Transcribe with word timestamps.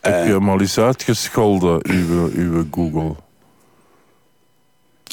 Heb 0.00 0.26
je 0.26 0.32
hem 0.32 0.48
al 0.48 0.60
eens 0.60 0.78
uitgescholden, 0.78 1.90
uw, 1.90 2.30
uw 2.32 2.64
Google? 2.70 3.14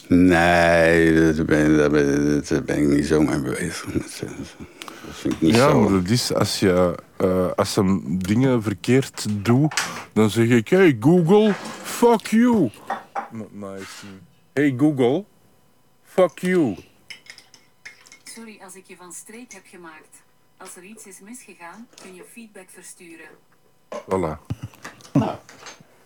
Nee, 0.08 1.34
daar 1.34 1.46
ben, 1.46 1.78
daar, 1.78 1.90
ben, 1.90 2.44
daar 2.48 2.64
ben 2.64 2.78
ik 2.78 2.88
niet 2.88 3.06
zo 3.06 3.22
mee 3.22 3.40
bezig. 3.42 3.92
Dat 3.92 4.12
vind 5.16 5.34
ik 5.34 5.42
niet 5.42 5.56
Ja, 5.56 5.70
zo. 5.70 5.80
maar 5.80 5.92
dat 6.02 6.10
is 6.10 6.34
als 6.34 6.60
je 6.60 6.96
eh, 7.18 7.52
als 7.56 7.76
hem 7.76 8.18
dingen 8.24 8.64
verkeerd 8.64 9.26
doet, 9.46 9.82
dan 10.14 10.30
zeg 10.30 10.48
ik: 10.48 10.68
Hey 10.70 10.98
Google, 11.00 11.54
fuck 11.84 12.28
you. 12.28 12.70
Niet. 13.32 14.04
Hey 14.54 14.74
Google, 14.78 15.26
fuck 16.04 16.40
you. 16.40 16.76
Sorry 18.24 18.60
als 18.64 18.76
ik 18.76 18.84
je 18.88 18.96
van 18.96 19.14
streek 19.14 19.54
heb 19.54 19.64
gemaakt. 19.66 20.24
Als 20.58 20.76
er 20.76 20.84
iets 20.84 21.06
is 21.06 21.20
misgegaan, 21.24 21.88
kun 22.02 22.16
je 22.16 22.24
feedback 22.34 22.68
versturen. 22.74 23.30
Voilà. 23.90 24.38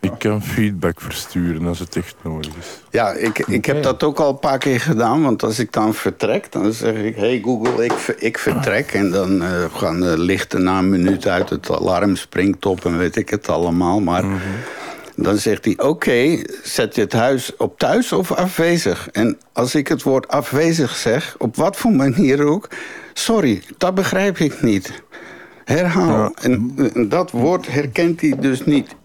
Ik 0.02 0.12
kan 0.18 0.44
feedback 0.44 1.02
versturen 1.02 1.68
als 1.68 1.80
het 1.80 1.96
echt 1.96 2.16
nodig 2.22 2.52
is. 2.60 2.82
Ja, 2.90 3.12
ik, 3.12 3.40
ik 3.40 3.66
heb 3.66 3.84
dat 3.84 4.04
ook 4.04 4.20
al 4.20 4.30
een 4.30 4.40
paar 4.40 4.58
keer 4.58 4.80
gedaan. 4.80 5.24
Want 5.24 5.44
als 5.44 5.60
ik 5.60 5.72
dan 5.72 5.94
vertrek, 5.94 6.52
dan 6.52 6.74
zeg 6.74 6.96
ik... 6.96 7.16
Hey 7.16 7.42
Google, 7.44 7.86
ik, 7.86 8.16
ik 8.18 8.38
vertrek. 8.38 8.92
En 8.92 9.12
dan 9.12 9.42
eh, 9.44 9.64
gaan 9.74 10.00
de 10.00 10.20
lichten 10.20 10.64
na 10.64 10.78
een 10.78 10.90
minuut 10.90 11.28
uit. 11.28 11.50
Het 11.50 11.72
alarm 11.72 12.16
springt 12.16 12.66
op 12.66 12.86
en 12.86 12.98
weet 12.98 13.16
ik 13.16 13.30
het 13.30 13.50
allemaal. 13.50 14.00
Maar 14.00 14.24
dan 15.16 15.38
zegt 15.38 15.66
hij... 15.66 15.78
Oké, 15.78 16.44
zet 16.64 16.96
je 16.96 17.02
het 17.02 17.14
huis 17.14 17.56
op 17.56 17.80
thuis 17.80 18.12
of 18.12 18.32
afwezig? 18.32 19.10
En 19.12 19.38
als 19.54 19.76
ik 19.76 19.88
het 19.88 20.04
woord 20.04 20.28
afwezig 20.28 20.96
zeg, 20.96 21.36
op 21.38 21.56
wat 21.56 21.78
voor 21.78 21.92
manier 21.92 22.46
ook... 22.46 22.70
Sorry, 23.14 23.64
dat 23.78 23.96
begrijp 23.96 24.38
ik 24.38 24.62
niet. 24.62 25.04
Herhaal. 25.66 26.32
En, 26.42 26.74
en 26.94 27.10
dat 27.10 27.32
woord 27.32 27.68
herkent 27.72 28.22
hij 28.22 28.36
dus 28.40 28.66
niet. 28.66 28.96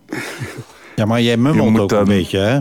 Ja, 0.97 1.05
maar 1.05 1.23
jij 1.23 1.37
mummelt 1.37 1.71
moet 1.71 1.81
ook 1.81 1.89
dan- 1.89 1.99
een 1.99 2.05
beetje, 2.07 2.39
hè? 2.39 2.61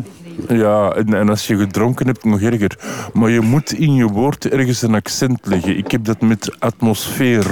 Ja, 0.56 0.90
en, 0.92 1.14
en 1.14 1.30
als 1.30 1.48
je 1.48 1.58
gedronken 1.58 2.06
hebt, 2.06 2.24
nog 2.24 2.42
erger. 2.42 2.78
Maar 3.14 3.30
je 3.30 3.42
moet 3.42 3.72
in 3.74 3.94
je 3.94 4.06
woord 4.08 4.50
ergens 4.50 4.82
een 4.82 4.96
accent 4.96 5.46
leggen. 5.46 5.78
Ik 5.78 5.92
heb 5.92 6.06
dat 6.06 6.22
met 6.22 6.56
atmosfeer. 6.60 7.46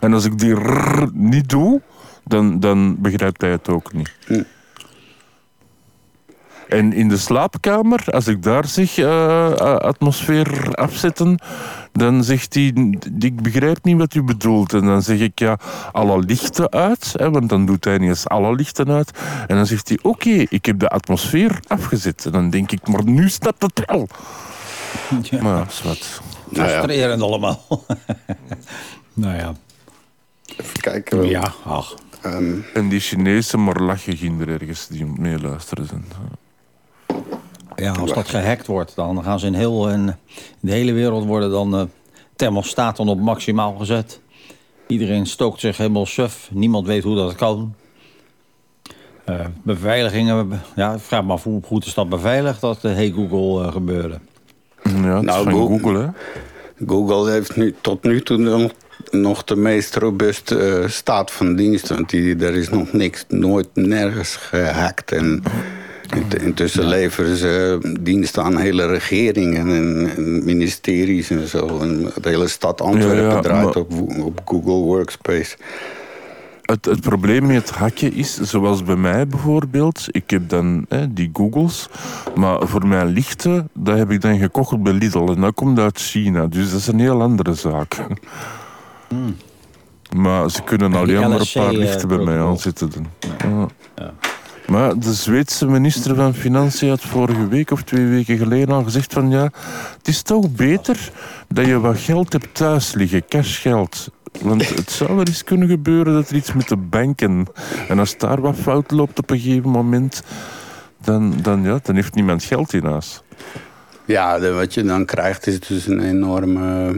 En 0.00 0.12
als 0.12 0.24
ik 0.24 0.38
die 0.38 0.54
rrr 0.54 1.08
niet 1.12 1.48
doe, 1.48 1.80
dan, 2.24 2.60
dan 2.60 2.96
begrijpt 3.00 3.40
hij 3.40 3.50
het 3.50 3.68
ook 3.68 3.92
niet. 3.92 4.12
En 6.68 6.92
in 6.92 7.08
de 7.08 7.16
slaapkamer, 7.16 8.04
als 8.10 8.26
ik 8.26 8.42
daar 8.42 8.66
zeg 8.66 8.98
eh, 8.98 9.50
eh, 9.50 9.76
atmosfeer 9.76 10.74
afzetten, 10.74 11.38
dan 11.92 12.24
zegt 12.24 12.54
hij, 12.54 12.94
ik 13.18 13.42
begrijp 13.42 13.84
niet 13.84 13.98
wat 13.98 14.14
u 14.14 14.22
bedoelt. 14.22 14.72
En 14.72 14.84
dan 14.84 15.02
zeg 15.02 15.18
ik, 15.18 15.38
ja, 15.38 15.58
alle 15.92 16.18
lichten 16.18 16.70
uit, 16.72 17.12
hè, 17.16 17.30
want 17.30 17.48
dan 17.48 17.66
doet 17.66 17.84
hij 17.84 17.98
niet 17.98 18.08
eens 18.08 18.28
alle 18.28 18.54
lichten 18.54 18.90
uit. 18.90 19.10
En 19.46 19.56
dan 19.56 19.66
zegt 19.66 19.88
hij, 19.88 19.98
oké, 20.02 20.44
ik 20.48 20.66
heb 20.66 20.78
de 20.78 20.88
atmosfeer 20.88 21.60
afgezet. 21.66 22.24
En 22.26 22.32
dan 22.32 22.50
denk 22.50 22.72
ik, 22.72 22.88
maar 22.88 23.04
nu 23.04 23.28
snapt 23.28 23.62
het 23.62 23.82
wel. 23.86 24.08
Ja. 25.22 25.42
Maar 25.42 25.56
ja, 25.56 25.66
wat. 25.88 26.20
Nou 26.48 26.68
ja, 26.68 26.78
Frustrerend 26.78 27.22
allemaal. 27.22 27.64
nou 29.14 29.36
ja. 29.36 29.54
even 30.56 30.80
kijken. 30.80 31.28
Ja, 31.28 31.52
ach. 31.64 31.94
Ehm, 32.22 32.54
En 32.74 32.88
die 32.88 33.00
Chinese 33.00 33.56
maar 33.56 33.80
lachen 33.80 34.16
ginder 34.16 34.48
ergens 34.48 34.86
die 34.86 35.06
meeluisteren 35.06 35.86
zijn. 35.86 36.04
Ja, 37.76 37.92
als 37.92 38.12
dat 38.12 38.28
gehackt 38.28 38.66
wordt, 38.66 38.94
dan 38.94 39.22
gaan 39.24 39.38
ze 39.40 39.46
in, 39.46 39.54
heel, 39.54 39.88
in 39.90 40.14
de 40.60 40.72
hele 40.72 40.92
wereld 40.92 41.24
worden 41.24 41.50
dan 41.50 41.74
eh 41.76 41.82
thermostaten 42.36 43.08
op 43.08 43.20
maximaal 43.20 43.74
gezet. 43.74 44.20
Iedereen 44.86 45.26
stookt 45.26 45.60
zich 45.60 45.76
helemaal 45.76 46.06
suf. 46.06 46.48
Niemand 46.52 46.86
weet 46.86 47.02
hoe 47.02 47.16
dat 47.16 47.34
kan. 47.34 47.74
Eh, 49.24 49.46
beveiligingen, 49.62 50.60
ja, 50.76 50.92
ik 50.94 51.00
vraag 51.00 51.24
me 51.24 51.32
af 51.32 51.42
hoe 51.44 51.62
goed 51.62 51.86
is 51.86 51.94
dat 51.94 52.08
beveiligd, 52.08 52.60
dat 52.60 52.80
de 52.80 52.88
Hey 52.88 53.10
Google 53.10 53.66
eh, 53.66 53.72
gebeurde. 53.72 54.18
Ja, 54.82 54.90
het 55.16 55.24
Nou, 55.24 55.26
is 55.26 55.32
van 55.34 55.52
Google- 55.52 55.78
Google, 55.78 55.98
hè. 55.98 56.08
Google 56.86 57.30
heeft 57.30 57.56
nu, 57.56 57.74
tot 57.80 58.02
nu 58.02 58.20
toe 58.20 58.36
nog, 58.36 58.70
nog 59.10 59.44
de 59.44 59.56
meest 59.56 59.96
robuuste 59.96 60.58
eh, 60.58 60.88
staat 60.88 61.30
van 61.30 61.56
dienst. 61.56 61.88
Want 61.88 62.10
die, 62.10 62.36
er 62.36 62.54
is 62.54 62.68
nog 62.70 62.92
niks, 62.92 63.24
nooit 63.28 63.68
nergens 63.74 64.36
gehackt. 64.36 65.12
En 65.12 65.42
intussen 66.42 66.84
leveren 66.86 67.36
ze 67.36 67.78
diensten 68.00 68.42
aan 68.42 68.56
hele 68.56 68.86
regeringen 68.86 69.68
en, 69.68 70.10
en 70.16 70.44
ministeries 70.44 71.30
en 71.30 71.48
zo. 71.48 71.78
En 71.80 72.12
de 72.20 72.28
hele 72.28 72.48
stad 72.48 72.80
Antwerpen 72.80 73.22
Ja, 73.22 73.30
ja, 73.30 73.40
draait 73.40 73.64
maar- 73.64 73.76
op, 73.76 73.92
op 74.18 74.40
Google 74.44 74.72
Workspace. 74.72 75.56
Het, 76.62 76.84
het 76.84 77.00
probleem 77.00 77.46
met 77.46 77.70
hacken 77.70 78.12
is, 78.14 78.40
zoals 78.40 78.82
bij 78.82 78.96
mij 78.96 79.26
bijvoorbeeld, 79.26 80.06
ik 80.10 80.30
heb 80.30 80.48
dan 80.48 80.86
hè, 80.88 81.12
die 81.12 81.30
Googles, 81.32 81.88
maar 82.34 82.68
voor 82.68 82.86
mijn 82.86 83.06
lichten, 83.06 83.68
dat 83.72 83.96
heb 83.98 84.10
ik 84.10 84.20
dan 84.20 84.38
gekocht 84.38 84.82
bij 84.82 84.92
Lidl 84.92 85.32
en 85.34 85.40
dat 85.40 85.54
komt 85.54 85.78
uit 85.78 85.98
China, 85.98 86.46
dus 86.46 86.70
dat 86.70 86.80
is 86.80 86.86
een 86.86 87.00
heel 87.00 87.22
andere 87.22 87.54
zaak. 87.54 87.96
Maar 90.16 90.50
ze 90.50 90.62
kunnen 90.62 90.94
alleen 90.94 91.20
maar 91.28 91.40
een 91.40 91.46
paar 91.54 91.72
eh, 91.72 91.78
lichten 91.78 92.08
bij 92.08 92.16
mij 92.16 92.24
protocol. 92.26 92.50
aanzetten. 92.50 92.90
dan. 92.90 93.70
Ja. 93.96 94.12
Maar 94.66 94.98
de 94.98 95.12
Zweedse 95.12 95.66
minister 95.66 96.14
van 96.14 96.34
Financiën 96.34 96.88
had 96.88 97.00
vorige 97.00 97.48
week 97.48 97.70
of 97.70 97.82
twee 97.82 98.06
weken 98.06 98.38
geleden 98.38 98.74
al 98.74 98.82
gezegd 98.82 99.12
van 99.12 99.30
ja, 99.30 99.50
het 99.98 100.08
is 100.08 100.22
toch 100.22 100.50
beter 100.50 101.10
dat 101.48 101.66
je 101.66 101.80
wat 101.80 101.98
geld 101.98 102.32
hebt 102.32 102.54
thuis 102.54 102.92
liggen, 102.92 103.26
cashgeld. 103.28 104.08
Want 104.40 104.68
het 104.68 104.90
zou 104.90 105.16
wel 105.16 105.24
eens 105.24 105.44
kunnen 105.44 105.68
gebeuren 105.68 106.12
dat 106.12 106.28
er 106.28 106.36
iets 106.36 106.52
met 106.52 106.68
de 106.68 106.76
banken... 106.76 107.46
En 107.88 107.98
als 107.98 108.18
daar 108.18 108.40
wat 108.40 108.56
fout 108.56 108.90
loopt 108.90 109.18
op 109.18 109.30
een 109.30 109.38
gegeven 109.38 109.70
moment... 109.70 110.22
Dan, 111.00 111.34
dan, 111.42 111.62
ja, 111.62 111.78
dan 111.82 111.94
heeft 111.94 112.14
niemand 112.14 112.44
geld 112.44 112.72
in 112.72 112.84
huis. 112.84 113.22
Ja, 114.04 114.40
wat 114.52 114.74
je 114.74 114.82
dan 114.82 115.04
krijgt 115.04 115.46
is 115.46 115.60
dus 115.60 115.86
een 115.86 116.00
enorme 116.00 116.94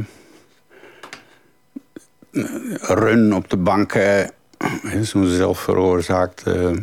eh, 2.30 2.42
run 2.80 3.34
op 3.34 3.50
de 3.50 3.56
banken. 3.56 4.30
Zo'n 5.02 5.26
zelfveroorzaakte... 5.26 6.82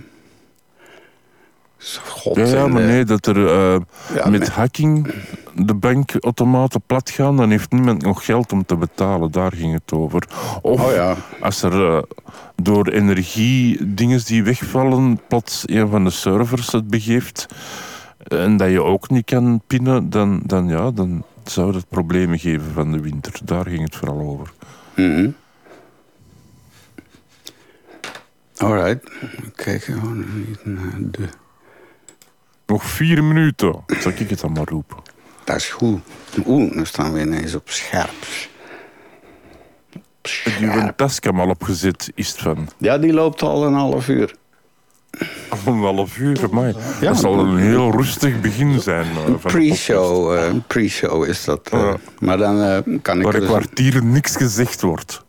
God, 1.94 2.36
Ja, 2.36 2.68
maar 2.68 2.82
nee, 2.82 3.04
dat 3.04 3.26
er 3.26 3.48
eh, 3.48 3.82
ja, 4.16 4.30
met 4.30 4.40
nee. 4.40 4.50
hacking 4.50 5.14
de 5.54 5.74
bankautomaten 5.74 6.82
plat 6.86 7.10
gaan... 7.10 7.38
dan 7.38 7.50
heeft 7.50 7.72
niemand 7.72 8.02
nog 8.02 8.26
geld 8.26 8.52
om 8.52 8.66
te 8.66 8.76
betalen. 8.76 9.32
Daar 9.32 9.52
ging 9.52 9.74
het 9.74 9.94
over. 9.94 10.28
Of 10.62 10.82
Oh 10.82 10.92
ja. 10.92 11.16
als 11.40 11.62
er 11.62 11.96
eh, 11.96 12.04
door 12.56 12.88
energie 12.88 13.94
dingen 13.94 14.26
die 14.26 14.44
wegvallen... 14.44 15.20
plots 15.28 15.64
een 15.66 15.90
van 15.90 16.04
de 16.04 16.10
servers 16.10 16.72
het 16.72 16.88
begeeft... 16.88 17.46
en 18.28 18.58
dat 18.58 18.70
je 18.70 18.84
ook 18.84 19.10
niet 19.10 19.26
kan 19.26 19.62
pinnen... 19.68 20.10
dan, 20.10 20.42
dan, 20.46 20.68
ja, 20.68 20.92
dan 20.92 21.24
zou 21.44 21.72
dat 21.72 21.90
problemen 21.90 22.40
geven 22.40 22.72
van 22.74 22.92
de 22.92 23.00
winter. 23.00 23.34
Daar 23.44 23.66
ging 23.66 23.84
het 23.84 23.96
vooral 23.96 24.20
over. 24.20 24.52
Alright. 28.58 29.12
Kijk 29.56 29.84
gewoon 29.84 30.26
niet 30.48 30.66
naar 30.66 30.98
de... 31.12 31.28
Nog 32.66 32.84
vier 32.84 33.24
minuten. 33.24 33.76
Zal 34.00 34.12
ik 34.16 34.30
het 34.30 34.40
dan 34.40 34.52
maar 34.52 34.66
roepen? 34.68 34.98
Dat 35.44 35.56
is 35.56 35.70
goed. 35.70 36.00
Oeh, 36.46 36.76
dan 36.76 36.86
staan 36.86 37.14
we 37.14 37.20
ineens 37.22 37.56
op 37.56 37.70
scherp. 37.70 38.14
Heb 40.22 40.60
je 40.60 40.66
een 40.68 40.96
tascam 40.96 41.40
al 41.40 41.50
opgezet, 41.50 42.12
is 42.16 42.28
het 42.30 42.38
van? 42.38 42.70
Ja, 42.78 42.98
die 42.98 43.14
loopt 43.14 43.42
al 43.42 43.66
een 43.66 43.74
half 43.74 44.08
uur. 44.08 44.36
Een 45.66 45.78
half 45.80 46.18
uur, 46.18 46.48
maar 46.52 46.68
Ja, 46.68 46.76
dat 47.00 47.18
zal 47.18 47.40
een 47.40 47.58
heel 47.58 47.92
rustig 47.92 48.42
begin 48.42 48.80
zijn. 48.82 49.06
eh, 49.06 49.16
van 49.24 49.32
de 49.34 49.38
Pre-show 49.48 50.34
eh, 50.38 50.54
pre-show 50.68 51.26
is 51.26 51.44
dat. 51.44 51.70
eh. 51.72 51.80
Ja. 51.80 51.98
Maar 52.20 52.38
dan 52.38 52.62
eh, 52.62 52.78
kan 53.02 53.18
ik... 53.18 53.24
Waar 53.24 53.34
een 53.34 53.40
dus- 53.40 53.50
kwartier 53.50 54.04
niks 54.04 54.36
gezegd 54.36 54.82
wordt. 54.82 55.25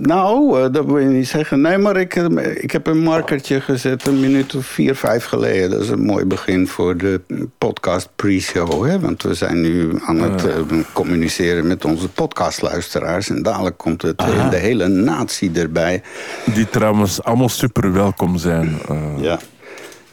Nou, 0.00 0.62
eh, 0.62 0.72
dat 0.72 0.84
wil 0.84 0.98
je 0.98 1.08
niet 1.08 1.28
zeggen. 1.28 1.60
Nee, 1.60 1.78
maar 1.78 1.96
ik, 1.96 2.16
eh, 2.16 2.62
ik 2.62 2.70
heb 2.70 2.86
een 2.86 3.02
markertje 3.02 3.60
gezet 3.60 4.06
een 4.06 4.20
minuut 4.20 4.54
of 4.54 4.66
vier, 4.66 4.94
vijf 4.94 5.24
geleden. 5.24 5.70
Dat 5.70 5.80
is 5.80 5.88
een 5.88 6.04
mooi 6.04 6.24
begin 6.24 6.68
voor 6.68 6.96
de 6.96 7.20
podcast 7.58 8.08
pre-show. 8.16 8.86
Hè? 8.86 9.00
Want 9.00 9.22
we 9.22 9.34
zijn 9.34 9.60
nu 9.60 10.00
aan 10.04 10.20
het 10.20 10.46
eh, 10.46 10.54
communiceren 10.92 11.66
met 11.66 11.84
onze 11.84 12.08
podcastluisteraars. 12.08 13.30
En 13.30 13.42
dadelijk 13.42 13.76
komt 13.76 14.02
het, 14.02 14.18
de 14.50 14.56
hele 14.56 14.88
natie 14.88 15.50
erbij. 15.54 16.02
Die 16.54 16.68
trouwens 16.68 17.22
allemaal 17.22 17.48
super 17.48 17.92
welkom 17.92 18.38
zijn, 18.38 18.78
eh, 18.88 18.96
Ja, 19.20 19.38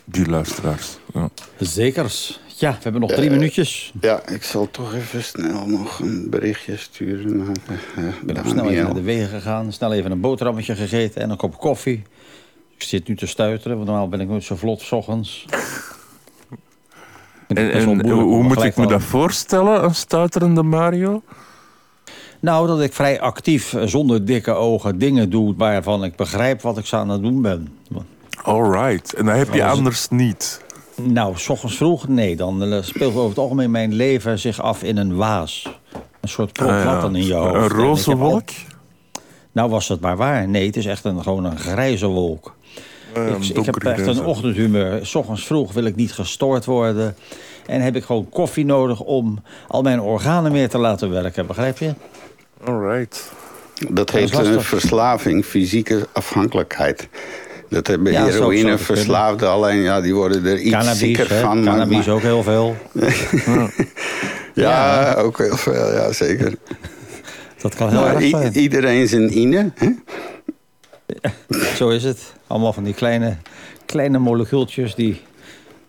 die 0.05 0.29
luisteraars. 0.29 0.97
Ja. 1.13 1.29
Zekers. 1.59 2.39
Ja, 2.57 2.71
we 2.71 2.77
hebben 2.81 3.01
nog 3.01 3.11
drie 3.11 3.29
minuutjes. 3.29 3.93
ja 4.01 4.27
ik 4.27 4.43
zal 4.43 4.71
toch 4.71 4.93
even 4.93 5.23
snel 5.23 5.67
nog 5.67 5.99
een 5.99 6.29
berichtje 6.29 6.77
sturen 6.77 7.37
naar 7.37 7.55
eh, 7.95 8.07
Ik 8.07 8.25
ben 8.25 8.37
ook 8.37 8.45
snel 8.45 8.69
even 8.69 8.83
naar 8.83 8.93
de 8.93 9.01
wegen 9.01 9.29
gegaan. 9.29 9.73
Snel 9.73 9.93
even 9.93 10.11
een 10.11 10.19
boterhammetje 10.19 10.75
gegeten 10.75 11.21
en 11.21 11.29
een 11.29 11.37
kop 11.37 11.57
koffie. 11.57 12.03
Ik 12.75 12.83
zit 12.83 13.07
nu 13.07 13.15
te 13.15 13.27
stuiteren, 13.27 13.77
want 13.77 13.89
normaal 13.89 14.09
ben 14.09 14.19
ik 14.19 14.27
nooit 14.27 14.43
zo 14.43 14.55
vlot 14.55 14.81
's 14.81 14.91
ochtends. 14.91 15.45
En, 17.47 17.71
en 17.71 17.83
hoe, 17.83 18.21
hoe 18.21 18.43
moet 18.43 18.63
ik 18.63 18.75
me 18.75 18.87
dat 18.87 19.03
voorstellen, 19.03 19.83
een 19.83 19.95
stuiterende 19.95 20.63
Mario? 20.63 21.23
Nou, 22.39 22.67
dat 22.67 22.81
ik 22.81 22.93
vrij 22.93 23.19
actief, 23.19 23.73
eh, 23.73 23.87
zonder 23.87 24.25
dikke 24.25 24.51
ogen, 24.51 24.97
dingen 24.97 25.29
doe 25.29 25.55
waarvan 25.57 26.03
ik 26.03 26.15
begrijp 26.15 26.61
wat 26.61 26.77
ik 26.77 26.93
aan 26.93 27.09
het 27.09 27.21
doen 27.21 27.41
ben. 27.41 27.77
Alright. 28.43 29.13
En 29.13 29.25
dat 29.25 29.35
heb 29.35 29.53
je 29.53 29.65
anders 29.65 30.09
niet. 30.09 30.63
Nou, 31.01 31.37
s 31.37 31.49
ochtends 31.49 31.75
vroeg, 31.77 32.07
nee. 32.07 32.35
Dan 32.35 32.63
eh, 32.63 32.81
speelt 32.81 33.15
over 33.15 33.29
het 33.29 33.37
algemeen 33.37 33.71
mijn 33.71 33.93
leven 33.93 34.39
zich 34.39 34.61
af 34.61 34.83
in 34.83 34.97
een 34.97 35.15
waas. 35.15 35.79
Een 36.21 36.29
soort 36.29 36.53
prop 36.53 36.69
Ah, 36.69 36.83
ja. 36.83 37.01
dan 37.01 37.15
in 37.15 37.25
je 37.25 37.33
hoofd. 37.33 37.55
Een 37.55 37.67
roze 37.77 38.11
al- 38.11 38.17
wolk? 38.17 38.49
Nou 39.51 39.69
was 39.69 39.87
het 39.87 39.99
maar 40.01 40.17
waar. 40.17 40.47
Nee, 40.47 40.65
het 40.65 40.75
is 40.77 40.85
echt 40.85 41.03
een, 41.03 41.23
gewoon 41.23 41.43
een 41.45 41.57
grijze 41.57 42.07
wolk. 42.07 42.55
Eh, 43.13 43.27
ik, 43.27 43.43
ik 43.57 43.65
heb 43.65 43.75
echt 43.83 44.07
een 44.07 44.25
ochtendhumeur. 44.25 45.05
S 45.05 45.15
ochtends 45.15 45.45
vroeg 45.45 45.73
wil 45.73 45.83
ik 45.85 45.95
niet 45.95 46.13
gestoord 46.13 46.65
worden. 46.65 47.15
En 47.65 47.81
heb 47.81 47.95
ik 47.95 48.03
gewoon 48.03 48.29
koffie 48.29 48.65
nodig 48.65 48.99
om 49.01 49.39
al 49.67 49.81
mijn 49.81 50.01
organen 50.01 50.51
meer 50.51 50.69
te 50.69 50.77
laten 50.77 51.09
werken. 51.09 51.47
Begrijp 51.47 51.77
je? 51.77 51.93
Alright. 52.63 53.31
Dat 53.89 54.13
is 54.13 54.19
heet 54.19 54.33
een 54.33 54.43
lastig. 54.43 54.65
verslaving, 54.65 55.45
fysieke 55.45 56.07
afhankelijkheid. 56.13 57.07
Dat 57.69 57.87
hebben 57.87 58.11
Ja, 58.11 58.23
het 58.25 58.33
heroïneverslaafden, 58.33 59.49
alleen 59.49 59.77
ja, 59.81 60.01
die 60.01 60.15
worden 60.15 60.45
er 60.45 60.59
iets 60.59 60.71
Cannabis, 60.75 60.97
zieker 60.99 61.29
hè? 61.29 61.39
van. 61.41 61.63
Cannabis 61.63 62.05
maar- 62.05 62.15
ook 62.15 62.21
heel 62.21 62.43
veel. 62.43 62.75
ja, 64.53 65.13
ook 65.13 65.37
heel 65.37 65.57
veel, 65.57 65.93
ja 65.93 66.11
zeker. 66.13 66.53
Dat 67.61 67.75
kan 67.75 67.89
heel 67.89 67.99
Maar 68.01 68.15
erg 68.15 68.29
zijn. 68.29 68.53
iedereen 68.57 69.07
zijn 69.07 69.37
ine. 69.37 69.71
Hè? 69.75 69.89
Zo 71.75 71.89
is 71.89 72.03
het. 72.03 72.33
Allemaal 72.47 72.73
van 72.73 72.83
die 72.83 72.93
kleine, 72.93 73.37
kleine 73.85 74.17
molecuultjes 74.17 74.95
die 74.95 75.21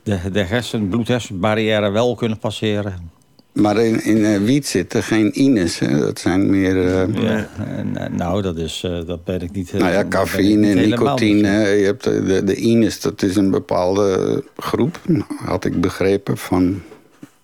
de, 0.03 0.19
de 0.33 0.43
hersen, 0.43 0.89
bloed-hersenbarrière 0.89 1.91
wel 1.91 2.15
kunnen 2.15 2.39
passeren. 2.39 3.11
Maar 3.57 3.77
in, 3.77 4.05
in 4.05 4.25
eh, 4.25 4.39
wiet 4.41 4.67
zitten 4.67 5.03
geen 5.03 5.41
ines. 5.43 5.79
Hè? 5.79 5.99
Dat 5.99 6.19
zijn 6.19 6.51
meer... 6.51 6.87
eh, 6.87 7.15
Ja, 7.23 7.49
eh, 7.97 8.07
nou, 8.11 8.43
dat, 8.43 8.57
is, 8.57 8.83
eh, 8.85 8.99
dat 9.07 9.25
ben 9.25 9.41
ik 9.41 9.53
niet... 9.53 9.73
Nou 9.73 9.93
ja, 9.93 10.05
cafeïne, 10.09 10.75
nicotine. 10.75 11.49
Je 11.51 11.85
hebt 11.85 12.05
de, 12.05 12.45
de, 12.45 12.55
ines, 12.57 13.01
dat 13.01 13.23
is 13.23 13.37
een 13.37 13.51
bepaalde 13.51 14.43
groep, 14.57 15.01
had 15.45 15.65
ik 15.65 15.81
begrepen, 15.81 16.39
van 16.39 16.83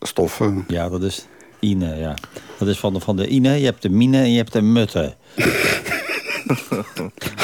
stoffen. 0.01 0.65
Ja, 0.69 0.89
dat 0.89 1.03
is 1.03 1.27
ine, 1.61 1.97
ja. 1.97 2.15
Dat 2.59 2.69
is 2.69 2.79
van 2.79 2.93
de, 2.93 3.01
van 3.01 3.17
de 3.17 3.27
ine, 3.29 3.59
je 3.59 3.65
hebt 3.65 3.83
de 3.83 3.91
mine 3.91 4.19
en 4.19 4.31
je 4.31 4.37
hebt 4.37 4.53
de 4.53 4.63
mutte. 4.63 5.15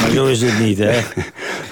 maar 0.01 0.11
zo 0.15 0.27
is 0.27 0.41
het 0.41 0.59
niet, 0.59 0.79
hè? 0.79 1.01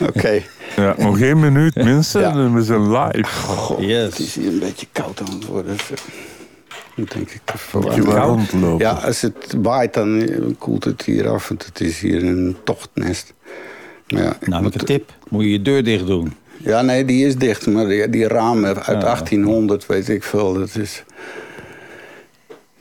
Oké. 0.00 0.42
Ja, 0.76 0.94
nog 0.98 1.20
één 1.20 1.40
minuut, 1.40 1.74
mensen. 1.74 2.20
Ja. 2.20 2.30
En 2.32 2.54
we 2.54 2.62
zijn 2.62 2.90
live. 2.92 3.26
Het 3.74 3.78
Yes. 3.78 4.20
is 4.20 4.34
hier 4.34 4.46
een 4.48 4.58
beetje 4.58 4.86
koud 4.92 5.20
aan 5.20 5.34
het 5.34 5.46
worden. 5.46 5.76
Denk 7.04 7.30
ik 7.30 7.40
Moet 7.72 7.94
je 7.94 8.02
wel 8.04 8.16
rondlopen. 8.26 8.86
Ja, 8.86 8.90
als 8.92 9.20
het 9.20 9.54
waait, 9.62 9.94
dan 9.94 10.28
koelt 10.58 10.84
het 10.84 11.02
hier 11.02 11.28
af. 11.28 11.48
Want 11.48 11.66
het 11.66 11.80
is 11.80 12.00
hier 12.00 12.24
een 12.24 12.56
tochtnest. 12.64 13.34
Maar 14.08 14.22
ja, 14.22 14.36
Nou, 14.40 14.62
moet- 14.62 14.74
een 14.80 14.86
tip. 14.86 15.12
Moet 15.28 15.42
je 15.42 15.50
je 15.50 15.62
deur 15.62 15.84
dicht 15.84 16.06
doen. 16.06 16.32
ja, 16.56 16.82
nee, 16.82 17.04
die 17.04 17.26
is 17.26 17.36
dicht. 17.36 17.66
Maar 17.66 17.86
die, 17.86 18.10
die 18.10 18.28
ramen 18.28 18.74
uit 18.76 18.86
Ja. 18.86 18.98
1800, 19.00 19.86
weet 19.86 20.08
ik 20.08 20.22
veel. 20.22 20.52
Dat 20.54 20.76
is... 20.76 21.04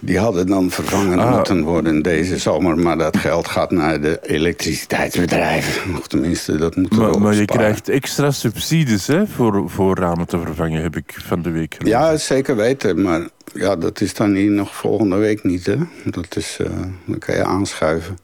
Die 0.06 0.20
hadden 0.20 0.48
dan 0.48 0.70
vervangen 0.72 1.20
Ah. 1.20 1.36
moeten 1.36 1.64
worden 1.64 2.02
deze 2.02 2.38
zomer. 2.38 2.78
Maar 2.78 2.98
dat 2.98 3.18
geld 3.18 3.48
gaat 3.48 3.72
naar 3.72 4.02
de 4.02 4.20
elektriciteitsbedrijven. 4.22 5.96
Of 5.98 6.08
tenminste, 6.08 6.58
dat 6.58 6.76
moeten 6.76 7.00
we 7.00 7.06
Maar, 7.06 7.22
maar 7.22 7.36
je 7.36 7.46
krijgt 7.46 7.90
extra 7.90 8.32
subsidies 8.32 9.08
hè, 9.08 9.28
voor, 9.28 9.70
voor 9.70 9.98
ramen 9.98 10.28
te 10.28 10.40
vervangen, 10.40 10.82
heb 10.82 10.96
ik 10.96 11.14
van 11.26 11.42
de 11.42 11.50
week 11.50 11.74
gelezen. 11.78 12.00
Ja, 12.00 12.18
zeker 12.18 12.56
weten. 12.56 13.02
Maar 13.02 13.28
ja, 13.54 13.76
dat 13.76 14.02
is 14.02 14.14
dan 14.14 14.34
hier 14.34 14.52
nog 14.52 14.76
volgende 14.76 15.16
week 15.16 15.44
niet, 15.44 15.66
hè. 15.66 15.76
Dat 16.04 16.36
is, 16.36 16.58
eh, 16.62 16.68
dan 17.06 17.18
kan 17.20 17.36
je 17.36 17.44
aanschuiven. 17.44 18.18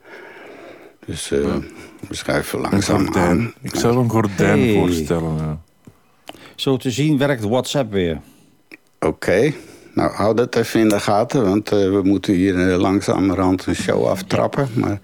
Dus 1.06 1.32
eh, 1.32 1.40
we 2.08 2.16
schuiven 2.16 2.64
Een 2.64 2.70
langzaam 2.72 3.04
gordijn. 3.06 3.26
aan. 3.28 3.54
Ik 3.62 3.76
zou 3.76 3.98
een 3.98 4.10
gordijn 4.10 4.60
Hey. 4.60 4.74
voorstellen. 4.74 5.36
ja. 5.38 5.60
Zo 6.56 6.78
te 6.78 6.92
zien 6.92 7.18
werkt 7.18 7.44
WhatsApp 7.44 7.92
weer. 7.92 8.20
Oké. 9.00 9.54
Nou, 9.94 10.12
hou 10.12 10.36
dat 10.36 10.56
even 10.56 10.80
in 10.80 10.90
de 10.90 11.00
gaten, 11.00 11.44
want 11.44 11.72
eh, 11.72 11.78
we 11.78 12.02
moeten 12.04 12.34
hier 12.34 12.72
eh, 12.72 12.80
langzamerhand 12.80 13.66
een 13.66 13.76
show 13.76 14.06
aftrappen. 14.06 14.70
Maar 14.74 15.00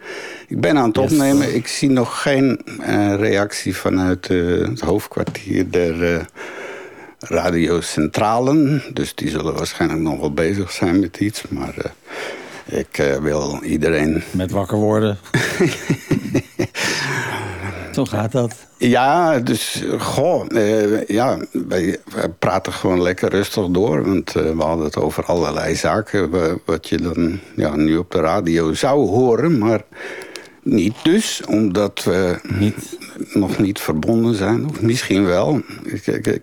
ik 0.47 0.61
ben 0.61 0.77
aan 0.77 0.87
het 0.87 0.97
opnemen. 0.97 1.55
Ik 1.55 1.67
zie 1.67 1.89
nog 1.89 2.21
geen 2.21 2.61
eh, 2.81 3.15
reactie 3.15 3.75
vanuit 3.75 4.27
het 4.27 4.79
hoofdkwartier 4.79 5.71
der 5.71 6.27
radiocentralen. 7.19 8.83
Dus 8.93 9.15
die 9.15 9.29
zullen 9.29 9.55
waarschijnlijk 9.55 10.01
nog 10.01 10.19
wel 10.19 10.33
bezig 10.33 10.71
zijn 10.71 10.99
met 10.99 11.17
iets. 11.17 11.43
Maar 11.49 11.75
ik 12.65 13.17
wil 13.21 13.59
iedereen 13.63 14.23
Met 14.31 14.51
wakker 14.51 14.77
worden. 14.77 15.17
Zo 17.97 18.05
gaat 18.05 18.31
dat. 18.31 18.55
Ja, 18.77 19.39
dus 19.39 19.83
goh, 19.99 20.45
eh, 20.49 21.07
ja, 21.07 21.37
wij, 21.51 21.97
wij 22.15 22.29
praten 22.29 22.73
gewoon 22.73 23.01
lekker 23.01 23.29
rustig 23.29 23.67
door. 23.67 24.05
Want 24.05 24.35
eh, 24.35 24.43
we 24.51 24.63
hadden 24.63 24.85
het 24.85 24.95
over 24.97 25.23
allerlei 25.23 25.75
zaken. 25.75 26.29
wa- 26.29 26.57
Wat 26.65 26.89
je 26.89 26.97
dan 26.97 27.39
ja, 27.55 27.75
nu 27.75 27.97
op 27.97 28.11
de 28.11 28.19
radio 28.19 28.73
zou 28.73 29.07
horen, 29.07 29.57
maar 29.57 29.81
niet 30.63 30.95
dus. 31.03 31.41
Omdat 31.47 32.03
we 32.03 32.39
Niet. 32.59 32.97
nog 33.33 33.57
niet 33.57 33.79
verbonden 33.79 34.35
zijn. 34.35 34.69
Of 34.69 34.81
misschien 34.81 35.25
wel. 35.25 35.61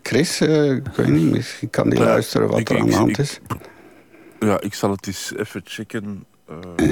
Chris, 0.03 0.41
eh, 0.41 0.71
ik 0.73 0.87
weet 0.97 1.09
niet, 1.09 1.31
misschien 1.31 1.71
kan 1.71 1.89
die 1.91 1.99
Ja, 1.99 2.05
luisteren 2.05 2.49
wat 2.49 2.59
ik- 2.59 2.71
er 2.71 2.79
aan 2.81 2.87
de 2.87 2.95
hand 2.95 3.09
ik- 3.11 3.19
is. 3.19 3.41
Ja, 4.41 4.61
ik 4.61 4.75
zal 4.75 4.91
het 4.91 5.06
eens 5.06 5.33
even 5.37 5.61
checken. 5.65 6.25
Eh, 6.77 6.87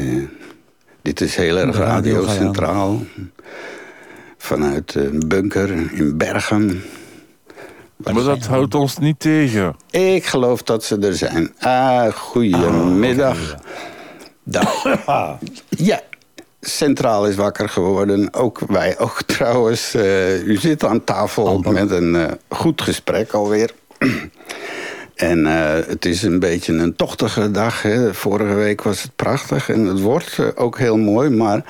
Dit 1.02 1.20
is 1.20 1.36
heel 1.36 1.56
erg 1.58 1.76
radio 1.76 2.14
radiocentraal. 2.14 3.02
Vanuit 4.42 4.94
een 4.94 5.22
bunker 5.26 5.70
in 5.92 6.16
Bergen. 6.16 6.82
maar 7.96 8.14
dat 8.14 8.46
houdt 8.46 8.74
ons 8.74 8.98
niet 8.98 9.20
tegen. 9.20 9.76
Ik 9.90 10.24
geloof 10.24 10.62
dat 10.62 10.84
ze 10.84 10.98
er 10.98 11.14
zijn. 11.14 11.52
Ah, 11.58 12.12
goedemiddag. 12.12 13.56
Dag. 14.42 14.84
Ja, 15.68 16.00
Centraal 16.60 17.26
is 17.26 17.34
wakker 17.34 17.68
geworden. 17.68 18.34
Ook 18.34 18.58
wij 18.58 18.98
ook 18.98 19.22
trouwens. 19.36 19.94
Eh, 19.94 20.46
u 20.46 20.56
zit 20.56 20.84
aan 20.84 21.04
tafel 21.04 21.58
met 21.58 21.90
een 21.90 22.16
eh, 22.16 22.32
goed 22.48 22.82
gesprek 22.82 23.32
alweer. 23.32 23.70
En 25.14 25.46
eh, 25.46 25.86
het 25.86 26.04
is 26.04 26.22
een 26.22 26.38
beetje 26.38 26.72
een 26.72 26.96
tochtige 26.96 27.50
dag. 27.50 27.82
Hè. 27.82 28.14
Vorige 28.14 28.54
week 28.54 28.82
was 28.82 29.02
het 29.02 29.16
prachtig 29.16 29.68
en 29.68 29.84
het 29.84 30.00
wordt 30.00 30.56
ook 30.56 30.78
heel 30.78 30.96
mooi. 30.96 31.30
Maar 31.30 31.64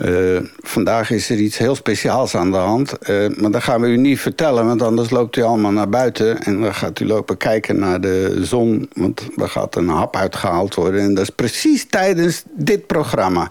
eh, 0.00 0.40
vandaag 0.60 1.10
is 1.10 1.30
er 1.30 1.36
iets 1.36 1.58
heel 1.58 1.74
speciaals 1.74 2.34
aan 2.34 2.50
de 2.50 2.56
hand. 2.56 2.98
Eh, 2.98 3.28
maar 3.36 3.50
dat 3.50 3.62
gaan 3.62 3.80
we 3.80 3.88
u 3.88 3.96
niet 3.96 4.20
vertellen, 4.20 4.66
want 4.66 4.82
anders 4.82 5.10
loopt 5.10 5.36
u 5.36 5.42
allemaal 5.42 5.72
naar 5.72 5.88
buiten. 5.88 6.42
En 6.42 6.60
dan 6.60 6.74
gaat 6.74 7.00
u 7.00 7.06
lopen 7.06 7.36
kijken 7.36 7.78
naar 7.78 8.00
de 8.00 8.38
zon. 8.42 8.88
Want 8.94 9.28
er 9.36 9.48
gaat 9.48 9.76
een 9.76 9.88
hap 9.88 10.16
uitgehaald 10.16 10.74
worden. 10.74 11.00
En 11.00 11.14
dat 11.14 11.22
is 11.22 11.30
precies 11.30 11.86
tijdens 11.86 12.42
dit 12.52 12.86
programma. 12.86 13.50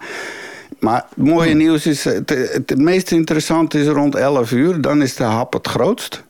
Maar 0.78 1.04
het 1.14 1.26
mooie 1.26 1.54
nieuws 1.54 1.86
is, 1.86 2.04
het, 2.04 2.30
het, 2.30 2.78
meest 2.78 3.12
interessante 3.12 3.80
is 3.80 3.86
rond 3.86 4.14
11 4.14 4.52
uur. 4.52 4.80
Dan 4.80 5.02
is 5.02 5.14
de 5.14 5.24
hap 5.24 5.52
het 5.52 5.68
grootst. 5.68 6.24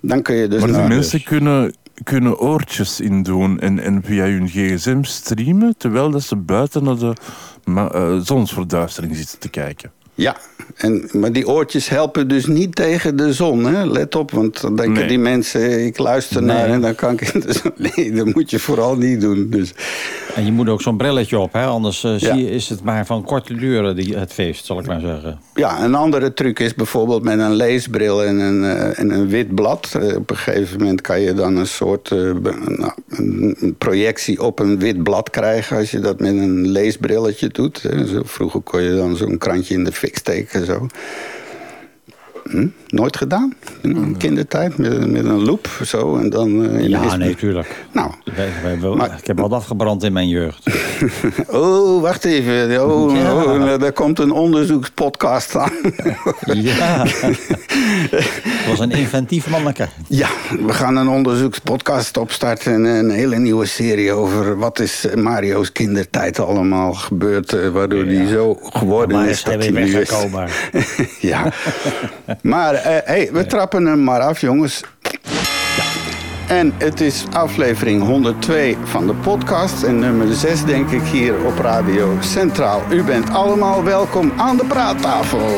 Dan 0.00 0.22
kun 0.22 0.34
je 0.34 0.48
dus 0.48 0.60
Maar 0.60 0.68
de 0.68 0.76
naar... 0.76 0.88
mensen 0.88 1.22
kunnen, 1.22 1.74
kunnen 2.02 2.38
oortjes 2.38 3.00
indoen 3.00 3.60
en, 3.60 3.78
en 3.78 4.02
via 4.04 4.24
hun 4.24 4.48
gsm 4.48 5.02
streamen... 5.02 5.74
terwijl 5.76 6.10
dat 6.10 6.22
ze 6.22 6.36
buiten 6.36 6.84
naar 6.84 6.98
de 6.98 7.14
zonsverduistering 8.22 9.16
zitten 9.16 9.38
te 9.38 9.48
kijken. 9.48 9.92
Ja, 10.16 10.36
en, 10.76 11.08
maar 11.12 11.32
die 11.32 11.48
oortjes 11.48 11.88
helpen 11.88 12.28
dus 12.28 12.46
niet 12.46 12.74
tegen 12.74 13.16
de 13.16 13.32
zon. 13.32 13.64
Hè? 13.64 13.86
Let 13.86 14.14
op, 14.14 14.30
want 14.30 14.60
dan 14.60 14.76
denken 14.76 14.94
Nee. 14.94 15.08
die 15.08 15.18
mensen... 15.18 15.86
ik 15.86 15.98
luister 15.98 16.42
naar 16.42 16.66
en 16.68 16.80
dan 16.80 16.94
kan 16.94 17.12
ik 17.12 17.20
in 17.20 17.40
de 17.40 17.52
zon... 17.52 17.72
Nee, 17.96 18.12
dat 18.12 18.34
moet 18.34 18.50
je 18.50 18.58
vooral 18.58 18.96
niet 18.96 19.20
doen. 19.20 19.46
Dus. 19.50 19.72
En 20.34 20.44
je 20.44 20.52
moet 20.52 20.68
ook 20.68 20.82
zo'n 20.82 20.96
brilletje 20.96 21.38
op, 21.38 21.52
hè? 21.52 21.64
anders 21.64 22.04
eh, 22.04 22.18
Ja. 22.18 22.34
zie 22.34 22.44
je, 22.44 22.50
is 22.50 22.68
het 22.68 22.82
maar 22.82 23.06
van 23.06 23.24
korte 23.24 23.54
die, 23.94 24.16
het 24.16 24.32
feest, 24.32 24.64
zal 24.64 24.78
ik 24.78 24.86
maar 24.86 25.00
zeggen. 25.00 25.38
Ja, 25.54 25.84
een 25.84 25.94
andere 25.94 26.34
truc 26.34 26.58
is 26.58 26.74
bijvoorbeeld 26.74 27.22
met 27.22 27.38
een 27.38 27.54
leesbril 27.54 28.24
en 28.24 28.38
een, 28.38 28.64
eh, 28.64 28.98
en 28.98 29.10
een 29.10 29.28
wit 29.28 29.54
blad. 29.54 29.94
Eh, 30.00 30.16
op 30.16 30.30
een 30.30 30.36
gegeven 30.36 30.78
moment 30.78 31.00
kan 31.00 31.20
je 31.20 31.34
dan 31.34 31.56
een 31.56 31.66
soort 31.66 32.10
nou, 32.10 32.92
een 33.08 33.56
een 33.58 33.74
projectie 33.78 34.42
op 34.42 34.58
een 34.58 34.78
wit 34.78 35.02
blad 35.02 35.30
krijgen... 35.30 35.76
als 35.76 35.90
je 35.90 35.98
dat 36.00 36.20
met 36.20 36.30
een 36.32 36.68
leesbrilletje 36.68 37.48
doet. 37.48 37.82
hè. 37.82 38.06
Zo, 38.06 38.20
vroeger 38.24 38.60
kon 38.60 38.82
je 38.82 38.96
dan 38.96 39.16
zo'n 39.16 39.38
krantje 39.38 39.74
in 39.74 39.84
de 39.84 39.92
fik. 40.12 40.50
Zo. 40.64 40.86
Hm? 42.50 42.66
Nooit 42.88 43.16
gedaan? 43.16 43.54
In 43.82 43.96
in 43.96 44.16
kindertijd? 44.16 44.76
Met, 44.78 44.92
een- 44.92 45.10
met 45.12 45.24
een 45.24 45.44
loop 45.44 45.68
zo 45.84 46.16
en 46.16 46.30
dan... 46.30 46.70
eh, 46.76 46.86
Ja, 46.88 47.16
nee, 47.16 47.34
tuurlijk. 47.34 47.84
Nou, 47.92 48.10
Wij- 48.36 48.48
wij- 48.62 48.80
wij- 48.80 48.90
Maar- 48.90 49.16
ik 49.18 49.26
heb 49.26 49.38
wat 49.38 49.52
afgebrand 49.52 50.02
in 50.02 50.12
mijn 50.12 50.28
jeugd. 50.28 50.70
oh, 51.50 52.00
wacht 52.02 52.24
even. 52.24 52.84
Oh, 52.90 53.16
Ja. 53.16 53.34
oh, 53.34 53.82
er 53.82 53.92
komt 53.92 54.18
een 54.18 54.30
onderzoekspodcast 54.32 55.56
aan. 55.56 55.72
ja. 56.44 57.04
Het 58.14 58.66
was 58.68 58.78
een 58.78 58.90
inventief 58.90 59.48
manneke. 59.50 59.88
Ja, 60.08 60.28
we 60.66 60.72
gaan 60.72 60.96
een 60.96 61.08
onderzoekspodcast 61.08 62.16
opstarten. 62.16 62.72
En 62.72 62.84
een 62.84 63.10
hele 63.10 63.38
nieuwe 63.38 63.66
serie 63.66 64.12
over 64.12 64.58
wat 64.58 64.78
is 64.78 65.06
Mario's 65.14 65.72
kindertijd 65.72 66.38
allemaal 66.38 66.92
gebeurd. 66.94 67.52
eh, 67.52 67.68
Waardoor 67.68 68.04
hij 68.04 68.26
zo 68.26 68.58
geworden 68.62 69.28
is 69.28 69.42
dat 69.42 69.54
hij 69.54 69.70
nu 69.70 69.98
is. 70.00 70.10
ja. 71.20 71.52
Maar 72.42 72.74
eh, 72.74 72.96
hey, 73.04 73.28
we 73.32 73.46
trappen 73.46 73.86
hem 73.86 74.04
maar 74.04 74.20
af, 74.20 74.40
jongens. 74.40 74.82
En 76.48 76.72
het 76.78 77.00
is 77.00 77.24
aflevering 77.32 78.02
102 78.02 78.76
van 78.84 79.06
de 79.06 79.14
podcast. 79.14 79.82
En 79.82 79.98
nummer 79.98 80.34
6, 80.34 80.64
denk 80.64 80.90
ik, 80.90 81.02
hier 81.02 81.44
op 81.44 81.58
Radio 81.58 82.16
Centraal. 82.20 82.82
U 82.90 83.02
bent 83.02 83.30
allemaal 83.30 83.84
welkom 83.84 84.32
aan 84.36 84.56
de 84.56 84.64
praattafel. 84.64 85.48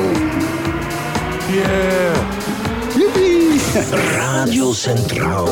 Yeah. 1.50 2.16
Joepie! 2.98 3.60
Radio 4.12 4.72
Centraal 4.72 5.48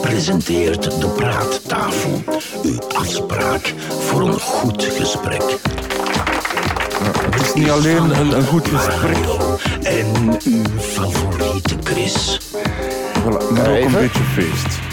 presenteert 0.00 1.00
de 1.00 1.08
praattafel. 1.08 2.22
Uw 2.62 2.78
afspraak 2.94 3.74
voor 3.88 4.20
een 4.20 4.40
goed 4.40 4.84
gesprek. 4.84 5.58
Het 7.02 7.40
is 7.42 7.52
niet 7.54 7.70
alleen 7.70 8.18
een, 8.20 8.36
een 8.36 8.46
goed 8.46 8.68
gesprek, 8.68 9.16
En 9.82 10.36
uw 10.44 10.78
favoriete 10.78 11.74
Chris. 11.84 12.40
voilà, 13.22 13.52
maar 13.54 13.70
ook 13.70 13.84
een 13.84 13.92
beetje 13.92 14.22
feest. 14.22 14.89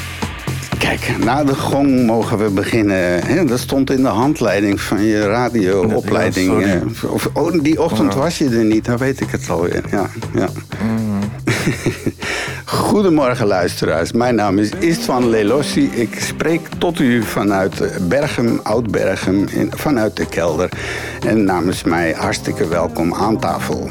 Kijk, 0.78 1.12
na 1.24 1.44
de 1.44 1.56
gong 1.56 2.06
mogen 2.06 2.38
we 2.38 2.50
beginnen. 2.50 3.26
Hè, 3.26 3.46
dat 3.46 3.60
stond 3.60 3.92
in 3.92 4.02
de 4.02 4.08
handleiding 4.08 4.82
van 4.82 5.04
je 5.04 5.28
radioopleiding. 5.28 6.66
Ja, 6.66 6.82
of, 7.10 7.30
oh, 7.34 7.64
die 7.64 7.82
ochtend 7.82 8.14
was 8.14 8.38
je 8.38 8.46
er 8.50 8.66
niet, 8.66 8.86
dan 8.86 8.98
weet 8.98 9.22
ik 9.22 9.30
het 9.32 9.50
alweer. 9.50 9.84
Ja, 9.92 10.10
ja. 10.34 10.48
Goedemorgen 12.66 13.48
luisteraars, 13.48 14.12
mijn 14.12 14.36
naam 14.36 14.60
is 14.60 14.70
Istvan 14.80 15.30
Lelossi. 15.30 15.90
Ik 15.94 16.20
spreek 16.20 16.68
tot 16.78 17.00
u 17.00 17.24
vanuit 17.24 18.08
Berghem, 18.08 18.60
Oud-Berghem, 18.64 19.46
in- 19.50 19.72
vanuit 19.76 20.16
de 20.16 20.26
kelder. 20.26 20.70
En 21.26 21.44
namens 21.44 21.84
mij 21.84 22.14
hartstikke 22.18 22.68
welkom 22.68 23.14
aan 23.14 23.40
tafel. 23.40 23.90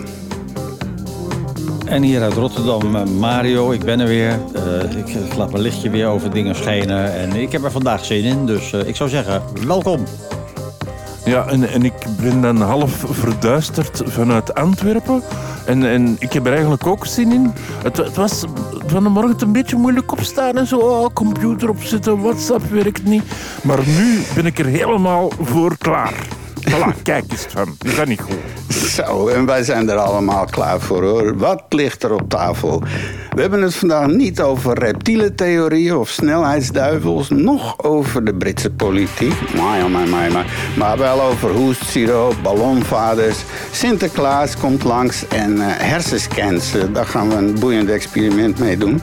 En 1.87 2.03
hier 2.03 2.23
uit 2.23 2.33
Rotterdam, 2.33 2.97
eh, 2.97 3.05
Mario, 3.05 3.71
ik 3.71 3.85
ben 3.85 4.01
er 4.01 4.07
weer. 4.07 4.39
Eh, 4.55 4.99
ik, 4.99 5.09
ik 5.09 5.35
laat 5.37 5.51
mijn 5.51 5.63
lichtje 5.63 5.91
weer 5.91 6.07
over 6.07 6.31
dingen 6.31 6.55
schijnen. 6.55 7.15
En 7.15 7.33
ik 7.33 7.53
heb 7.53 7.65
er 7.65 7.71
vandaag 7.71 8.05
zin 8.05 8.25
in, 8.25 8.47
dus 8.47 8.73
eh, 8.73 8.89
ik 8.89 8.97
zou 8.97 9.11
zeggen, 9.11 9.43
welkom. 9.67 10.05
Ja, 11.25 11.47
en, 11.47 11.69
en 11.69 11.83
ik 11.83 12.07
ben 12.21 12.41
dan 12.41 12.61
half 12.61 13.05
verduisterd 13.11 14.03
vanuit 14.05 14.55
Antwerpen. 14.55 15.23
En, 15.67 15.85
en 15.85 16.17
ik 16.19 16.33
heb 16.33 16.47
er 16.47 16.53
eigenlijk 16.53 16.87
ook 16.87 17.07
zin 17.07 17.33
in. 17.33 17.53
Het, 17.83 17.97
het 17.97 18.17
was 18.17 18.45
van 18.87 19.03
de 19.03 19.09
morgen 19.09 19.37
een 19.41 19.53
beetje 19.53 19.77
moeilijk 19.77 20.13
opstaan 20.13 20.59
en 20.59 20.67
zo. 20.67 20.77
Oh, 20.77 21.07
computer 21.13 21.69
opzetten, 21.69 22.21
WhatsApp 22.21 22.71
werkt 22.71 23.05
niet. 23.05 23.23
Maar 23.63 23.79
nu 23.87 24.23
ben 24.35 24.47
ik 24.47 24.59
er 24.59 24.67
helemaal 24.67 25.33
voor 25.41 25.77
klaar. 25.79 26.15
Voilà, 26.71 27.03
kijk 27.03 27.25
eens. 27.29 27.47
Dat 27.55 27.69
gaat 27.85 28.07
niet 28.07 28.21
goed. 28.21 28.75
Zo, 28.75 29.29
en 29.29 29.47
wij 29.47 29.63
zijn 29.63 29.89
er 29.89 29.97
allemaal 29.97 30.45
klaar 30.45 30.81
voor 30.81 31.03
hoor. 31.05 31.37
Wat 31.37 31.63
ligt 31.69 32.03
er 32.03 32.13
op 32.13 32.29
tafel? 32.29 32.83
We 33.31 33.41
hebben 33.41 33.63
het 33.63 33.75
vandaag 33.75 34.07
niet 34.07 34.41
over 34.41 34.79
reptiele 34.79 35.35
theorieën 35.35 35.97
of 35.97 36.09
snelheidsduivels, 36.09 37.31
nog 37.31 37.83
over 37.83 38.25
de 38.25 38.35
Britse 38.35 38.71
politiek, 38.71 39.55
maar, 39.57 39.79
ja, 39.79 39.89
maar, 39.89 40.09
maar, 40.09 40.33
maar, 40.33 40.47
maar 40.77 40.99
wel 40.99 41.23
over 41.23 41.51
hoestsiroop, 41.51 42.35
ballonvaders, 42.43 43.39
Sinterklaas 43.71 44.57
komt 44.57 44.85
langs 44.85 45.29
en 45.29 45.61
eh, 45.61 45.67
hersenscans. 45.67 46.73
Daar 46.93 47.07
gaan 47.07 47.29
we 47.29 47.35
een 47.35 47.57
boeiend 47.61 47.89
experiment 47.91 48.59
mee 48.59 48.77
doen. 48.77 49.03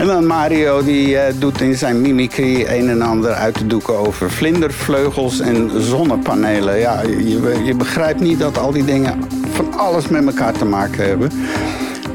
En 0.00 0.06
dan 0.06 0.26
Mario, 0.26 0.82
die 0.82 1.18
eh, 1.18 1.34
doet 1.38 1.60
in 1.60 1.74
zijn 1.74 2.00
mimicry 2.00 2.66
een 2.68 2.88
en 2.88 3.02
ander 3.02 3.30
uit 3.32 3.54
te 3.54 3.66
doeken 3.66 3.96
over 3.98 4.30
vlindervleugels 4.30 5.40
en 5.40 5.70
zonnepanelen. 5.82 6.78
Ja, 6.78 7.00
je, 7.02 7.60
je 7.64 7.74
begrijpt 7.74 8.20
niet 8.20 8.38
dat 8.38 8.58
al 8.58 8.72
die 8.72 8.84
dingen 8.84 9.18
van 9.52 9.74
alles 9.78 10.08
met 10.08 10.26
elkaar 10.26 10.52
te 10.52 10.64
maken 10.64 11.04
hebben. 11.04 11.30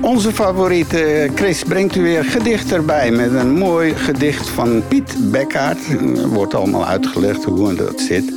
Onze 0.01 0.31
favoriete 0.31 1.03
eh, 1.03 1.31
Chris 1.35 1.63
brengt 1.63 1.95
u 1.95 2.01
weer 2.01 2.23
gedicht 2.23 2.71
erbij 2.71 3.11
met 3.11 3.33
een 3.33 3.51
mooi 3.51 3.95
gedicht 3.95 4.49
van 4.49 4.83
Piet 4.87 5.15
Bekkaert. 5.19 5.87
Er 6.17 6.27
wordt 6.27 6.53
allemaal 6.53 6.85
uitgelegd 6.85 7.43
hoe 7.43 7.73
dat 7.73 7.99
zit. 7.99 8.33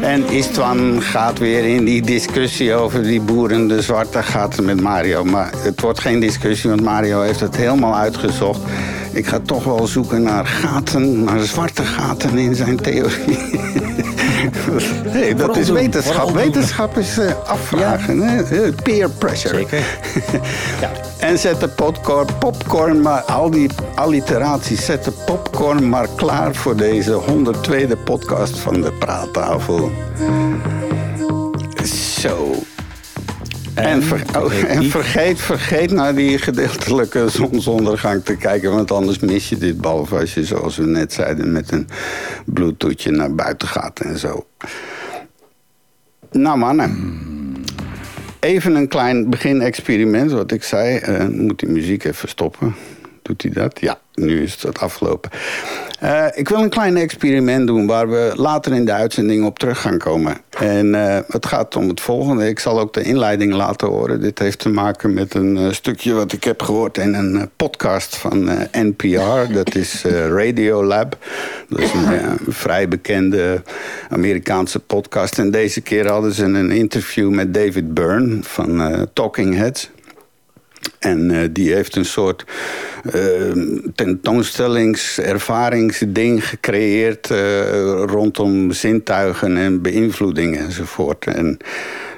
En 0.00 0.30
Istvan 0.30 1.02
gaat 1.02 1.38
weer 1.38 1.64
in 1.64 1.84
die 1.84 2.02
discussie 2.02 2.74
over 2.74 3.02
die 3.02 3.20
boeren, 3.20 3.68
de 3.68 3.82
zwarte 3.82 4.22
gaten 4.22 4.64
met 4.64 4.80
Mario. 4.80 5.24
Maar 5.24 5.52
het 5.56 5.80
wordt 5.80 6.00
geen 6.00 6.20
discussie, 6.20 6.70
want 6.70 6.82
Mario 6.82 7.20
heeft 7.20 7.40
het 7.40 7.56
helemaal 7.56 7.96
uitgezocht. 7.96 8.60
Ik 9.12 9.26
ga 9.26 9.40
toch 9.40 9.64
wel 9.64 9.86
zoeken 9.86 10.22
naar 10.22 10.46
gaten, 10.46 11.24
naar 11.24 11.40
zwarte 11.40 11.82
gaten 11.82 12.38
in 12.38 12.54
zijn 12.54 12.76
theorie. 12.76 13.38
hey, 15.08 15.34
dat 15.34 15.56
is 15.56 15.68
wetenschap. 15.68 16.30
Wetenschap 16.30 16.98
is 16.98 17.18
eh, 17.18 17.32
afvragen. 17.46 18.18
hè? 18.18 18.42
Eh, 18.42 18.72
Peer 18.82 19.10
pressure. 19.10 19.56
Zeker. 19.56 19.82
Ja. 20.80 20.90
En 21.18 21.38
zet 21.38 21.60
de 21.60 21.68
popcorn, 21.68 22.26
popcorn 22.38 23.00
maar, 23.00 23.22
al 23.22 23.50
die 23.50 23.70
alliteraties, 23.94 24.84
zet 24.84 25.04
de 25.04 25.10
popcorn 25.10 25.88
maar 25.88 26.06
klaar 26.16 26.54
voor 26.54 26.76
deze 26.76 27.20
102e 27.28 28.02
podcast 28.04 28.58
van 28.58 28.80
de 28.80 28.92
Praattafel. 28.92 29.90
Zo. 32.20 32.54
En, 33.74 34.02
ver- 34.02 34.24
oh, 34.36 34.46
vergeet 34.46 34.68
en 34.68 34.84
vergeet, 34.84 35.40
vergeet 35.40 35.90
naar 35.90 36.14
die 36.14 36.38
gedeeltelijke 36.38 37.28
zonsondergang 37.40 38.24
te 38.24 38.36
kijken, 38.36 38.72
want 38.72 38.90
anders 38.90 39.18
mis 39.18 39.48
je 39.48 39.56
dit. 39.56 39.80
Behalve 39.80 40.18
als 40.18 40.34
je, 40.34 40.44
zoals 40.44 40.76
we 40.76 40.86
net 40.86 41.12
zeiden, 41.12 41.52
met 41.52 41.72
een 41.72 41.88
bluetoothje 42.44 43.10
naar 43.10 43.34
buiten 43.34 43.68
gaat 43.68 44.00
en 44.00 44.18
zo. 44.18 44.46
Nou 46.30 46.58
mannen, 46.58 47.18
even 48.40 48.74
een 48.74 48.88
klein 48.88 49.30
beginexperiment, 49.30 50.30
wat 50.30 50.52
ik 50.52 50.62
zei. 50.62 50.96
Eh, 50.96 51.26
moet 51.26 51.58
die 51.58 51.68
muziek 51.68 52.04
even 52.04 52.28
stoppen? 52.28 52.74
Doet 53.22 53.42
hij 53.42 53.50
dat? 53.50 53.80
Ja, 53.80 53.98
nu 54.14 54.42
is 54.42 54.62
het 54.62 54.78
afgelopen. 54.78 55.30
Eh, 56.02 56.26
ik 56.34 56.48
wil 56.48 56.62
een 56.62 56.68
klein 56.68 56.96
experiment 56.96 57.66
doen 57.66 57.86
waar 57.86 58.08
we 58.08 58.32
later 58.36 58.72
in 58.72 58.84
de 58.84 58.92
uitzending 58.92 59.44
op 59.44 59.58
terug 59.58 59.80
gaan 59.80 59.98
komen. 59.98 60.36
En 60.50 60.94
eh, 60.94 61.20
het 61.28 61.46
gaat 61.46 61.76
om 61.76 61.88
het 61.88 62.00
volgende. 62.00 62.48
Ik 62.48 62.58
zal 62.58 62.80
ook 62.80 62.92
de 62.92 63.02
inleiding 63.02 63.52
laten 63.52 63.88
horen. 63.88 64.20
Dit 64.20 64.38
heeft 64.38 64.58
te 64.58 64.68
maken 64.68 65.14
met 65.14 65.34
een 65.34 65.56
eh, 65.56 65.70
stukje 65.70 66.12
wat 66.12 66.32
ik 66.32 66.44
heb 66.44 66.62
gehoord 66.62 66.98
in 66.98 67.14
een 67.14 67.50
podcast 67.56 68.16
van 68.16 68.50
NPR. 68.72 69.52
Dat 69.52 69.74
is 69.74 70.02
Radio 70.28 70.84
Lab. 70.84 71.18
Dat 71.68 71.78
is 71.78 71.92
een 71.92 72.38
vrij 72.48 72.88
bekende 72.88 73.62
Amerikaanse 74.08 74.78
podcast. 74.78 75.38
En 75.38 75.50
deze 75.50 75.80
keer 75.80 76.08
hadden 76.08 76.32
ze 76.32 76.44
een 76.44 76.70
interview 76.70 77.30
met 77.30 77.54
David 77.54 77.94
Byrne 77.94 78.38
van 78.42 79.08
Talking 79.12 79.54
Heads. 79.56 79.90
En 80.98 81.30
eh, 81.30 81.48
die 81.50 81.72
heeft 81.72 81.96
een 81.96 82.04
soort 82.04 82.44
uh, 83.14 83.52
tentoonstellingservaringsding 83.94 86.48
gecreëerd 86.48 87.30
eh, 87.30 88.02
rondom 88.06 88.72
zintuigen 88.72 89.56
en 89.56 89.82
beïnvloeding 89.82 90.58
enzovoort. 90.58 91.26
En 91.26 91.58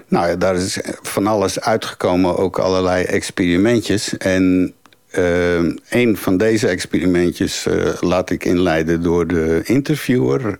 nou 0.08 0.28
ja, 0.28 0.36
daar 0.36 0.56
is 0.56 0.80
van 1.02 1.26
alles 1.26 1.60
uitgekomen, 1.60 2.36
ook 2.36 2.58
allerlei 2.58 3.04
experimentjes. 3.04 4.16
En 4.16 4.74
uh, 5.18 5.58
een 5.88 6.16
van 6.16 6.36
deze 6.36 6.68
experimentjes 6.68 7.66
uh, 7.66 7.88
laat 8.00 8.30
ik 8.30 8.44
inleiden 8.44 9.02
door 9.02 9.26
de 9.26 9.60
interviewer. 9.64 10.58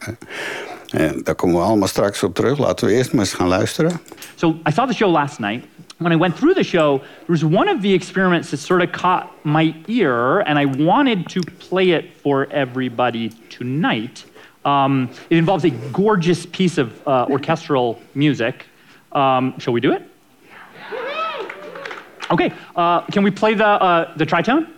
Daar 1.23 1.35
komen 1.35 1.57
we 1.57 1.63
allemaal 1.63 1.89
straks 1.89 2.23
op 2.23 2.35
terug. 2.35 2.59
Laten 2.59 2.87
we 2.87 2.93
eerst 2.93 3.13
maar 3.13 3.25
eens 3.25 3.35
gaan 3.35 3.49
luisteren. 3.49 4.01
So 4.35 4.57
I 4.69 4.73
saw 4.73 4.89
the 4.89 4.95
show 4.95 5.13
last 5.13 5.39
night. 5.39 5.65
When 5.99 6.13
I 6.13 6.17
went 6.17 6.37
through 6.37 6.55
the 6.55 6.65
show, 6.65 6.99
there 6.99 7.29
was 7.29 7.45
one 7.45 7.69
of 7.69 7.81
the 7.81 7.93
experiments 7.93 8.51
that 8.51 8.57
sort 8.57 8.83
of 8.83 8.91
caught 8.91 9.33
my 9.45 9.75
ear, 9.87 10.41
and 10.41 10.59
I 10.59 10.65
wanted 10.65 11.29
to 11.31 11.41
play 11.41 11.91
it 11.91 12.13
for 12.15 12.47
everybody 12.51 13.29
tonight. 13.49 14.25
Um, 14.65 15.11
it 15.31 15.37
involves 15.37 15.65
a 15.65 15.71
gorgeous 15.71 16.47
piece 16.47 16.79
of 16.79 17.07
uh, 17.07 17.27
orchestral 17.31 18.01
music. 18.15 18.67
Um, 19.13 19.59
shall 19.61 19.73
we 19.73 19.81
do 19.81 19.93
it? 19.93 20.03
Okay, 22.31 22.53
uh, 22.75 23.03
can 23.03 23.23
we 23.23 23.31
play 23.31 23.55
the, 23.55 23.67
uh, 23.67 24.17
the 24.17 24.27
tritone? 24.27 24.69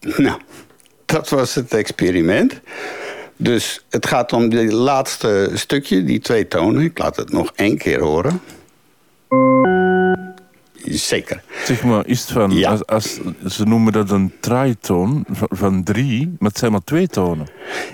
Nou, 0.18 0.40
dat 1.06 1.28
was 1.28 1.54
het 1.54 1.74
experiment. 1.74 2.60
Dus 3.40 3.84
het 3.90 4.06
gaat 4.06 4.32
om 4.32 4.48
dit 4.48 4.72
laatste 4.72 5.50
stukje, 5.54 6.04
die 6.04 6.20
twee 6.20 6.48
tonen. 6.48 6.82
Ik 6.82 6.98
laat 6.98 7.16
het 7.16 7.32
nog 7.32 7.52
één 7.54 7.78
keer 7.78 8.00
horen. 8.00 8.40
Zeker. 10.96 11.42
Zeg 11.64 11.82
maar, 11.84 12.06
is 12.06 12.20
het 12.20 12.30
van, 12.30 12.50
Ja. 12.50 12.70
als, 12.70 12.86
als, 12.86 13.18
ze 13.46 13.64
noemen 13.64 13.92
dat 13.92 14.10
een 14.10 14.32
tritoon 14.40 15.24
van, 15.30 15.48
van 15.50 15.82
drie, 15.82 16.36
maar 16.38 16.48
het 16.50 16.58
zijn 16.58 16.72
maar 16.72 16.84
twee 16.84 17.06
tonen. 17.08 17.46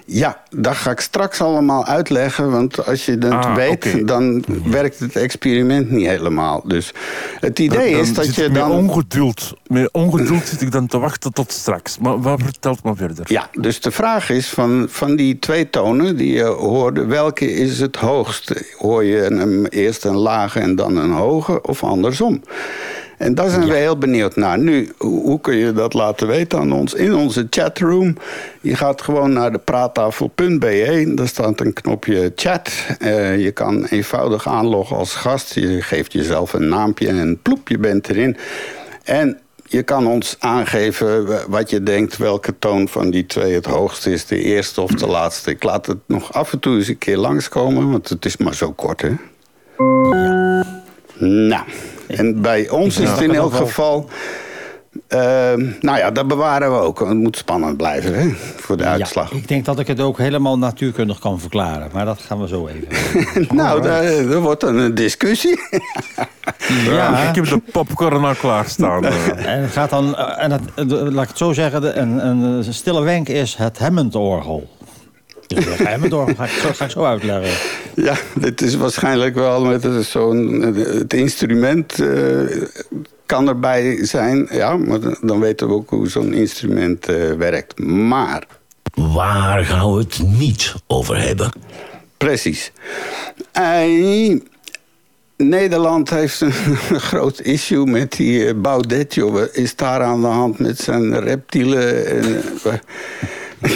Ja, 0.06 0.42
dat 0.50 0.74
ga 0.74 0.90
ik 0.90 1.00
straks 1.00 1.40
allemaal 1.40 1.84
uitleggen. 1.86 2.50
Want 2.50 2.86
als 2.86 3.04
je 3.06 3.18
dat 3.18 3.32
Ah, 3.32 3.54
weet, 3.54 4.06
dan 4.08 4.44
werkt 4.64 4.98
het 4.98 5.16
experiment 5.16 5.90
niet 5.90 6.06
helemaal. 6.06 6.62
Dus 6.66 6.92
het 7.40 7.58
idee 7.58 7.90
Dan 7.92 8.00
is 8.00 8.14
dat 8.14 8.34
je 8.34 8.42
ik 8.44 8.52
met 8.52 8.60
dan... 8.60 8.70
ongeduld, 8.70 9.54
met 9.66 9.88
ongeduld 9.92 10.46
zit 10.46 10.60
ik 10.60 10.72
dan 10.72 10.86
te 10.86 10.98
wachten 10.98 11.32
tot 11.32 11.52
straks. 11.52 11.98
Maar 11.98 12.20
wat 12.20 12.40
vertelt 12.42 12.82
maar 12.82 12.96
verder? 12.96 13.24
Ja, 13.28 13.48
dus 13.52 13.80
de 13.80 13.90
vraag 13.90 14.30
is 14.30 14.48
van, 14.48 14.86
van 14.90 15.16
die 15.16 15.38
twee 15.38 15.70
tonen 15.70 16.16
die 16.16 16.32
je 16.32 16.44
hoorde, 16.44 17.04
welke 17.04 17.52
is 17.52 17.80
het 17.80 17.96
hoogste? 17.96 18.66
Hoor 18.78 19.04
je 19.04 19.16
hem 19.16 19.66
eerst 19.66 20.04
een 20.04 20.16
lage 20.16 20.60
en 20.60 20.76
dan 20.76 20.96
een 20.96 21.12
hoge 21.12 21.62
of 21.62 21.82
andersom? 21.84 22.42
En 23.24 23.34
daar 23.34 23.50
zijn 23.50 23.68
we 23.68 23.74
heel 23.74 23.98
benieuwd 23.98 24.36
naar. 24.36 24.58
Nu, 24.58 24.92
hoe, 24.98 25.40
kun 25.40 25.56
je 25.56 25.72
dat 25.72 25.94
laten 25.94 26.26
weten 26.26 26.58
aan 26.58 26.72
ons? 26.72 26.94
In 26.94 27.14
onze 27.14 27.46
chatroom. 27.50 28.16
Je 28.60 28.76
gaat 28.76 29.02
gewoon 29.02 29.32
naar 29.32 29.52
de 29.52 29.58
praattafel.be. 29.58 31.12
Daar 31.14 31.28
staat 31.28 31.60
een 31.60 31.72
knopje 31.72 32.32
chat. 32.36 32.70
Eh, 32.98 33.38
je 33.38 33.50
kan 33.50 33.84
eenvoudig 33.84 34.48
aanloggen 34.48 34.96
als 34.96 35.14
gast. 35.14 35.54
Je 35.54 35.82
geeft 35.82 36.12
jezelf 36.12 36.52
een 36.52 36.68
naampje 36.68 37.08
en 37.08 37.38
ploep, 37.42 37.68
je 37.68 37.78
bent 37.78 38.08
erin. 38.08 38.36
En 39.04 39.38
je 39.64 39.82
kan 39.82 40.06
ons 40.06 40.36
aangeven 40.38 41.26
wat 41.50 41.70
je 41.70 41.82
denkt 41.82 42.16
welke 42.16 42.58
toon 42.58 42.88
van 42.88 43.10
die 43.10 43.26
twee 43.26 43.54
het 43.54 43.66
hoogste 43.66 44.12
is. 44.12 44.26
De 44.26 44.42
eerste 44.42 44.80
of 44.80 44.90
de 44.90 45.06
laatste. 45.06 45.50
Ik 45.50 45.62
laat 45.62 45.86
het 45.86 45.98
nog 46.06 46.32
af 46.32 46.52
en 46.52 46.58
toe 46.58 46.76
eens 46.76 46.88
een 46.88 46.98
keer 46.98 47.18
langskomen, 47.18 47.90
want 47.90 48.08
het 48.08 48.24
is 48.24 48.36
maar 48.36 48.54
zo 48.54 48.72
kort, 48.72 49.02
hè? 49.02 49.12
Nou, 51.18 51.64
en 52.06 52.40
bij 52.40 52.68
ons 52.68 52.98
is 52.98 53.10
het 53.10 53.20
in 53.20 53.34
elk 53.34 53.54
geval... 53.54 54.08
ehm, 55.08 55.66
nou 55.80 55.98
ja, 55.98 56.10
dat 56.10 56.28
bewaren 56.28 56.72
we 56.72 56.78
ook. 56.78 56.98
Het 56.98 57.14
moet 57.14 57.36
spannend 57.36 57.76
blijven, 57.76 58.14
hè? 58.14 58.28
Voor 58.56 58.76
de 58.76 58.84
uitslag. 58.84 59.30
Ja, 59.30 59.36
ik 59.36 59.48
denk 59.48 59.64
dat 59.64 59.78
ik 59.78 59.86
het 59.86 60.00
ook 60.00 60.18
helemaal 60.18 60.58
natuurkundig 60.58 61.18
kan 61.18 61.40
verklaren. 61.40 61.88
Maar 61.92 62.04
dat 62.04 62.20
gaan 62.20 62.40
we 62.40 62.48
zo 62.48 62.66
even. 62.66 62.86
nou, 63.56 63.82
daar, 63.82 64.02
er 64.04 64.40
wordt 64.40 64.60
dan 64.60 64.76
een 64.76 64.94
discussie. 64.94 65.60
Ja, 66.84 67.28
ik 67.28 67.34
heb 67.34 67.44
de 67.44 67.60
popcorn 67.72 68.24
al 68.24 68.34
klaarstaan. 68.34 69.04
eh. 69.06 69.46
En 69.46 69.62
het 69.62 69.70
gaat 69.70 69.90
dan, 69.90 70.16
eh, 70.16 70.44
en 70.44 70.50
het, 70.50 70.62
eh, 70.74 70.84
laat 70.86 71.22
ik 71.22 71.28
het 71.28 71.38
zo 71.38 71.52
zeggen, 71.52 72.00
een, 72.00 72.26
een 72.26 72.74
stille 72.74 73.02
wenk 73.02 73.28
is 73.28 73.54
het 73.54 73.78
Hammond-orgel. 73.78 74.68
Dus 75.46 75.64
dat 75.64 75.78
Hammond-orgel 75.86 76.34
ga 76.34 76.44
ik, 76.44 76.50
ga 76.50 76.84
ik 76.84 76.90
zo 76.90 77.04
uitleggen. 77.04 77.50
Ja, 77.94 78.16
dit 78.34 78.60
is 78.62 78.74
waarschijnlijk 78.76 79.34
wel 79.34 79.64
met 79.64 79.86
zo'n... 80.06 80.60
Het 80.76 81.12
instrument 81.14 82.00
eh, 82.00 82.62
kan 83.26 83.48
erbij 83.48 83.98
zijn, 84.06 84.48
ja, 84.50 84.76
maar 84.76 84.98
dan- 85.20 85.40
weten 85.40 85.68
we 85.68 85.74
ook 85.74 85.90
hoe 85.90 86.08
zo'n 86.08 86.32
instrument 86.32 87.08
eh, 87.08 87.32
werkt. 87.32 87.78
Maar, 87.78 88.46
Waar 88.94 89.64
gaan 89.64 89.92
we 89.92 89.98
het 89.98 90.20
niet 90.38 90.74
over 90.86 91.18
hebben? 91.20 91.52
precies. 92.16 92.72
Eh, 93.52 94.36
Nederland 95.36 96.10
heeft 96.10 96.40
een 96.40 96.52
groot 97.10 97.40
issue 97.40 97.86
met 97.86 98.12
die 98.12 98.46
eh, 98.46 98.54
Baudet, 98.56 99.14
joh. 99.14 99.32
Wat 99.32 99.54
Is 99.56 99.76
daar 99.76 100.02
aan 100.02 100.20
de 100.20 100.26
hand 100.26 100.58
met 100.58 100.78
zijn 100.78 101.20
reptielen? 101.20 102.06
En, 102.06 102.42
eh, 102.64 102.72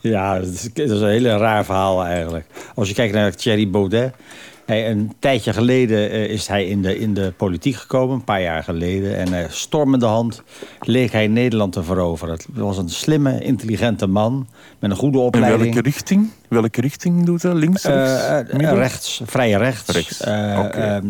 Ja, 0.00 0.38
dat 0.38 0.48
is, 0.48 0.62
dat 0.72 0.90
is 0.90 1.00
een 1.00 1.08
hele 1.08 1.36
raar 1.36 1.64
verhaal 1.64 2.04
eigenlijk. 2.04 2.46
Als 2.74 2.88
je 2.88 2.94
kijkt 2.94 3.14
naar 3.14 3.34
Thierry 3.34 3.70
Baudet. 3.70 4.14
Hij, 4.66 4.90
een 4.90 5.12
tijdje 5.18 5.52
geleden 5.52 6.10
eh, 6.10 6.24
is 6.28 6.46
hij 6.46 6.66
in 6.66 6.82
de, 6.82 6.98
in 6.98 7.14
de 7.14 7.32
politiek 7.36 7.74
gekomen, 7.74 8.14
een 8.14 8.24
paar 8.24 8.42
jaar 8.42 8.62
geleden. 8.62 9.16
En 9.16 9.28
uh, 9.32 9.38
stormende 9.48 10.06
hand 10.06 10.42
leek 10.80 11.12
hij 11.12 11.26
Nederland 11.28 11.72
te 11.72 11.82
veroveren. 11.82 12.34
Het 12.34 12.46
was 12.54 12.78
een 12.78 12.88
slimme, 12.88 13.40
intelligente 13.40 14.06
man 14.06 14.48
met 14.78 14.90
een 14.90 14.96
goede 14.96 15.18
In 15.18 15.24
opleiding. 15.24 15.74
welke 15.74 15.88
richting? 15.88 16.30
Welke 16.48 16.80
richting 16.80 17.24
doet 17.26 17.42
hij? 17.42 17.54
Links, 17.54 17.84
rechts? 17.84 18.26
Eh, 18.48 18.72
rechts, 18.72 19.22
vrij 19.24 19.50
rechts. 19.52 19.90
Rechts, 19.90 20.20
oké. 20.20 20.28
ehm, 20.68 21.06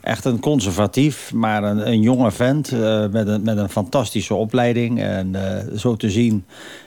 echt 0.00 0.24
een 0.24 0.40
conservatief, 0.40 1.32
maar 1.32 1.62
een, 1.64 1.88
een 1.88 2.00
jonge 2.00 2.30
vent 2.30 2.72
eh, 2.72 3.06
met, 3.10 3.26
een, 3.26 3.42
met 3.42 3.56
een 3.56 3.68
fantastische 3.68 4.34
opleiding. 4.34 5.00
En 5.00 5.34
eh, 5.34 5.76
zo 5.76 5.96
te 5.96 6.10
zien 6.10 6.44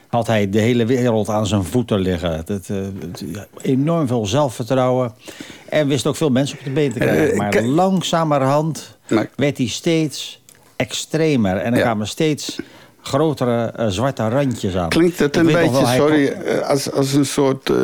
had 0.08 0.26
hij 0.26 0.50
de 0.50 0.60
hele 0.60 0.84
wereld 0.86 1.28
aan 1.28 1.46
zijn 1.46 1.64
voeten 1.64 1.98
liggen. 2.00 2.42
Dat, 2.44 2.68
eh, 2.68 2.76
enorm 3.62 4.06
veel 4.06 4.26
zelfvertrouwen. 4.26 5.12
En 5.68 5.88
wist 5.88 6.06
ook 6.06 6.16
veel 6.16 6.30
mensen 6.30 6.58
op 6.58 6.64
de 6.64 6.70
been 6.70 6.92
te 6.92 6.98
krijgen. 6.98 7.36
Maar 7.36 7.62
langzamerhand 7.62 8.98
werd 9.36 9.56
hij 9.58 9.66
steeds 9.66 10.42
extremer. 10.76 11.56
En 11.56 11.72
er 11.72 11.78
Ja. 11.78 11.82
kwamen 11.84 12.08
steeds 12.08 12.58
grotere 13.06 13.64
eh, 13.76 13.86
zwarte 13.88 14.28
randjes 14.28 14.76
aan. 14.76 14.88
klinkt 14.88 15.18
het 15.18 15.36
een 15.36 15.46
beetje, 15.46 15.86
sorry, 15.86 16.32
kon- 16.32 16.42
eh, 16.42 16.68
als, 16.68 16.92
als 16.92 17.12
een 17.12 17.26
soort 17.26 17.70
eh, 17.70 17.76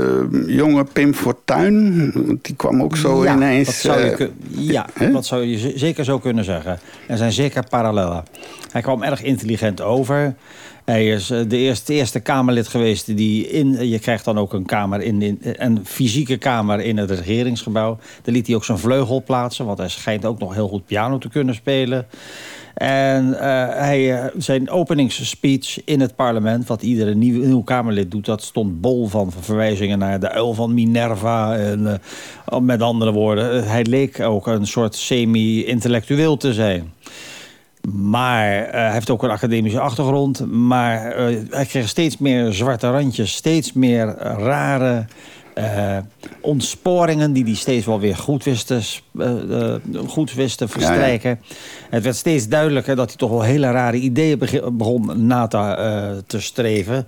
jonge 0.47 0.85
Pim 0.85 1.15
Fortuyn? 1.15 2.11
Want 2.27 2.45
die 2.45 2.55
kwam 2.57 2.83
ook 2.83 2.97
zo 2.97 3.25
ja, 3.25 3.35
ineens... 3.35 3.67
Dat 3.67 3.75
zou 3.75 4.01
je 4.05 4.15
kun- 4.15 4.33
ja, 4.51 4.87
dat 5.13 5.27
zou 5.27 5.43
je 5.45 5.73
zeker 5.77 6.05
zo 6.05 6.19
kunnen 6.19 6.45
zeggen. 6.45 6.79
Er 7.07 7.17
zijn 7.17 7.33
zeker 7.33 7.65
parallellen. 7.69 8.23
Hij 8.73 8.83
kwam 8.83 9.03
erg 9.03 9.23
intelligent 9.23 9.81
over. 9.81 10.35
Hij 10.85 11.09
is 11.09 11.27
de 11.27 11.57
eerste, 11.57 11.93
eerste 11.93 12.21
Kamerlid 12.21 12.69
geweest 12.69 13.17
die 13.17 13.49
in. 13.49 13.89
Je 13.89 13.99
krijgt 13.99 14.25
dan 14.25 14.39
ook 14.39 14.53
een 14.53 14.67
kamer 14.67 15.01
in, 15.03 15.23
in 15.23 15.39
een 15.43 15.81
fysieke 15.85 16.37
kamer 16.37 16.81
in 16.81 16.97
het 16.97 17.11
regeringsgebouw. 17.11 17.99
Daar 18.23 18.35
liet 18.35 18.47
hij 18.47 18.57
ook 18.57 18.65
zijn 18.65 18.79
vleugel 18.79 19.23
plaatsen, 19.23 19.67
want 19.67 19.79
hij 19.79 19.89
schijnt 19.89 20.25
ook 20.25 20.39
nog 20.39 20.55
heel 20.55 20.69
goed 20.69 20.87
piano 20.87 21.19
te 21.19 21.29
kunnen 21.29 21.55
spelen. 21.55 22.07
En 22.75 23.41
eh, 23.41 23.69
hij, 23.69 24.15
eh, 24.15 24.31
zijn 24.37 24.71
openingsspeech 24.71 25.85
in 25.85 26.01
het 26.01 26.17
parlement, 26.17 26.67
wat 26.67 26.83
iedere 26.83 27.15
nieuw, 27.15 27.63
Kamerlid 27.63 28.11
doet, 28.11 28.25
dat 28.25 28.43
stond 28.43 28.81
bol 28.81 29.07
van 29.07 29.33
verwijzingen 29.41 29.99
naar 29.99 30.21
de 30.21 30.31
uil 30.31 30.55
van 30.55 30.75
Minerva. 30.75 31.57
En, 31.57 32.01
eh, 32.45 32.59
met 32.59 32.83
andere 32.83 33.13
woorden, 33.13 33.69
hij 33.69 33.85
leek 33.85 34.21
ook 34.21 34.47
een 34.47 34.67
soort 34.67 34.95
semi-intellectueel 34.95 36.37
te 36.37 36.53
zijn. 36.53 36.93
Maar 37.93 38.69
hij 38.71 38.93
heeft 38.93 39.11
ook 39.11 39.23
een 39.23 39.31
academische 39.31 39.81
achtergrond. 39.81 40.47
Maar 40.51 41.17
hij 41.51 41.67
kreeg 41.67 41.89
steeds 41.89 42.19
meer 42.19 42.53
zwarte 42.53 42.91
randjes, 42.91 43.35
steeds 43.35 43.73
meer 43.73 44.07
rare 44.19 45.05
eh, 45.61 46.03
ontsporingen 46.41 47.33
die 47.33 47.45
hij 47.45 47.55
steeds 47.55 47.87
wel 47.87 48.01
weer 48.01 48.17
goed 48.17 48.45
wist 48.45 48.67
te, 48.67 48.81
eh, 49.19 49.73
eh, 49.73 49.81
goed 50.07 50.35
wist 50.35 50.59
te 50.59 50.69
verstrijken. 50.69 51.41
Het 51.91 52.03
werd 52.03 52.17
steeds 52.17 52.49
duidelijker 52.49 52.97
dat 52.97 53.09
hij 53.09 53.17
toch 53.17 53.31
wel 53.31 53.43
hele 53.43 53.71
rare 53.71 53.97
ideeën 53.97 54.39
beg- 54.39 54.73
begon 54.73 55.27
na 55.27 55.47
te, 55.47 55.57
eh, 55.59 56.11
te 56.27 56.41
streven. 56.41 57.07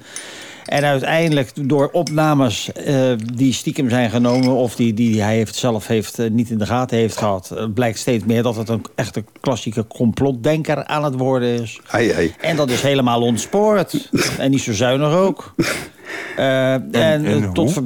En 0.62 0.84
uiteindelijk 0.84 1.68
door 1.68 1.88
opnames 1.92 2.72
eh, 2.72 3.12
die 3.34 3.52
stiekem 3.52 3.88
zijn 3.88 4.10
genomen... 4.10 4.48
of 4.54 4.74
die, 4.76 4.94
die 4.94 5.22
hij 5.22 5.36
heeft, 5.36 5.54
zelf 5.54 5.86
heeft, 5.86 6.30
niet 6.30 6.50
in 6.50 6.58
de 6.58 6.66
gaten 6.66 6.96
heeft 6.98 7.16
gehad... 7.16 7.50
eh, 7.50 7.64
blijkt 7.74 7.98
steeds 7.98 8.24
meer 8.24 8.42
dat 8.42 8.56
het 8.56 8.68
een 8.68 8.84
echte 8.94 9.24
klassieke 9.40 9.86
complotdenker 9.86 10.84
aan 10.84 11.04
het 11.04 11.14
worden 11.14 11.60
is. 11.62 11.80
Ai, 11.90 12.10
ai. 12.12 12.34
En 12.40 12.56
dat 12.56 12.70
is 12.70 12.82
helemaal 12.82 13.22
ontspoord. 13.22 14.08
en 14.38 14.50
niet 14.50 14.60
zo 14.62 14.72
zuinig 14.72 15.12
ook. 15.14 15.54
Eh, 16.36 16.72
en 16.72 17.24
en 17.24 17.52
tot 17.52 17.80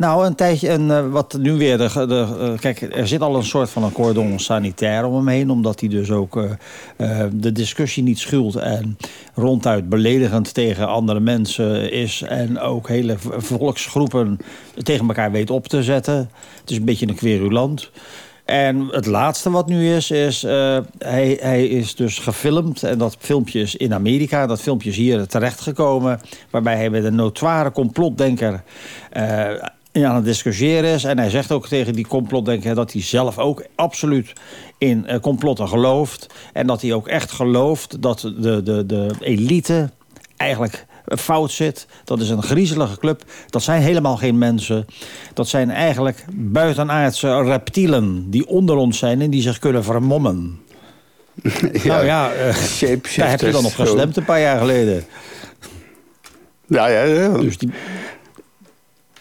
nou, 0.00 0.26
een 0.26 0.34
tijdje, 0.34 0.68
en 0.68 0.90
eh, 0.90 1.10
wat 1.10 1.38
nu 1.40 1.52
weer, 1.52 1.78
de, 1.78 2.06
de, 2.06 2.26
eh, 2.40 2.58
kijk, 2.58 2.80
er 2.96 3.08
zit 3.08 3.20
al 3.20 3.36
een 3.36 3.44
soort 3.44 3.70
van 3.70 3.82
een 3.82 3.92
cordon 3.92 4.38
sanitair 4.38 5.04
om 5.04 5.14
hem 5.14 5.28
heen, 5.28 5.50
omdat 5.50 5.80
hij 5.80 5.88
dus 5.88 6.10
ook 6.10 6.36
eh, 6.96 7.24
de 7.32 7.52
discussie 7.52 8.02
niet 8.02 8.18
schuwt 8.18 8.54
en 8.54 8.96
ronduit 9.34 9.88
beledigend 9.88 10.54
tegen 10.54 10.88
andere 10.88 11.20
mensen 11.20 11.92
is 11.92 12.22
en 12.22 12.58
ook 12.58 12.88
hele 12.88 13.16
volksgroepen 13.36 14.38
tegen 14.82 15.06
elkaar 15.06 15.30
weet 15.30 15.50
op 15.50 15.66
te 15.66 15.82
zetten. 15.82 16.30
Het 16.60 16.70
is 16.70 16.76
een 16.76 16.84
beetje 16.84 17.08
een 17.08 17.14
querulant. 17.14 17.90
En 18.44 18.88
het 18.90 19.06
laatste 19.06 19.50
wat 19.50 19.68
nu 19.68 19.94
is, 19.94 20.10
is 20.10 20.42
hij, 20.98 21.38
hij 21.40 21.66
is 21.66 21.94
dus 21.94 22.18
gefilmd. 22.18 22.82
En 22.82 22.98
dat 22.98 23.16
filmpje 23.18 23.60
is 23.60 23.76
in 23.76 23.94
Amerika. 23.94 24.46
Dat 24.46 24.60
filmpje 24.60 24.90
is 24.90 24.96
hier 24.96 25.26
terechtgekomen. 25.26 26.20
Waarbij 26.50 26.76
hij 26.76 26.90
met 26.90 27.04
een 27.04 27.14
notoire 27.14 27.72
complotdenker 27.72 28.62
aan 29.92 30.14
het 30.14 30.24
discussiëren 30.24 30.90
is. 30.90 31.04
En 31.04 31.18
hij 31.18 31.30
zegt 31.30 31.52
ook 31.52 31.68
tegen 31.68 31.92
die 31.92 32.06
complotdenker 32.06 32.74
dat 32.74 32.92
hij 32.92 33.02
zelf 33.02 33.38
ook 33.38 33.64
absoluut 33.74 34.32
in 34.78 35.06
uh, 35.08 35.18
complotten 35.18 35.68
gelooft. 35.68 36.26
En 36.52 36.66
dat 36.66 36.82
hij 36.82 36.92
ook 36.92 37.08
echt 37.08 37.30
gelooft 37.30 38.02
dat 38.02 38.20
de, 38.20 38.62
de, 38.62 38.86
de 38.86 39.10
elite 39.20 39.90
eigenlijk 40.36 40.86
fout 41.06 41.50
zit. 41.50 41.86
Dat 42.04 42.20
is 42.20 42.30
een 42.30 42.42
griezelige 42.42 42.98
club. 42.98 43.24
Dat 43.48 43.62
zijn 43.62 43.82
helemaal 43.82 44.16
geen 44.16 44.38
mensen. 44.38 44.86
Dat 45.34 45.48
zijn 45.48 45.70
eigenlijk 45.70 46.24
buitenaardse 46.32 47.42
reptielen 47.42 48.30
die 48.30 48.46
onder 48.46 48.76
ons 48.76 48.98
zijn 48.98 49.20
en 49.20 49.30
die 49.30 49.42
zich 49.42 49.58
kunnen 49.58 49.84
vermommen. 49.84 50.60
ja, 51.72 51.80
nou 51.84 52.04
ja, 52.04 52.32
uh, 52.32 52.96
daar 53.16 53.30
heb 53.30 53.40
je 53.40 53.50
dan 53.50 53.64
op 53.64 53.74
gestemd 53.74 54.16
een 54.16 54.24
paar 54.24 54.40
jaar 54.40 54.58
geleden. 54.58 55.04
Ja, 56.66 56.86
ja, 56.86 57.02
ja. 57.02 57.28
Dus 57.28 57.58
die, 57.58 57.70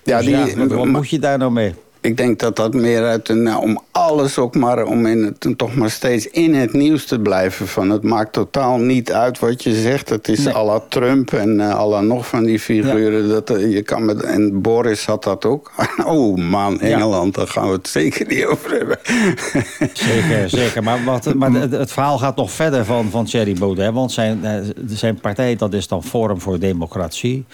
ja, 0.10 0.18
dus 0.18 0.26
die, 0.26 0.36
ja, 0.36 0.68
wat, 0.68 0.78
wat 0.78 0.88
moet 0.88 1.10
je 1.10 1.20
daar 1.20 1.38
nou 1.38 1.52
mee? 1.52 1.74
ik 2.02 2.18
denk 2.18 2.40
dat 2.40 2.56
dat 2.56 2.74
meer 2.74 3.04
uit 3.04 3.30
een, 3.30 3.44
nou, 3.44 3.62
om 3.62 3.80
alles 3.92 4.38
ook 4.38 4.56
maar, 4.56 4.86
om 4.86 5.06
in 5.06 5.24
het, 5.24 5.58
toch 5.58 5.76
maar 5.76 5.90
steeds 5.90 6.28
in 6.28 6.54
het 6.54 6.74
nieuws 6.74 7.06
te 7.06 7.20
blijven. 7.20 7.68
Van 7.68 7.90
het 7.90 8.04
maakt 8.04 8.34
totaal 8.34 8.78
niet 8.78 9.12
uit 9.12 9.40
wat 9.40 9.64
je 9.64 9.74
zegt. 9.74 10.10
Het 10.10 10.28
is 10.28 10.44
Nee. 10.44 10.54
à 10.54 10.66
la 10.66 10.82
Trump 10.90 11.34
en 11.34 11.60
uh, 11.60 11.70
à 11.70 11.88
la 11.88 12.02
nog 12.02 12.28
van 12.28 12.44
die 12.44 12.60
figuren. 12.60 13.30
Dat, 13.30 13.50
uh, 13.50 13.74
je 13.74 13.82
kan 13.82 14.06
met, 14.06 14.24
en 14.24 14.62
Boris 14.62 15.06
had 15.06 15.24
dat 15.24 15.46
ook. 15.46 15.72
Oh 16.06 16.38
man, 16.38 16.80
Engeland, 16.80 17.36
daar 17.36 17.48
gaan 17.48 17.68
we 17.68 17.74
het 17.74 17.88
zeker 17.88 18.28
niet 18.28 18.46
over 18.46 18.72
hebben. 18.72 18.98
Zeker, 19.94 20.50
zeker. 20.50 20.84
Maar, 20.84 21.04
wat, 21.04 21.34
maar 21.34 21.52
het, 21.52 21.72
het 21.72 21.92
verhaal 21.92 22.18
gaat 22.18 22.36
nog 22.36 22.52
verder 22.52 22.86
van, 22.86 23.10
van 23.10 23.26
Thierry 23.26 23.54
Baudet. 23.54 23.94
Want 23.94 24.12
zijn, 24.12 24.46
eh, 24.46 24.54
zijn 24.88 25.20
partij, 25.20 25.56
dat 25.56 25.74
is 25.74 25.88
dan 25.88 26.04
Forum 26.04 26.42
voor 26.42 26.60
Democratie. 26.60 27.46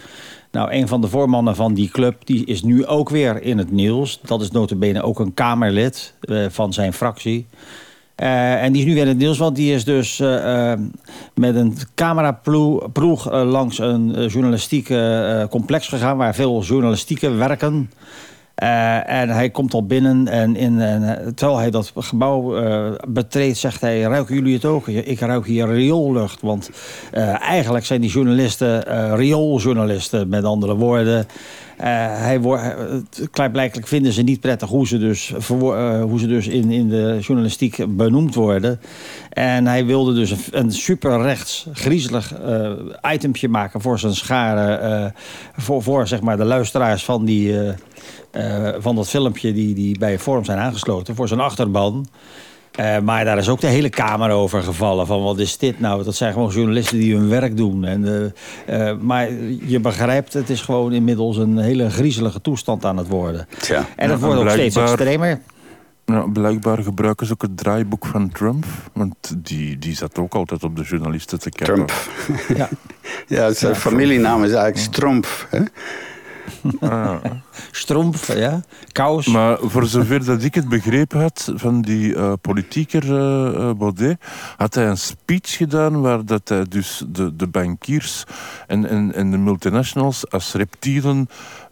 Nou, 0.55 0.71
een 0.71 0.87
van 0.87 1.01
de 1.01 1.07
voormannen 1.07 1.55
van 1.55 1.73
die 1.73 1.89
club 1.89 2.25
die 2.25 2.45
is 2.45 2.63
nu 2.63 2.85
ook 2.85 3.09
weer 3.09 3.41
in 3.41 3.57
het 3.57 3.71
nieuws. 3.71 4.19
Dat 4.21 4.41
is 4.41 4.51
notabene 4.51 5.01
ook 5.01 5.19
een 5.19 5.33
Kamerlid 5.33 6.13
uh, 6.21 6.45
van 6.49 6.73
zijn 6.73 6.93
fractie. 6.93 7.45
Uh, 8.17 8.63
en 8.63 8.71
die 8.71 8.81
is 8.81 8.87
nu 8.87 8.93
weer 8.93 9.03
in 9.03 9.09
het 9.09 9.17
nieuws, 9.17 9.37
want 9.37 9.55
die 9.55 9.73
is 9.73 9.83
dus 9.83 10.19
uh, 10.19 10.73
met 11.33 11.55
een 11.55 11.77
cameraploeg 11.95 13.31
langs 13.31 13.79
een 13.79 14.27
journalistieke 14.27 15.47
complex 15.49 15.87
gegaan... 15.87 16.17
waar 16.17 16.35
veel 16.35 16.61
journalistieken 16.61 17.37
werken... 17.37 17.89
Uh, 18.63 19.09
en 19.09 19.29
hij 19.29 19.49
komt 19.49 19.73
al 19.73 19.85
binnen 19.85 20.27
en, 20.27 20.55
in, 20.55 20.81
en 20.81 21.35
terwijl 21.35 21.59
hij 21.59 21.71
dat 21.71 21.91
gebouw 21.95 22.63
uh, 22.63 22.91
betreedt, 23.07 23.57
zegt 23.57 23.81
hij... 23.81 24.01
ruiken 24.01 24.35
jullie 24.35 24.53
het 24.53 24.65
ook? 24.65 24.87
Ik 24.87 25.19
ruik 25.19 25.45
hier 25.45 25.67
rioollucht. 25.67 26.41
Want 26.41 26.69
eigenlijk 27.39 27.85
zijn 27.85 28.01
die 28.01 28.09
journalisten 28.09 28.81
riooljournalisten, 29.15 30.29
met 30.29 30.43
andere 30.43 30.75
woorden. 30.75 31.27
Hij 31.77 32.39
klaarblijkelijk 33.31 33.87
vinden 33.87 34.13
ze 34.13 34.21
niet 34.21 34.39
prettig 34.39 34.69
hoe 34.69 34.87
ze 34.87 34.97
dus, 34.97 35.33
hoe 35.47 36.19
ze 36.19 36.27
dus 36.27 36.47
in, 36.47 36.71
in 36.71 36.89
de 36.89 37.17
journalistiek 37.21 37.85
benoemd 37.89 38.35
worden. 38.35 38.79
En 39.29 39.67
hij 39.67 39.85
wilde 39.85 40.13
dus 40.13 40.31
een, 40.31 40.39
een 40.51 40.71
super 40.71 41.21
rechts, 41.21 41.67
griezelig 41.73 42.33
itempje 43.13 43.49
maken 43.49 43.81
voor 43.81 43.99
zijn 43.99 44.15
scharen... 44.15 45.13
voor, 45.55 45.83
voor 45.83 46.07
zeg 46.07 46.21
maar, 46.21 46.37
de 46.37 46.45
luisteraars 46.45 47.05
van 47.05 47.25
die... 47.25 47.73
Uh, 48.31 48.73
van 48.77 48.95
dat 48.95 49.09
filmpje 49.09 49.53
die, 49.53 49.75
die 49.75 49.97
bij 49.97 50.19
Forum 50.19 50.45
zijn 50.45 50.57
aangesloten 50.57 51.15
voor 51.15 51.27
zijn 51.27 51.39
achterban. 51.39 52.07
Uh, 52.79 52.99
maar 52.99 53.25
daar 53.25 53.37
is 53.37 53.49
ook 53.49 53.61
de 53.61 53.67
hele 53.67 53.89
Kamer 53.89 54.31
over 54.31 54.63
gevallen. 54.63 55.07
Van 55.07 55.23
wat 55.23 55.39
is 55.39 55.57
dit 55.57 55.79
nou? 55.79 56.03
Dat 56.03 56.15
zijn 56.15 56.33
gewoon 56.33 56.49
journalisten 56.49 56.97
die 56.97 57.15
hun 57.15 57.29
werk 57.29 57.57
doen. 57.57 57.85
En, 57.85 58.33
uh, 58.69 58.91
maar 58.99 59.31
je 59.65 59.79
begrijpt, 59.79 60.33
het 60.33 60.49
is 60.49 60.61
gewoon 60.61 60.93
inmiddels 60.93 61.37
een 61.37 61.57
hele 61.57 61.89
griezelige 61.89 62.41
toestand 62.41 62.85
aan 62.85 62.97
het 62.97 63.07
worden. 63.07 63.47
Tja. 63.57 63.85
En 63.95 64.09
dat 64.09 64.19
wordt 64.19 64.39
ook 64.39 64.49
steeds 64.49 64.75
extremer. 64.75 65.39
Nou, 66.05 66.31
blijkbaar 66.31 66.83
gebruiken 66.83 67.25
ze 67.25 67.33
ook 67.33 67.41
het 67.41 67.57
draaiboek 67.57 68.05
van 68.05 68.29
Trump. 68.29 68.65
Want 68.93 69.15
die, 69.37 69.77
die 69.77 69.95
zat 69.95 70.17
ook 70.17 70.35
altijd 70.35 70.63
op 70.63 70.75
de 70.75 70.83
journalisten 70.83 71.39
te 71.39 71.49
kijken. 71.49 71.85
Trump. 71.85 71.93
ja, 72.57 72.69
ja 73.37 73.53
zijn 73.53 73.73
ja, 73.73 73.79
familienaam 73.79 74.43
is 74.43 74.51
eigenlijk 74.51 74.77
Stromp. 74.77 75.47
Hè? 75.49 75.61
Ah. 76.79 77.15
Stromp, 77.71 78.15
ja. 78.15 78.61
Kous. 78.91 79.27
Maar 79.27 79.57
voor 79.61 79.85
zover 79.85 80.25
dat 80.25 80.43
ik 80.43 80.55
het 80.55 80.69
begrepen 80.69 81.19
had 81.19 81.51
van 81.55 81.81
die 81.81 82.13
uh, 82.13 82.33
politieker 82.41 83.03
uh, 83.03 83.71
Baudet, 83.73 84.17
had 84.57 84.73
hij 84.73 84.87
een 84.87 84.97
speech 84.97 85.57
gedaan 85.57 86.01
waar 86.01 86.25
dat 86.25 86.49
hij 86.49 86.65
dus 86.69 87.03
de, 87.07 87.35
de 87.35 87.47
bankiers 87.47 88.23
en, 88.67 88.89
en, 88.89 89.13
en 89.13 89.31
de 89.31 89.37
multinationals 89.37 90.29
als 90.29 90.53
reptielen 90.53 91.29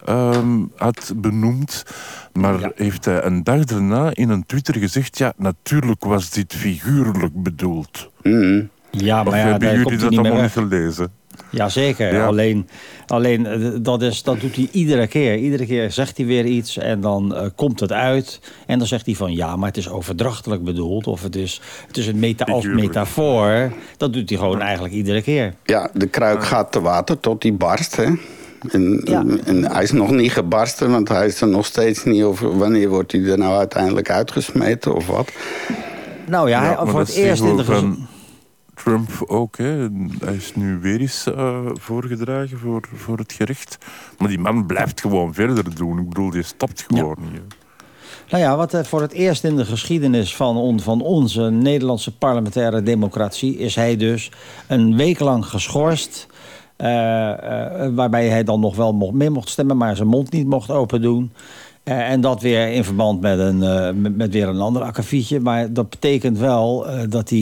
um, 0.08 0.72
had 0.76 1.12
benoemd. 1.16 1.84
Maar 2.32 2.60
ja. 2.60 2.72
heeft 2.74 3.04
hij 3.04 3.24
een 3.24 3.42
dag 3.42 3.64
daarna 3.64 4.10
in 4.14 4.28
een 4.28 4.46
Twitter 4.46 4.78
gezegd, 4.78 5.18
ja, 5.18 5.32
natuurlijk 5.36 6.04
was 6.04 6.30
dit 6.30 6.54
figuurlijk 6.54 7.42
bedoeld. 7.42 8.10
Mm 8.22 8.32
-hmm. 8.32 8.70
Ja, 8.90 9.16
maar 9.16 9.26
of 9.26 9.38
ja, 9.38 9.46
hebben 9.46 9.70
jullie 9.70 9.84
komt 9.84 10.00
dat 10.00 10.18
allemaal 10.18 10.42
niet 10.42 10.50
gelezen? 10.50 11.12
Jazeker, 11.50 12.14
Ja. 12.14 12.26
alleen, 12.26 12.68
alleen 13.06 13.46
eh, 13.46 13.68
dat, 13.80 14.02
is, 14.02 14.22
dat 14.22 14.40
doet 14.40 14.56
hij 14.56 14.68
iedere 14.72 15.06
keer. 15.06 15.36
Iedere 15.36 15.66
keer 15.66 15.92
zegt 15.92 16.16
hij 16.16 16.26
weer 16.26 16.44
iets 16.44 16.76
en 16.78 17.00
dan 17.00 17.34
eh, 17.34 17.46
komt 17.54 17.80
het 17.80 17.92
uit. 17.92 18.40
En 18.66 18.78
dan 18.78 18.86
zegt 18.86 19.06
hij 19.06 19.14
van 19.14 19.32
ja, 19.34 19.56
maar 19.56 19.68
het 19.68 19.76
is 19.76 19.88
overdrachtelijk 19.88 20.64
bedoeld. 20.64 21.06
Of 21.06 21.22
het 21.22 21.36
is, 21.36 21.60
het 21.86 21.96
is 21.96 22.06
een 22.06 22.18
meta 22.18 22.44
als 22.44 22.64
metafoor. 22.64 23.72
Dat 23.96 24.12
doet 24.12 24.28
hij 24.28 24.38
gewoon 24.38 24.60
eigenlijk 24.60 24.94
iedere 24.94 25.22
keer. 25.22 25.54
Ja, 25.64 25.90
de 25.94 26.06
kruik 26.06 26.44
gaat 26.44 26.72
te 26.72 26.80
water 26.80 27.20
tot 27.20 27.42
die 27.42 27.52
barst, 27.52 27.96
hè? 27.96 28.04
En, 28.70 29.00
Ja. 29.04 29.24
en 29.44 29.72
hij 29.72 29.82
is 29.82 29.92
nog 29.92 30.10
niet 30.10 30.32
gebarsten, 30.32 30.90
want 30.90 31.08
hij 31.08 31.26
is 31.26 31.40
er 31.40 31.48
nog 31.48 31.66
steeds 31.66 32.04
niet 32.04 32.22
over... 32.22 32.58
wanneer 32.58 32.88
wordt 32.88 33.12
hij 33.12 33.22
er 33.24 33.38
nou 33.38 33.56
uiteindelijk 33.58 34.10
uitgesmeten 34.10 34.94
of 34.94 35.06
wat. 35.06 35.28
Nou 36.28 36.48
ja, 36.48 36.86
voor 36.86 36.98
het 37.00 37.14
eerst 37.14 37.42
in 37.42 37.56
de 37.56 37.64
gewoon 37.64 37.80
gez- 37.80 37.96
van 37.98 38.06
Trump 38.74 39.08
ook. 39.26 39.56
Hè. 39.56 39.88
Hij 40.24 40.34
is 40.34 40.54
nu 40.54 40.78
weer 40.78 41.00
eens 41.00 41.26
eh, 41.26 41.58
voorgedragen 41.72 42.58
voor, 42.58 42.88
voor 42.94 43.18
het 43.18 43.32
gerecht. 43.32 43.78
Maar 44.18 44.28
die 44.28 44.38
man 44.38 44.66
blijft 44.66 45.00
gewoon 45.00 45.34
verder 45.34 45.74
doen. 45.74 45.98
Ik 45.98 46.08
bedoel, 46.08 46.30
die 46.30 46.42
stopt 46.42 46.84
gewoon 46.88 47.16
niet. 47.20 47.32
hè. 47.32 47.40
Nou 48.30 48.42
ja, 48.42 48.56
wat 48.56 48.74
eh, 48.74 48.84
voor 48.84 49.00
het 49.00 49.12
eerst 49.12 49.44
in 49.44 49.56
de 49.56 49.64
geschiedenis 49.64 50.36
van, 50.36 50.56
on- 50.56 50.80
van 50.80 51.00
onze 51.02 51.42
Nederlandse 51.42 52.16
parlementaire 52.16 52.82
democratie... 52.82 53.58
is 53.58 53.74
hij 53.74 53.96
dus 53.96 54.30
een 54.66 54.96
week 54.96 55.20
lang 55.20 55.46
geschorst... 55.46 56.26
eh, 56.76 56.86
waarbij 57.94 58.28
hij 58.28 58.44
dan 58.44 58.60
nog 58.60 58.76
wel 58.76 58.92
mocht, 58.92 59.12
mee 59.12 59.30
mocht 59.30 59.48
stemmen... 59.48 59.76
maar 59.76 59.96
zijn 59.96 60.08
mond 60.08 60.32
niet 60.32 60.46
mocht 60.46 60.70
open 60.70 61.02
doen. 61.02 61.32
Eh, 61.84 62.10
en 62.10 62.20
dat 62.20 62.42
weer 62.42 62.68
in 62.68 62.84
verband 62.84 63.20
met, 63.20 63.38
een, 63.38 63.62
eh, 63.62 63.90
met, 64.12 64.32
weer 64.32 64.48
een 64.48 64.60
ander 64.60 64.82
akkefietje. 64.82 65.40
Maar 65.40 65.72
dat 65.72 65.90
betekent 65.90 66.38
wel 66.38 66.88
eh, 66.88 67.00
dat 67.08 67.28
hij... 67.28 67.38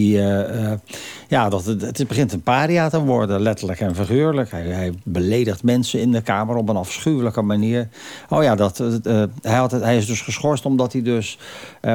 ja, 1.29 1.49
dat 1.49 1.65
het, 1.65 1.83
het 1.83 2.09
begint 2.09 2.33
een 2.33 2.43
paria 2.43 2.89
te 2.89 3.01
worden, 3.01 3.41
letterlijk 3.41 3.81
en 3.81 3.95
figuurlijk. 3.95 4.51
Hij, 4.51 4.63
hij 4.63 4.93
beledigt 5.05 5.63
mensen 5.63 6.01
in 6.01 6.13
de 6.13 6.21
Kamer 6.21 6.57
op 6.57 6.69
een 6.69 6.77
afschuwelijke 6.77 7.43
manier. 7.43 7.89
Oh 8.29 8.43
ja, 8.43 8.55
dat, 8.55 8.83
hij, 9.43 9.57
had 9.57 9.71
hij 9.71 9.97
is 9.97 10.07
dus 10.07 10.21
geschorst 10.21 10.67
omdat 10.67 10.93
hij 10.93 11.03
dus 11.03 11.39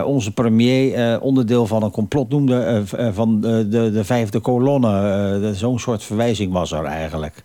onze 0.06 0.34
premier 0.34 1.22
onderdeel 1.22 1.68
van 1.68 1.84
een 1.84 1.92
complot 1.92 2.30
noemde... 2.30 2.84
van 3.14 3.42
de, 3.42 3.68
de, 3.70 3.92
de 3.92 4.04
vijfde 4.04 4.40
kolonne. 4.40 5.52
Zo'n 5.54 5.80
soort 5.80 6.04
verwijzing 6.04 6.52
was 6.52 6.72
er 6.72 6.84
eigenlijk. 6.84 7.44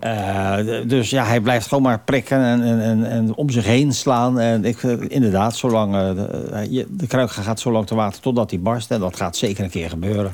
Eh, 0.00 0.56
dus 0.86 1.10
ja, 1.10 1.24
hij 1.24 1.40
blijft 1.40 1.66
gewoon 1.68 1.82
maar 1.82 2.00
prikken 2.00 2.38
en, 2.38 2.62
en, 2.62 2.80
en, 2.82 3.10
en 3.10 3.34
om 3.34 3.50
zich 3.50 3.64
heen 3.64 3.92
slaan. 3.92 4.38
En 4.38 4.64
ik, 4.64 4.82
eh, 4.82 4.92
inderdaad, 5.08 5.56
zolang, 5.56 5.94
eh, 5.94 6.14
de, 6.14 6.86
de 6.90 7.06
kruik 7.06 7.30
gaat 7.30 7.60
zo 7.60 7.70
lang 7.70 7.86
te 7.86 7.94
water 7.94 8.20
totdat 8.20 8.50
hij 8.50 8.60
barst. 8.60 8.90
En 8.90 9.00
dat 9.00 9.16
gaat 9.16 9.36
zeker 9.36 9.64
een 9.64 9.70
keer 9.70 9.88
gebeuren. 9.88 10.32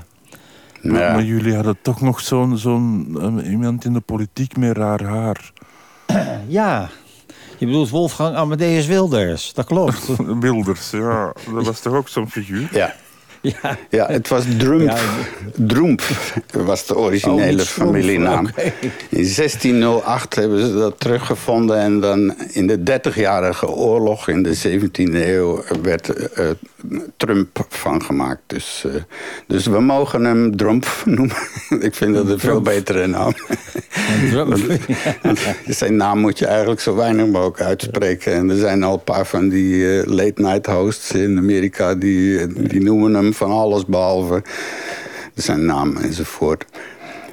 Maar, 0.83 1.01
Ja. 1.01 1.13
maar 1.13 1.25
jullie 1.25 1.55
hadden 1.55 1.77
toch 1.83 2.01
nog 2.01 2.21
zo'n 2.21 2.59
zo'n 2.59 3.41
iemand 3.45 3.85
in 3.85 3.93
de 3.93 4.01
politiek 4.01 4.57
met 4.57 4.77
raar 4.77 5.03
haar. 5.03 5.53
Ja, 6.49 6.89
je 7.59 7.67
bedoelt 7.67 7.91
Wolfgang 7.91 8.37
Amadeus 8.37 8.87
Wilders. 8.87 9.53
Dat 9.55 9.65
klopt. 9.67 10.07
Wilders, 10.41 10.91
ja. 10.91 11.33
Dat 11.55 11.67
was 11.67 11.81
toch 11.81 11.95
ook 11.95 12.09
zo'n 12.09 12.31
figuur? 12.31 12.69
Ja, 12.73 12.95
ja. 13.63 13.79
ja 13.91 14.07
het 14.07 14.29
was 14.29 14.45
Drump. 14.59 14.81
Ja, 14.81 14.97
Droemp 15.55 16.03
was 16.53 16.87
de 16.87 16.95
Oh, 16.97 17.03
originele 17.03 17.65
Stroomp, 17.65 17.93
familienaam. 17.93 18.47
In 19.09 19.35
1608 19.37 20.35
hebben 20.35 20.67
ze 20.67 20.75
dat 20.75 21.01
teruggevonden. 21.01 21.79
En 21.79 22.01
dan 22.01 22.35
in 22.53 22.67
de 22.67 22.79
30-jarige 22.79 23.69
oorlog 23.69 24.29
in 24.29 24.43
de 24.43 24.81
17e 24.81 25.15
eeuw 25.15 25.63
werd 25.83 26.09
eh, 26.09 26.51
eh, 26.51 26.57
Trump 27.17 27.67
van 27.69 28.03
gemaakt. 28.03 28.43
Dus, 28.47 28.85
eh, 28.87 28.95
dus 29.47 29.67
we 29.67 29.81
mogen 29.81 30.25
hem 30.25 30.57
Drump 30.57 30.87
noemen. 31.05 31.37
Ik 31.81 31.95
vind 31.95 32.15
dat 32.15 32.29
een 32.29 32.39
veel 32.39 32.61
betere 32.61 33.07
naam. 33.07 33.33
En 34.09 34.31
Trump. 34.31 34.59
Zijn 35.67 35.97
naam 35.97 36.19
moet 36.19 36.39
je 36.39 36.47
eigenlijk 36.47 36.81
zo 36.81 36.95
weinig 36.95 37.27
mogelijk 37.27 37.61
uitspreken. 37.61 38.33
En 38.33 38.51
er 38.51 38.57
zijn 38.57 38.83
al 38.83 38.93
een 38.93 39.05
paar 39.05 39.27
van 39.27 39.49
die 39.49 40.07
late 40.07 40.43
night 40.43 40.67
hosts 40.67 41.13
in 41.13 41.39
Amerika... 41.39 41.95
die, 41.95 42.47
die 42.47 42.83
noemen 42.83 43.15
hem 43.15 43.35
van 43.37 43.51
alles 43.51 43.85
behalve 43.85 44.43
zijn 45.35 45.65
naam 45.65 45.97
enzovoort. 45.97 46.65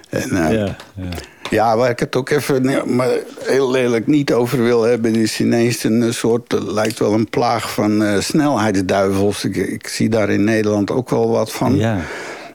En, 0.09 0.45
eh, 0.45 0.51
Ja, 0.51 0.75
ja. 0.95 1.09
ja, 1.49 1.77
waar 1.77 1.89
ik 1.89 1.99
het 1.99 2.15
ook 2.15 2.29
even 2.29 2.95
maar 2.95 3.09
heel 3.39 3.71
lelijk 3.71 4.07
niet 4.07 4.33
over 4.33 4.63
wil 4.63 4.81
hebben... 4.81 5.15
is 5.15 5.39
ineens 5.39 5.83
een 5.83 6.03
eh, 6.03 6.11
soort, 6.11 6.53
eh, 6.53 6.61
lijkt 6.61 6.99
wel 6.99 7.13
een 7.13 7.29
plaag 7.29 7.73
van 7.73 8.03
eh, 8.03 8.19
snelheidsduivels. 8.19 9.43
Ik, 9.43 9.55
ik 9.55 9.87
zie 9.87 10.09
daar 10.09 10.29
in 10.29 10.43
Nederland 10.43 10.91
ook 10.91 11.09
wel 11.09 11.29
wat 11.29 11.51
van. 11.51 11.75
ja. 11.75 11.99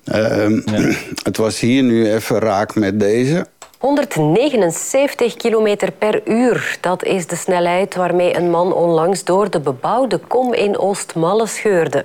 Ehm, 0.04 0.60
Het 1.28 1.36
was 1.36 1.60
hier 1.60 1.82
nu 1.82 2.12
even 2.12 2.38
raak 2.38 2.74
met 2.74 3.00
deze. 3.00 3.46
179 3.78 5.36
km 5.36 5.90
per 5.98 6.20
uur. 6.28 6.78
Dat 6.80 7.04
is 7.04 7.26
de 7.26 7.36
snelheid 7.36 7.94
waarmee 7.94 8.36
een 8.36 8.50
man 8.50 8.72
onlangs 8.72 9.24
door 9.24 9.50
de 9.50 9.60
bebouwde 9.60 10.18
kom 10.18 10.54
in 10.54 10.78
Oostmalle 10.78 11.46
scheurde. 11.46 12.04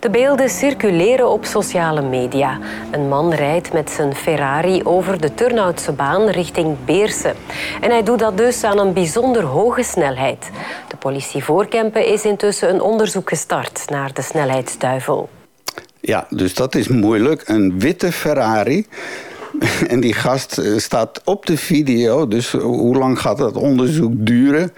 De 0.00 0.10
beelden 0.10 0.50
circuleren 0.50 1.28
op 1.28 1.44
sociale 1.44 2.02
media. 2.02 2.58
Een 2.90 3.08
man 3.08 3.32
rijdt 3.32 3.72
met 3.72 3.90
zijn 3.90 4.14
Ferrari 4.14 4.84
over 4.84 5.20
de 5.20 5.34
Turnhoutse 5.34 5.92
baan 5.92 6.28
richting 6.28 6.76
Beersen. 6.84 7.34
En 7.80 7.90
hij 7.90 8.02
doet 8.02 8.18
dat 8.18 8.36
dus 8.36 8.64
aan 8.64 8.78
een 8.78 8.92
bijzonder 8.92 9.42
hoge 9.42 9.82
snelheid. 9.82 10.50
De 10.88 10.96
politie 10.96 11.44
Voorkempen 11.44 12.06
is 12.06 12.24
intussen 12.24 12.74
een 12.74 12.80
onderzoek 12.80 13.28
gestart 13.28 13.84
naar 13.88 14.12
de 14.12 14.22
snelheidsduivel. 14.22 15.28
Ja, 16.00 16.26
dus 16.30 16.54
dat 16.54 16.74
is 16.74 16.88
moeilijk. 16.88 17.42
Een 17.48 17.78
witte 17.78 18.12
Ferrari. 18.12 18.86
En 19.92 20.00
die 20.00 20.12
gast 20.12 20.58
eh, 20.58 20.76
staat 20.76 21.20
op 21.24 21.46
de 21.46 21.56
video. 21.56 22.28
Dus 22.28 22.50
hoe 22.50 22.96
lang 22.96 23.20
gaat 23.20 23.38
dat 23.38 23.56
onderzoek 23.56 24.12
duren? 24.16 24.72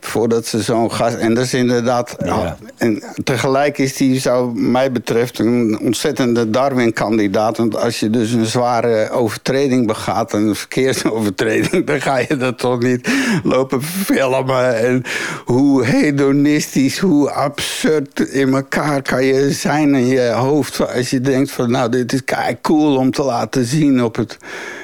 Voordat 0.00 0.46
ze 0.46 0.62
zo'n 0.62 0.92
gast... 0.92 1.16
En 1.16 1.34
dat 1.34 1.44
is 1.44 1.54
inderdaad... 1.54 2.16
Ja. 2.24 2.56
en 2.76 3.02
tegelijk 3.24 3.78
is 3.78 3.96
die, 3.96 4.20
zou 4.20 4.60
mij 4.60 4.92
betreft, 4.92 5.38
een 5.38 5.78
ontzettende 5.82 6.50
Darwin-kandidaat. 6.50 7.56
Want 7.56 7.76
als 7.76 8.00
je 8.00 8.10
dus 8.10 8.32
een 8.32 8.46
zware 8.46 9.10
overtreding 9.10 9.86
begaat, 9.86 10.32
een 10.32 10.54
verkeersovertreding... 10.54 11.84
dan 11.86 12.00
ga 12.00 12.18
je 12.18 12.36
dat 12.36 12.58
toch 12.58 12.82
niet 12.82 13.08
lopen 13.42 13.82
filmen. 13.82 14.76
En 14.76 15.02
hoe 15.44 15.84
hedonistisch, 15.84 16.98
hoe 16.98 17.30
absurd 17.30 18.20
in 18.20 18.54
elkaar 18.54 19.02
kan 19.02 19.24
je 19.24 19.52
zijn 19.52 19.94
in 19.94 20.06
je 20.06 20.30
hoofd... 20.30 20.94
als 20.94 21.10
je 21.10 21.20
denkt 21.20 21.50
van, 21.50 21.70
nou, 21.70 21.90
dit 21.90 22.12
is 22.12 22.24
kei 22.24 22.56
cool 22.62 22.96
om 22.96 23.10
te 23.10 23.22
laten 23.22 23.64
zien 23.64 24.04
op 24.04 24.16
het... 24.16 24.38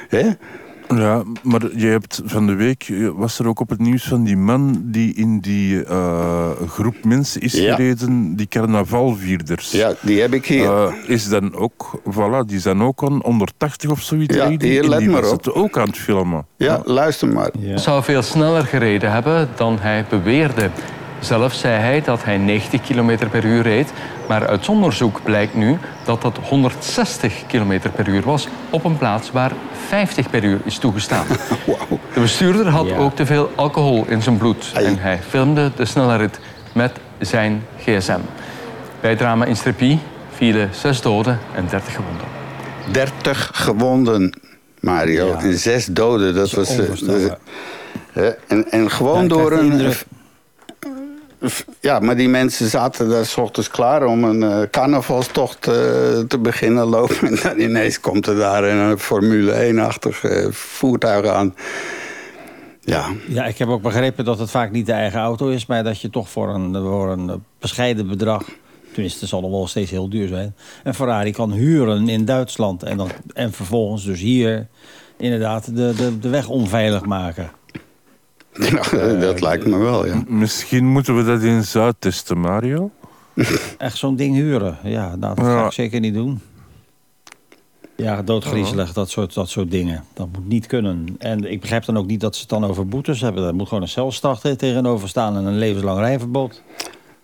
Hè? 0.09 0.29
Ja, 0.87 1.23
maar 1.43 1.61
je 1.75 1.87
hebt 1.87 2.21
van 2.25 2.47
de 2.47 2.53
week 2.53 2.93
was 3.15 3.39
er 3.39 3.47
ook 3.47 3.59
op 3.59 3.69
het 3.69 3.79
nieuws 3.79 4.03
van 4.03 4.23
die 4.23 4.37
man 4.37 4.81
die 4.85 5.15
in 5.15 5.39
die 5.39 5.85
uh, 5.85 6.49
groep 6.67 7.03
mensen 7.03 7.41
is 7.41 7.53
gereden, 7.53 8.35
die 8.35 8.47
carnavalvierders. 8.47 9.71
Ja, 9.71 9.93
die 10.01 10.21
heb 10.21 10.33
ik 10.33 10.45
hier. 10.45 10.63
Uh, 10.63 10.93
is 11.07 11.29
dan 11.29 11.55
ook, 11.55 12.01
voilà, 12.11 12.45
die 12.45 12.59
zijn 12.59 12.81
ook 12.81 13.03
aan 13.03 13.21
180 13.23 13.91
of 13.91 14.01
zoiets 14.01 14.35
ja, 14.35 14.43
gereden. 14.43 14.69
Hier, 14.69 14.83
let 14.83 14.99
die 14.99 15.09
maar 15.09 15.21
was 15.21 15.31
op. 15.31 15.45
het 15.45 15.53
ook 15.53 15.77
aan 15.77 15.87
het 15.87 15.97
filmen. 15.97 16.45
Ja, 16.57 16.81
luister 16.85 17.27
maar. 17.27 17.51
Zou 17.75 18.03
veel 18.03 18.21
sneller 18.21 18.65
gereden 18.65 19.11
hebben 19.11 19.49
dan 19.55 19.79
hij 19.79 20.05
beweerde. 20.09 20.69
Zelf 21.23 21.53
zei 21.53 21.79
hij 21.79 22.01
dat 22.01 22.23
hij 22.23 22.37
90 22.37 22.81
km 22.81 23.17
per 23.31 23.45
uur 23.45 23.61
reed, 23.61 23.93
maar 24.27 24.47
uit 24.47 24.69
onderzoek 24.69 25.23
blijkt 25.23 25.53
nu 25.53 25.77
dat 26.05 26.21
dat 26.21 26.37
160 26.41 27.45
km 27.47 27.79
per 27.95 28.07
uur 28.07 28.21
was 28.21 28.47
op 28.69 28.83
een 28.83 28.97
plaats 28.97 29.31
waar 29.31 29.51
50 29.87 30.29
per 30.29 30.43
uur 30.43 30.59
is 30.63 30.77
toegestaan. 30.77 31.25
De 32.13 32.19
bestuurder 32.19 32.67
had 32.67 32.91
ook 32.91 33.15
te 33.15 33.25
veel 33.25 33.51
alcohol 33.55 34.05
in 34.07 34.21
zijn 34.21 34.37
bloed 34.37 34.71
en 34.73 34.97
hij 34.97 35.19
filmde 35.29 35.71
de 35.75 35.85
snelle 35.85 36.15
rit 36.15 36.39
met 36.73 36.91
zijn 37.19 37.65
gsm. 37.79 38.19
Bij 38.99 39.09
het 39.09 39.19
drama 39.19 39.45
in 39.45 39.55
Strepie 39.55 39.99
vielen 40.35 40.69
zes 40.71 41.01
doden 41.01 41.39
en 41.55 41.67
30 41.69 41.93
gewonden. 41.93 42.25
30 42.91 43.49
gewonden, 43.53 44.33
Mario. 44.79 45.33
En 45.33 45.57
zes 45.57 45.85
doden, 45.85 46.35
dat, 46.35 46.51
was... 46.51 46.77
Uh, 46.77 48.25
en, 48.47 48.71
en 48.71 48.91
gewoon 48.91 49.27
door 49.27 49.51
een 49.51 49.93
ja, 51.79 51.99
maar 51.99 52.15
die 52.15 52.29
mensen 52.29 52.69
zaten 52.69 53.09
daar 53.09 53.25
s 53.25 53.37
ochtends 53.37 53.69
klaar 53.69 54.05
om 54.05 54.23
een 54.23 54.41
uh, 54.41 54.61
carnavalstocht 54.71 55.67
uh, 55.67 55.73
te 56.27 56.37
beginnen 56.41 56.85
lopen. 56.85 57.37
En 57.51 57.61
ineens 57.61 57.99
komt 57.99 58.27
er 58.27 58.35
daar 58.35 58.63
een 58.63 58.99
Formule 58.99 59.73
1-achtig 59.73 60.23
uh, 60.23 60.51
voertuig 60.51 61.25
aan. 61.25 61.55
Ja. 62.79 63.11
ja, 63.27 63.45
ik 63.45 63.57
heb 63.57 63.67
ook 63.67 63.81
begrepen 63.81 64.25
dat 64.25 64.39
het 64.39 64.49
vaak 64.49 64.71
niet 64.71 64.85
de 64.85 64.91
eigen 64.91 65.19
auto 65.19 65.47
is... 65.47 65.65
maar 65.65 65.83
dat 65.83 66.01
je 66.01 66.09
toch 66.09 66.29
voor 66.29 66.49
een, 66.49 66.75
voor 66.75 67.11
een 67.11 67.43
bescheiden 67.59 68.07
bedrag... 68.07 68.43
tenminste, 68.91 69.27
zal 69.27 69.41
nog 69.41 69.51
wel 69.51 69.67
steeds 69.67 69.91
heel 69.91 70.09
duur 70.09 70.27
zijn... 70.27 70.55
een 70.83 70.93
Ferrari 70.93 71.31
kan 71.31 71.51
huren 71.51 72.09
in 72.09 72.25
Duitsland. 72.25 72.83
En, 72.83 72.97
dan, 72.97 73.09
en 73.33 73.51
vervolgens 73.51 74.03
dus 74.03 74.19
hier 74.19 74.67
inderdaad 75.17 75.65
de, 75.65 75.93
de, 75.95 76.19
de 76.19 76.29
weg 76.29 76.47
onveilig 76.47 77.05
maken. 77.05 77.51
Ja, 78.91 79.13
dat 79.13 79.41
lijkt 79.41 79.65
me 79.65 79.77
wel, 79.77 80.05
ja. 80.05 80.23
Misschien 80.27 80.85
moeten 80.87 81.15
we 81.17 81.23
dat 81.23 81.41
in 81.41 81.63
Zuid 81.63 81.95
testen, 81.99 82.39
Mario. 82.39 82.91
Echt 83.77 83.97
zo'n 83.97 84.15
ding 84.15 84.35
huren? 84.35 84.77
Ja, 84.83 85.15
nou, 85.15 85.35
dat 85.35 85.45
ga 85.45 85.65
ik 85.65 85.71
zeker 85.71 85.99
niet 85.99 86.13
doen. 86.13 86.41
Ja, 87.95 88.21
doodgriezelig, 88.21 88.93
dat 88.93 89.09
soort, 89.09 89.33
dat 89.33 89.49
soort 89.49 89.71
dingen. 89.71 90.03
Dat 90.13 90.27
moet 90.31 90.47
niet 90.47 90.65
kunnen. 90.65 91.15
En 91.17 91.51
ik 91.51 91.61
begrijp 91.61 91.85
dan 91.85 91.97
ook 91.97 92.07
niet 92.07 92.19
dat 92.19 92.35
ze 92.35 92.41
het 92.41 92.49
dan 92.49 92.65
over 92.65 92.87
boetes 92.87 93.21
hebben. 93.21 93.43
Daar 93.43 93.55
moet 93.55 93.67
gewoon 93.67 93.83
een 93.83 93.89
celstraf 93.89 94.39
tegenover 94.39 95.09
staan 95.09 95.37
en 95.37 95.45
een 95.45 95.57
levenslang 95.57 95.99
rijverbod. 95.99 96.61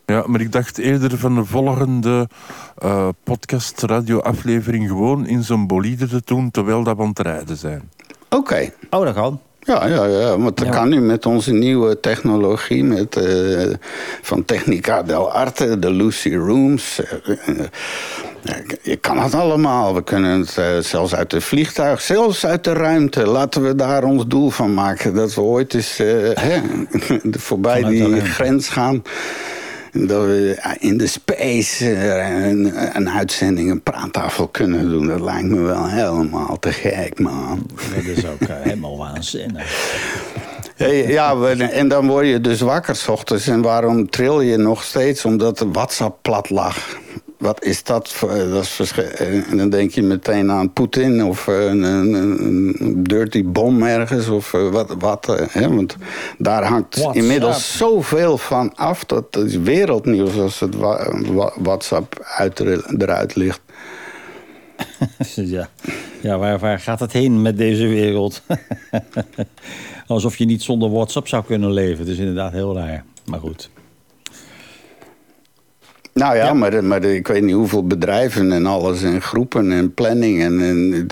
Ja, 0.05 0.23
maar 0.27 0.41
ik 0.41 0.51
dacht 0.51 0.77
eerder 0.77 1.17
van 1.17 1.35
de 1.35 1.45
volgende 1.45 2.27
uh, 2.83 3.09
podcast 3.23 3.81
radioaflevering 3.81 4.87
gewoon 4.87 5.27
in 5.27 5.43
zo'n 5.43 5.67
bolide 5.67 6.07
te 6.07 6.21
doen 6.25 6.51
terwijl 6.51 6.83
dat 6.83 6.95
we 6.95 7.01
aan 7.01 7.09
het 7.09 7.19
rijden 7.19 7.57
zijn. 7.57 7.89
Oké. 8.29 8.71
Oh, 8.89 9.05
dat 9.05 9.13
kan. 9.13 9.39
Ja, 9.69 9.85
ja, 9.85 10.05
ja, 10.05 10.37
want 10.39 10.57
dat 10.57 10.69
kan 10.69 10.89
nu 10.89 11.01
met 11.01 11.25
onze 11.25 11.51
nieuwe 11.51 11.99
technologie, 11.99 12.83
met, 12.83 13.17
uh, 13.17 13.73
van 14.21 14.45
Technica 14.45 15.03
del 15.03 15.31
Arte, 15.31 15.79
de 15.79 15.91
Lucy 15.91 16.35
Rooms. 16.35 17.01
Uh, 17.25 18.55
je 18.81 18.95
kan 18.95 19.19
het 19.19 19.33
allemaal. 19.33 19.95
We 19.95 20.03
kunnen 20.03 20.39
het 20.39 20.55
uh, 20.59 20.65
zelfs 20.79 21.15
uit 21.15 21.31
het 21.31 21.43
vliegtuig, 21.43 22.01
zelfs 22.01 22.45
uit 22.45 22.63
de 22.63 22.73
ruimte. 22.73 23.27
Laten 23.27 23.63
we 23.63 23.75
daar 23.75 24.03
ons 24.03 24.27
doel 24.27 24.49
van 24.49 24.73
maken. 24.73 25.13
Dat 25.15 25.33
we 25.33 25.41
ooit 25.41 25.73
eens 25.73 25.97
hè, 26.33 26.61
voorbij 27.47 27.83
die 27.83 28.21
grens 28.21 28.69
gaan. 28.69 29.03
Dat 29.91 30.25
we 30.25 30.75
in 30.79 30.97
de 30.97 31.07
space 31.07 31.95
een, 32.19 32.95
een 32.95 33.09
uitzending, 33.09 33.71
een 33.71 33.81
praattafel 33.81 34.47
kunnen 34.47 34.89
doen. 34.89 35.07
Dat 35.07 35.21
lijkt 35.21 35.47
me 35.47 35.59
wel 35.59 35.87
helemaal 35.87 36.59
te 36.59 36.71
gek, 36.71 37.19
man. 37.19 37.65
Dat 37.95 38.03
is 38.03 38.25
ook 38.25 38.41
uh, 38.41 38.55
helemaal 38.61 38.97
waanzinnig. 38.97 39.97
Ja, 41.07 41.41
en 41.55 41.87
dan 41.87 42.07
word 42.07 42.27
je 42.27 42.41
dus 42.41 42.61
wakker 42.61 42.95
s 42.95 43.07
ochtends. 43.07 43.47
En 43.47 43.61
waarom 43.61 44.09
tril 44.09 44.41
je 44.41 44.57
nog 44.57 44.83
steeds? 44.83 45.25
Omdat 45.25 45.57
de 45.57 45.71
WhatsApp 45.71 46.21
plat 46.21 46.49
lag 46.49 46.97
wat 47.39 47.63
is 47.63 47.83
dat 47.83 48.09
voor... 48.09 48.29
Dat 48.29 48.63
is 48.63 48.91
en 49.47 49.57
dan 49.57 49.69
denk 49.69 49.91
je 49.91 50.01
meteen 50.01 50.51
aan 50.51 50.73
Poetin 50.73 51.23
of 51.23 51.47
een, 51.47 51.81
een, 51.81 52.13
een 52.79 53.03
dirty 53.03 53.45
bom 53.45 53.83
ergens 53.83 54.27
of 54.27 54.51
wat. 54.51 54.95
wat 54.99 55.47
hè? 55.49 55.75
Want 55.75 55.95
daar 56.37 56.63
hangt 56.63 56.95
WhatsApp. 56.95 57.15
inmiddels 57.15 57.77
zoveel 57.77 58.37
van 58.37 58.75
af. 58.75 59.05
Dat 59.05 59.35
is 59.35 59.55
wereldnieuws 59.57 60.37
als 60.37 60.59
het 60.59 60.75
WhatsApp 61.61 62.25
uit, 62.37 62.59
eruit 62.99 63.35
ligt. 63.35 63.61
ja, 65.35 65.69
ja 66.21 66.37
waar, 66.37 66.59
waar 66.59 66.79
gaat 66.79 66.99
het 66.99 67.11
heen 67.11 67.41
met 67.41 67.57
deze 67.57 67.87
wereld? 67.87 68.41
Alsof 70.07 70.37
je 70.37 70.45
niet 70.45 70.63
zonder 70.63 70.91
WhatsApp 70.91 71.27
zou 71.27 71.43
kunnen 71.43 71.71
leven. 71.71 71.99
Het 71.99 72.07
is 72.07 72.17
inderdaad 72.17 72.51
heel 72.51 72.75
raar. 72.75 73.03
Maar 73.25 73.39
goed. 73.39 73.69
Nou 76.19 76.35
ja, 76.35 76.53
Maar, 76.53 76.83
maar 76.83 77.03
ik 77.03 77.27
weet 77.27 77.43
niet 77.43 77.55
hoeveel 77.55 77.87
bedrijven 77.87 78.51
en 78.51 78.65
alles 78.65 79.03
en 79.03 79.21
groepen 79.21 79.71
en 79.71 79.93
planning. 79.93 80.41
En, 80.41 80.59
en 80.61 81.07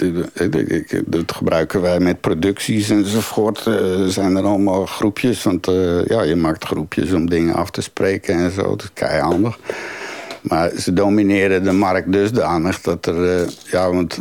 dat 1.06 1.32
gebruiken 1.32 1.82
wij 1.82 2.00
met 2.00 2.22
producties 2.22 2.90
enzovoort. 2.90 3.66
Uh, 3.68 4.06
zijn 4.06 4.36
er 4.36 4.44
allemaal 4.44 4.86
groepjes. 4.86 5.44
Want 5.44 5.70
uh, 5.70 6.06
ja, 6.06 6.24
je 6.24 6.36
maakt 6.36 6.66
groepjes 6.66 7.12
om 7.12 7.30
dingen 7.30 7.54
af 7.54 7.70
te 7.70 7.82
spreken 7.82 8.36
en 8.36 8.52
zo. 8.52 8.62
Dat 8.62 8.84
is 8.84 8.92
keihandig. 8.94 9.60
Maar 10.42 10.72
ze 10.78 10.94
domineren 10.94 11.64
de 11.64 11.72
markt 11.72 12.12
dusdanig 12.12 12.82
dat 12.82 13.06
er... 13.06 13.42
Uh, 13.42 13.48
ja, 13.72 13.92
want 13.92 14.20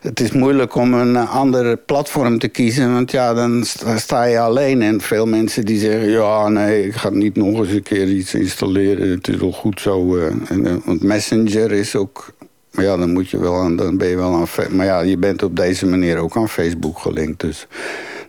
het 0.00 0.20
is 0.20 0.32
moeilijk 0.32 0.74
om 0.74 0.94
een 0.94 1.16
ander 1.16 1.76
platform 1.76 2.38
te 2.38 2.48
kiezen. 2.48 2.92
Want 2.92 3.10
ja, 3.10 3.34
dan 3.34 3.64
sta 3.96 4.24
je 4.24 4.38
alleen. 4.38 4.82
En 4.82 5.00
veel 5.00 5.26
mensen 5.26 5.64
die 5.64 5.78
zeggen... 5.78 6.10
ja, 6.10 6.48
nee, 6.48 6.86
ik 6.86 6.94
ga 6.94 7.10
niet 7.10 7.36
nog 7.36 7.58
eens 7.58 7.70
een 7.70 7.82
keer 7.82 8.08
iets 8.08 8.34
installeren. 8.34 9.10
Het 9.10 9.28
is 9.28 9.36
wel 9.36 9.52
goed 9.52 9.80
zo. 9.80 10.16
Uh, 10.16 10.26
en, 10.48 10.82
want 10.84 11.02
Messenger 11.02 11.72
is 11.72 11.96
ook... 11.96 12.34
Ja, 12.70 12.96
dan 12.96 13.12
moet 13.12 13.30
je 13.30 13.38
wel 13.38 13.54
aan, 13.54 13.76
dan 13.76 13.96
ben 13.96 14.08
je 14.08 14.16
wel 14.16 14.34
aan. 14.34 14.76
Maar 14.76 14.86
ja, 14.86 15.00
je 15.00 15.16
bent 15.16 15.42
op 15.42 15.56
deze 15.56 15.86
manier 15.86 16.16
ook 16.16 16.36
aan 16.36 16.48
Facebook 16.48 16.98
gelinkt. 16.98 17.40
Dus 17.40 17.66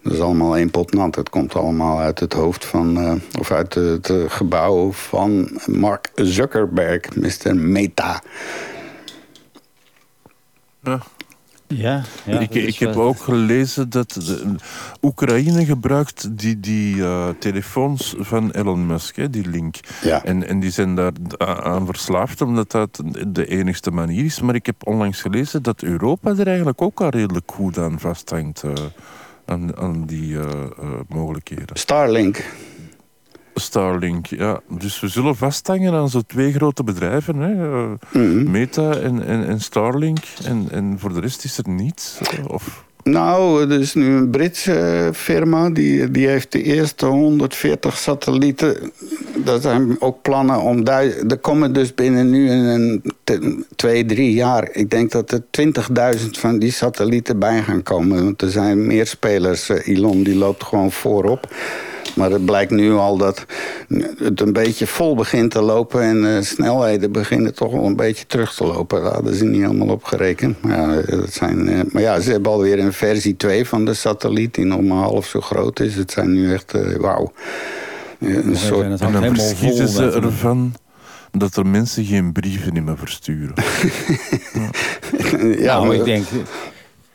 dat 0.04 0.14
is 0.14 0.20
allemaal 0.20 0.58
één 0.58 0.72
pot 0.72 0.94
nat. 0.94 1.16
Het 1.16 1.30
komt 1.30 1.56
allemaal 1.56 2.00
uit 2.00 2.20
het 2.20 2.34
hoofd 2.34 2.66
van, 2.66 2.98
uh, 2.98 3.14
of 3.40 3.52
uit 3.52 3.74
het 3.74 4.10
uh, 4.10 4.24
gebouw 4.28 4.92
van 4.92 5.60
Mark 5.66 6.12
Zuckerberg, 6.16 7.16
Mr. 7.16 7.56
Meta. 7.56 8.22
Ja. 10.84 11.02
Ja, 11.68 12.04
ja 12.26 12.40
ik, 12.40 12.54
ik 12.54 12.78
heb 12.80 12.96
ook 12.96 13.20
gelezen 13.20 13.90
dat 13.90 14.12
de, 14.12 14.56
Oekraïne 15.02 15.66
gebruikt 15.66 16.38
die, 16.38 16.60
die 16.60 16.96
uh, 16.96 17.30
telefoons 17.40 18.16
van 18.18 18.52
Elon 18.52 18.86
Musk, 18.86 19.16
hè, 19.16 19.30
die 19.30 19.50
link. 19.50 19.76
Ja. 20.02 20.24
En, 20.24 20.48
en 20.48 20.60
die 20.60 20.72
zijn 20.72 20.96
daar 20.96 21.12
aan 21.64 21.86
verslaafd, 21.86 22.42
omdat 22.42 22.72
dat 22.72 23.02
de 23.28 23.48
enigste 23.48 23.92
manier 23.92 24.26
is. 24.26 24.42
Maar 24.42 24.56
ik 24.56 24.66
heb 24.66 24.76
onlangs 24.88 25.22
gelezen 25.22 25.64
dat 25.64 25.82
Europa 25.82 26.30
er 26.38 26.48
eigenlijk 26.48 26.82
ook 26.82 27.02
al 27.02 27.10
redelijk 27.10 27.52
goed 27.52 27.78
aan 27.78 28.00
vasthangt. 28.00 28.64
Uh, 28.64 28.72
aan, 29.48 29.78
aan 29.78 30.06
die 30.06 30.34
uh, 30.34 30.46
mogelijkheden. 31.08 31.78
Starlink. 31.78 32.44
Starlink, 33.54 34.26
ja. 34.26 34.60
Dus 34.70 35.00
we 35.00 35.08
zullen 35.08 35.36
vasthangen 35.36 35.94
aan 35.94 36.10
zo'n 36.10 36.26
twee 36.26 36.54
grote 36.54 36.84
bedrijven. 36.84 37.36
Hè. 37.36 37.54
Mm 37.54 37.98
-hmm. 38.12 38.52
Meta 38.52 38.92
en, 38.92 39.26
en, 39.26 39.48
en 39.48 39.62
Starlink. 39.62 40.24
En, 40.44 40.68
en 40.72 41.00
voor 41.00 41.14
de 41.14 41.20
rest 41.20 41.44
is 41.44 41.58
er 41.58 41.70
niets. 41.70 42.20
Of... 42.48 42.86
Nou, 43.08 43.72
er 43.72 43.80
is 43.80 43.94
nu 43.94 44.06
een 44.06 44.30
Britse 44.30 45.10
firma. 45.14 45.70
Die, 45.70 46.12
die 46.12 46.28
heeft 46.28 46.52
de 46.52 46.64
eerste 46.64 47.06
140 47.06 47.98
satellieten. 47.98 48.92
Dat 49.36 49.62
zijn 49.62 49.96
ook 50.00 50.22
plannen 50.22 50.62
om... 50.62 50.84
Duizend, 50.84 51.32
er 51.32 51.38
komen 51.38 51.74
dus 51.74 51.96
binnen 51.96 52.30
nu 52.30 52.50
een, 52.50 53.02
een 53.24 53.66
twee, 53.76 54.06
drie 54.06 54.34
jaar... 54.34 54.70
Ik 54.72 54.90
denk 54.90 55.12
dat 55.12 55.32
er 55.32 55.42
20.000 56.20 56.30
van 56.32 56.60
die 56.60 56.72
satellieten 56.72 57.40
bij 57.40 57.62
gaan 57.62 57.84
komen. 57.84 58.24
Want 58.24 58.42
er 58.42 58.52
zijn 58.52 58.88
meer 58.88 59.06
spelers. 59.06 59.70
Elon 59.70 60.24
die 60.24 60.36
loopt 60.36 60.64
gewoon 60.64 60.92
voorop. 60.92 61.48
Maar 62.18 62.32
het 62.32 62.46
blijkt 62.46 62.72
nu 62.72 62.94
al 62.94 63.18
dat 63.18 63.46
het 64.18 64.42
een 64.42 64.54
beetje 64.54 64.88
vol 64.88 65.16
begint 65.16 65.52
te 65.52 65.62
lopen... 65.62 66.02
en 66.02 66.22
de 66.22 66.44
snelheden 66.44 67.12
beginnen 67.12 67.54
toch 67.54 67.72
wel 67.72 67.86
een 67.86 67.96
beetje 67.96 68.26
terug 68.26 68.54
te 68.54 68.66
lopen. 68.66 69.04
Daar 69.04 69.14
hadden 69.14 69.36
ze 69.36 69.46
niet 69.46 69.66
allemaal 69.66 69.88
op 69.88 70.04
gerekend. 70.04 70.62
Maar 70.62 70.78
ja, 70.78 71.02
dat 71.02 71.34
zijn, 71.34 71.88
maar 71.92 72.02
ja, 72.02 72.20
ze 72.20 72.32
hebben 72.32 72.52
alweer 72.52 72.80
een 72.80 72.94
versie 72.94 73.36
2 73.36 73.66
van 73.66 73.86
de 73.86 73.94
satelliet... 73.94 74.54
die 74.54 74.66
nog 74.66 74.82
maar 74.82 74.98
half 74.98 75.26
zo 75.26 75.42
groot 75.42 75.80
is. 75.80 75.96
Het 75.96 76.12
zijn 76.12 76.32
nu 76.32 76.54
echt, 76.54 76.76
uh, 76.76 76.96
wauw. 76.96 77.32
Een 78.20 78.56
soort... 78.56 79.02
En 79.02 79.12
dan 79.12 79.36
verschieten 79.36 79.88
ze 79.88 80.12
ervan 80.12 80.74
dat 81.32 81.56
er 81.56 81.66
mensen 81.66 82.06
geen 82.06 82.32
brieven 82.32 82.84
meer 82.84 82.98
versturen. 82.98 83.54
ja, 85.60 85.74
nou, 85.74 85.88
maar 85.88 85.96
ik 85.96 86.06
denk... 86.06 86.26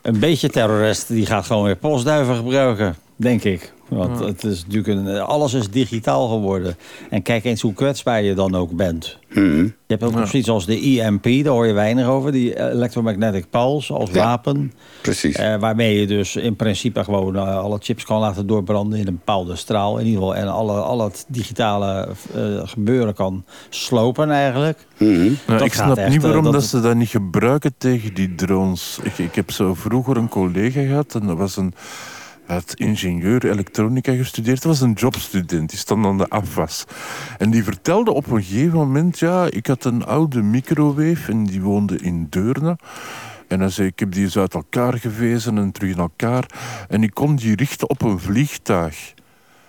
Een 0.02 0.18
beetje 0.18 0.48
terrorist 0.48 1.08
die 1.08 1.26
gaat 1.26 1.46
gewoon 1.46 1.64
weer 1.64 1.76
postduiven 1.76 2.36
gebruiken, 2.36 2.96
denk 3.16 3.44
ik. 3.44 3.72
Want 3.96 4.18
het 4.18 4.44
is 4.44 4.64
natuurlijk 4.66 5.06
een, 5.06 5.20
alles 5.20 5.54
is 5.54 5.70
digitaal 5.70 6.28
geworden. 6.28 6.76
En 7.10 7.22
kijk 7.22 7.44
eens 7.44 7.60
hoe 7.60 7.72
kwetsbaar 7.72 8.22
je 8.22 8.34
dan 8.34 8.54
ook 8.54 8.70
bent. 8.70 9.18
Mm. 9.32 9.64
Je 9.64 9.98
hebt 9.98 10.02
ook 10.02 10.14
nog 10.14 10.28
zoiets 10.28 10.48
als 10.48 10.66
de 10.66 10.80
EMP, 10.80 11.44
daar 11.44 11.52
hoor 11.52 11.66
je 11.66 11.72
weinig 11.72 12.06
over. 12.06 12.32
Die 12.32 12.70
electromagnetic 12.70 13.50
pulse 13.50 13.92
als 13.92 14.10
Ja, 14.10 14.24
wapen. 14.24 14.72
Precies. 15.02 15.36
Eh, 15.36 15.56
waarmee 15.56 16.00
je 16.00 16.06
dus 16.06 16.36
in 16.36 16.56
principe 16.56 17.04
gewoon 17.04 17.36
eh, 17.36 17.58
alle 17.58 17.78
chips 17.80 18.04
kan 18.04 18.20
laten 18.20 18.46
doorbranden 18.46 18.98
in 18.98 19.06
een 19.06 19.14
bepaalde 19.14 19.56
straal. 19.56 19.98
In 19.98 20.06
ieder 20.06 20.20
geval. 20.20 20.36
En 20.36 20.48
alle, 20.48 20.72
al 20.72 21.00
het 21.04 21.24
digitale 21.28 22.08
eh, 22.34 22.60
gebeuren 22.64 23.14
kan 23.14 23.44
slopen 23.68 24.30
eigenlijk. 24.30 24.86
Mhm. 24.98 25.10
Nou, 25.10 25.34
Dat 25.46 25.60
ik 25.60 25.72
snap 25.72 25.96
echt, 25.96 26.08
niet 26.08 26.22
eh, 26.22 26.24
waarom 26.24 26.52
dat 26.52 26.64
ze 26.64 26.80
dat 26.80 26.94
niet 26.94 27.08
gebruiken 27.08 27.74
tegen 27.78 28.14
die 28.14 28.34
drones. 28.34 28.98
Ik, 29.02 29.18
ik 29.18 29.34
heb 29.34 29.50
zo 29.50 29.74
vroeger 29.74 30.16
een 30.16 30.28
collega 30.28 30.80
gehad 30.80 31.14
en 31.14 31.26
dat 31.26 31.36
was 31.36 31.56
een 31.56 31.74
had 32.46 32.74
ingenieur 32.74 33.50
elektronica 33.50 34.14
gestudeerd. 34.14 34.64
Was 34.64 34.80
een 34.80 34.92
jobstudent, 34.92 35.70
die 35.70 35.78
stond 35.78 36.06
aan 36.06 36.18
de 36.18 36.28
afwas. 36.28 36.84
En 37.38 37.50
die 37.50 37.64
vertelde 37.64 38.12
op 38.12 38.30
een 38.30 38.42
gegeven 38.42 38.78
moment... 38.78 39.18
ja, 39.18 39.46
ik 39.50 39.66
had 39.66 39.84
een 39.84 40.04
oude 40.04 40.42
microwave 40.42 41.32
en 41.32 41.44
die 41.44 41.62
woonde 41.62 41.96
in 41.96 42.26
Deurne. 42.30 42.78
En 43.48 43.60
hij 43.60 43.68
zei, 43.68 43.88
ik 43.88 43.98
heb 43.98 44.12
die 44.12 44.24
eens 44.24 44.38
uit 44.38 44.54
elkaar 44.54 44.98
gewezen 44.98 45.58
en 45.58 45.72
terug 45.72 45.90
in 45.90 45.98
elkaar. 45.98 46.46
En 46.88 47.02
ik 47.02 47.14
kon 47.14 47.36
die 47.36 47.56
richten 47.56 47.90
op 47.90 48.02
een 48.02 48.18
vliegtuig. 48.18 49.14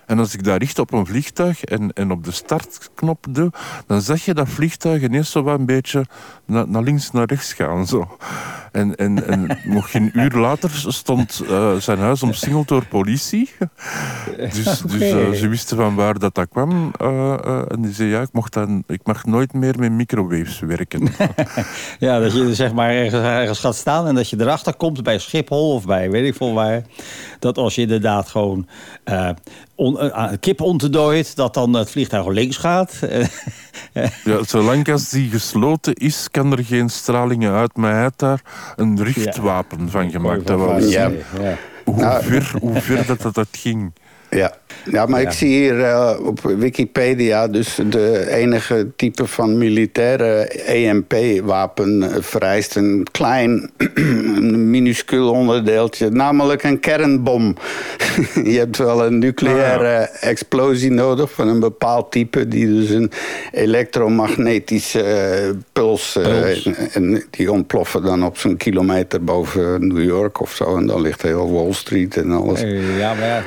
En 0.06 0.18
als 0.18 0.34
ik 0.34 0.44
daar 0.44 0.58
richt 0.58 0.78
op 0.78 0.92
een 0.92 1.06
vliegtuig 1.06 1.64
en, 1.64 1.92
en 1.92 2.10
op 2.10 2.24
de 2.24 2.30
startknop 2.30 3.26
doe, 3.30 3.52
dan 3.86 4.02
zag 4.02 4.24
je 4.24 4.34
dat 4.34 4.48
vliegtuig 4.48 5.02
ineens 5.02 5.30
zo 5.30 5.42
wat 5.42 5.58
een 5.58 5.66
beetje 5.66 6.06
naar 6.44 6.82
links, 6.82 7.10
naar 7.10 7.26
rechts 7.26 7.52
gaan. 7.52 7.86
Zo. 7.86 8.16
En, 8.74 8.94
en, 8.94 9.26
en 9.26 9.58
nog 9.64 9.90
geen 9.90 10.10
uur 10.12 10.30
later 10.30 10.70
stond 10.88 11.42
eh, 11.48 11.74
zijn 11.74 11.98
huis 11.98 12.22
omsingeld 12.22 12.68
door 12.68 12.86
politie. 12.86 13.50
Dus, 14.36 14.64
dus 14.86 15.00
eh, 15.00 15.30
ze 15.30 15.48
wisten 15.48 15.76
van 15.76 15.94
waar 15.94 16.18
dat, 16.18 16.34
dat 16.34 16.48
kwam. 16.48 16.92
eh, 16.98 17.70
en 17.70 17.82
die 17.82 17.92
zei, 17.92 18.08
ja, 18.08 18.20
ik, 18.20 18.28
mocht 18.32 18.52
dan, 18.52 18.84
ik 18.86 19.00
mag 19.04 19.24
nooit 19.24 19.52
meer 19.52 19.74
met 19.78 19.92
microwaves 19.92 20.58
werken. 20.58 21.02
Ja, 21.98 22.18
dat 22.18 22.32
je 22.32 22.54
zeg 22.54 22.72
maar 22.72 22.90
ergens, 22.90 23.22
ergens 23.22 23.58
gaat 23.58 23.76
staan 23.76 24.06
en 24.06 24.14
dat 24.14 24.28
je 24.28 24.40
erachter 24.40 24.74
komt 24.74 25.02
bij 25.02 25.18
Schiphol 25.18 25.74
of 25.74 25.86
bij 25.86 26.10
weet 26.10 26.26
ik 26.26 26.34
veel 26.34 26.54
waar. 26.54 26.82
Dat 27.38 27.58
als 27.58 27.74
je 27.74 27.80
inderdaad 27.80 28.28
gewoon 28.28 28.66
on, 29.74 29.98
kip 30.40 30.60
ontdooit, 30.60 31.36
dat 31.36 31.54
dan 31.54 31.74
het 31.74 31.90
vliegtuig 31.90 32.26
links 32.26 32.56
gaat. 32.56 32.98
Ja, 34.24 34.44
zolang 34.44 34.88
als 34.92 35.08
die 35.08 35.30
gesloten 35.30 35.94
is, 35.94 36.28
kan 36.30 36.52
er 36.52 36.64
geen 36.64 36.88
stralingen 36.88 37.52
uit. 37.52 37.76
Maar 37.76 37.92
hij 37.92 38.02
had 38.02 38.18
daar 38.18 38.42
een 38.76 39.02
richtwapen 39.02 39.90
van 39.90 40.10
gemaakt. 40.10 40.46
Dat 40.46 40.58
was, 40.58 40.88
Ja. 40.90 41.10
ja. 41.40 41.56
hoe, 41.84 41.96
Nou. 41.96 42.24
ver, 42.24 42.52
hoe 42.60 42.80
ver 42.80 43.06
dat, 43.06 43.20
dat, 43.20 43.34
dat 43.34 43.48
ging. 43.50 43.92
Ja, 44.30 44.54
ja 44.90 45.06
maar 45.06 45.20
ik 45.20 45.30
zie 45.30 45.48
hier 45.48 45.84
eh, 45.84 46.14
op 46.20 46.40
Wikipedia 46.40 47.48
dus 47.48 47.78
de 47.86 48.30
enige 48.30 48.88
type 48.96 49.26
van 49.26 49.58
militaire 49.58 50.48
EMP-wapen 50.48 52.02
eh, 52.02 52.16
vereist 52.20 52.76
een 52.76 53.06
klein, 53.10 53.70
een 53.94 54.70
minuscuul 54.70 55.30
onderdeeltje, 55.30 56.10
namelijk 56.10 56.62
een 56.62 56.80
kernbom. 56.80 57.56
Je 58.44 58.58
hebt 58.58 58.76
wel 58.76 59.04
een 59.04 59.18
nucleaire 59.18 60.08
explosie 60.20 60.90
nodig 60.90 61.32
van 61.32 61.48
een 61.48 61.60
bepaald 61.60 62.10
type 62.10 62.48
die 62.48 62.66
dus 62.66 62.90
een 62.90 63.10
elektromagnetische 63.52 65.02
eh, 65.02 65.50
puls, 65.72 66.16
en, 66.16 66.74
en 66.92 67.24
die 67.30 67.52
ontploffen 67.52 68.02
dan 68.02 68.24
op 68.24 68.38
zo'n 68.38 68.56
kilometer 68.56 69.24
boven 69.24 69.86
New 69.86 70.04
York 70.04 70.40
of 70.40 70.52
zo 70.54 70.76
en 70.76 70.86
dan 70.86 71.00
ligt 71.00 71.22
heel 71.22 71.52
Wall 71.52 71.72
Street 71.72 72.16
en 72.16 72.30
alles. 72.30 72.60
Ja, 72.98 73.14
maar 73.14 73.26
ja, 73.26 73.44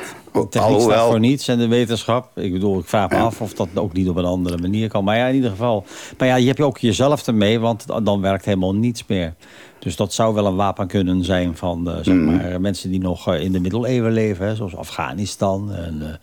Techniek 0.50 0.80
staat 0.80 1.08
voor 1.10 1.20
niets 1.20 1.48
en 1.48 1.58
de 1.58 1.68
wetenschap. 1.68 2.38
Ik 2.38 2.52
bedoel, 2.52 2.78
ik 2.78 2.86
vraag 2.86 3.10
me 3.10 3.16
af 3.16 3.40
of 3.40 3.52
dat 3.54 3.68
ook 3.74 3.92
niet 3.92 4.08
op 4.08 4.16
een 4.16 4.24
andere 4.24 4.58
manier 4.58 4.88
kan. 4.88 5.04
Maar 5.04 5.16
ja, 5.16 5.26
in 5.26 5.34
ieder 5.34 5.50
geval. 5.50 5.84
Maar 6.18 6.28
ja, 6.28 6.34
je 6.36 6.46
hebt 6.46 6.60
ook 6.60 6.78
jezelf 6.78 7.26
ermee, 7.26 7.58
want 7.60 7.84
dan 8.04 8.20
werkt 8.20 8.44
helemaal 8.44 8.74
niets 8.74 9.04
meer. 9.06 9.34
Dus 9.78 9.96
dat 9.96 10.12
zou 10.12 10.34
wel 10.34 10.46
een 10.46 10.56
wapen 10.56 10.86
kunnen 10.86 11.24
zijn 11.24 11.56
van 11.56 11.90
eh, 11.90 11.96
zeg 12.02 12.14
Mhm. 12.14 12.24
maar, 12.36 12.60
mensen 12.60 12.90
die 12.90 13.00
nog 13.00 13.28
eh, 13.28 13.40
in 13.40 13.52
de 13.52 13.60
middeleeuwen 13.60 14.12
leven. 14.12 14.46
Hè, 14.46 14.54
zoals 14.54 14.76
Afghanistan 14.76 15.72
en 15.72 16.02
eh, 16.02 16.14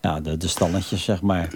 ja, 0.00 0.20
de, 0.20 0.36
de 0.36 0.48
stannetjes, 0.48 1.04
zeg 1.04 1.22
maar. 1.22 1.48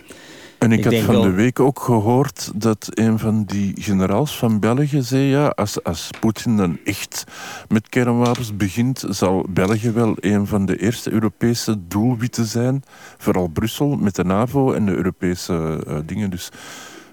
En 0.58 0.72
ik, 0.72 0.78
Ik 0.78 0.84
had 0.84 0.94
van 0.94 1.14
wel- 1.14 1.22
de 1.22 1.30
week 1.30 1.60
ook 1.60 1.80
gehoord 1.80 2.50
dat 2.54 2.88
een 2.90 3.18
van 3.18 3.44
die 3.44 3.72
generaals 3.78 4.38
van 4.38 4.60
België 4.60 5.02
zei... 5.02 5.22
ja, 5.22 5.46
als, 5.46 5.84
als 5.84 6.10
Poetin 6.20 6.56
dan 6.56 6.78
echt 6.84 7.24
met 7.68 7.88
kernwapens 7.88 8.56
begint... 8.56 9.04
zal 9.08 9.46
België 9.48 9.90
wel 9.90 10.16
een 10.20 10.46
van 10.46 10.66
de 10.66 10.76
eerste 10.76 11.12
Europese 11.12 11.76
doelwitten 11.88 12.44
zijn. 12.44 12.82
Vooral 13.18 13.48
Brussel 13.48 13.96
met 13.96 14.14
de 14.14 14.24
NAVO 14.24 14.72
en 14.72 14.86
de 14.86 14.94
Europese 14.96 15.84
eh, 15.86 15.96
dingen. 16.06 16.30
Dus 16.30 16.50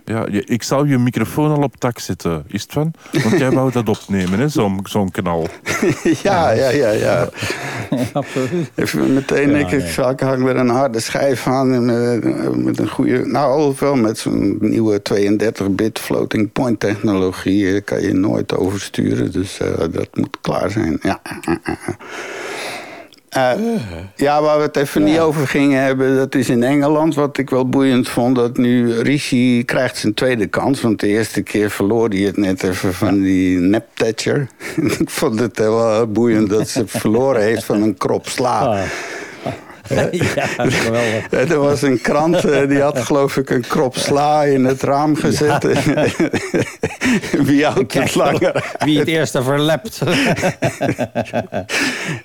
ja, 0.06 0.26
ik 0.30 0.64
zal 0.64 0.86
je 0.86 0.98
microfoon 0.98 1.52
al 1.52 1.62
op 1.62 1.76
tak 1.78 2.00
zetten. 2.00 2.44
Is 2.48 2.62
het 2.62 2.72
van? 2.72 2.94
Want 3.24 3.38
jij 3.38 3.52
wou 3.52 3.72
dat 3.72 3.90
opnemen, 3.90 4.40
hè, 4.40 4.48
zo'n 4.48 4.80
zo'n 4.84 5.12
knal. 5.12 5.48
Ja, 6.24 6.52
ja, 6.52 6.70
ja, 6.70 6.90
ja. 6.90 7.30
Absoluut. 8.14 8.72
Even 8.76 9.14
meteen 9.14 9.50
Ja, 9.50 9.58
denk 9.58 9.72
ik, 9.72 9.80
nee. 9.80 9.92
zal 9.92 10.10
ik 10.10 10.20
hang 10.20 10.44
weer 10.44 10.56
een 10.56 10.70
harde 10.70 11.00
schijf 11.00 11.48
aan 11.48 11.74
en, 11.74 11.90
eh, 11.90 12.50
met 12.50 12.80
een 12.80 12.90
goede... 12.90 13.26
Nou, 13.26 13.76
wel 13.80 13.96
met 13.96 14.18
zo'n 14.18 14.58
nieuwe 14.60 15.02
32-bit 15.14 16.00
floating 16.00 16.52
point 16.52 16.80
technologie 16.80 17.76
eh, 17.76 17.82
kan 17.84 18.02
je 18.02 18.14
nooit 18.14 18.56
oversturen. 18.56 19.32
Dus 19.32 19.60
eh, 19.60 19.78
dat 19.78 20.08
moet 20.14 20.38
klaar 20.42 20.72
zijn. 20.72 21.00
Ja. 21.02 21.22
Eh, 23.34 23.52
ja, 24.16 24.42
waar 24.42 24.58
we 24.58 24.64
het 24.64 24.78
even 24.78 25.04
niet 25.04 25.20
over 25.20 25.48
gingen 25.48 25.82
hebben, 25.82 26.16
dat 26.16 26.36
is 26.36 26.50
in 26.50 26.64
Engeland. 26.64 27.16
Wat 27.16 27.38
ik 27.38 27.50
wel 27.50 27.70
boeiend 27.70 28.10
vond, 28.10 28.36
dat 28.36 28.58
nu 28.58 28.94
Rishi 28.94 29.66
krijgt 29.66 29.98
zijn 29.98 30.14
tweede 30.14 30.48
kans. 30.48 30.82
Want 30.82 31.00
de 31.00 31.08
eerste 31.08 31.42
keer 31.42 31.70
verloor 31.70 32.10
hij 32.10 32.20
het 32.20 32.38
net 32.38 32.64
even 32.64 32.94
van 32.94 33.22
die 33.22 33.60
nep 33.60 33.88
Thatcher. 33.94 34.48
ik 35.00 35.10
vond 35.10 35.40
het 35.40 35.58
wel 35.60 36.08
boeiend 36.08 36.50
dat 36.50 36.70
ze 36.70 36.88
verloren 36.88 37.42
heeft 37.42 37.64
van 37.64 37.82
een 37.82 37.98
krop 37.98 38.28
sla. 38.28 38.60
Ah. 38.60 38.82
ja, 40.36 40.46
geweldig. 40.70 41.32
Er 41.50 41.60
was 41.60 41.82
een 41.82 42.02
krant, 42.02 42.46
eh, 42.46 42.68
die 42.68 42.82
had 42.82 43.00
geloof 43.08 43.38
ik 43.38 43.50
een 43.50 43.62
krop 43.68 43.98
sla 43.98 44.44
in 44.44 44.66
het 44.66 44.82
raam 44.82 45.16
gezet. 45.16 45.68
Wie 47.44 47.66
houdt 47.66 47.94
het 47.94 48.16
langer? 48.16 48.74
Wie 48.86 49.00
het 49.00 49.08
eerste 49.08 49.44
verlept. 49.44 50.00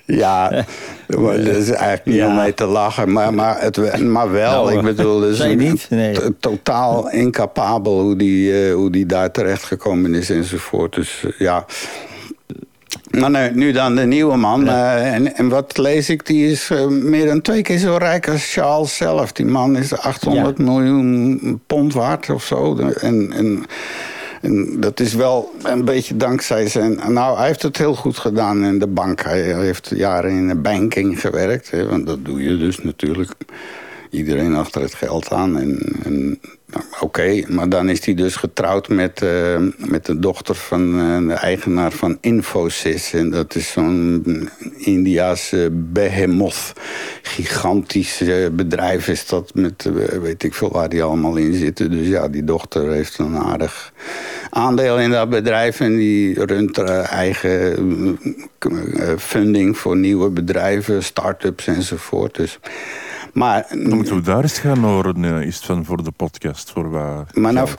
Ja, 0.05 0.65
dat 1.07 1.35
is 1.37 1.69
eigenlijk 1.69 2.05
niet 2.05 2.15
Ja. 2.15 2.27
om 2.27 2.35
mee 2.35 2.53
te 2.53 2.65
lachen. 2.65 3.11
Maar, 3.11 3.33
maar, 3.33 3.61
het, 3.61 3.99
maar 4.01 4.31
wel, 4.31 4.63
Nou, 4.65 4.77
ik 4.77 4.81
bedoel, 4.83 5.23
een- 5.23 5.57
niet? 5.57 5.85
Nee. 5.89 6.17
totaal 6.39 7.09
incapabel 7.09 7.99
hoe 8.01 8.15
die, 8.15 8.65
eh, 8.67 8.73
hoe 8.73 8.89
die 8.91 9.05
daar 9.05 9.31
terecht 9.31 9.63
gekomen 9.63 10.13
is 10.15 10.29
enzovoort. 10.29 10.95
Dus 10.95 11.23
eh, 11.25 11.31
ja. 11.37 11.65
Maar 13.09 13.29
nee, 13.29 13.51
nu 13.51 13.71
dan 13.71 13.95
de 13.95 14.05
nieuwe 14.05 14.37
man. 14.37 14.67
eh, 14.67 15.13
en, 15.13 15.35
en 15.35 15.49
wat 15.49 15.77
lees 15.77 16.09
ik? 16.09 16.25
Die 16.25 16.51
is 16.51 16.69
eh, 16.69 16.87
meer 16.87 17.25
dan 17.25 17.41
twee 17.41 17.61
keer 17.61 17.77
zo 17.77 17.95
rijk 17.97 18.29
als 18.29 18.53
Charles 18.53 18.95
zelf. 18.95 19.31
Die 19.31 19.45
man 19.45 19.77
is 19.77 19.97
800 19.97 20.57
miljoen 20.57 21.61
pond 21.67 21.93
waard 21.93 22.29
of 22.29 22.43
zo. 22.43 22.77
En, 22.77 23.31
en, 23.31 23.63
en 24.41 24.79
dat 24.79 24.99
is 24.99 25.13
wel 25.13 25.53
een 25.63 25.85
beetje 25.85 26.17
dankzij 26.17 26.67
zijn... 26.67 26.99
Nou, 27.07 27.37
hij 27.37 27.47
heeft 27.47 27.61
het 27.61 27.77
heel 27.77 27.95
goed 27.95 28.17
gedaan 28.17 28.63
in 28.63 28.79
de 28.79 28.87
bank. 28.87 29.21
Hij 29.21 29.41
heeft 29.41 29.91
jaren 29.95 30.31
in 30.31 30.47
de 30.47 30.55
banking 30.55 31.19
gewerkt. 31.19 31.71
Hè, 31.71 31.85
want 31.87 32.05
dat 32.05 32.25
doe 32.25 32.43
je 32.43 32.57
dus 32.57 32.83
natuurlijk. 32.83 33.31
Iedereen 34.09 34.55
achter 34.55 34.81
het 34.81 34.93
geld 34.93 35.31
aan. 35.31 35.59
En, 35.59 36.39
nou, 36.71 36.83
Oké, 36.99 37.43
maar 37.47 37.69
dan 37.69 37.89
is 37.89 38.05
hij 38.05 38.13
dus 38.13 38.35
getrouwd 38.35 38.87
met, 38.87 39.21
eh, 39.21 39.57
met 39.77 40.05
de 40.05 40.19
dochter 40.19 40.55
van 40.55 40.99
eh, 40.99 41.27
de 41.27 41.33
eigenaar 41.33 41.91
van 41.91 42.17
Infosys. 42.21 43.13
En 43.13 43.29
dat 43.29 43.55
is 43.55 43.71
zo'n 43.71 44.49
Indiaanse 44.77 45.69
behemoth. 45.71 46.73
Gigantisch 47.21 48.23
bedrijf 48.51 49.07
is 49.07 49.27
dat 49.27 49.53
met 49.53 49.85
eh, 49.85 50.19
weet 50.19 50.43
ik 50.43 50.53
veel 50.53 50.71
waar 50.71 50.89
die 50.89 51.03
allemaal 51.03 51.35
in 51.35 51.53
zitten. 51.53 51.91
Dus 51.91 52.07
ja, 52.07 52.27
die 52.27 52.43
dochter 52.43 52.91
heeft 52.91 53.17
een 53.17 53.37
aardig 53.37 53.93
aandeel 54.49 54.99
in 54.99 55.09
dat 55.11 55.29
bedrijf. 55.29 55.79
En 55.79 55.95
die 55.95 56.45
runt 56.45 56.77
er 56.77 56.99
eigen 56.99 58.17
funding 59.17 59.77
voor 59.77 59.97
nieuwe 59.97 60.29
bedrijven, 60.29 61.03
start-ups 61.03 61.67
enzovoort. 61.67 62.35
Dus... 62.35 62.59
Maar, 63.33 63.65
Dan 63.69 63.95
moeten 63.95 64.15
we 64.15 64.21
daar 64.21 64.41
eens 64.41 64.59
gaan 64.59 64.83
horen, 64.83 65.25
eh, 65.25 65.41
is 65.41 65.55
het 65.55 65.65
van 65.65 65.85
voor 65.85 66.03
de 66.03 66.11
podcast. 66.11 66.71
Voor 66.71 66.89
wat 66.89 67.35
Maar 67.35 67.53
nou. 67.53 67.69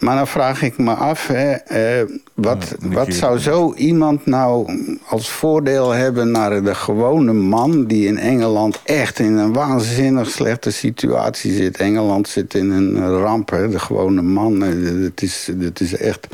Maar 0.00 0.14
nou 0.14 0.26
vraag 0.26 0.62
ik 0.62 0.78
me 0.78 0.92
af, 0.94 1.26
hè, 1.26 1.52
eh, 1.52 2.06
wat, 2.34 2.74
Ja, 2.80 2.88
wat 2.88 3.14
zou 3.14 3.38
zo 3.38 3.74
iemand 3.74 4.26
nou 4.26 4.78
als 5.08 5.30
voordeel 5.30 5.90
hebben 5.90 6.30
naar 6.30 6.62
de 6.62 6.74
gewone 6.74 7.32
man 7.32 7.84
die 7.84 8.06
in 8.06 8.18
Engeland 8.18 8.80
echt 8.84 9.18
in 9.18 9.36
een 9.36 9.52
waanzinnig 9.52 10.30
slechte 10.30 10.70
situatie 10.70 11.52
zit. 11.52 11.76
Engeland 11.76 12.28
zit 12.28 12.54
in 12.54 12.70
een 12.70 13.08
ramp, 13.10 13.50
hè, 13.50 13.68
de 13.68 13.78
gewone 13.78 14.22
man. 14.22 14.62
eh, 14.64 14.68
Het 15.04 15.22
is, 15.22 15.48
het 15.60 15.80
is 15.80 15.96
echt 15.96 16.26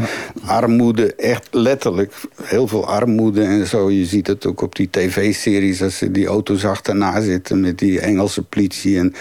armoede, 0.44 1.14
echt 1.14 1.48
letterlijk 1.50 2.14
heel 2.42 2.66
veel 2.68 2.86
armoede 2.86 3.42
en 3.44 3.66
zo. 3.66 3.90
Je 3.90 4.04
ziet 4.04 4.26
het 4.26 4.46
ook 4.46 4.60
op 4.62 4.74
die 4.76 4.88
tv-series 4.90 5.82
als 5.82 5.96
ze 5.98 6.10
die 6.10 6.26
auto's 6.26 6.64
achterna 6.64 7.20
zitten 7.20 7.60
met 7.60 7.78
die 7.78 8.00
Engelse 8.00 8.42
politie. 8.42 8.98
En 8.98 9.14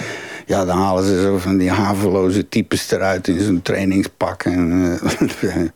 ja, 0.46 0.66
dan 0.66 0.78
halen 0.78 1.04
ze 1.06 1.22
zo 1.22 1.38
van 1.38 1.58
die 1.58 1.70
haveloze 1.72 2.50
types 2.50 2.92
eruit 2.92 3.28
in 3.28 3.40
zo'n 3.42 3.62
trainingspak 3.62 4.33
eh, 4.42 5.60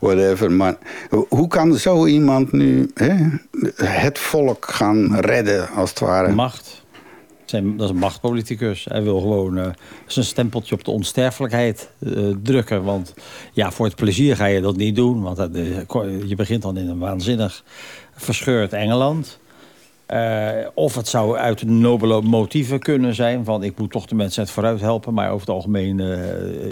whatever. 0.00 0.52
Maar 0.52 0.76
hoe 1.28 1.48
kan 1.48 1.74
zo 1.74 2.06
iemand 2.06 2.52
nu 2.52 2.90
hè, 2.94 3.14
het 3.84 4.18
volk 4.18 4.66
gaan 4.70 5.16
redden, 5.16 5.68
als 5.68 5.90
het 5.90 5.98
ware? 5.98 6.32
Macht. 6.32 6.82
Zijn, 7.44 7.76
dat 7.76 7.86
is 7.88 7.94
een 7.94 8.00
machtpoliticus. 8.00 8.86
Hij 8.88 9.02
wil 9.02 9.20
gewoon 9.20 9.58
eh, 9.58 9.66
zijn 10.06 10.24
stempeltje 10.24 10.74
op 10.74 10.84
de 10.84 10.90
onsterfelijkheid 10.90 11.90
eh, 11.98 12.28
drukken. 12.42 12.84
Want 12.84 13.14
ja, 13.52 13.70
voor 13.70 13.86
het 13.86 13.96
plezier 13.96 14.36
ga 14.36 14.46
je 14.46 14.60
dat 14.60 14.76
niet 14.76 14.96
doen. 14.96 15.22
Want 15.22 15.36
dat, 15.36 15.50
je 16.26 16.34
begint 16.36 16.62
dan 16.62 16.76
in 16.76 16.88
een 16.88 16.98
waanzinnig 16.98 17.64
verscheurd 18.14 18.72
Engeland. 18.72 19.38
Of 20.74 20.94
het 20.94 21.08
zou 21.08 21.36
uit 21.36 21.62
nobele 21.62 22.22
motieven 22.22 22.78
kunnen 22.78 23.14
zijn. 23.14 23.44
Van 23.44 23.62
ik 23.62 23.78
moet 23.78 23.90
toch 23.90 24.06
de 24.06 24.14
mensen 24.14 24.42
het 24.42 24.50
vooruit 24.50 24.80
helpen. 24.80 25.14
Maar 25.14 25.28
over 25.28 25.40
het 25.46 25.56
algemeen 25.56 26.00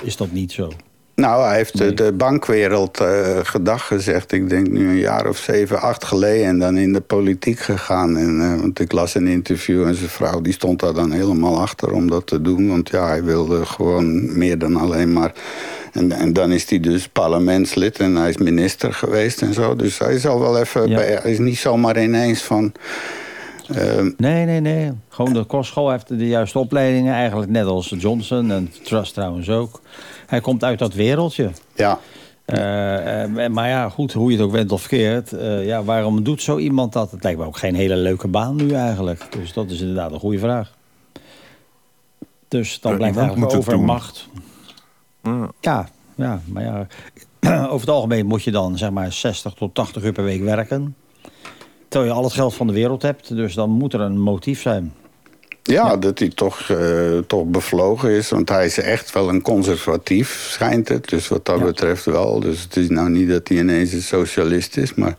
is 0.03 0.17
dat 0.17 0.31
niet 0.31 0.53
zo. 0.53 0.73
Nou, 1.15 1.45
hij 1.47 1.57
heeft 1.57 1.79
de- 1.79 1.95
de 1.95 2.13
bankwereld 2.13 3.01
eh, 3.01 3.39
gedag 3.43 3.87
gezegd. 3.87 4.33
Ik 4.33 4.49
denk 4.49 4.69
nu 4.71 4.89
een 4.89 4.99
jaar 4.99 5.27
of 5.29 5.37
zeven, 5.39 5.81
acht 5.81 6.05
geleden. 6.05 6.47
En 6.47 6.59
dan 6.59 6.77
in 6.77 6.93
de 6.93 7.01
politiek 7.01 7.59
gegaan. 7.59 8.17
En, 8.17 8.41
eh, 8.41 8.61
want 8.61 8.81
ik 8.81 8.93
las 8.93 9.15
een 9.15 9.27
interview 9.27 9.87
en 9.87 9.95
zijn 9.95 10.09
vrouw 10.09 10.41
die 10.41 10.53
stond 10.53 10.81
daar 10.81 10.95
dan 10.95 11.11
helemaal 11.13 11.61
achter 11.61 11.93
om 11.93 12.11
dat 12.11 12.27
te 12.27 12.43
doen. 12.43 12.69
Want 12.69 12.89
ja, 12.91 13.07
hij 13.07 13.25
wilde 13.25 13.67
gewoon 13.67 14.39
meer 14.39 14.59
dan 14.59 14.77
alleen 14.77 15.13
maar... 15.13 15.33
En, 15.93 16.13
en 16.13 16.33
dan 16.33 16.53
is 16.53 16.71
hij 16.71 16.81
dus 16.81 17.09
parlementslid 17.09 17.99
en 17.99 18.17
hij 18.17 18.29
is 18.29 18.37
minister 18.37 18.93
geweest 18.95 19.43
en 19.43 19.55
zo. 19.55 19.77
Dus 19.77 19.99
hij 19.99 20.19
zal 20.19 20.41
wel 20.41 20.59
even... 20.59 20.89
Ja. 20.89 20.97
bij- 20.97 21.19
hij 21.23 21.31
is 21.31 21.39
niet 21.39 21.59
zomaar 21.59 22.03
ineens 22.03 22.43
van... 22.43 22.73
eh, 23.75 24.13
Nee, 24.17 24.45
nee, 24.45 24.61
nee. 24.61 24.93
Gewoon 25.09 25.33
de 25.33 25.45
kostschool 25.45 25.91
heeft 25.91 26.09
de 26.09 26.27
juiste 26.29 26.59
opleidingen. 26.59 27.15
Eigenlijk 27.15 27.51
net 27.51 27.67
als 27.67 27.95
Johnson 27.99 28.51
en 28.51 28.73
Trust 28.85 29.15
trouwens 29.15 29.49
ook. 29.49 29.81
Hij 30.27 30.41
komt 30.41 30.65
uit 30.65 30.79
dat 30.79 30.95
wereldje. 30.95 31.51
ja, 31.75 31.99
Eh, 32.45 33.23
eh, 33.45 33.51
maar 33.53 33.69
ja, 33.69 33.89
goed, 33.89 34.13
hoe 34.13 34.31
je 34.31 34.37
het 34.37 34.47
ook 34.47 34.53
went 34.53 34.73
of 34.73 34.87
keert. 34.87 35.33
eh, 35.33 35.67
ja, 35.67 35.83
waarom 35.85 36.23
doet 36.23 36.43
zo 36.43 36.59
iemand 36.59 36.93
dat? 36.93 37.11
Het 37.11 37.23
lijkt 37.23 37.39
me 37.39 37.45
ook 37.47 37.57
geen 37.59 37.75
hele 37.75 37.97
leuke 37.97 38.29
baan 38.29 38.57
nu 38.57 38.73
eigenlijk. 38.73 39.27
Dus 39.31 39.53
dat 39.53 39.71
is 39.71 39.81
inderdaad 39.81 40.13
een 40.13 40.19
goede 40.21 40.39
vraag. 40.39 40.73
Dus 42.49 42.81
dan 42.81 42.97
blijft 42.97 43.17
iemand 43.17 43.37
eigenlijk 43.37 43.69
over 43.69 43.85
macht. 43.85 44.29
Ja, 45.61 45.89
ja, 46.15 46.41
maar 46.45 46.63
ja. 46.63 46.87
Over 47.69 47.81
het 47.81 47.89
algemeen 47.89 48.27
moet 48.27 48.43
je 48.43 48.51
dan 48.51 48.79
zeg 48.79 48.91
maar 48.91 49.13
60 49.13 49.53
tot 49.53 49.75
80 49.75 50.03
uur 50.05 50.13
per 50.13 50.25
week 50.25 50.43
werken. 50.43 50.97
Terwijl 51.93 52.13
je 52.13 52.19
al 52.19 52.25
het 52.25 52.33
geld 52.33 52.55
van 52.55 52.67
de 52.67 52.73
wereld 52.73 53.03
hebt. 53.03 53.37
Dus 53.37 53.55
dan 53.55 53.71
moet 53.71 53.93
er 53.93 54.01
een 54.01 54.21
motief 54.21 54.61
zijn. 54.61 54.93
Ja, 55.63 55.97
dat 55.97 56.19
hij 56.19 56.29
toch, 56.29 56.61
eh, 56.71 57.19
toch 57.27 57.45
bevlogen 57.45 58.11
is. 58.11 58.31
Want 58.31 58.49
hij 58.49 58.65
is 58.65 58.79
echt 58.79 59.13
wel 59.13 59.29
een 59.29 59.43
conservatief, 59.43 60.47
schijnt 60.51 60.89
het. 60.89 61.09
Dus 61.09 61.29
wat 61.29 61.45
dat 61.45 61.59
Ja. 61.59 61.65
betreft 61.65 62.05
wel. 62.05 62.41
Dus 62.41 62.63
het 62.63 62.77
is 62.77 62.89
nou 62.89 63.11
niet 63.11 63.29
dat 63.29 63.49
hij 63.49 63.57
ineens 63.57 63.93
een 63.93 64.03
socialist 64.03 64.77
is. 64.77 64.95
Maar, 64.95 65.17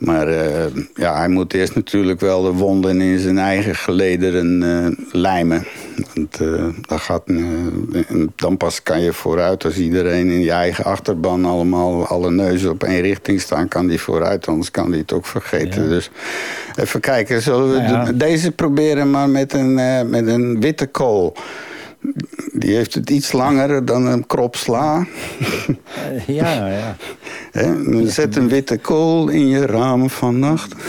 maar 0.00 0.28
eh, 0.28 0.66
ja, 0.94 1.16
hij 1.16 1.28
moet 1.28 1.54
eerst 1.54 1.74
natuurlijk 1.74 2.20
wel 2.20 2.42
de 2.42 2.52
wonden 2.52 3.00
in 3.00 3.18
zijn 3.18 3.38
eigen 3.38 3.74
gelederen 3.74 4.62
eh, 4.62 5.04
lijmen. 5.12 5.64
Want 6.14 6.40
eh, 6.40 6.64
dat 6.80 7.00
gaat, 7.00 7.22
dan 8.36 8.56
pas 8.56 8.82
kan 8.82 9.00
je 9.00 9.12
vooruit. 9.12 9.64
Als 9.64 9.76
iedereen 9.76 10.30
in 10.30 10.40
je 10.40 10.50
eigen 10.50 10.84
achterban 10.84 11.44
allemaal 11.44 12.06
alle 12.06 12.30
neuzen 12.30 12.70
op 12.70 12.84
één 12.84 13.00
richting 13.00 13.40
staan... 13.40 13.68
kan 13.68 13.86
die 13.86 14.00
vooruit, 14.00 14.46
anders 14.46 14.70
kan 14.70 14.90
hij 14.90 14.98
het 14.98 15.12
ook 15.12 15.26
vergeten. 15.26 15.82
Ja. 15.82 15.88
Dus 15.88 16.10
even 16.76 17.00
kijken, 17.00 17.42
zullen 17.42 17.72
we 17.72 17.78
Nou 17.80 18.06
ja. 18.06 18.12
deze 18.12 18.52
proberen 18.52 19.10
maar 19.10 19.28
met 19.28 19.52
een, 19.52 19.74
met 20.10 20.26
een 20.26 20.60
witte 20.60 20.86
kool. 20.86 21.36
Die 22.52 22.74
heeft 22.74 22.94
het 22.94 23.10
iets 23.10 23.32
langer 23.32 23.84
dan 23.84 24.06
een 24.06 24.26
krop 24.26 24.56
sla. 24.56 25.06
Eh, 25.66 26.26
ja, 26.26 26.66
ja. 26.66 26.96
Hè? 27.52 28.06
Zet 28.08 28.36
een 28.36 28.48
witte 28.48 28.78
kool 28.78 29.28
in 29.28 29.48
je 29.48 29.66
ramen 29.66 30.10
vannacht. 30.10 30.74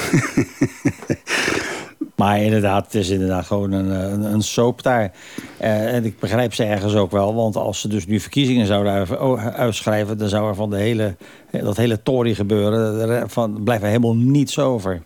Maar 2.16 2.42
inderdaad, 2.42 2.86
het 2.86 2.94
is 2.94 3.10
inderdaad 3.10 3.46
gewoon 3.46 3.72
een, 3.72 3.92
eh, 3.92 4.12
een, 4.12 4.24
een 4.24 4.42
soap 4.42 4.84
daar. 4.84 5.12
Eh, 5.58 5.94
en 5.94 6.06
ik 6.06 6.20
begrijp 6.20 6.54
ze 6.54 6.64
ergens 6.64 6.96
ook 6.96 7.12
wel. 7.12 7.36
Want 7.36 7.56
als 7.56 7.82
ze 7.82 7.88
dus 7.88 8.08
nu 8.08 8.20
verkiezingen 8.20 8.66
zouden 8.66 9.22
oh, 9.22 9.48
uitschrijven... 9.48 10.18
dan 10.18 10.30
zou 10.30 10.48
er 10.48 10.56
van 10.56 10.70
de 10.70 10.78
hele, 10.78 11.16
dat 11.52 11.78
hele 11.78 12.02
Tory 12.04 12.34
gebeuren... 12.34 13.30
van, 13.30 13.64
blijft 13.64 13.84
er 13.84 13.90
helemaal 13.90 14.16
niets 14.16 14.60
over. 14.60 15.02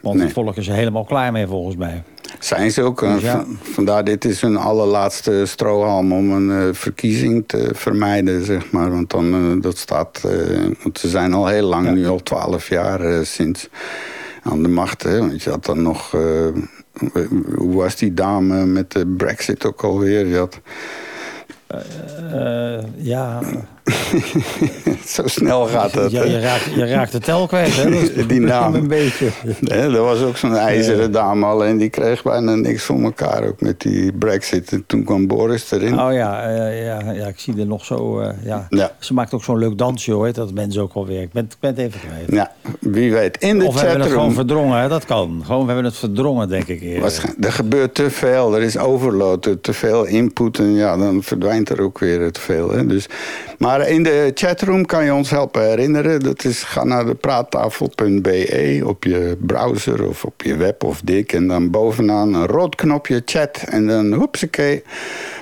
Want 0.00 0.16
Nee. 0.16 0.24
het 0.24 0.34
volk 0.34 0.56
is 0.56 0.68
er 0.68 0.74
helemaal 0.74 1.04
klaar 1.04 1.32
mee 1.32 1.46
volgens 1.46 1.76
mij. 1.76 2.02
Zijn 2.38 2.70
ze 2.70 2.82
ook. 2.82 3.02
eh, 3.02 3.12
Dus 3.14 3.22
ja. 3.22 3.44
Vandaar, 3.62 4.04
dit 4.04 4.24
is 4.24 4.40
hun 4.40 4.56
allerlaatste 4.56 5.42
strohalm 5.46 6.12
om 6.12 6.30
een 6.32 6.50
eh, 6.68 6.74
verkiezing 6.74 7.44
te 7.46 7.70
vermijden, 7.72 8.44
zeg 8.44 8.70
maar. 8.70 8.90
Want 8.90 9.10
dan, 9.10 9.32
eh, 9.34 9.62
dat 9.62 9.78
staat... 9.78 10.20
want 10.82 10.98
ze 10.98 11.08
zijn 11.08 11.32
al 11.32 11.46
heel 11.46 11.66
lang, 11.66 11.86
Ja. 11.86 11.92
nu 11.92 12.06
al 12.06 12.22
twaalf 12.22 12.68
jaar 12.68 13.26
sinds 13.26 13.68
aan 14.42 14.62
de 14.62 14.68
macht. 14.68 15.02
Hè? 15.02 15.18
Want 15.18 15.42
je 15.42 15.50
had 15.50 15.64
dan 15.64 15.82
nog... 15.82 16.10
hoe 17.56 17.74
was 17.74 17.96
die 17.96 18.14
dame 18.14 18.66
met 18.66 18.90
de 18.90 19.06
brexit 19.06 19.66
ook 19.66 19.82
alweer? 19.82 20.26
Je 20.26 20.36
had, 20.36 20.60
ja, 22.96 23.40
zo 25.06 25.26
snel 25.26 25.66
gaat 25.66 25.92
het. 25.92 26.10
je, 26.10 26.16
hè? 26.18 26.24
je, 26.24 26.38
raakt, 26.40 26.64
je 26.74 26.86
raakt 26.86 27.12
de 27.12 27.18
tel 27.18 27.46
kwijt, 27.46 27.76
hè? 27.76 27.90
Dat 27.90 28.28
Die 28.28 28.40
naam. 28.40 28.74
Een 28.74 28.88
beetje. 28.88 29.28
Hè, 29.64 29.94
er 29.94 30.02
was 30.02 30.22
ook 30.22 30.36
zo'n 30.36 30.56
ijzeren 30.56 31.12
dame 31.12 31.46
alleen 31.46 31.76
die 31.76 31.88
kreeg 31.88 32.22
bijna 32.22 32.54
niks 32.54 32.82
voor 32.82 33.02
elkaar 33.02 33.44
ook 33.46 33.60
met 33.60 33.80
die 33.80 34.12
brexit. 34.12 34.72
En 34.72 34.84
toen 34.86 35.04
kwam 35.04 35.26
Boris 35.26 35.70
erin. 35.70 36.00
Oh 36.00 36.12
ja, 36.12 36.42
eh, 36.48 36.84
ja, 36.86 37.12
ja, 37.12 37.26
ik 37.26 37.38
zie 37.38 37.58
er 37.58 37.66
nog 37.66 37.84
zo... 37.84 38.20
eh, 38.20 38.32
ja. 38.44 38.66
Ja. 38.70 38.90
Ze 38.98 39.14
maakt 39.14 39.34
ook 39.34 39.44
zo'n 39.44 39.58
leuk 39.58 39.78
dansje, 39.78 40.12
hoor. 40.12 40.32
Dat 40.32 40.52
mensen 40.52 40.82
ook 40.82 40.94
wel 40.94 41.06
weer. 41.06 41.20
Ik 41.22 41.32
ben, 41.32 41.44
ik 41.44 41.56
ben 41.60 41.70
het 41.70 41.78
even 41.78 42.00
kwijt. 42.00 42.24
Ja, 42.30 42.52
wie 42.80 43.12
weet. 43.12 43.36
In 43.38 43.58
de 43.58 43.64
Of 43.64 43.74
we 43.74 43.80
hebben 43.80 44.00
het 44.00 44.08
gewoon 44.08 44.28
chatroom. 44.28 44.46
verdrongen, 44.48 44.80
hè? 44.80 44.88
dat 44.88 45.04
kan. 45.04 45.42
Gewoon, 45.44 45.60
we 45.60 45.66
hebben 45.72 45.84
het 45.84 45.96
verdrongen, 45.96 46.48
denk 46.48 46.66
ik. 46.66 46.80
eerder. 46.80 47.34
Er 47.40 47.52
gebeurt 47.52 47.94
te 47.94 48.10
veel, 48.10 48.54
er 48.56 48.62
is 48.62 48.78
overload, 48.78 49.46
er 49.46 49.60
te 49.60 49.72
veel 49.72 50.04
input 50.04 50.58
en 50.58 50.74
ja, 50.74 50.96
dan 50.96 51.22
verdwijnt 51.22 51.68
er 51.68 51.80
ook 51.80 51.98
weer 51.98 52.32
te 52.32 52.40
veel. 52.40 52.70
Hè? 52.70 52.86
Dus, 52.86 53.06
maar 53.64 53.88
in 53.88 54.02
de 54.02 54.30
chatroom 54.34 54.86
kan 54.86 55.04
je 55.04 55.14
ons 55.14 55.30
helpen 55.30 55.68
herinneren. 55.68 56.20
Dat 56.20 56.44
is, 56.44 56.62
ga 56.62 56.84
naar 56.84 57.06
de 57.06 57.14
praattafel.be 57.14 58.82
op 58.86 59.04
je 59.04 59.36
browser 59.40 60.08
of 60.08 60.24
op 60.24 60.42
je 60.42 60.56
web 60.56 60.84
of 60.84 61.00
dik. 61.00 61.32
En 61.32 61.46
dan 61.46 61.70
bovenaan 61.70 62.34
een 62.34 62.46
rood 62.46 62.74
knopje 62.74 63.22
chat 63.24 63.64
en 63.66 63.86
dan 63.86 64.12
hoepsakee. 64.12 64.82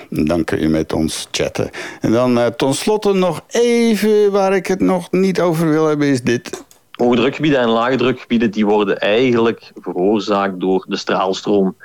Dan 0.09 0.43
kun 0.43 0.59
je 0.59 0.69
met 0.69 0.93
ons 0.93 1.27
chatten. 1.31 1.69
En 2.01 2.11
dan 2.11 2.39
eh 2.39 2.71
slotte 2.71 3.13
nog 3.13 3.43
even 3.47 4.31
waar 4.31 4.55
ik 4.55 4.67
het 4.67 4.79
nog 4.79 5.11
niet 5.11 5.41
over 5.41 5.69
wil 5.69 5.87
hebben, 5.87 6.07
is 6.07 6.21
dit. 6.21 6.63
hoge 6.91 7.15
drukgebieden 7.15 7.59
en 7.59 7.69
lage 7.69 7.95
drukgebieden 7.95 8.51
die 8.51 8.65
worden 8.65 8.99
eigenlijk 8.99 9.71
veroorzaakt 9.75 10.59
door 10.59 10.85
de 10.87 10.97
straalstroom 10.97 11.75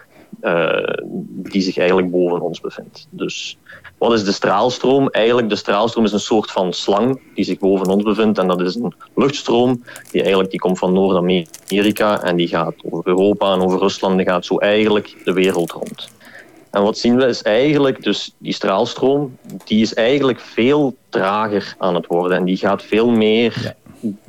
uh, 0.42 0.94
die 1.20 1.62
zich 1.62 1.78
eigenlijk 1.78 2.10
boven 2.10 2.40
ons 2.40 2.60
bevindt. 2.60 3.06
Dus 3.10 3.58
wat 3.98 4.12
is 4.12 4.24
de 4.24 4.32
straalstroom? 4.32 5.08
Eigenlijk 5.08 5.48
de 5.48 5.56
straalstroom 5.56 6.04
is 6.04 6.12
een 6.12 6.20
soort 6.20 6.50
van 6.50 6.72
slang 6.72 7.20
die 7.34 7.44
zich 7.44 7.58
boven 7.58 7.86
ons 7.86 8.02
bevindt 8.02 8.38
en 8.38 8.46
dat 8.46 8.60
is 8.60 8.74
een 8.74 8.94
luchtstroom 9.14 9.84
die 10.10 10.20
eigenlijk 10.20 10.50
die 10.50 10.60
komt 10.60 10.78
van 10.78 10.92
Noord-Amerika 10.92 12.22
en 12.22 12.36
die 12.36 12.48
gaat 12.48 12.74
over 12.90 13.06
Europa 13.06 13.52
en 13.52 13.60
over 13.60 13.78
Rusland 13.78 14.12
en 14.12 14.18
die 14.18 14.28
gaat 14.28 14.44
zo 14.44 14.58
eigenlijk 14.58 15.16
de 15.24 15.32
wereld 15.32 15.70
rond. 15.70 16.08
En 16.70 16.82
wat 16.82 16.98
zien 16.98 17.16
we 17.16 17.26
is 17.26 17.42
eigenlijk, 17.42 18.02
dus 18.02 18.34
die 18.38 18.52
straalstroom, 18.52 19.36
die 19.64 19.82
is 19.82 19.94
eigenlijk 19.94 20.40
veel 20.40 20.96
trager 21.08 21.74
aan 21.78 21.94
het 21.94 22.06
worden 22.06 22.36
en 22.36 22.44
die 22.44 22.56
gaat 22.56 22.82
veel 22.82 23.10
meer 23.10 23.74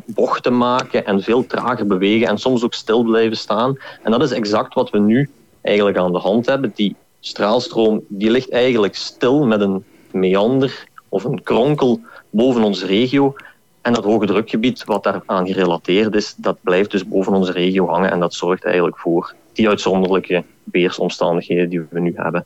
bochten 0.05 0.57
maken 0.57 1.05
en 1.05 1.21
veel 1.21 1.45
trager 1.45 1.87
bewegen 1.87 2.27
en 2.27 2.37
soms 2.37 2.63
ook 2.63 2.73
stil 2.73 3.03
blijven 3.03 3.37
staan. 3.37 3.77
En 4.03 4.11
dat 4.11 4.23
is 4.23 4.31
exact 4.31 4.73
wat 4.73 4.89
we 4.89 4.99
nu 4.99 5.29
eigenlijk 5.61 5.97
aan 5.97 6.11
de 6.11 6.19
hand 6.19 6.45
hebben. 6.45 6.71
Die 6.75 6.95
straalstroom 7.19 8.03
die 8.07 8.29
ligt 8.29 8.49
eigenlijk 8.49 8.95
stil 8.95 9.45
met 9.45 9.61
een 9.61 9.83
meander 10.11 10.87
of 11.09 11.23
een 11.23 11.43
kronkel 11.43 12.01
boven 12.29 12.63
onze 12.63 12.85
regio. 12.85 13.35
En 13.81 13.93
dat 13.93 14.03
hoge 14.03 14.25
drukgebied 14.25 14.83
wat 14.83 15.03
daaraan 15.03 15.47
gerelateerd 15.47 16.15
is, 16.15 16.33
dat 16.37 16.57
blijft 16.61 16.91
dus 16.91 17.07
boven 17.07 17.33
onze 17.33 17.51
regio 17.51 17.87
hangen. 17.87 18.11
En 18.11 18.19
dat 18.19 18.33
zorgt 18.33 18.63
eigenlijk 18.63 18.97
voor 18.97 19.33
die 19.53 19.69
uitzonderlijke 19.69 20.43
weersomstandigheden 20.63 21.69
die 21.69 21.85
we 21.89 21.99
nu 21.99 22.13
hebben. 22.15 22.45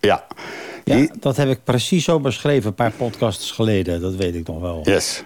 Ja. 0.00 0.26
ja 0.84 1.06
dat 1.20 1.36
heb 1.36 1.48
ik 1.48 1.64
precies 1.64 2.04
zo 2.04 2.20
beschreven 2.20 2.68
een 2.68 2.74
paar 2.74 2.92
podcasts 2.92 3.50
geleden. 3.50 4.00
Dat 4.00 4.14
weet 4.14 4.34
ik 4.34 4.46
nog 4.46 4.60
wel. 4.60 4.80
Yes. 4.84 5.24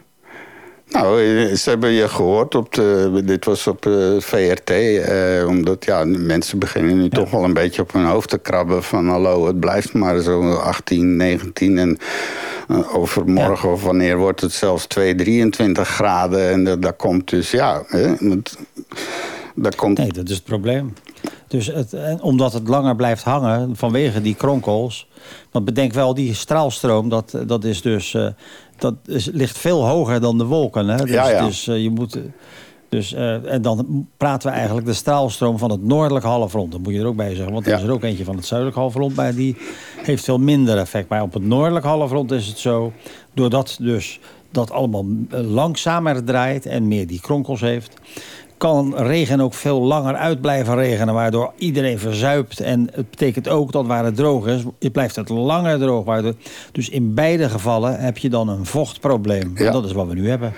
Nou, 0.95 1.23
eh, 1.23 1.55
ze 1.55 1.71
hebben 1.71 1.91
je 1.91 2.09
gehoord. 2.09 2.55
Op 2.55 2.75
de, 2.75 3.23
dit 3.25 3.45
was 3.45 3.67
op 3.67 3.87
eh, 3.87 3.93
VRT. 4.19 4.71
Eh, 4.71 5.47
omdat 5.49 5.85
ja, 5.85 6.05
mensen 6.05 6.59
beginnen 6.59 6.97
nu 6.97 7.09
toch 7.09 7.31
wel 7.31 7.45
een 7.45 7.55
beetje 7.55 7.83
op 7.83 7.93
hun 7.93 8.05
hoofd 8.05 8.29
te 8.29 8.39
krabben. 8.39 8.83
Van 8.83 9.09
hallo, 9.09 9.47
het 9.47 9.61
blijft 9.61 9.93
maar 9.93 10.21
zo 10.21 10.53
18, 10.53 11.17
19. 11.17 11.79
En 11.79 11.99
uh, 12.69 12.95
overmorgen 12.95 13.73
of 13.73 13.83
wanneer 13.83 14.17
wordt 14.17 14.41
het 14.41 14.53
zelfs 14.53 14.87
2, 14.87 15.15
23 15.15 15.89
graden. 15.89 16.51
En 16.51 16.81
daar 16.81 16.93
komt 16.93 17.31
dus, 17.31 17.51
ja... 17.51 17.83
Hè, 17.87 18.15
dat 19.55 19.75
komt... 19.75 19.99
Nee, 19.99 20.13
dat 20.13 20.29
is 20.29 20.35
het 20.35 20.45
probleem. 20.45 20.95
Dus 21.49 21.67
het, 21.67 22.21
omdat 22.21 22.53
het 22.53 22.69
langer 22.69 22.97
blijft 22.97 23.23
hangen 23.23 23.77
vanwege 23.77 24.21
die 24.21 24.35
kronkels... 24.35 25.09
Want 25.51 25.65
bedenk 25.65 25.93
wel, 25.93 26.15
die 26.15 26.35
straalstroom, 26.35 27.09
dat, 27.09 27.39
dat 27.47 27.65
is 27.65 27.83
dus 27.83 28.17
dat 28.85 29.17
is, 29.17 29.29
ligt 29.33 29.59
veel 29.59 29.87
hoger 29.87 30.21
dan 30.21 30.39
de 30.39 30.45
wolken. 30.45 30.89
Hè? 30.89 30.97
Dus, 30.97 31.11
ja, 31.11 31.29
ja. 31.29 31.47
dus 31.47 31.69
uh, 31.69 31.83
je 31.83 31.91
moet... 31.91 32.19
Dus, 32.89 33.13
uh, 33.13 33.53
en 33.53 33.63
dan 33.63 34.07
praten 34.17 34.51
we 34.51 34.57
eigenlijk 34.57 34.87
de 34.87 34.93
straalstroom 34.93 35.59
van 35.59 35.71
het 35.71 35.83
noordelijke 35.83 36.29
halfrond. 36.29 36.73
Dat 36.73 36.81
moet 36.81 36.93
je 36.93 36.99
er 36.99 37.07
ook 37.07 37.17
bij 37.17 37.35
zeggen. 37.35 37.53
Want 37.53 37.67
er 37.67 37.77
is 37.77 37.83
er 37.83 37.93
ook 37.93 38.03
eentje 38.03 38.25
van 38.25 38.37
het 38.37 38.47
zuidelijke 38.47 38.81
halfrond 38.81 39.15
bij. 39.15 39.35
Die 39.35 39.57
heeft 39.97 40.25
veel 40.25 40.39
minder 40.39 40.79
effect. 40.79 41.09
Maar 41.09 41.23
op 41.23 41.33
het 41.33 41.45
noordelijke 41.45 41.89
halfrond 41.89 42.31
is 42.31 42.47
het 42.47 42.59
zo... 42.59 42.93
doordat 43.33 43.77
dus 43.81 44.21
dat 44.51 44.71
allemaal 44.71 45.05
eh, 45.31 45.41
langzamer 45.41 46.25
draait... 46.25 46.67
en 46.67 46.89
meer 46.89 47.07
die 47.07 47.21
kronkels 47.21 47.61
heeft 47.61 47.97
kan 48.65 48.95
regen 48.97 49.41
ook 49.41 49.55
veel 49.55 49.81
langer 49.81 50.15
uit 50.15 50.41
blijven 50.41 50.75
regenen... 50.75 51.15
waardoor 51.15 51.53
iedereen 51.57 51.99
verzuipt. 51.99 52.61
En 52.61 52.89
het 52.93 53.11
betekent 53.11 53.49
ook 53.49 53.73
dat 53.73 53.87
waar 53.87 54.05
het 54.05 54.17
droog 54.17 54.47
is, 54.47 54.63
het 54.79 54.93
blijft 54.93 55.17
het 55.17 55.29
langer 55.29 55.79
droog. 55.79 56.05
Waardoor, 56.05 56.35
dus 56.73 56.89
in 56.89 57.15
beide 57.15 57.49
gevallen 57.49 58.01
heb 58.01 58.19
je 58.19 58.29
dan 58.29 58.49
een 58.49 58.67
vochtprobleem. 58.67 59.53
Ja. 59.55 59.67
En 59.67 59.73
dat 59.73 59.85
is 59.85 59.93
wat 59.93 60.07
we 60.07 60.15
nu 60.15 60.29
hebben. 60.29 60.53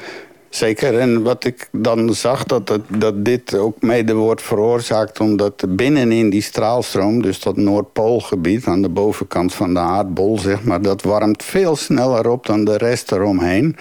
Zeker, 0.49 0.99
en 0.99 1.23
wat 1.23 1.45
ik 1.45 1.69
dan 1.73 2.15
zag, 2.15 2.45
dat, 2.45 2.69
het, 2.69 2.83
dat 2.89 3.25
dit 3.25 3.55
ook 3.55 3.83
mede 3.83 4.15
wordt 4.15 4.43
veroorzaakt... 4.43 5.21
omdat 5.21 5.65
binnenin 5.69 6.31
die 6.31 6.43
straalstroom, 6.43 7.23
dus 7.23 7.41
dat 7.41 7.57
Noordpoolgebied... 7.57 8.67
aan 8.67 8.83
de 8.83 8.89
bovenkant 8.89 9.55
van 9.55 9.75
de 9.75 9.81
aardbol, 9.81 10.39
zeg 10.39 10.65
maar... 10.65 10.83
dat 10.83 11.03
warmt 11.03 11.43
veel 11.43 11.77
sneller 11.77 12.29
op 12.29 12.47
dan 12.47 12.65
de 12.65 12.77
rest 12.77 13.13
eromheen. 13.13 13.77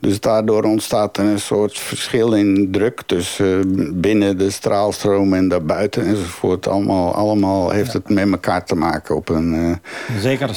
Dus 0.00 0.20
daardoor 0.20 0.62
ontstaat 0.62 1.16
er 1.16 1.24
een 1.24 1.40
soort 1.40 1.78
verschil 1.78 2.34
in 2.34 2.68
druk... 2.70 3.02
tussen 3.06 4.00
binnen 4.00 4.38
de 4.38 4.50
straalstroom 4.50 5.34
en 5.34 5.48
daarbuiten 5.48 6.06
enzovoort. 6.06 6.68
Allemaal, 6.68 7.14
allemaal 7.14 7.70
heeft 7.70 7.92
het 7.92 8.08
met 8.08 8.30
elkaar 8.30 8.64
te 8.64 8.74
maken 8.74 9.16
op 9.16 9.28
een... 9.28 9.54
Uh, 9.54 10.20
Zeker. 10.20 10.56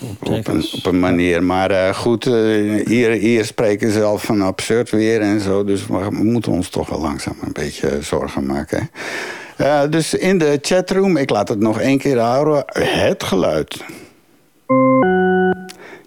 Op 0.00 0.46
een, 0.48 0.64
op 0.72 0.86
een, 0.86 0.98
manier. 0.98 1.42
Maar 1.42 1.70
uh, 1.70 1.94
goed, 1.94 2.26
uh, 2.26 2.86
hier, 2.86 3.10
hier 3.10 3.44
spreken 3.44 3.90
ze 3.90 4.02
al 4.02 4.18
van 4.18 4.42
absurd 4.42 4.90
weer 4.90 5.20
en 5.20 5.40
zo. 5.40 5.64
Dus 5.64 5.86
we 5.86 6.10
moeten 6.10 6.52
ons 6.52 6.68
toch 6.68 6.88
wel 6.88 7.00
langzaam 7.00 7.36
een 7.42 7.52
beetje 7.52 7.98
zorgen 8.00 8.46
maken. 8.46 8.90
Uh, 9.60 9.82
dus 9.90 10.14
in 10.14 10.38
de 10.38 10.58
chatroom, 10.62 11.16
ik 11.16 11.30
laat 11.30 11.48
het 11.48 11.60
nog 11.60 11.80
één 11.80 11.98
keer 11.98 12.18
houden. 12.18 12.64
Het 12.72 13.22
geluid. 13.22 13.84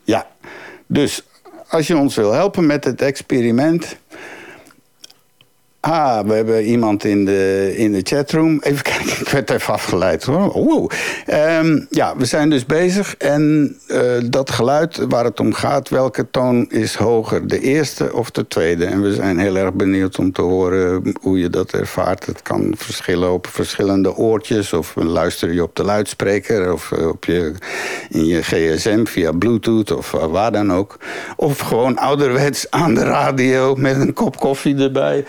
Ja, 0.03 0.27
dus 0.87 1.23
als 1.67 1.87
je 1.87 1.97
ons 1.97 2.15
wil 2.15 2.31
helpen 2.31 2.65
met 2.65 2.83
het 2.83 3.01
experiment... 3.01 3.97
Ah, 5.81 6.25
we 6.25 6.33
hebben 6.33 6.63
iemand 6.63 7.03
in 7.03 7.25
de, 7.25 7.73
in 7.75 7.91
de 7.91 8.01
chatroom. 8.03 8.59
Even 8.61 8.83
kijken, 8.83 9.19
ik 9.21 9.29
werd 9.29 9.49
even 9.49 9.73
afgeleid. 9.73 10.25
Wow. 10.25 10.91
Um, 11.27 11.87
ja, 11.89 12.17
we 12.17 12.25
zijn 12.25 12.49
dus 12.49 12.65
bezig. 12.65 13.15
En 13.17 13.75
uh, 13.87 13.99
dat 14.25 14.51
geluid 14.51 14.97
waar 14.97 15.23
het 15.23 15.39
om 15.39 15.53
gaat, 15.53 15.89
welke 15.89 16.27
toon 16.31 16.65
is 16.69 16.95
hoger? 16.95 17.47
De 17.47 17.59
eerste 17.59 18.13
of 18.13 18.31
de 18.31 18.47
tweede? 18.47 18.85
En 18.85 19.01
we 19.01 19.13
zijn 19.13 19.39
heel 19.39 19.55
erg 19.55 19.73
benieuwd 19.73 20.19
om 20.19 20.31
te 20.31 20.41
horen 20.41 21.13
hoe 21.21 21.39
je 21.39 21.49
dat 21.49 21.71
ervaart. 21.71 22.25
Het 22.25 22.41
kan 22.41 22.73
verschillen 22.77 23.31
op 23.31 23.47
verschillende 23.47 24.15
oortjes. 24.15 24.73
Of 24.73 24.93
luister 24.95 25.53
je 25.53 25.63
op 25.63 25.75
de 25.75 25.83
luidspreker. 25.83 26.73
Of 26.73 26.91
uh, 26.91 27.07
op 27.07 27.25
je, 27.25 27.53
in 28.09 28.25
je 28.25 28.41
gsm 28.41 29.05
via 29.05 29.31
bluetooth 29.31 29.91
of 29.91 30.13
uh, 30.13 30.25
waar 30.25 30.51
dan 30.51 30.73
ook. 30.73 30.97
Of 31.35 31.59
gewoon 31.59 31.97
ouderwets 31.97 32.69
aan 32.69 32.93
de 32.93 33.03
radio 33.03 33.75
met 33.75 33.95
een 33.95 34.13
kop 34.13 34.37
koffie 34.37 34.77
erbij. 34.77 35.25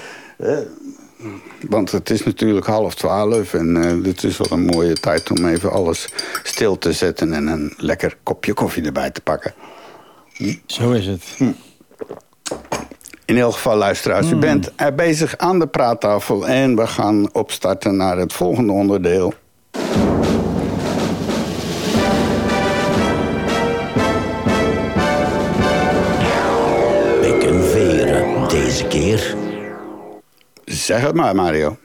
Want 1.68 1.90
het 1.90 2.10
is 2.10 2.24
natuurlijk 2.24 2.66
half 2.66 2.94
twaalf 2.94 3.54
en 3.54 3.76
uh, 3.76 4.04
dit 4.04 4.24
is 4.24 4.36
wel 4.36 4.46
een 4.50 4.64
mooie 4.64 4.94
tijd 4.94 5.30
om 5.30 5.46
even 5.46 5.70
alles 5.70 6.08
stil 6.42 6.78
te 6.78 6.92
zetten... 6.92 7.32
en 7.32 7.46
een 7.46 7.74
lekker 7.76 8.16
kopje 8.22 8.52
koffie 8.52 8.84
erbij 8.84 9.10
te 9.10 9.20
pakken. 9.20 9.54
Hm? 10.32 10.54
Zo 10.66 10.90
is 10.90 11.06
het. 11.06 11.24
Hm. 11.36 11.52
In 13.24 13.38
elk 13.38 13.52
geval, 13.52 13.76
luisteraars, 13.76 14.26
u 14.26 14.34
hm. 14.34 14.40
bent 14.40 14.72
er 14.76 14.94
bezig 14.94 15.36
aan 15.36 15.58
de 15.58 15.66
praattafel... 15.66 16.48
en 16.48 16.76
we 16.76 16.86
gaan 16.86 17.34
opstarten 17.34 17.96
naar 17.96 18.18
het 18.18 18.32
volgende 18.32 18.72
onderdeel. 18.72 19.34
Zeg 30.82 31.02
het 31.02 31.14
maar, 31.14 31.34
Mario. 31.34 31.76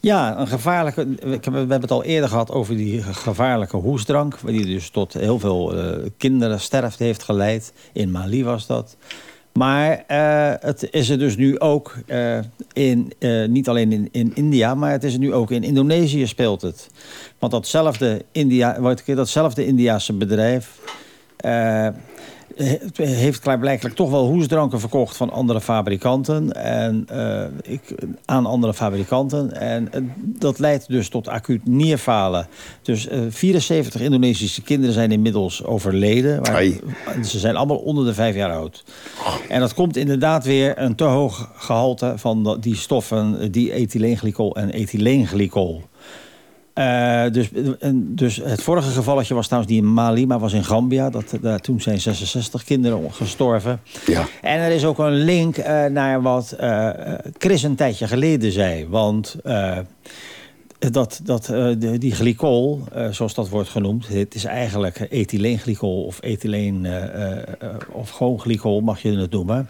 Ja, 0.00 0.38
een 0.38 0.48
gevaarlijke. 0.48 1.06
We 1.20 1.48
hebben 1.52 1.80
het 1.80 1.90
al 1.90 2.04
eerder 2.04 2.28
gehad 2.28 2.50
over 2.50 2.76
die 2.76 3.02
gevaarlijke 3.02 3.76
hoesdrank. 3.76 4.38
Die 4.44 4.66
dus 4.66 4.90
tot 4.90 5.12
heel 5.12 5.38
veel 5.38 5.76
uh, 5.76 6.06
kinderen 6.16 6.60
sterfte 6.60 7.04
heeft 7.04 7.22
geleid. 7.22 7.72
In 7.92 8.10
Mali 8.10 8.44
was 8.44 8.66
dat. 8.66 8.96
Maar 9.52 10.04
uh, 10.08 10.52
het 10.60 10.88
is 10.90 11.08
er 11.08 11.18
dus 11.18 11.36
nu 11.36 11.58
ook 11.58 11.96
uh, 12.06 12.38
in, 12.72 13.12
niet 13.46 13.68
alleen 13.68 13.92
in, 13.92 14.08
in 14.10 14.32
India, 14.34 14.74
maar 14.74 14.90
het 14.90 15.04
is 15.04 15.12
er 15.12 15.18
nu 15.18 15.34
ook 15.34 15.50
in 15.50 15.62
Indonesië 15.62 16.26
speelt 16.26 16.62
het. 16.62 16.88
Want 17.38 17.52
datzelfde, 17.52 18.24
India, 18.32 18.94
datzelfde 19.04 19.66
Indiase 19.66 20.12
bedrijf 20.12 20.78
heeft 22.94 23.40
klaarblijkelijk 23.40 23.94
toch 23.94 24.10
wel 24.10 24.26
hoesdranken 24.26 24.80
verkocht 24.80 25.16
van 25.16 25.30
andere 25.30 25.60
fabrikanten. 25.60 26.52
En, 26.52 27.06
uh, 27.12 27.44
ik, 27.62 27.94
aan 28.24 28.46
andere 28.46 28.74
fabrikanten. 28.74 29.52
En 29.52 29.88
uh, 29.94 30.02
dat 30.18 30.58
leidt 30.58 30.88
dus 30.88 31.08
tot 31.08 31.28
acuut 31.28 31.66
nierfalen. 31.66 32.46
Dus 32.82 33.08
uh, 33.08 33.26
eh, 33.26 33.32
74 33.32 34.00
Indonesische 34.00 34.62
kinderen 34.62 34.94
zijn 34.94 35.12
inmiddels 35.12 35.64
overleden. 35.64 36.40
Maar 36.40 36.64
ze 37.24 37.38
zijn 37.38 37.56
allemaal 37.56 37.76
onder 37.76 38.04
de 38.04 38.14
vijf 38.14 38.34
jaar 38.34 38.52
oud. 38.52 38.84
En 39.48 39.60
dat 39.60 39.74
komt 39.74 39.96
inderdaad 39.96 40.44
weer 40.44 40.78
een 40.78 40.94
te 40.94 41.04
hoog 41.04 41.50
gehalte 41.54 42.12
van 42.16 42.56
die 42.60 42.76
stoffen... 42.76 43.52
die 43.52 43.72
ethyleenglycol 43.72 44.56
en 44.56 44.70
ethyleenglycol. 44.70 45.82
Uh, 46.74 47.24
dus, 47.30 47.48
dus 47.94 48.36
het 48.36 48.62
vorige 48.62 48.90
gevalletje 48.90 49.34
was 49.34 49.46
trouwens 49.46 49.72
niet 49.72 49.82
in 49.82 49.92
Mali, 49.92 50.26
maar 50.26 50.38
was 50.38 50.52
in 50.52 50.64
Gambia. 50.64 51.10
Dat, 51.10 51.34
daar, 51.40 51.60
toen 51.60 51.80
zijn 51.80 52.00
66 52.00 52.64
kinderen 52.64 53.12
gestorven. 53.12 53.80
Ja. 54.06 54.26
En 54.42 54.58
er 54.58 54.70
is 54.70 54.84
ook 54.84 54.98
een 54.98 55.24
link 55.24 55.58
uh, 55.58 55.84
naar 55.84 56.22
wat 56.22 56.56
uh, 56.60 56.90
Chris 57.38 57.62
een 57.62 57.74
tijdje 57.74 58.08
geleden 58.08 58.52
zei. 58.52 58.86
Want 58.88 59.36
dat, 60.78 61.20
dat, 61.22 61.44
de, 61.46 61.98
die 61.98 62.14
glycol, 62.14 62.82
zoals 63.10 63.34
dat 63.34 63.48
wordt 63.48 63.68
genoemd... 63.68 64.08
het 64.08 64.34
is 64.34 64.44
eigenlijk 64.44 65.06
ethyleenglycol 65.10 66.04
of 66.04 66.20
ethyleen... 66.20 66.86
of 67.92 68.10
gewoon 68.10 68.40
glycol, 68.40 68.80
mag 68.80 69.02
je 69.02 69.16
het 69.16 69.30
noemen... 69.30 69.68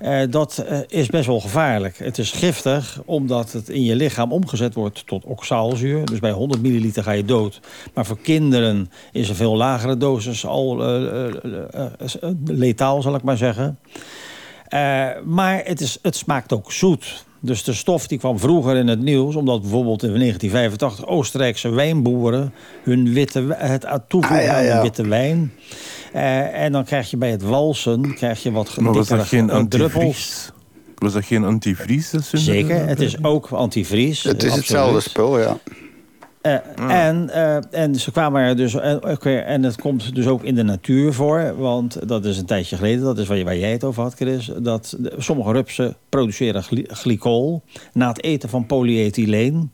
Eh, 0.00 0.20
dat 0.30 0.58
eh, 0.58 0.78
is 0.86 1.06
best 1.06 1.26
wel 1.26 1.40
gevaarlijk. 1.40 1.98
Het 1.98 2.18
is 2.18 2.30
giftig 2.30 3.02
omdat 3.04 3.52
het 3.52 3.68
in 3.68 3.82
je 3.82 3.96
lichaam 3.96 4.32
omgezet 4.32 4.74
wordt 4.74 5.06
tot 5.06 5.24
oxaalzuur. 5.24 6.04
Dus 6.04 6.18
bij 6.18 6.30
100 6.30 6.62
milliliter 6.62 7.02
ga 7.02 7.12
je 7.12 7.24
dood. 7.24 7.60
Maar 7.94 8.06
voor 8.06 8.18
kinderen 8.18 8.90
is 9.12 9.28
een 9.28 9.34
veel 9.34 9.56
lagere 9.56 9.96
dosis 9.96 10.46
al 10.46 10.96
uh, 11.04 11.34
letaal, 12.44 13.02
zal 13.02 13.14
ik 13.14 13.22
maar 13.22 13.36
zeggen. 13.36 13.78
maar 15.24 15.60
het, 15.64 15.80
is, 15.80 15.98
het 16.02 16.16
smaakt 16.16 16.52
ook 16.52 16.72
zoet. 16.72 17.24
Dus 17.40 17.64
de 17.64 17.72
stof 17.72 18.06
die 18.06 18.18
kwam 18.18 18.38
vroeger 18.38 18.76
in 18.76 18.88
het 18.88 19.00
nieuws... 19.00 19.36
omdat 19.36 19.60
bijvoorbeeld 19.60 20.02
in 20.02 20.18
1985 20.18 21.06
Oostenrijkse 21.06 21.68
wijnboeren... 21.68 22.54
hun 22.82 23.12
witte, 23.12 23.54
het 23.58 23.86
toevoegen 24.08 24.48
ah, 24.48 24.70
aan 24.70 24.82
witte 24.82 25.08
wijn... 25.08 25.52
Uh, 26.14 26.62
en 26.62 26.72
dan 26.72 26.84
krijg 26.84 27.10
je 27.10 27.16
bij 27.16 27.30
het 27.30 27.42
walsen 27.42 28.14
krijg 28.14 28.42
je 28.42 28.52
wat 28.52 28.76
maar 28.76 28.92
was 28.92 29.08
dat 29.08 29.26
geen 29.26 29.68
druppels. 29.68 30.52
Was 30.94 31.12
dat 31.12 31.24
geen 31.24 31.44
antivries? 31.44 32.10
Zeker, 32.32 32.86
het 32.86 33.00
is 33.00 33.24
ook 33.24 33.48
antivries. 33.48 34.22
Het 34.22 34.42
is 34.42 34.54
hetzelfde 34.54 35.00
spul, 35.00 35.38
ja. 35.38 35.58
Uh, 36.42 37.06
en, 37.06 37.30
uh, 37.34 37.56
en 37.70 37.94
ze 37.94 38.10
kwamen 38.10 38.42
er 38.42 38.56
dus. 38.56 38.74
Uh, 38.74 39.50
en 39.50 39.62
het 39.62 39.80
komt 39.80 40.14
dus 40.14 40.26
ook 40.26 40.42
in 40.42 40.54
de 40.54 40.62
natuur 40.62 41.12
voor. 41.12 41.54
Want 41.56 42.08
dat 42.08 42.24
is 42.24 42.38
een 42.38 42.46
tijdje 42.46 42.76
geleden, 42.76 43.04
dat 43.04 43.18
is 43.18 43.28
waar, 43.28 43.44
waar 43.44 43.56
jij 43.56 43.72
het 43.72 43.84
over 43.84 44.02
had, 44.02 44.14
Chris. 44.14 44.50
Dat 44.58 44.96
sommige 45.18 45.52
rupsen 45.52 45.96
produceren 46.08 46.62
gly 46.62 46.86
glycol 46.88 47.62
na 47.92 48.08
het 48.08 48.22
eten 48.22 48.48
van 48.48 48.66
polyethyleen. 48.66 49.72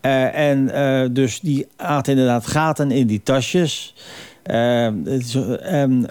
en 0.00 0.70
dus 1.12 1.40
die 1.40 1.66
aten 1.76 2.12
inderdaad 2.12 2.46
gaten 2.46 2.90
in 2.90 3.06
die 3.06 3.22
tasjes. 3.22 3.94
en 4.42 6.06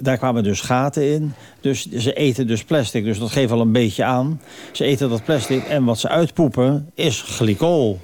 daar 0.00 0.18
kwamen 0.18 0.42
dus 0.42 0.60
gaten 0.60 1.12
in. 1.12 1.32
Dus 1.60 1.90
ze 1.90 2.12
eten 2.12 2.46
dus 2.46 2.64
plastic. 2.64 3.04
Dus 3.04 3.18
dat 3.18 3.30
geeft 3.30 3.52
al 3.52 3.60
een 3.60 3.72
beetje 3.72 4.04
aan. 4.04 4.40
Ze 4.72 4.84
eten 4.84 5.08
dat 5.08 5.24
plastic 5.24 5.64
en 5.64 5.84
wat 5.84 5.98
ze 5.98 6.08
uitpoepen 6.08 6.90
is 6.94 7.22
glycol. 7.22 7.98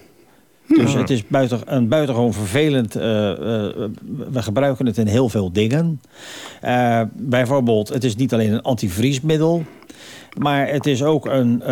Dus 0.69 0.95
het 0.95 1.11
is 1.11 1.27
buiten, 1.27 1.61
een 1.64 1.89
buitengewoon 1.89 2.33
vervelend... 2.33 2.97
Uh, 2.97 3.03
we 3.03 4.43
gebruiken 4.43 4.87
het 4.87 4.99
in 4.99 5.07
heel 5.07 5.29
veel 5.29 5.53
dingen. 5.53 6.01
Uh, 6.64 7.03
bijvoorbeeld, 7.12 7.89
het 7.89 8.05
is 8.05 8.16
niet 8.16 8.33
alleen 8.33 8.53
een 8.53 8.62
antivriesmiddel... 8.62 9.64
maar 10.39 10.69
het 10.69 10.87
is 10.87 11.03
ook 11.03 11.27
een, 11.27 11.71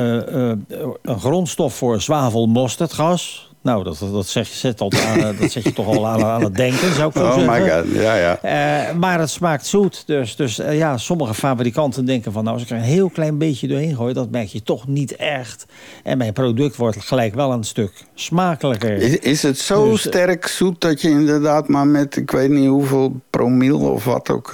een 1.03 1.19
grondstof 1.19 1.75
voor 1.75 2.01
zwavelmosterdgas... 2.01 3.46
Nou, 3.67 3.85
dat, 3.85 3.99
dat, 4.13 4.27
zeg, 4.27 4.47
zet 4.47 4.81
al 4.81 4.93
aan, 5.07 5.19
eh, 5.19 5.41
dat 5.41 5.51
zet 5.51 5.63
je 5.63 5.73
toch 5.73 5.87
al 5.87 6.07
aan, 6.07 6.25
aan 6.25 6.43
het 6.43 6.55
denken, 6.55 6.95
zou 6.95 7.09
ik 7.09 7.17
zo 7.17 7.23
oh 7.23 7.35
zeggen. 7.35 7.63
My 7.63 7.71
god, 7.71 8.03
ja, 8.03 8.15
ja. 8.15 8.39
Uh, 8.45 8.97
maar 8.99 9.21
het 9.21 9.31
smaakt 9.31 9.67
zoet. 9.67 10.03
Dus, 10.07 10.37
dus 10.37 10.59
uh, 10.59 10.77
ja, 10.79 10.97
sommige 10.97 11.35
fabrikanten 11.35 12.05
denken 12.05 12.33
van... 12.33 12.45
nou, 12.45 12.55
als 12.55 12.65
ik 12.65 12.71
er 12.71 12.77
een 12.77 12.83
heel 12.83 13.09
klein 13.09 13.39
beetje 13.39 13.69
doorheen 13.69 13.95
gooi... 13.95 14.15
dat 14.15 14.31
merk 14.31 14.49
je 14.49 14.63
toch 14.63 14.87
niet 14.87 15.17
echt. 15.17 15.67
En 16.03 16.19
mijn 16.19 16.33
product 16.33 16.77
wordt 16.77 17.05
gelijk 17.05 17.35
wel 17.35 17.53
een 17.53 17.65
stuk 17.65 17.93
smakelijker. 18.15 18.93
Is, 18.93 19.19
is 19.19 19.43
het 19.43 19.59
zo 19.59 19.91
dus, 19.91 20.01
sterk 20.01 20.47
zoet 20.47 20.81
dat 20.81 21.01
je 21.01 21.09
inderdaad 21.09 21.69
maar 21.69 21.87
met... 21.87 22.17
ik 22.17 22.31
weet 22.31 22.51
niet 22.51 22.69
hoeveel 22.69 23.21
promil 23.31 23.81
of 23.81 24.05
wat 24.05 24.31
ook... 24.31 24.53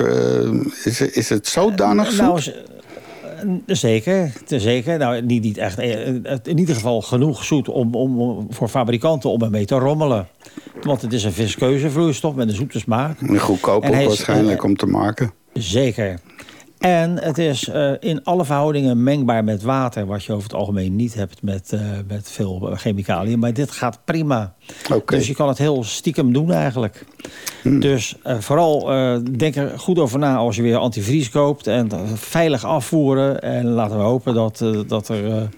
is, 0.85 1.01
is 1.01 1.29
het 1.29 1.49
zodanig 1.49 2.11
zoet? 2.11 2.21
Nou, 2.21 2.41
Zeker, 3.67 4.33
zeker. 4.47 4.99
Nou, 4.99 5.23
niet, 5.23 5.43
niet 5.43 5.59
echt, 5.59 5.79
eh, 5.79 6.07
in 6.43 6.59
ieder 6.59 6.75
geval 6.75 7.01
genoeg 7.01 7.45
zoet 7.45 7.69
om, 7.69 7.95
om, 7.95 8.47
voor 8.51 8.69
fabrikanten 8.69 9.31
om 9.31 9.43
ermee 9.43 9.65
te 9.65 9.75
rommelen. 9.75 10.29
Want 10.83 11.03
het 11.03 11.13
is 11.13 11.25
een 11.25 11.33
viskeuze 11.33 11.91
vloeistof 11.91 12.35
met 12.35 12.49
een 12.49 12.55
zoete 12.55 12.79
smaak. 12.79 13.19
Goedkoop 13.39 13.85
ook 13.85 13.95
waarschijnlijk 13.95 14.63
uh, 14.63 14.69
om 14.69 14.77
te 14.77 14.87
maken. 14.87 15.33
Zeker. 15.53 16.19
En 16.83 17.23
het 17.23 17.39
is 17.39 17.69
uh, 17.69 17.93
in 18.01 18.25
alle 18.25 18.45
verhoudingen 18.45 19.03
mengbaar 19.03 19.45
met 19.45 19.63
water... 19.63 20.07
wat 20.07 20.25
je 20.25 20.33
over 20.33 20.45
het 20.45 20.55
algemeen 20.55 20.97
niet 20.97 21.15
hebt 21.15 21.43
met, 21.43 21.73
uh, 21.75 21.81
met 22.09 22.31
veel 22.31 22.71
chemicaliën. 22.75 23.39
Maar 23.39 23.53
dit 23.53 23.71
gaat 23.71 23.99
prima. 24.05 24.55
Okay. 24.93 25.19
Dus 25.19 25.27
je 25.27 25.35
kan 25.35 25.49
het 25.49 25.59
heel 25.59 25.85
stiekem 25.85 26.33
doen 26.33 26.53
eigenlijk. 26.53 27.07
Hmm. 27.63 27.81
Dus 27.81 28.17
uh, 28.27 28.39
vooral 28.39 28.85
denk 29.37 29.57
er 29.57 29.79
goed 29.79 29.99
over 29.99 30.19
na 30.19 30.37
als 30.37 30.57
je 30.57 30.63
weer 30.63 30.77
antivries 30.77 31.31
koopt... 31.31 31.67
en 31.67 31.89
veilig 32.15 32.65
afvoeren. 32.65 33.43
En 33.43 33.67
laten 33.67 33.97
we 33.97 34.03
hopen 34.03 34.35
dat, 34.35 34.65
dat 34.87 35.09
er... 35.09 35.49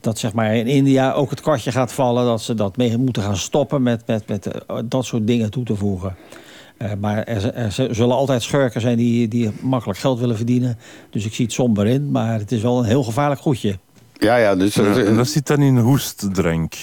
dat 0.00 0.18
zeg 0.18 0.32
maar 0.32 0.56
in 0.56 0.66
India 0.66 1.12
ook 1.12 1.30
het 1.30 1.40
kwartje 1.40 1.72
gaat 1.72 1.92
vallen... 1.92 2.24
dat 2.24 2.42
ze 2.42 2.54
dat 2.54 2.76
mee 2.76 2.98
moeten 2.98 3.22
gaan 3.22 3.36
stoppen 3.36 3.82
met, 3.82 4.06
met, 4.06 4.28
met 4.28 4.48
dat 4.84 5.04
soort 5.04 5.26
dingen 5.26 5.50
toe 5.50 5.64
te 5.64 5.76
voegen. 5.76 6.16
Uh, 6.78 6.92
maar 7.00 7.22
er, 7.22 7.54
er, 7.54 7.72
zullen 7.72 8.16
altijd 8.16 8.42
schurken 8.42 8.80
zijn 8.80 8.96
die, 8.96 9.28
die 9.28 9.50
makkelijk 9.60 9.98
geld 9.98 10.18
willen 10.18 10.36
verdienen. 10.36 10.78
Dus 11.10 11.24
ik 11.24 11.34
zie 11.34 11.44
het 11.44 11.54
somber 11.54 11.86
in, 11.86 12.10
maar 12.10 12.38
het 12.38 12.52
is 12.52 12.62
wel 12.62 12.78
een 12.78 12.84
heel 12.84 13.02
gevaarlijk 13.02 13.40
goedje. 13.40 13.78
Ja, 14.12 14.36
ja. 14.36 14.56
Dus, 14.56 14.74
ja, 14.74 14.96
en 14.96 15.16
dat 15.16 15.28
zit 15.28 15.46
dan 15.46 15.62
in 15.62 15.78
hoestdrank? 15.78 16.74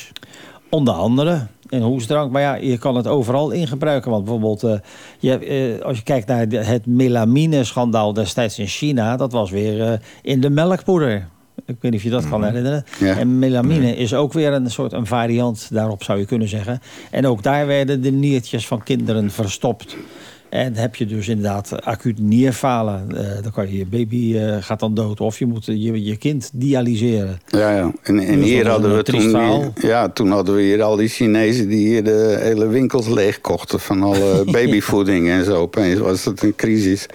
Onder 0.70 0.94
andere 0.94 1.48
in 1.70 1.82
hoestdrank. 1.82 2.32
Maar 2.32 2.42
ja, 2.42 2.56
je 2.56 2.78
kan 2.78 2.96
het 2.96 3.08
overal 3.08 3.52
in 3.52 3.68
gebruiken. 3.68 4.12
Want 4.12 4.24
bijvoorbeeld, 4.24 4.64
uh, 4.64 4.74
je, 5.20 5.76
uh, 5.78 5.86
als 5.86 5.98
je 5.98 6.04
kijkt 6.04 6.28
naar 6.28 6.50
de, 6.50 6.58
het 6.58 6.86
melamine-schandaal 6.86 8.14
destijds 8.14 8.60
in 8.60 8.68
China... 8.68 9.18
dat 9.18 9.32
was 9.32 9.52
weer 9.52 10.02
in 10.22 10.42
de 10.42 10.50
melkpoeder. 10.50 11.28
Ik 11.66 11.76
weet 11.80 11.92
niet 11.92 12.00
of 12.00 12.04
je 12.04 12.10
dat 12.10 12.30
kan 12.30 12.40
Mhm. 12.40 12.50
herinneren. 12.50 12.84
En 13.00 13.40
melamine 13.40 13.96
is 13.96 14.14
ook 14.14 14.34
weer 14.34 14.54
een 14.54 14.72
soort 14.72 14.94
een 14.94 15.06
variant 15.06 15.68
daarop, 15.72 16.04
zou 16.04 16.20
je 16.20 16.26
kunnen 16.26 16.48
zeggen. 16.48 16.82
En 17.12 17.28
ook 17.28 17.44
daar 17.44 17.68
werden 17.68 18.02
de 18.02 18.12
niertjes 18.12 18.68
van 18.68 18.84
kinderen 18.84 19.32
verstopt. 19.32 19.96
En 20.50 20.76
heb 20.76 20.96
je 20.96 21.06
dus 21.06 21.28
inderdaad 21.28 21.82
acuut 21.84 22.20
nierfalen. 22.20 23.08
Uh, 23.12 23.18
dan 23.42 23.52
kan 23.52 23.72
je 23.72 23.78
je 23.78 23.86
baby 23.86 24.16
uh, 24.16 24.56
gaat 24.60 24.80
dan 24.80 24.94
dood. 24.94 25.22
Of 25.22 25.40
je 25.40 25.46
moet 25.46 25.66
je, 25.66 26.04
je 26.04 26.18
kind 26.18 26.50
dialyseren. 26.54 27.40
Ja, 27.48 27.76
ja. 27.76 27.92
En, 28.04 28.20
en 28.20 28.40
dus 28.40 28.46
hier 28.50 28.68
hadden 28.68 28.96
we 28.96 29.04
toen, 29.04 29.20
hier, 29.22 29.72
ja, 29.82 30.10
toen 30.10 30.32
hadden 30.32 30.56
we 30.56 30.62
hier 30.62 30.82
al 30.82 30.96
die 30.96 31.08
Chinezen 31.08 31.68
die 31.68 31.88
hier 31.88 32.04
de 32.04 32.38
hele 32.42 32.68
winkels 32.68 33.08
leegkochten 33.08 33.80
van 33.80 34.04
alle 34.04 34.44
babyvoeding 34.52 35.30
en 35.30 35.46
zo. 35.46 35.56
Opeens 35.56 36.00
was 36.00 36.26
het 36.26 36.44
een 36.44 36.56
crisis. 36.56 37.06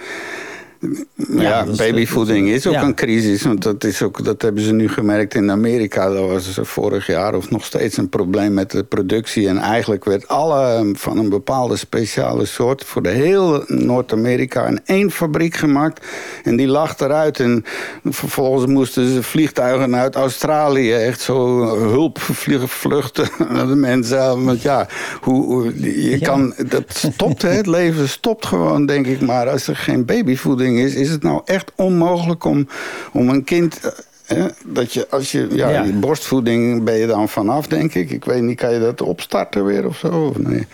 Ja, 0.79 1.41
ja 1.41 1.65
babyvoeding 1.77 2.49
is 2.49 2.67
ook 2.67 2.73
ja. 2.73 2.83
een 2.83 2.95
crisis. 2.95 3.41
Want 3.41 3.63
dat, 3.63 3.83
is 3.83 4.01
ook, 4.01 4.23
dat 4.23 4.41
hebben 4.41 4.63
ze 4.63 4.73
nu 4.73 4.89
gemerkt 4.89 5.33
in 5.33 5.51
Amerika. 5.51 6.09
Dat 6.09 6.29
was 6.29 6.59
vorig 6.61 7.07
jaar 7.07 7.35
of 7.35 7.49
nog 7.49 7.65
steeds 7.65 7.97
een 7.97 8.09
probleem 8.09 8.53
met 8.53 8.71
de 8.71 8.83
productie. 8.83 9.47
En 9.47 9.57
eigenlijk 9.57 10.05
werd 10.05 10.27
alle 10.27 10.91
van 10.93 11.17
een 11.17 11.29
bepaalde 11.29 11.75
speciale 11.75 12.45
soort... 12.45 12.83
voor 12.83 13.01
de 13.01 13.09
hele 13.09 13.63
Noord-Amerika 13.67 14.65
in 14.65 14.79
één 14.85 15.11
fabriek 15.11 15.55
gemaakt. 15.55 16.05
En 16.43 16.55
die 16.55 16.67
lag 16.67 16.99
eruit. 16.99 17.39
En 17.39 17.63
vervolgens 18.03 18.65
moesten 18.65 19.13
ze 19.13 19.23
vliegtuigen 19.23 19.95
uit 19.95 20.15
Australië... 20.15 20.93
echt 20.93 21.21
zo 21.21 21.65
hulp 21.89 22.19
vluchten 22.65 23.29
naar 23.53 23.67
de 23.67 23.75
mensen. 23.75 24.45
Want 24.45 24.61
ja, 24.61 24.87
hoe, 25.21 25.73
je 26.09 26.19
kan, 26.19 26.53
dat 26.67 26.83
stopt, 26.87 27.41
hè, 27.41 27.49
het 27.49 27.67
leven 27.67 28.09
stopt 28.09 28.45
gewoon, 28.45 28.85
denk 28.85 29.07
ik 29.07 29.21
maar... 29.21 29.49
als 29.49 29.67
er 29.67 29.75
geen 29.75 30.05
babyvoeding 30.05 30.66
is, 30.75 30.95
is 30.95 31.09
het 31.09 31.23
nou 31.23 31.41
echt 31.45 31.71
onmogelijk 31.75 32.43
om, 32.43 32.67
om 33.13 33.29
een 33.29 33.43
kind... 33.43 33.95
Eh, 34.25 34.45
dat 34.65 34.93
je, 34.93 35.09
als 35.09 35.31
je, 35.31 35.47
ja, 35.51 35.69
ja. 35.69 35.91
borstvoeding 35.91 36.83
ben 36.83 36.95
je 36.95 37.07
dan 37.07 37.29
vanaf, 37.29 37.67
denk 37.67 37.93
ik. 37.93 38.11
Ik 38.11 38.25
weet 38.25 38.41
niet, 38.41 38.57
kan 38.57 38.73
je 38.73 38.79
dat 38.79 39.01
opstarten 39.01 39.65
weer 39.65 39.85
of 39.85 39.97
zo? 39.97 40.07
Of 40.07 40.37
nee? 40.37 40.67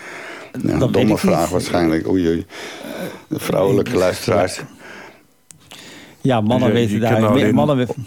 Dat 0.78 0.92
domme 0.92 1.18
vraag 1.18 1.48
waarschijnlijk. 1.48 2.08
Oei, 2.08 2.28
oei. 2.28 2.46
De 3.28 3.38
vrouwelijke 3.38 3.90
ik, 3.90 3.96
luisteraars. 3.96 4.60
Ja, 6.20 6.40
mannen 6.40 6.68
je, 6.68 6.74
weten 6.74 6.94
je 6.94 7.00
daar... 7.00 7.26
Alleen, 7.26 7.54
mannen 7.54 7.76
weten... 7.76 8.06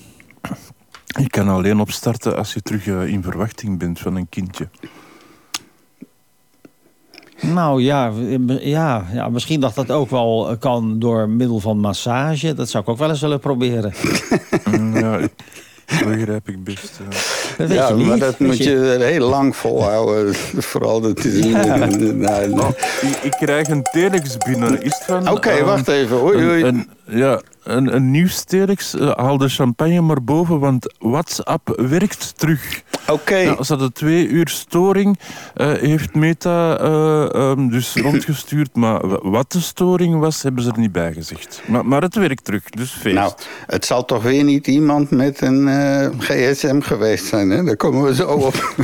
Je 1.07 1.29
kan 1.29 1.47
alleen 1.47 1.79
opstarten 1.79 2.37
als 2.37 2.53
je 2.53 2.61
terug 2.61 2.85
uh, 2.85 3.07
in 3.07 3.23
verwachting 3.23 3.79
bent 3.79 3.99
van 3.99 4.15
een 4.15 4.29
kindje. 4.29 4.67
Nou 7.41 7.81
ja, 7.81 8.11
ja, 8.59 9.05
ja, 9.13 9.29
misschien 9.29 9.59
dat 9.59 9.75
dat 9.75 9.91
ook 9.91 10.09
wel 10.09 10.55
kan 10.59 10.99
door 10.99 11.29
middel 11.29 11.59
van 11.59 11.79
massage. 11.79 12.53
Dat 12.53 12.69
zou 12.69 12.83
ik 12.83 12.89
ook 12.89 12.97
wel 12.97 13.09
eens 13.09 13.21
willen 13.21 13.39
proberen. 13.39 13.93
ja, 14.93 15.19
dat 15.19 16.07
begrijp 16.07 16.49
ik 16.49 16.63
best. 16.63 16.99
Dat 17.57 17.71
ja, 17.71 17.93
niet. 17.93 18.07
maar 18.07 18.19
dat 18.19 18.39
moet 18.39 18.57
je 18.57 18.97
heel 18.99 19.29
lang 19.29 19.55
volhouden. 19.55 20.35
Vooral 20.71 21.01
dat 21.01 21.25
is... 21.25 21.45
Ja. 21.45 21.75
Nou, 21.75 22.49
Nou, 22.49 22.73
ik, 23.01 23.19
ik 23.21 23.31
krijg 23.31 23.67
een 23.67 23.83
telex 23.83 24.37
binnen. 24.37 24.81
Is 24.81 24.93
het 24.93 25.03
van... 25.05 25.29
Oké, 25.29 25.49
ehm, 25.49 25.65
wacht 25.65 25.87
even. 25.87 26.23
Oei, 26.23 26.45
oei. 26.45 26.63
Een, 26.63 26.75
een, 26.75 26.89
ja, 27.07 27.41
een, 27.63 27.95
een 27.95 28.11
nieuws 28.11 28.43
telex. 28.43 28.95
Uh, 28.95 29.11
haal 29.15 29.37
de 29.37 29.49
champagne 29.49 30.01
maar 30.01 30.23
boven, 30.23 30.59
want 30.59 30.95
WhatsApp 30.99 31.81
werkt 31.89 32.37
terug. 32.37 32.81
Oké. 33.07 33.35
Ja, 33.35 33.63
ze 33.63 33.71
hadden 33.71 33.93
twee 33.93 34.27
uur 34.27 34.47
storing, 34.47 35.19
uh, 35.55 35.71
heeft 35.71 36.15
Meta 36.15 36.81
uh, 36.81 37.49
um, 37.49 37.69
dus 37.69 37.95
rondgestuurd. 38.07 38.75
Maar 38.75 39.29
wat 39.29 39.51
de 39.51 39.59
storing 39.59 40.19
was, 40.19 40.41
hebben 40.43 40.63
ze 40.63 40.71
er 40.71 40.79
niet 40.79 40.91
bij 40.91 41.13
gezegd. 41.13 41.61
Maar, 41.67 41.85
maar 41.85 42.01
het 42.01 42.15
werkt 42.15 42.43
terug, 42.43 42.63
dus 42.63 42.91
feest. 42.91 43.15
Nou, 43.15 43.33
het 43.65 43.85
zal 43.85 44.05
toch 44.05 44.23
weer 44.23 44.43
niet 44.43 44.67
iemand 44.67 45.09
met 45.09 45.41
een 45.41 45.67
gsm 46.19 46.79
geweest 46.79 47.25
zijn, 47.25 47.49
hè? 47.49 47.63
Daar 47.63 47.75
komen 47.75 48.03
we 48.03 48.15
zo 48.15 48.27
op. 48.27 48.75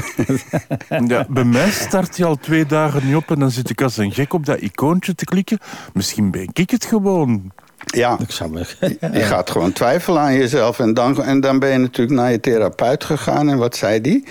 ja, 1.07 1.25
bij 1.29 1.43
mij 1.43 1.69
start 1.71 2.17
hij 2.17 2.25
al 2.25 2.35
twee 2.35 2.65
dagen 2.65 3.05
niet 3.05 3.15
op 3.15 3.31
en 3.31 3.39
dan 3.39 3.51
zit 3.51 3.69
ik 3.69 3.81
als 3.81 3.97
een 3.97 4.11
gek 4.11 4.33
op 4.33 4.45
dat 4.45 4.59
icoontje 4.59 5.15
te 5.15 5.25
klikken. 5.25 5.59
Misschien 5.93 6.31
ben 6.31 6.49
ik 6.53 6.69
het 6.69 6.85
gewoon. 6.85 7.51
Ja, 7.85 8.17
Ik 8.19 8.31
zou 8.31 8.51
me... 8.51 8.65
je 9.13 9.21
gaat 9.21 9.49
gewoon 9.49 9.73
twijfelen 9.73 10.21
aan 10.21 10.33
jezelf. 10.33 10.79
En 10.79 10.93
dan, 10.93 11.23
en 11.23 11.39
dan 11.39 11.59
ben 11.59 11.69
je 11.69 11.77
natuurlijk 11.77 12.19
naar 12.19 12.31
je 12.31 12.39
therapeut 12.39 13.03
gegaan. 13.03 13.49
En 13.49 13.57
wat 13.57 13.75
zei 13.75 14.01
die? 14.01 14.23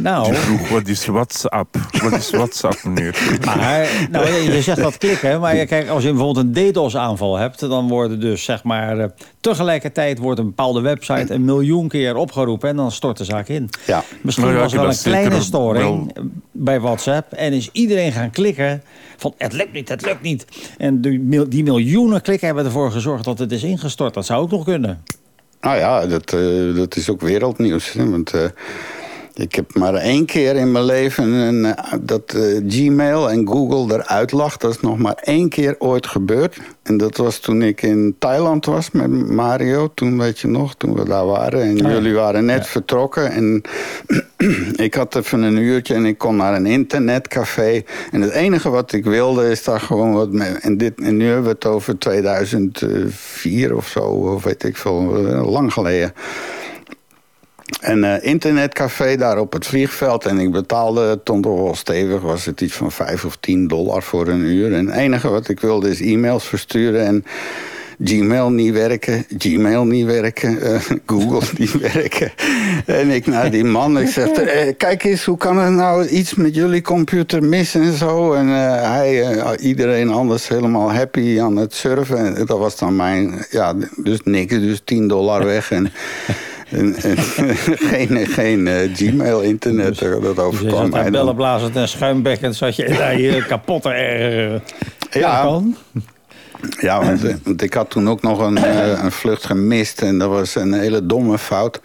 Nou, 0.00 0.34
Vroeg, 0.34 0.68
wat 0.68 0.88
is 0.88 1.06
WhatsApp? 1.06 1.76
Wat 2.02 2.12
is 2.12 2.30
WhatsApp, 2.30 2.84
meneer? 2.84 3.38
maar 3.44 4.06
nou, 4.10 4.26
je 4.28 4.62
zegt 4.62 4.80
dat 4.80 4.98
klikken, 4.98 5.40
maar 5.40 5.56
je, 5.56 5.66
kijk, 5.66 5.88
als 5.88 6.02
je 6.02 6.12
bijvoorbeeld 6.12 6.56
een 6.56 6.70
DDoS-aanval 6.72 7.36
hebt... 7.36 7.60
dan 7.60 7.88
worden 7.88 8.20
dus, 8.20 8.44
zeg 8.44 8.64
maar, 8.64 8.98
eh, 8.98 9.08
tegelijkertijd 9.40 10.18
wordt 10.18 10.38
een 10.38 10.46
bepaalde 10.46 10.80
website... 10.80 11.34
een 11.34 11.44
miljoen 11.44 11.88
keer 11.88 12.16
opgeroepen 12.16 12.68
en 12.68 12.76
dan 12.76 12.92
stort 12.92 13.18
de 13.18 13.24
zaak 13.24 13.48
in. 13.48 13.70
Ja. 13.86 14.04
Misschien 14.20 14.44
Nou 14.44 14.56
ja, 14.56 14.62
was 14.62 14.72
er 14.72 14.78
heb 14.78 14.88
wel 14.88 14.96
een 14.96 15.02
kleine 15.02 15.40
storing 15.40 16.12
wel- 16.14 16.24
bij 16.52 16.80
WhatsApp... 16.80 17.32
en 17.32 17.52
is 17.52 17.68
iedereen 17.72 18.12
gaan 18.12 18.30
klikken 18.30 18.82
van 19.16 19.34
het 19.38 19.52
lukt 19.52 19.72
niet, 19.72 19.88
het 19.88 20.04
lukt 20.04 20.22
niet. 20.22 20.46
En 20.78 21.00
die, 21.00 21.48
die 21.48 21.62
miljoenen 21.62 22.22
klikken 22.22 22.46
hebben 22.46 22.64
ervoor 22.64 22.90
gezorgd 22.90 23.24
dat 23.24 23.38
het 23.38 23.52
is 23.52 23.62
ingestort. 23.62 24.14
Dat 24.14 24.26
zou 24.26 24.42
ook 24.42 24.50
nog 24.50 24.64
kunnen. 24.64 25.02
Nou 25.60 25.78
ja, 25.78 26.06
dat, 26.06 26.32
eh, 26.32 26.74
dat 26.74 26.96
is 26.96 27.10
ook 27.10 27.20
wereldnieuws. 27.20 27.92
Hè? 27.92 28.10
Want 28.10 28.32
eh, 28.32 28.44
ik 29.34 29.54
heb 29.54 29.74
maar 29.74 29.94
één 29.94 30.26
keer 30.26 30.56
in 30.56 30.72
mijn 30.72 30.84
leven 30.84 31.24
een, 31.24 31.64
eh, 31.64 31.92
dat 32.00 32.32
eh, 32.34 32.42
Gmail 32.68 33.30
en 33.30 33.48
Google 33.48 33.94
eruit 33.94 34.32
lag. 34.32 34.56
Dat 34.56 34.70
is 34.70 34.80
nog 34.80 34.98
maar 34.98 35.14
één 35.22 35.48
keer 35.48 35.74
ooit 35.78 36.06
gebeurd. 36.06 36.60
En 36.82 36.96
dat 36.96 37.16
was 37.16 37.38
toen 37.38 37.62
ik 37.62 37.82
in 37.82 38.16
Thailand 38.18 38.64
was 38.64 38.90
met 38.90 39.30
Mario. 39.30 39.90
Toen 39.94 40.18
weet 40.18 40.38
je 40.38 40.48
nog, 40.48 40.74
toen 40.74 40.94
we 40.94 41.04
daar 41.04 41.26
waren. 41.26 41.62
En 41.62 41.76
ja. 41.76 41.90
jullie 41.90 42.14
waren 42.14 42.44
net 42.44 42.66
vertrokken. 42.66 43.30
En 43.30 43.62
ik 44.86 44.94
had 44.94 45.14
even 45.14 45.42
een 45.42 45.56
uurtje 45.56 45.94
en 45.94 46.04
ik 46.04 46.18
kon 46.18 46.36
naar 46.36 46.54
een 46.54 46.66
internetcafé. 46.66 47.82
En 48.10 48.20
het 48.20 48.32
enige 48.32 48.70
wat 48.70 48.92
ik 48.92 49.04
wilde 49.04 49.50
is 49.50 49.64
daar 49.64 49.80
gewoon 49.80 50.12
wat 50.12 50.32
mee. 50.32 50.50
En, 50.50 50.76
dit, 50.76 51.00
en 51.00 51.16
nu 51.16 51.24
hebben 51.24 51.44
we 51.44 51.50
het 51.50 51.66
over 51.66 51.98
2004 51.98 53.76
of 53.76 53.86
zo, 53.86 54.00
of 54.00 54.44
weet 54.44 54.64
ik 54.64 54.76
veel, 54.76 55.26
eh, 55.26 55.50
lang 55.50 55.72
geleden. 55.72 56.12
Een 57.80 58.04
eh, 58.04 58.24
internetcafé 58.26 59.16
daar 59.16 59.38
op 59.38 59.52
het 59.52 59.66
vliegveld. 59.66 60.26
En 60.26 60.38
ik 60.38 60.50
betaalde, 60.50 61.20
toen 61.24 61.42
toch 61.42 61.62
wel 61.62 61.74
stevig, 61.74 62.20
was 62.20 62.44
het 62.44 62.60
iets 62.60 62.74
van 62.74 62.92
5 62.92 63.24
of 63.24 63.36
10 63.36 63.68
dollar 63.68 64.02
voor 64.02 64.28
een 64.28 64.40
uur. 64.40 64.72
En 64.74 64.86
het 64.86 64.96
enige 64.96 65.28
wat 65.28 65.48
ik 65.48 65.60
wilde 65.60 65.90
is 65.90 66.00
e-mails 66.00 66.44
versturen. 66.44 67.06
En 67.06 67.24
Gmail 68.04 68.50
niet 68.50 68.72
werken, 68.72 69.24
Gmail 69.38 69.84
niet 69.84 70.06
werken, 70.06 70.60
eh, 70.60 70.80
Google 71.06 71.48
niet 71.58 71.92
werken. 71.92 72.32
En 72.86 73.10
ik 73.10 73.26
naar 73.26 73.50
die 73.50 73.64
man, 73.64 73.98
ik 73.98 74.08
zeg, 74.08 74.28
eh, 74.28 74.72
kijk 74.76 75.04
eens, 75.04 75.24
hoe 75.24 75.36
kan 75.36 75.58
er 75.58 75.72
nou 75.72 76.06
iets 76.06 76.34
met 76.34 76.54
jullie 76.54 76.82
computer 76.82 77.42
mis 77.42 77.74
en 77.74 77.92
zo? 77.92 78.32
En 78.32 78.48
eh, 78.48 78.92
hij, 78.92 79.56
iedereen 79.58 80.10
anders 80.10 80.48
helemaal 80.48 80.92
happy 80.92 81.40
aan 81.40 81.56
het 81.56 81.74
surfen. 81.74 82.36
En 82.36 82.46
dat 82.46 82.58
was 82.58 82.78
dan 82.78 82.96
mijn, 82.96 83.46
ja, 83.50 83.74
dus 83.96 84.20
niks, 84.24 84.54
dus 84.54 84.80
10 84.84 85.08
dollar 85.08 85.44
weg. 85.44 85.70
En, 85.70 85.92
en, 86.72 86.94
en 86.94 87.16
geen, 87.92 88.26
geen 88.26 88.66
eh, 88.66 88.94
Gmail-internet, 88.94 89.98
dat 89.98 90.22
Dus 90.22 90.34
je 90.34 90.42
overkwam 90.42 90.70
zat 90.70 90.80
mij 90.80 90.90
daar 90.90 91.02
dan. 91.02 91.12
bellenblazend 91.12 91.76
en 91.76 91.88
schuimbekkend... 91.88 92.56
zat 92.56 92.76
je 92.76 92.88
daar 92.98 93.12
hier 93.12 93.44
kapot 93.44 93.86
ergeren. 93.86 94.62
Ja. 95.10 95.42
kan. 95.42 95.76
Ja, 96.80 97.04
want, 97.04 97.24
eh, 97.24 97.34
want 97.42 97.62
ik 97.62 97.74
had 97.74 97.90
toen 97.90 98.08
ook 98.08 98.22
nog 98.22 98.38
een, 98.38 98.56
eh, 98.56 99.02
een 99.02 99.12
vlucht 99.12 99.44
gemist 99.44 100.02
en 100.02 100.18
dat 100.18 100.28
was 100.28 100.54
een 100.54 100.72
hele 100.72 101.06
domme 101.06 101.38
fout. 101.38 101.80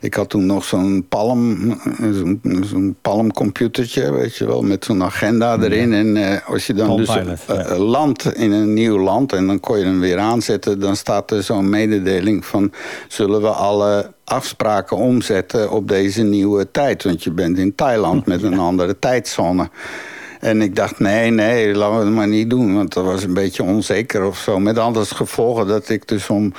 Ik 0.00 0.14
had 0.14 0.28
toen 0.28 0.46
nog 0.46 0.64
zo'n 0.64 1.06
palm, 1.08 1.70
eh, 1.70 2.10
zo'n 2.12 2.40
zo'n 2.64 2.96
palmcomputertje, 3.02 4.12
weet 4.12 4.36
je 4.36 4.46
wel, 4.46 4.62
met 4.62 4.84
zo'n 4.84 5.02
agenda 5.02 5.58
erin. 5.58 5.92
En 5.92 6.16
eh, 6.16 6.48
als 6.48 6.66
je 6.66 6.74
dan 6.74 6.86
Palm 6.86 6.98
dus 6.98 7.12
Pilot, 7.14 7.38
ja. 7.46 7.54
eh, 7.54 7.78
landt 7.78 8.34
in 8.34 8.52
een 8.52 8.72
nieuw 8.72 8.98
land 8.98 9.32
en 9.32 9.46
dan 9.46 9.60
kon 9.60 9.78
je 9.78 9.84
hem 9.84 10.00
weer 10.00 10.18
aanzetten, 10.18 10.80
dan 10.80 10.96
staat 10.96 11.30
er 11.30 11.42
zo'n 11.42 11.68
mededeling 11.68 12.44
van 12.44 12.72
zullen 13.08 13.42
we 13.42 13.48
alle 13.48 14.14
afspraken 14.24 14.96
omzetten 14.96 15.70
op 15.70 15.88
deze 15.88 16.22
nieuwe 16.22 16.70
tijd. 16.70 17.02
Want 17.02 17.24
je 17.24 17.30
bent 17.30 17.58
in 17.58 17.74
Thailand 17.74 18.26
met 18.32 18.42
een 18.42 18.58
andere 18.58 18.98
tijdzone. 18.98 19.70
En 20.46 20.62
ik 20.62 20.76
dacht, 20.76 20.98
nee, 20.98 21.30
nee, 21.30 21.74
laten 21.74 21.98
we 21.98 22.04
het 22.04 22.14
maar 22.14 22.28
niet 22.28 22.50
doen. 22.50 22.74
Want 22.74 22.94
dat 22.94 23.04
was 23.04 23.22
een 23.22 23.34
beetje 23.34 23.62
onzeker 23.62 24.24
of 24.24 24.38
zo. 24.38 24.58
Met 24.58 24.78
anders 24.78 25.10
gevolgen 25.10 25.66
dat 25.66 25.88
ik 25.88 26.08
dus 26.08 26.28
om 26.30 26.52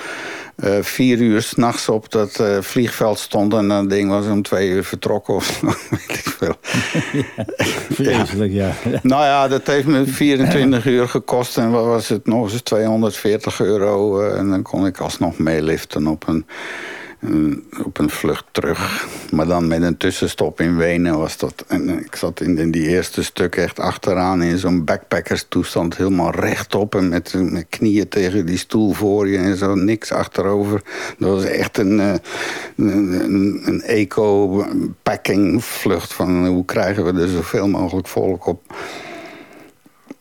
eh, 0.55 0.77
vier 0.81 1.17
uur 1.19 1.41
s'nachts 1.41 1.89
op 1.89 2.11
dat 2.11 2.39
eh, 2.39 2.57
vliegveld 2.61 3.19
stond... 3.19 3.53
en 3.53 3.67
dat 3.67 3.89
ding 3.89 4.09
was 4.09 4.25
om 4.25 4.41
twee 4.41 4.69
uur 4.69 4.83
vertrokken 4.83 5.33
of 5.33 5.45
zo, 5.45 5.65
weet 5.95 6.17
ik 6.17 6.33
veel. 6.37 6.55
Vreselijk, 8.03 8.51
ja. 8.51 8.71
Nou 9.01 9.23
ja, 9.23 9.47
dat 9.47 9.67
heeft 9.67 9.87
me 9.87 10.05
24 10.05 10.85
uur 10.95 11.07
gekost. 11.07 11.57
En 11.57 11.71
wat 11.71 11.85
was 11.85 12.07
het 12.09 12.25
nog 12.27 12.51
eens 12.51 12.61
240 12.61 13.61
euro. 13.61 14.21
eh, 14.21 14.37
en 14.39 14.49
dan 14.49 14.61
kon 14.61 14.85
ik 14.85 14.97
alsnog 14.99 15.37
meeliften 15.37 16.07
op 16.07 16.27
een- 16.27 16.45
op 17.83 17.97
een 17.97 18.09
vlucht 18.09 18.45
terug. 18.51 19.07
Maar 19.31 19.47
dan 19.47 19.67
met 19.67 19.81
een 19.81 19.97
tussenstop 19.97 20.61
in 20.61 20.77
Wenen 20.77 21.17
was 21.17 21.37
dat... 21.37 21.63
En 21.67 21.89
eh, 21.89 21.95
ik 21.95 22.15
zat 22.15 22.41
in, 22.41 22.71
die 22.71 22.87
eerste 22.87 23.23
stuk 23.23 23.55
echt 23.55 23.79
achteraan 23.79 24.41
in 24.41 24.57
zo'n 24.57 24.83
backpackerstoestand. 24.83 25.97
Helemaal 25.97 26.31
rechtop 26.31 26.95
en 26.95 27.09
met 27.09 27.33
mijn 27.33 27.69
knieën 27.69 28.07
tegen 28.07 28.45
die 28.45 28.57
stoel 28.57 28.93
voor 28.93 29.27
je 29.27 29.37
en 29.37 29.57
zo. 29.57 29.75
Niks 29.75 30.11
achterover. 30.11 30.81
Dat 31.17 31.29
was 31.29 31.43
echt 31.43 31.77
een, 31.77 31.99
eh, 31.99 32.13
een, 32.75 33.23
een, 33.23 33.61
een 33.65 33.81
eco-packing 33.81 35.63
vlucht 35.63 36.13
van 36.13 36.47
hoe 36.47 36.65
krijgen 36.65 37.05
we 37.05 37.21
er 37.21 37.29
zoveel 37.29 37.67
mogelijk 37.67 38.07
volk 38.07 38.45
op. 38.45 38.75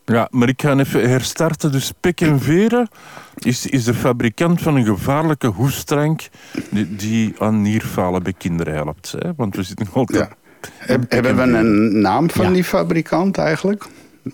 Ja, 0.09 0.29
maar 0.31 0.49
ik 0.49 0.63
ga 0.63 0.77
even 0.79 1.09
herstarten. 1.09 1.73
Dus 1.73 1.93
Pek 2.01 2.21
en 2.21 2.41
Veren 2.41 2.89
is, 3.35 3.67
is 3.67 3.85
de 3.85 3.95
fabrikant 3.95 4.61
van 4.63 4.77
een 4.77 4.85
gevaarlijke 4.85 5.47
hoestdrank 5.47 6.29
die, 6.71 6.97
die 6.97 7.35
aan 7.39 7.63
nierfalen 7.63 8.23
bij 8.23 8.33
kinderen 8.39 8.75
helpt. 8.75 9.15
Hè? 9.19 9.31
Want 9.37 9.57
we 9.57 9.63
zitten 9.63 9.87
nog 9.87 9.95
altijd... 9.97 10.19
Ja. 10.29 10.37
Heb- 10.79 11.11
hebben 11.13 11.37
we 11.37 11.43
een 11.43 12.01
naam 12.01 12.31
van 12.31 12.45
Ja. 12.47 12.51
die 12.53 12.65
fabrikant 12.65 13.39
eigenlijk? 13.39 13.85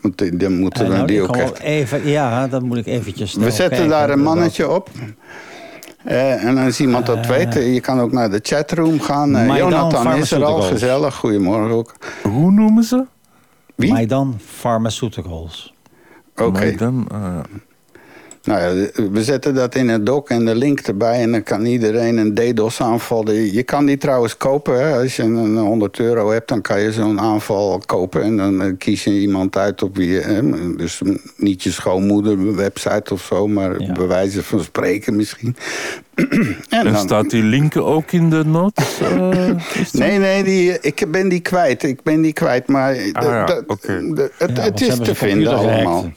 Want 0.03 0.19
die- 0.19 0.37
dan 0.37 0.59
moeten 0.59 0.89
we 0.89 0.95
nou, 0.95 1.07
die 1.07 1.23
ook 1.23 1.37
echt... 1.37 1.59
even, 1.61 2.09
ja, 2.09 2.49
dat 2.49 2.63
moet 2.63 2.77
ik 2.77 2.87
eventjes 2.87 3.35
We 3.35 3.51
zetten 3.51 3.69
kijken. 3.69 3.89
daar 3.89 4.11
een 4.11 4.23
mannetje 4.23 4.69
op. 4.71 4.91
Eh, 6.05 6.45
en 6.45 6.59
als 6.59 6.81
iemand 6.81 7.07
dat 7.07 7.27
weet, 7.27 7.57
eh, 7.57 7.75
je 7.75 7.81
kan 7.81 8.01
ook 8.01 8.13
naar 8.13 8.31
de 8.31 8.41
chatroom 8.43 9.01
gaan. 9.01 9.57
Jonathan 9.57 10.15
is 10.15 10.31
er 10.31 10.45
al, 10.45 10.61
gezellig. 10.63 11.15
Goedemorgen 11.15 11.71
ook. 11.77 11.95
Hoe 12.23 12.51
noemen 12.53 12.83
ze? 12.85 13.05
Wie? 13.83 13.93
Maidan 13.93 14.39
Pharmaceuticals. 14.39 15.75
Oké. 16.35 16.51
Maar 16.51 16.77
dan, 16.77 17.09
ah, 17.09 17.21
ja. 17.21 17.43
Nou 18.45 18.61
ja, 18.61 18.87
we 19.11 19.25
zetten 19.25 19.55
dat 19.55 19.75
in 19.75 19.89
het 19.89 20.07
doc 20.07 20.29
en 20.29 20.45
de 20.45 20.55
link 20.55 20.81
erbij. 20.81 21.21
En 21.23 21.33
dan 21.33 21.43
kan 21.43 21.65
iedereen 21.67 22.17
een 22.17 22.35
DDoS-aanval. 22.35 23.31
Je 23.31 23.63
kan 23.63 23.87
die 23.87 23.97
trouwens 23.97 24.37
kopen. 24.37 24.81
Hè. 24.87 25.01
Als 25.01 25.17
je 25.17 25.23
een 25.23 25.57
100 25.57 25.99
euro 25.99 26.31
hebt, 26.31 26.49
dan 26.49 26.61
kan 26.61 26.81
je 26.81 26.93
zo'n 26.93 27.21
aanval 27.21 27.81
kopen. 27.87 28.23
En 28.23 28.37
dan 28.37 28.63
eh, 28.63 28.73
kies 28.79 29.05
je 29.05 29.11
iemand 29.21 29.57
uit 29.57 29.83
op 29.83 29.97
wie 29.97 30.09
je... 30.09 30.21
hè, 30.21 30.41
Dus 30.77 31.01
niet 31.37 31.63
je 31.63 31.71
schoonmoeder 31.71 32.55
website 32.57 33.13
of 33.13 33.23
zo, 33.23 33.49
maar 33.49 33.81
Ja. 33.81 33.93
bij 33.93 34.07
wijze 34.07 34.43
van 34.43 34.61
spreken 34.61 35.17
misschien. 35.17 35.57
en 36.15 36.27
En 36.69 36.85
dan- 36.85 36.97
staat 36.97 37.31
die 37.31 37.43
link 37.43 37.77
ook 37.77 38.13
in 38.13 38.31
de 38.31 38.45
notes? 38.45 39.01
eh? 39.01 39.51
Nee, 39.93 40.19
nee, 40.19 40.45
die, 40.45 40.79
ik 40.81 41.05
ben 41.11 41.29
die 41.29 41.41
kwijt. 41.41 41.83
Ik 41.83 42.03
ben 42.03 42.21
die 42.21 42.33
kwijt, 42.33 42.67
maar 42.69 42.97
Ah 43.13 43.23
ja, 43.23 43.63
het, 44.39 44.79
Ja, 44.79 44.87
is 44.87 44.99
te 44.99 45.15
vinden 45.15 45.57
allemaal. 45.57 46.11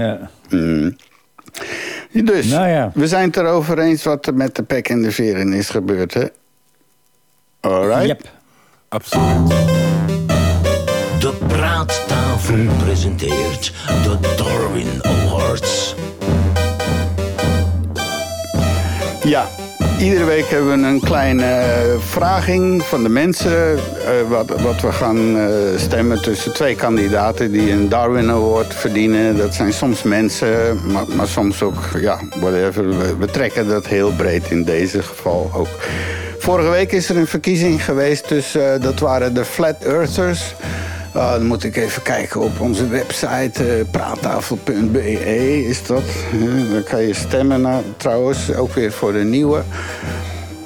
Ja. 0.00 0.30
Mm. 0.48 0.96
Dus, 2.12 2.46
Nou 2.46 2.68
ja. 2.68 2.90
we 2.94 3.08
zijn 3.08 3.26
het 3.26 3.36
erover 3.36 3.78
eens 3.78 4.02
wat 4.02 4.26
er 4.26 4.34
met 4.34 4.54
de 4.54 4.62
pek 4.62 4.88
en 4.88 5.02
de 5.02 5.12
veren 5.12 5.52
is 5.52 5.68
gebeurd, 5.68 6.14
hè? 6.14 6.24
Alright. 7.60 8.06
Yep. 8.06 8.30
Absoluut. 8.88 9.48
De 11.20 11.32
Praattafel 11.46 12.66
presenteert 12.84 13.72
de 13.86 14.18
Darwin 14.36 15.02
Awards. 15.02 15.94
Ja, 19.22 19.48
iedere 20.00 20.24
week 20.24 20.44
hebben 20.48 20.80
we 20.80 20.86
een 20.86 21.00
kleine 21.00 21.44
eh, 21.44 21.98
vraging 21.98 22.82
van 22.82 23.02
de 23.02 23.08
mensen. 23.08 23.76
eh, 23.76 24.28
wat, 24.28 24.60
wat 24.60 24.80
we 24.80 24.92
gaan 24.92 25.38
eh, 25.38 25.48
stemmen 25.76 26.22
tussen 26.22 26.52
twee 26.52 26.74
kandidaten 26.74 27.52
die 27.52 27.70
een 27.70 27.88
Darwin 27.88 28.30
Award 28.30 28.74
verdienen. 28.74 29.36
Dat 29.36 29.54
zijn 29.54 29.72
soms 29.72 30.02
mensen, 30.02 30.80
maar, 30.92 31.04
maar 31.16 31.26
soms 31.26 31.62
ook, 31.62 31.88
ja, 32.00 32.18
whatever. 32.40 32.98
We, 32.98 33.16
we 33.16 33.26
trekken 33.26 33.68
dat 33.68 33.86
heel 33.86 34.12
breed 34.12 34.50
in 34.50 34.64
deze 34.64 35.02
geval 35.02 35.50
ook. 35.54 35.68
Vorige 36.38 36.70
week 36.70 36.92
is 36.92 37.08
er 37.08 37.16
een 37.16 37.26
verkiezing 37.26 37.84
geweest, 37.84 38.30
eh, 38.30 38.62
dat 38.80 38.98
waren 38.98 39.34
de 39.34 39.44
Flat 39.44 39.76
Earthers. 39.82 40.54
Dan 41.12 41.46
moet 41.46 41.64
ik 41.64 41.76
even 41.76 42.02
kijken 42.02 42.40
op 42.40 42.60
onze 42.60 42.88
website, 42.88 43.64
eh, 43.64 43.90
praattafel.be 43.90 45.12
is 45.64 45.86
dat. 45.86 46.02
Eh, 46.32 46.72
daar 46.72 46.82
kan 46.82 47.02
je 47.02 47.14
stemmen 47.14 47.60
naar, 47.60 47.82
trouwens, 47.96 48.54
ook 48.54 48.72
weer 48.72 48.92
voor 48.92 49.12
de 49.12 49.24
nieuwe. 49.24 49.62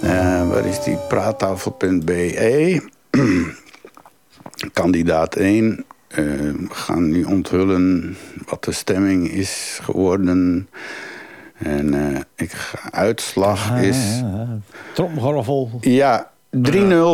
Eh, 0.00 0.48
waar 0.48 0.66
is 0.66 0.82
die? 0.82 0.96
Praattafel.be. 1.08 2.82
Kandidaat 4.72 5.34
1. 5.34 5.84
we 6.08 6.66
gaan 6.70 7.08
nu 7.08 7.24
onthullen 7.24 8.16
wat 8.46 8.64
de 8.64 8.72
stemming 8.72 9.30
is 9.30 9.78
geworden. 9.82 10.68
En 11.58 11.94
ik 12.36 12.52
ga, 12.52 12.92
uitslag 12.92 13.70
ah, 13.70 13.82
is... 13.82 14.22
Tromgeroffel. 14.92 15.70
Ja, 15.80 16.30
3-0 16.50 16.58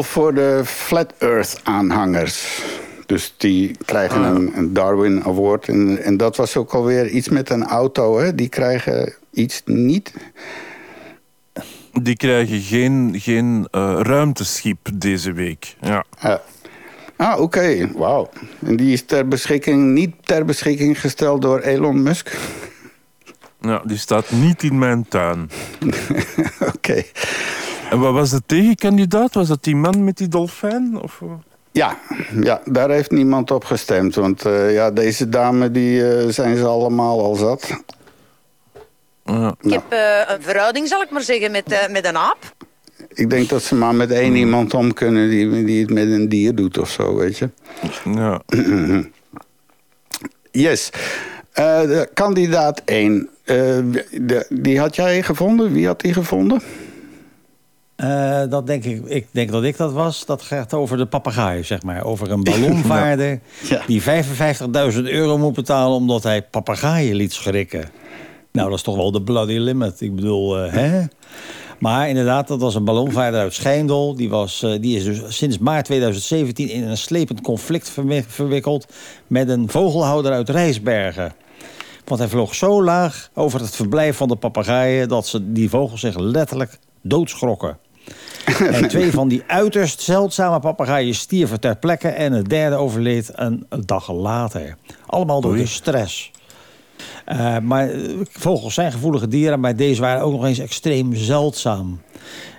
voor 0.01 0.35
de 0.35 0.63
Flat 0.65 1.13
Earth 1.19 1.61
aanhangers. 1.63 2.63
Dus 3.11 3.35
die 3.37 3.77
krijgen 3.85 4.25
ah. 4.25 4.35
een, 4.35 4.57
een, 4.57 4.73
Darwin 4.73 5.25
Award. 5.25 5.69
En, 5.69 6.03
en 6.03 6.17
dat 6.17 6.37
was 6.37 6.57
ook 6.57 6.73
alweer 6.73 7.09
iets 7.09 7.29
met 7.29 7.51
een 7.51 7.65
auto. 7.65 8.19
Hè? 8.19 8.35
Die 8.35 8.49
krijgen 8.49 9.15
iets 9.31 9.63
niet... 9.65 10.13
Die 11.93 12.17
krijgen 12.17 12.61
geen, 12.61 13.15
geen 13.19 13.69
uh, 13.73 14.01
ruimteschip 14.03 14.79
deze 14.95 15.33
week. 15.33 15.77
Ja. 15.81 16.05
Uh, 16.25 16.35
ah, 17.17 17.41
oké. 17.41 17.91
Wauw. 17.95 18.31
En 18.65 18.77
die 18.77 18.93
is 18.93 19.03
ter 19.03 19.29
beschikking, 19.29 19.93
niet 19.93 20.15
ter 20.25 20.45
beschikking 20.45 21.01
gesteld 21.01 21.43
door 21.43 21.61
Elon 21.61 22.03
Musk? 22.03 22.37
Ja, 23.61 23.83
die 23.85 23.99
staat 23.99 24.31
niet 24.31 24.63
in 24.63 24.79
mijn 24.79 25.09
tuin. 25.09 25.51
oké. 26.75 27.03
En 27.91 27.99
wat 27.99 28.13
was 28.13 28.31
de 28.31 28.43
tegenkandidaat? 28.47 29.35
Was 29.35 29.49
dat 29.49 29.65
die 29.65 29.77
man 29.77 30.05
met 30.05 30.17
die 30.17 30.29
dolfijn? 30.29 31.01
Of... 31.03 31.23
Ja, 31.73 31.99
ja, 32.41 32.61
daar 32.65 32.91
heeft 32.91 33.11
niemand 33.11 33.51
op 33.51 33.65
gestemd. 33.65 34.15
Want 34.15 34.47
uh, 34.47 34.75
ja, 34.75 34.91
deze 34.91 35.29
dame 35.29 35.71
die, 35.71 36.01
uh, 36.01 36.29
zijn 36.29 36.57
ze 36.57 36.65
allemaal 36.65 37.21
al 37.21 37.35
zat. 37.35 37.71
Ja. 39.25 39.55
Ik 39.61 39.73
heb 39.73 39.93
uh, 39.93 39.99
een 40.27 40.43
verhouding, 40.43 40.89
zal 40.89 41.03
ik 41.03 41.11
maar 41.11 41.23
zeggen, 41.23 41.51
met, 41.51 41.89
met 41.91 42.05
een 42.05 42.17
aap. 42.17 42.55
Ik 43.09 43.31
denk 43.31 43.49
dat 43.49 43.63
ze 43.63 43.75
maar 43.75 43.95
met 43.95 44.11
één 44.11 44.35
iemand 44.35 44.75
om 44.75 44.95
kunnen 44.95 45.31
die, 45.31 45.65
die 45.65 45.81
het 45.81 45.91
met 45.91 46.11
een 46.11 46.29
dier 46.29 46.55
doet 46.55 46.79
of 46.79 46.91
zo, 46.91 47.17
weet 47.17 47.39
je. 47.39 47.51
Ja. 48.05 48.41
yes. 50.67 50.91
kandidaat 52.15 52.83
1. 52.85 53.29
De, 53.45 54.47
die 54.49 54.81
had 54.81 54.97
jij 54.97 55.23
gevonden? 55.23 55.73
Wie 55.73 55.87
had 55.87 56.01
die 56.01 56.13
gevonden? 56.13 56.63
Uh, 58.05 58.43
dat 58.49 58.67
denk 58.67 58.85
ik, 58.85 59.05
ik 59.07 59.27
denk 59.31 59.51
dat 59.51 59.65
ik 59.65 59.77
dat 59.77 59.93
was. 59.93 60.27
Dat 60.27 60.43
gaat 60.43 60.75
over 60.75 60.97
de 60.97 61.07
papegaai, 61.07 61.65
zeg 61.65 61.83
maar. 61.83 62.05
Over 62.05 62.31
een 62.31 62.43
ballonvaarder 62.43 63.41
ja. 63.69 63.83
die 63.87 64.03
55.000 64.03 65.03
euro 65.03 65.39
moet 65.39 65.55
betalen... 65.55 65.97
omdat 65.97 66.23
hij 66.23 66.43
papegaaien 66.43 67.17
liet 67.17 67.33
schrikken. 67.33 67.89
Nou, 68.53 68.69
dat 68.69 68.79
is 68.79 68.85
toch 68.85 68.97
wel 68.97 69.13
de 69.13 69.23
bloody 69.23 69.57
limit. 69.57 70.01
Ik 70.01 70.15
bedoel, 70.15 70.65
uh, 70.65 70.73
hè? 70.73 71.05
Maar 71.79 72.09
inderdaad, 72.09 72.49
dat 72.49 72.61
was 72.61 72.75
een 72.75 72.85
ballonvaarder 72.85 73.41
uit 73.41 73.55
Schijndel. 73.55 74.15
Die, 74.15 74.31
was, 74.31 74.63
uh, 74.63 74.81
die 74.81 74.97
is 74.97 75.05
dus 75.05 75.37
sinds 75.37 75.59
maart 75.59 75.85
2017 75.85 76.69
in 76.69 76.83
een 76.83 76.99
slepend 76.99 77.41
conflict 77.41 77.97
verwikkeld... 78.27 78.87
met 79.27 79.49
een 79.49 79.69
vogelhouder 79.69 80.33
uit 80.33 80.49
Rijsbergen. 80.49 81.33
Want 82.05 82.21
hij 82.21 82.31
vloog 82.31 82.55
zo 82.55 82.83
laag 82.83 83.31
over 83.35 83.61
het 83.61 83.77
verblijf 83.77 84.17
van 84.17 84.29
de 84.29 84.37
papegaaien... 84.37 85.09
dat 85.09 85.27
ze 85.27 85.53
die 85.53 85.71
vogels 85.71 86.01
zich 86.01 86.19
letterlijk 86.19 86.79
doodschrokken. 87.03 87.79
En 88.73 88.89
twee 88.89 89.11
van 89.11 89.29
die 89.29 89.43
uiterst 89.47 90.01
zeldzame 90.01 90.61
papegaaien 90.61 91.15
stierven 91.15 91.61
ter 91.61 91.77
plekke... 91.77 92.09
en 92.09 92.33
het 92.33 92.49
derde 92.49 92.77
overleed 92.77 93.31
een 93.35 93.67
dag 93.87 94.13
later. 94.13 94.77
Allemaal 95.07 95.41
door 95.41 95.57
de 95.57 95.67
stress. 95.67 96.31
Uh, 97.29 97.59
maar 97.59 97.91
eh, 97.91 98.01
vogels 98.31 98.75
zijn 98.75 98.93
gevoelige 98.93 99.29
dieren, 99.29 99.61
maar 99.61 99.77
deze 99.77 100.01
waren 100.01 100.23
ook 100.23 100.33
nog 100.33 100.45
eens 100.45 100.59
extreem 100.59 101.15
zeldzaam. 101.15 102.01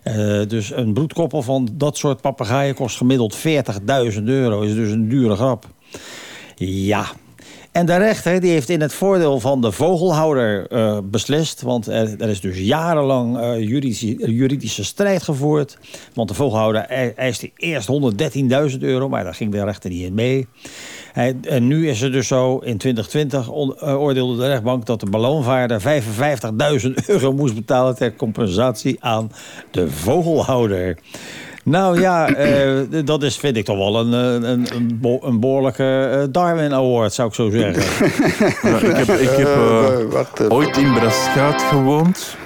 Uh, 0.03 0.47
dus 0.47 0.71
een 0.71 0.93
broedkoppel 0.93 1.41
van 1.41 1.69
dat 1.73 1.97
soort 1.97 2.21
papegaaien 2.21 2.75
kost 2.75 2.97
gemiddeld 2.97 3.37
40.000 3.37 4.23
euro. 4.23 4.61
Is 4.61 4.73
dus 4.73 4.91
een 4.91 5.09
dure 5.09 5.35
grap. 5.35 5.65
Ja, 6.55 7.05
en 7.71 7.85
de 7.85 7.97
rechter 7.97 8.39
die 8.39 8.51
heeft 8.51 8.69
in 8.69 8.81
het 8.81 8.93
voordeel 8.93 9.39
van 9.39 9.61
de 9.61 9.71
vogelhouder 9.71 10.71
uh, 10.71 10.97
beslist. 11.03 11.61
Want 11.61 11.87
er, 11.87 12.15
er, 12.19 12.29
is 12.29 12.41
dus 12.41 12.57
jarenlang 12.57 13.37
uh, 13.37 13.59
juridische, 14.19 14.83
strijd 14.83 15.23
gevoerd. 15.23 15.77
Want 16.13 16.27
de 16.27 16.33
vogelhouder 16.33 16.81
eiste 17.15 17.51
eerst 17.55 17.89
113.000 18.71 18.79
euro, 18.79 19.09
maar 19.09 19.23
daar 19.23 19.35
ging 19.35 19.51
de 19.51 19.63
rechter 19.63 19.89
niet 19.89 20.03
in 20.03 20.13
mee. 20.13 20.47
En 21.13 21.67
nu 21.67 21.89
is 21.89 22.01
het 22.01 22.11
dus 22.11 22.27
zo, 22.27 22.57
in 22.57 22.77
2020 22.77 23.49
on, 23.49 23.75
uh, 23.83 24.01
oordeelde 24.01 24.37
de 24.37 24.47
rechtbank... 24.47 24.85
dat 24.85 24.99
de 24.99 25.09
ballonvaarder 25.09 25.81
55.000 25.81 26.89
euro 27.07 27.33
moest 27.33 27.55
betalen... 27.55 27.95
ter 27.95 28.15
compensatie 28.15 28.97
aan 28.99 29.31
de 29.71 29.91
vogelhouder. 29.91 30.97
Nou 31.63 31.99
ja, 31.99 32.37
uh, 32.37 33.05
dat 33.05 33.23
is, 33.23 33.37
vind 33.37 33.57
ik 33.57 33.65
toch 33.65 33.77
wel 33.77 33.99
een, 33.99 34.11
een, 34.11 34.75
een, 34.75 35.19
een 35.21 35.39
behoorlijke 35.39 36.09
eh, 36.11 36.27
Darwin 36.31 36.73
Award, 36.73 37.13
zou 37.13 37.27
ik 37.27 37.33
zo 37.33 37.49
zeggen. 37.49 38.05
ik 38.75 38.95
heb, 38.95 39.07
ik 39.07 39.29
heb 39.29 39.47
uh, 39.47 40.51
ooit 40.51 40.77
in 40.77 40.93
Braschaat 40.93 41.61
gewoond. 41.61 42.37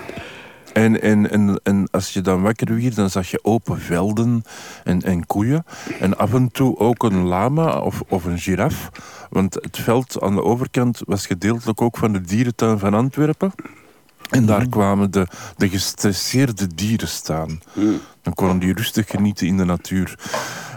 En, 0.74 1.02
en, 1.02 1.32
en, 1.32 1.60
en 1.64 1.88
als 1.92 2.14
je 2.14 2.22
dan 2.22 2.42
wakker 2.42 2.82
werd, 2.82 2.96
dan 2.96 3.10
zag 3.10 3.32
je 3.32 3.40
open 3.44 3.80
velden 3.80 4.44
en, 4.84 5.02
en 5.02 5.26
koeien. 5.26 5.66
En 6.00 6.18
af 6.18 6.34
en 6.34 6.52
toe 6.52 6.78
ook 6.78 7.04
een 7.04 7.26
lama 7.26 7.80
of, 7.80 8.02
of 8.08 8.26
een 8.26 8.40
giraf. 8.40 8.90
Want 9.30 9.54
het 9.54 9.78
veld 9.78 10.22
aan 10.22 10.36
de 10.36 10.44
overkant 10.44 11.02
was 11.06 11.26
gedeeltelijk 11.28 11.82
ook 11.82 11.98
van 11.98 12.14
de 12.14 12.22
dierentuin 12.22 12.80
van 12.80 12.94
Antwerpen. 12.94 13.52
En 14.30 14.46
daar 14.46 14.62
mhm. 14.62 14.70
kwamen 14.70 15.12
de, 15.12 15.28
de 15.58 15.70
gestresseerde 15.70 16.68
dieren 16.76 17.08
staan. 17.08 17.60
Dan 18.26 18.34
konden 18.34 18.60
die 18.60 18.74
rustig 18.74 19.10
genieten 19.10 19.48
in 19.48 19.58
de 19.58 19.66
natuur. 19.66 20.16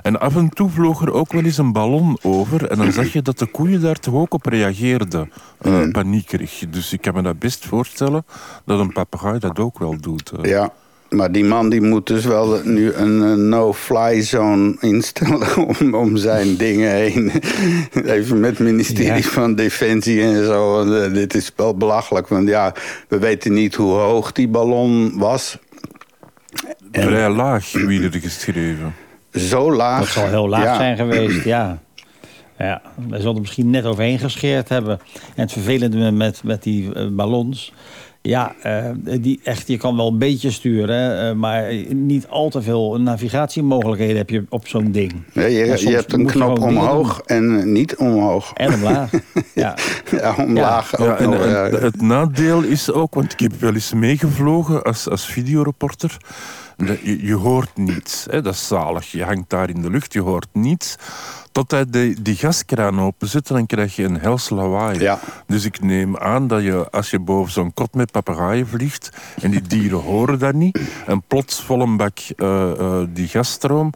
En 0.02 0.20
af 0.20 0.36
en 0.36 0.48
toe 0.48 0.70
vloog 0.70 1.02
er 1.02 1.12
ook 1.12 1.32
wel 1.32 1.44
eens 1.44 1.58
een 1.58 1.72
ballon 1.72 2.18
over. 2.22 2.66
En 2.70 2.78
dan 2.78 2.92
zag 2.92 3.12
je 3.12 3.22
dat 3.22 3.38
de 3.38 3.46
koeien 3.46 3.80
daar 3.80 3.98
toch 3.98 4.14
ook 4.14 4.34
op 4.34 4.46
reageerden. 4.46 5.32
Uh, 5.62 5.90
paniekerig. 5.90 6.64
Dus 6.70 6.92
ik 6.92 7.00
kan 7.00 7.14
me 7.14 7.22
dat 7.22 7.38
best 7.38 7.66
voorstellen 7.66 8.24
dat 8.64 8.80
een 8.80 8.92
papegaai 8.92 9.38
dat 9.38 9.58
ook 9.58 9.78
wel 9.78 9.96
doet. 10.00 10.32
Uh. 10.38 10.50
Ja, 10.50 10.72
maar 11.08 11.32
die 11.32 11.44
man 11.44 11.68
die 11.68 11.80
moet 11.80 12.06
dus 12.06 12.24
wel 12.24 12.60
nu 12.64 12.92
een 12.92 13.48
no-fly 13.48 14.22
zone 14.22 14.76
instellen 14.80 15.56
om, 15.80 15.94
om 15.94 16.16
zijn 16.16 16.56
dingen 16.56 16.92
heen. 16.92 17.32
Even 18.16 18.40
met 18.40 18.58
het 18.58 18.66
ministerie 18.66 19.26
van 19.26 19.54
Defensie 19.54 20.22
en 20.22 20.44
zo. 20.44 20.84
Uh, 20.84 21.12
dit 21.14 21.34
is 21.34 21.52
wel 21.56 21.76
belachelijk, 21.76 22.28
want 22.28 22.48
ja, 22.48 22.74
we 23.08 23.18
weten 23.18 23.52
niet 23.52 23.74
hoe 23.74 23.92
hoog 23.92 24.32
die 24.32 24.48
ballon 24.48 25.18
was. 25.18 25.58
Vrij 26.92 27.28
laag, 27.28 27.72
wie 27.72 28.02
er 28.02 28.20
geschreven. 28.20 28.94
Zo 29.32 29.72
laag. 29.72 29.98
Dat 29.98 30.08
zal 30.08 30.28
heel 30.28 30.48
laag 30.48 30.76
zijn 30.76 30.96
geweest, 30.96 31.44
ja. 31.44 31.78
Ja, 32.58 32.82
we 33.08 33.16
zullen 33.16 33.34
er 33.34 33.40
misschien 33.40 33.70
net 33.70 33.84
overheen 33.84 34.18
gescheerd 34.18 34.68
hebben. 34.68 34.98
En 35.34 35.42
het 35.42 35.52
vervelende 35.52 36.10
met, 36.10 36.40
met 36.44 36.62
die 36.62 36.94
uh, 36.94 37.08
ballons... 37.10 37.72
Ja, 38.22 38.54
uh, 38.66 39.20
die 39.20 39.40
echt, 39.44 39.68
je 39.68 39.76
kan 39.76 39.96
wel 39.96 40.08
een 40.08 40.18
beetje 40.18 40.50
sturen, 40.50 41.28
uh, 41.28 41.40
maar 41.40 41.74
niet 41.88 42.26
al 42.28 42.48
te 42.50 42.62
veel 42.62 43.00
navigatiemogelijkheden 43.00 44.16
heb 44.16 44.30
je 44.30 44.44
op 44.48 44.66
zo'n 44.66 44.92
ding. 44.92 45.12
Nee, 45.32 45.52
je, 45.52 45.88
je 45.88 45.94
hebt 45.94 46.12
een 46.12 46.26
knop 46.26 46.60
omhoog 46.60 47.20
en 47.20 47.72
niet 47.72 47.96
omhoog. 47.96 48.52
En 48.54 48.74
omlaag, 48.74 49.10
ja. 49.54 49.76
ja, 50.10 50.34
omlaag 50.38 50.98
ja. 50.98 51.04
Ook 51.04 51.20
nog, 51.20 51.44
en, 51.44 51.82
Het 51.82 52.00
nadeel 52.00 52.62
is 52.62 52.92
ook, 52.92 53.14
want 53.14 53.32
ik 53.32 53.40
heb 53.40 53.52
wel 53.60 53.74
eens 53.74 53.92
meegevlogen 53.92 54.82
als, 54.82 55.08
als 55.08 55.26
videoreporter... 55.26 56.16
Je, 56.86 57.26
je 57.26 57.34
hoort 57.34 57.76
niets. 57.76 58.26
Hè? 58.30 58.42
Dat 58.42 58.54
is 58.54 58.66
zalig. 58.66 59.12
Je 59.12 59.24
hangt 59.24 59.50
daar 59.50 59.70
in 59.70 59.82
de 59.82 59.90
lucht, 59.90 60.12
je 60.12 60.20
hoort 60.20 60.48
niets. 60.52 60.96
Tot 61.58 61.70
hij 61.70 61.84
de, 61.88 62.14
die 62.22 62.34
gaskraan 62.34 63.00
openzet, 63.00 63.46
dan 63.46 63.66
krijg 63.66 63.96
je 63.96 64.02
een 64.02 64.18
hels 64.18 64.50
lawaai. 64.50 65.00
Ja. 65.00 65.20
Dus 65.46 65.64
ik 65.64 65.80
neem 65.80 66.16
aan 66.16 66.46
dat 66.46 66.62
je, 66.62 66.90
als 66.90 67.10
je 67.10 67.18
boven 67.18 67.52
zo'n 67.52 67.74
kot 67.74 67.94
met 67.94 68.10
papegaaien 68.10 68.66
vliegt... 68.66 69.10
en 69.42 69.50
die 69.50 69.62
dieren 69.62 69.98
horen 69.98 70.38
dat 70.38 70.54
niet... 70.54 70.80
en 71.06 71.22
plots 71.26 71.62
vol 71.62 71.80
een 71.80 71.96
bak 71.96 72.18
uh, 72.36 72.70
uh, 72.80 73.00
die 73.08 73.28
gasstroom... 73.28 73.92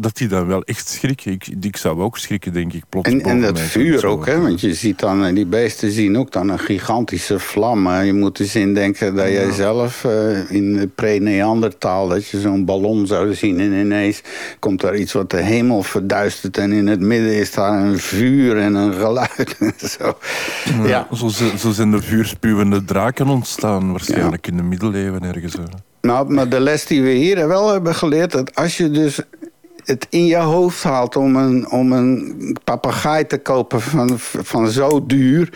dat 0.00 0.16
die 0.16 0.28
dan 0.28 0.46
wel 0.46 0.62
echt 0.62 0.88
schrikken. 0.88 1.32
Ik, 1.32 1.46
ik 1.60 1.76
zou 1.76 2.00
ook 2.00 2.18
schrikken, 2.18 2.52
denk 2.52 2.72
ik, 2.72 2.84
plots 2.88 3.08
En, 3.08 3.20
en 3.20 3.40
dat 3.40 3.60
vuur 3.60 4.06
ook, 4.06 4.26
hè? 4.26 4.40
Want 4.40 4.60
je 4.60 4.74
ziet 4.74 4.98
dan... 4.98 5.24
en 5.24 5.34
die 5.34 5.46
beesten 5.46 5.90
zien 5.90 6.18
ook 6.18 6.32
dan 6.32 6.48
een 6.48 6.58
gigantische 6.58 7.38
vlam. 7.38 7.90
Je 7.90 8.12
moet 8.12 8.36
dus 8.36 8.56
indenken 8.56 9.14
dat 9.14 9.28
jij 9.28 9.50
zelf 9.50 10.04
uh, 10.04 10.50
in 10.50 10.92
pre-Neandertaal... 10.94 12.08
dat 12.08 12.28
je 12.28 12.40
zo'n 12.40 12.64
ballon 12.64 13.06
zou 13.06 13.34
zien 13.34 13.60
en 13.60 13.72
ineens 13.72 14.22
komt 14.58 14.82
er 14.82 14.96
iets 14.96 15.12
wat 15.12 15.30
de 15.30 15.40
hemel 15.40 15.82
verduistert... 15.82 16.58
en 16.58 16.72
in 16.72 16.86
het 16.86 16.95
midden 17.00 17.34
is 17.34 17.52
daar 17.52 17.84
een 17.84 17.98
vuur 17.98 18.58
en 18.58 18.74
een 18.74 18.92
geluid. 18.92 19.56
zo. 19.98 20.18
Ja, 20.82 20.88
ja. 20.88 21.08
Zo, 21.12 21.28
zo, 21.56 21.70
zijn 21.70 21.90
de 21.90 22.02
vuurspuwende 22.02 22.84
draken 22.84 23.28
ontstaan, 23.28 23.90
waarschijnlijk 23.90 24.46
in 24.46 24.56
de 24.56 24.62
middeleeuwen 24.62 25.22
ergens. 25.22 25.56
Nou, 26.00 26.32
maar 26.32 26.48
de 26.48 26.60
les 26.60 26.86
die 26.86 27.02
we 27.02 27.10
hier 27.10 27.48
wel 27.48 27.72
hebben 27.72 27.94
geleerd... 27.94 28.32
dat 28.32 28.54
als 28.54 28.76
je 28.76 28.90
dus 28.90 29.20
het 29.84 30.06
in 30.10 30.26
je 30.26 30.36
hoofd 30.36 30.82
haalt 30.82 31.16
om 31.16 31.36
een, 31.36 31.70
om 31.70 31.92
een 31.92 32.56
papegaai 32.64 33.26
te 33.26 33.38
kopen 33.38 33.80
van, 33.80 34.10
van 34.18 34.68
zo 34.68 35.06
duur 35.06 35.50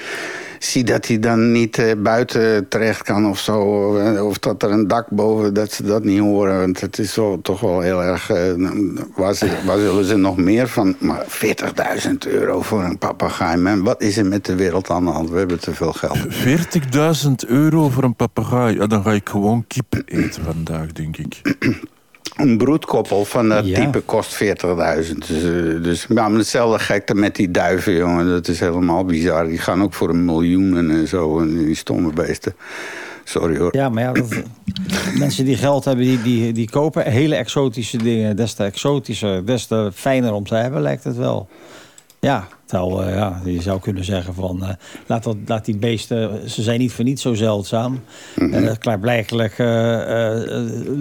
zie 0.65 0.85
dat 0.85 1.07
hij 1.07 1.19
dan 1.19 1.53
niet 1.53 1.79
eh, 1.79 1.93
buiten 1.99 2.69
terecht 2.69 3.03
kan 3.03 3.27
of 3.27 3.39
zo. 3.39 3.59
Of 4.27 4.39
dat 4.39 4.63
er 4.63 4.71
een 4.71 4.89
dak 4.89 5.09
boven, 5.09 5.55
dat 5.55 5.73
ze 5.73 5.83
dat 5.83 6.05
niet 6.05 6.21
horen. 6.21 6.59
Want 6.59 6.81
het 6.81 6.99
is 6.99 7.19
toch 7.43 7.61
wel 7.61 7.81
heel 7.81 8.03
erg... 8.03 8.27
waar, 9.17 9.35
ze, 9.35 9.49
waar 9.65 9.79
zullen 9.79 10.05
ze 10.05 10.17
nog 10.17 10.37
meer 10.37 10.69
van? 10.69 10.97
Maar 10.99 11.27
40.000 12.09 12.13
euro 12.27 12.63
voor 12.63 12.83
een 12.83 12.99
papegaai, 12.99 13.57
man. 13.57 13.83
Wat 13.83 14.03
is 14.03 14.17
er 14.17 14.27
met 14.27 14.45
de 14.45 14.55
wereld 14.55 14.91
aan 14.91 15.05
de 15.05 15.11
hand? 15.11 15.31
We 15.31 15.39
hebben 15.39 15.61
te 15.61 15.75
veel 15.75 15.93
geld. 15.93 16.19
40.000 17.27 17.31
euro 17.47 17.89
voor 17.89 18.05
een 18.05 18.17
papegaai? 18.17 18.77
Ja, 18.77 18.87
dan 18.87 19.03
ga 19.03 19.13
ik 19.13 19.29
gewoon 19.29 19.65
kip 19.67 20.03
eten 20.05 20.45
vandaag, 20.45 20.93
denk 20.93 21.17
ik. 21.17 21.41
Een 22.37 22.59
broedkoppel 22.59 23.25
van 23.25 23.49
dat 23.49 23.65
type 23.65 24.01
kost 24.01 24.43
40.000. 24.45 24.49
Dus, 25.27 25.43
uh, 25.43 25.83
dus 25.83 26.07
maar 26.07 26.31
hetzelfde 26.31 26.79
gekte 26.79 27.15
met 27.15 27.37
die 27.37 27.51
duiven, 27.51 27.93
jongen. 27.93 28.27
Dat 28.27 28.49
is 28.49 28.61
helemaal 28.61 29.05
bizar. 29.05 29.47
Die 29.47 29.59
gaan 29.59 29.83
ook 29.83 29.95
voor 29.95 30.09
een 30.09 30.25
miljoen 30.25 30.77
en 30.77 31.09
zo. 31.09 31.41
En 31.41 31.65
die 31.65 31.75
stomme 31.75 32.13
beesten. 32.13 32.55
Sorry 33.25 33.59
hoor. 33.59 33.77
Ja, 33.77 33.89
maar 33.89 34.03
ja, 34.03 34.13
dat, 34.13 34.43
mensen 35.19 35.45
die 35.45 35.57
geld 35.57 35.85
hebben, 35.85 36.05
die, 36.05 36.23
die, 36.23 36.53
die 36.53 36.71
kopen 36.71 37.11
hele 37.11 37.35
exotische 37.35 37.97
dingen. 37.97 38.37
Des 38.37 38.55
te 38.55 38.65
exotischer, 38.65 39.47
des 39.47 39.67
te 39.67 39.91
fijner 39.95 40.33
om 40.33 40.47
te 40.47 40.55
hebben, 40.55 40.83
lijkt 40.83 41.05
het 41.05 41.17
wel. 41.17 41.49
Ja, 42.21 42.49
uh, 42.75 43.15
ja, 43.15 43.41
je 43.45 43.63
zou 43.63 43.81
kunnen 43.81 44.05
zeggen 44.05 44.35
van... 44.35 44.59
Uh, 44.63 44.69
laat, 45.07 45.23
dat, 45.23 45.37
laat 45.47 45.65
die 45.65 45.77
beesten... 45.77 46.51
Ze 46.51 46.63
zijn 46.63 46.79
niet 46.79 46.93
voor 46.93 47.05
niet 47.05 47.21
zo 47.21 47.35
zeldzaam. 47.35 47.93
Mm 47.93 48.53
-hmm. 48.53 48.65
uh, 48.65 48.73
klaarblijkelijk 48.79 49.59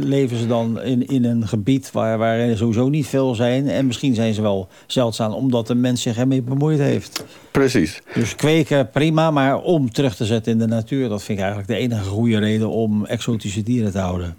leven 0.07 0.38
ze 0.38 0.47
dan 0.47 0.82
in, 0.82 1.07
in 1.07 1.26
een 1.26 1.47
gebied... 1.47 1.91
Waar, 1.91 2.17
waar 2.17 2.38
er 2.38 2.57
sowieso 2.57 2.89
niet 2.89 3.07
veel 3.07 3.36
zijn. 3.36 3.70
En 3.70 3.88
misschien 3.88 4.15
zijn 4.15 4.34
ze 4.34 4.41
wel 4.41 4.67
zeldzaam... 4.88 5.34
omdat 5.34 5.67
de 5.67 5.76
mens 5.76 6.01
zich 6.01 6.17
ermee 6.17 6.41
bemoeid 6.41 6.80
heeft. 6.80 7.24
Precies. 7.51 8.01
Dus 8.13 8.36
kweken 8.36 8.89
prima, 8.89 9.32
maar 9.32 9.61
om 9.61 9.91
terug 9.91 10.15
te 10.15 10.26
zetten 10.26 10.51
in 10.51 10.59
de 10.59 10.67
natuur... 10.67 11.09
dat 11.09 11.24
vind 11.24 11.38
ik 11.38 11.43
eigenlijk 11.43 11.74
de 11.74 11.78
enige 11.78 12.09
goede 12.09 12.39
reden... 12.39 12.70
om 12.70 13.05
exotische 13.05 13.63
dieren 13.63 13.91
te 13.91 13.99
houden. 13.99 14.38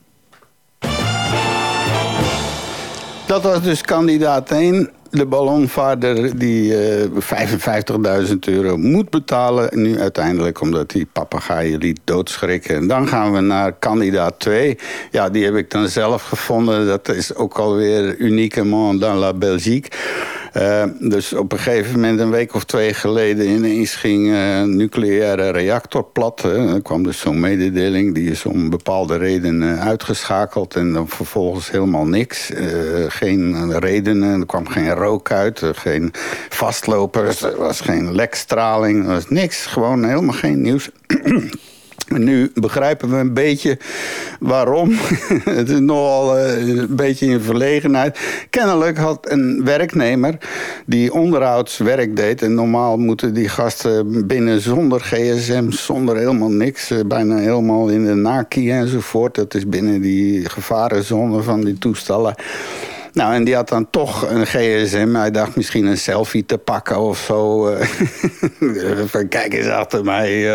Dat 3.26 3.43
was 3.43 3.62
dus 3.62 3.81
kandidaat 3.81 4.51
1 4.51 4.91
de 5.11 5.27
ballonvaarder 5.27 6.39
die 6.39 6.73
uh, 6.73 8.29
55.000 8.29 8.35
euro 8.39 8.77
moet 8.77 9.11
betalen. 9.11 9.81
Nu 9.83 10.01
uiteindelijk 10.01 10.61
omdat 10.61 10.93
hij 10.93 11.07
papegaaien 11.13 11.79
liet 11.79 12.01
doodschrikken. 12.05 12.75
En 12.75 12.87
dan 12.87 13.09
gaan 13.09 13.33
we 13.33 13.41
naar 13.41 13.73
kandidaat 13.73 14.39
2. 14.39 14.79
Ja, 15.11 15.29
die 15.29 15.45
heb 15.45 15.55
ik 15.55 15.71
dan 15.71 15.89
zelf 15.89 16.23
gevonden. 16.23 16.87
Dat 16.87 17.09
is 17.09 17.35
ook 17.35 17.59
alweer 17.59 18.17
uniquement 18.17 19.01
dans 19.01 19.21
la 19.21 19.35
Belgique. 19.35 19.91
Uh, 20.57 20.84
dus 20.98 21.32
op 21.32 21.53
een 21.53 21.59
gegeven 21.59 21.92
moment, 21.92 22.20
een 22.20 22.30
week 22.30 22.55
of 22.55 22.64
twee 22.64 22.94
geleden... 22.94 23.48
ineens 23.48 23.94
ging 23.94 24.32
een 24.32 24.76
nucleaire 24.76 25.51
reactor 25.51 26.05
plat. 26.05 26.42
Er 26.42 26.82
kwam 26.82 27.03
dus 27.03 27.18
zo'n 27.18 27.40
mededeling. 27.40 28.14
Die 28.14 28.30
is 28.30 28.44
om 28.44 28.70
bepaalde 28.70 29.16
redenen 29.16 29.78
uitgeschakeld. 29.78 30.76
En 30.76 30.92
dan 30.92 31.09
vervolgens 31.09 31.70
helemaal 31.70 32.07
niks. 32.07 32.51
Geen 33.09 33.78
redenen, 33.78 34.40
er 34.40 34.46
kwam 34.46 34.68
geen 34.68 34.90
rook 34.90 35.30
uit. 35.30 35.62
geen 35.74 36.12
vastlopers, 36.48 37.42
er 37.42 37.57
was 37.57 37.80
geen 37.80 38.14
lekstraling. 38.14 39.03
Er 39.05 39.11
was 39.11 39.28
niks, 39.28 39.66
gewoon 39.66 40.05
helemaal 40.05 40.34
geen 40.34 40.61
nieuws. 40.61 40.90
Nu 42.19 42.51
begrijpen 42.55 43.11
we 43.11 43.17
een 43.17 43.35
beetje 43.35 43.79
waarom. 44.41 44.91
het 45.45 45.71
is 45.71 45.79
nogal 45.79 46.39
uh, 46.39 46.69
een 46.69 46.97
beetje 46.97 47.27
in 47.27 47.41
verlegenheid. 47.41 48.19
Kennelijk 48.51 48.99
had 48.99 49.31
een 49.31 49.65
werknemer 49.65 50.39
die 50.87 51.13
onderhoudswerk 51.13 52.17
deed... 52.17 52.43
en 52.43 52.55
normaal 52.55 52.97
moeten 52.97 53.35
die 53.35 53.49
gasten 53.49 54.27
binnen 54.27 54.61
zonder 54.61 55.01
gsm, 55.01 55.71
zonder 55.71 56.17
helemaal 56.17 56.51
niks... 56.51 56.91
Uh, 56.91 56.99
bijna 57.07 57.37
helemaal 57.37 57.89
in 57.89 58.05
de 58.05 58.15
naki 58.15 58.71
enzovoort. 58.71 59.35
Dat 59.35 59.55
is 59.55 59.69
binnen 59.69 60.01
die 60.01 60.49
gevarenzone 60.49 61.43
van 61.43 61.65
die 61.65 61.79
toestellen... 61.79 62.35
Nou, 63.13 63.35
en 63.35 63.45
die 63.45 63.55
had 63.55 63.69
dan 63.69 63.91
toch 63.91 64.31
een 64.31 64.47
gsm. 64.47 65.15
Hij 65.15 65.31
dacht 65.31 65.57
misschien 65.57 65.87
een 65.87 65.99
selfie 65.99 66.47
te 66.47 66.59
pakken 66.59 66.99
of 66.99 67.19
zo. 67.19 67.65
Van 69.07 69.29
kijk 69.29 69.55
eens 69.55 69.69
achter 69.69 70.05
mij. 70.05 70.49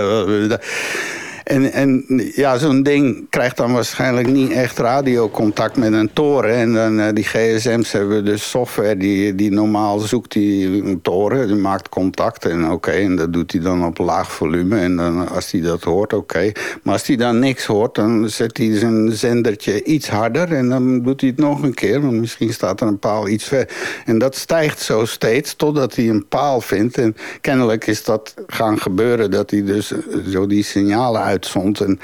En, 1.45 1.71
en 1.71 2.05
ja, 2.35 2.57
zo'n 2.57 2.83
ding 2.83 3.29
krijgt 3.29 3.57
dan 3.57 3.73
waarschijnlijk 3.73 4.27
niet 4.27 4.51
echt 4.51 4.77
radiocontact 4.77 5.77
met 5.77 5.93
een 5.93 6.13
toren. 6.13 6.55
En 6.55 6.73
dan, 6.73 6.99
uh, 6.99 7.07
die 7.13 7.23
gsm's 7.23 7.91
hebben 7.91 8.25
dus 8.25 8.49
software 8.49 8.97
die, 8.97 9.35
die 9.35 9.51
normaal 9.51 9.99
zoekt 9.99 10.31
die 10.31 11.01
toren. 11.01 11.47
Die 11.47 11.55
maakt 11.55 11.89
contact 11.89 12.45
en 12.45 12.71
oké, 12.71 12.91
en 12.91 13.15
dat 13.15 13.33
doet 13.33 13.51
hij 13.51 13.61
dan 13.61 13.85
op 13.85 13.97
laag 13.97 14.31
volume. 14.31 14.79
En 14.79 14.95
dan, 14.95 15.29
als 15.29 15.51
hij 15.51 15.61
dat 15.61 15.83
hoort, 15.83 16.13
oké. 16.13 16.51
Maar 16.83 16.93
als 16.93 17.07
hij 17.07 17.15
dan 17.15 17.39
niks 17.39 17.65
hoort, 17.65 17.95
dan 17.95 18.29
zet 18.29 18.57
hij 18.57 18.77
zijn 18.77 19.11
zendertje 19.11 19.83
iets 19.83 20.09
harder. 20.09 20.53
En 20.53 20.69
dan 20.69 21.01
doet 21.01 21.21
hij 21.21 21.29
het 21.29 21.39
nog 21.39 21.63
een 21.63 21.73
keer, 21.73 22.01
want 22.01 22.13
misschien 22.13 22.53
staat 22.53 22.81
er 22.81 22.87
een 22.87 22.99
paal 22.99 23.27
iets 23.27 23.43
ver. 23.43 23.69
En 24.05 24.17
dat 24.17 24.35
stijgt 24.35 24.81
zo 24.81 25.05
steeds 25.05 25.55
totdat 25.55 25.95
hij 25.95 26.09
een 26.09 26.27
paal 26.27 26.61
vindt. 26.61 26.97
En 26.97 27.15
kennelijk 27.41 27.87
is 27.87 28.03
dat 28.03 28.33
gaan 28.47 28.79
gebeuren, 28.79 29.31
dat 29.31 29.51
hij 29.51 29.63
dus 29.63 29.93
zo 30.29 30.47
die 30.47 30.63
signalen 30.63 31.21
uit 31.21 31.33
uitzond. 31.36 31.81
En 31.81 31.99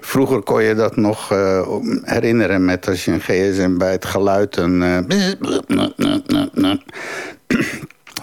vroeger 0.00 0.42
kon 0.42 0.62
je 0.62 0.74
dat 0.74 0.96
nog 0.96 1.32
uh, 1.32 1.66
herinneren 2.02 2.64
met 2.64 2.88
als 2.88 3.04
je 3.04 3.12
een 3.12 3.20
gsm 3.20 3.76
bij 3.76 3.92
het 3.92 4.04
geluid 4.04 4.56
een... 4.56 4.82
Uh, 4.82 4.98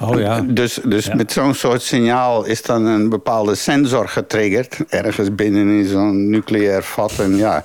Oh 0.01 0.19
ja. 0.19 0.41
Dus, 0.41 0.79
dus 0.83 1.05
ja. 1.05 1.15
met 1.15 1.31
zo'n 1.31 1.53
soort 1.53 1.81
signaal 1.81 2.45
is 2.45 2.61
dan 2.61 2.85
een 2.85 3.09
bepaalde 3.09 3.55
sensor 3.55 4.07
getriggerd. 4.07 4.79
Ergens 4.89 5.35
binnen 5.35 5.67
in 5.67 5.85
zo'n 5.85 6.29
nucleair 6.29 6.83
vat. 6.83 7.19
En 7.19 7.35
ja, 7.35 7.63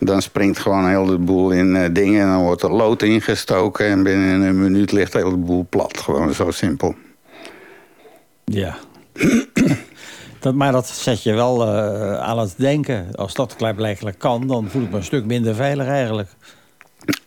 dan 0.00 0.22
springt 0.22 0.58
gewoon 0.58 0.88
heel 0.88 1.04
de 1.04 1.18
boel 1.18 1.50
in 1.50 1.74
uh, 1.74 1.84
dingen. 1.92 2.22
En 2.22 2.28
dan 2.28 2.42
wordt 2.42 2.62
er 2.62 2.72
lood 2.72 3.02
ingestoken. 3.02 3.86
En 3.86 4.02
binnen 4.02 4.40
een 4.40 4.62
minuut 4.62 4.92
ligt 4.92 5.12
de 5.12 5.18
hele 5.18 5.36
boel 5.36 5.66
plat. 5.68 5.98
Gewoon 5.98 6.34
zo 6.34 6.50
simpel. 6.50 6.94
Ja. 8.44 8.76
Dat, 10.46 10.54
maar 10.54 10.72
dat 10.72 10.86
zet 10.86 11.22
je 11.22 11.34
wel 11.34 11.66
uh, 11.66 12.18
aan 12.18 12.38
het 12.38 12.54
denken. 12.56 13.06
Als 13.14 13.34
dat 13.34 13.56
klaarblijkelijk 13.56 14.18
kan, 14.18 14.46
dan 14.46 14.68
voel 14.70 14.82
ik 14.82 14.90
me 14.90 14.96
een 14.96 15.04
stuk 15.04 15.24
minder 15.24 15.54
veilig 15.54 15.86
eigenlijk. 15.86 16.28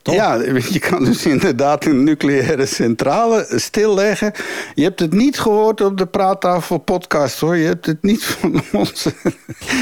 Ja, 0.04 0.34
je 0.70 0.80
kan 0.80 1.04
dus 1.04 1.26
inderdaad 1.26 1.86
een 1.86 2.04
nucleaire 2.04 2.66
centrale 2.66 3.48
stilleggen. 3.56 4.32
Je 4.76 4.84
hebt 4.84 5.00
het 5.00 5.14
niet 5.14 5.40
gehoord 5.40 5.82
op 5.82 5.98
de 5.98 6.06
Praattafel 6.06 6.78
podcast 6.78 7.40
hoor. 7.40 7.56
Je 7.56 7.66
hebt 7.66 7.86
het 7.86 8.02
niet 8.02 8.24
van 8.24 8.62
ons. 8.72 9.08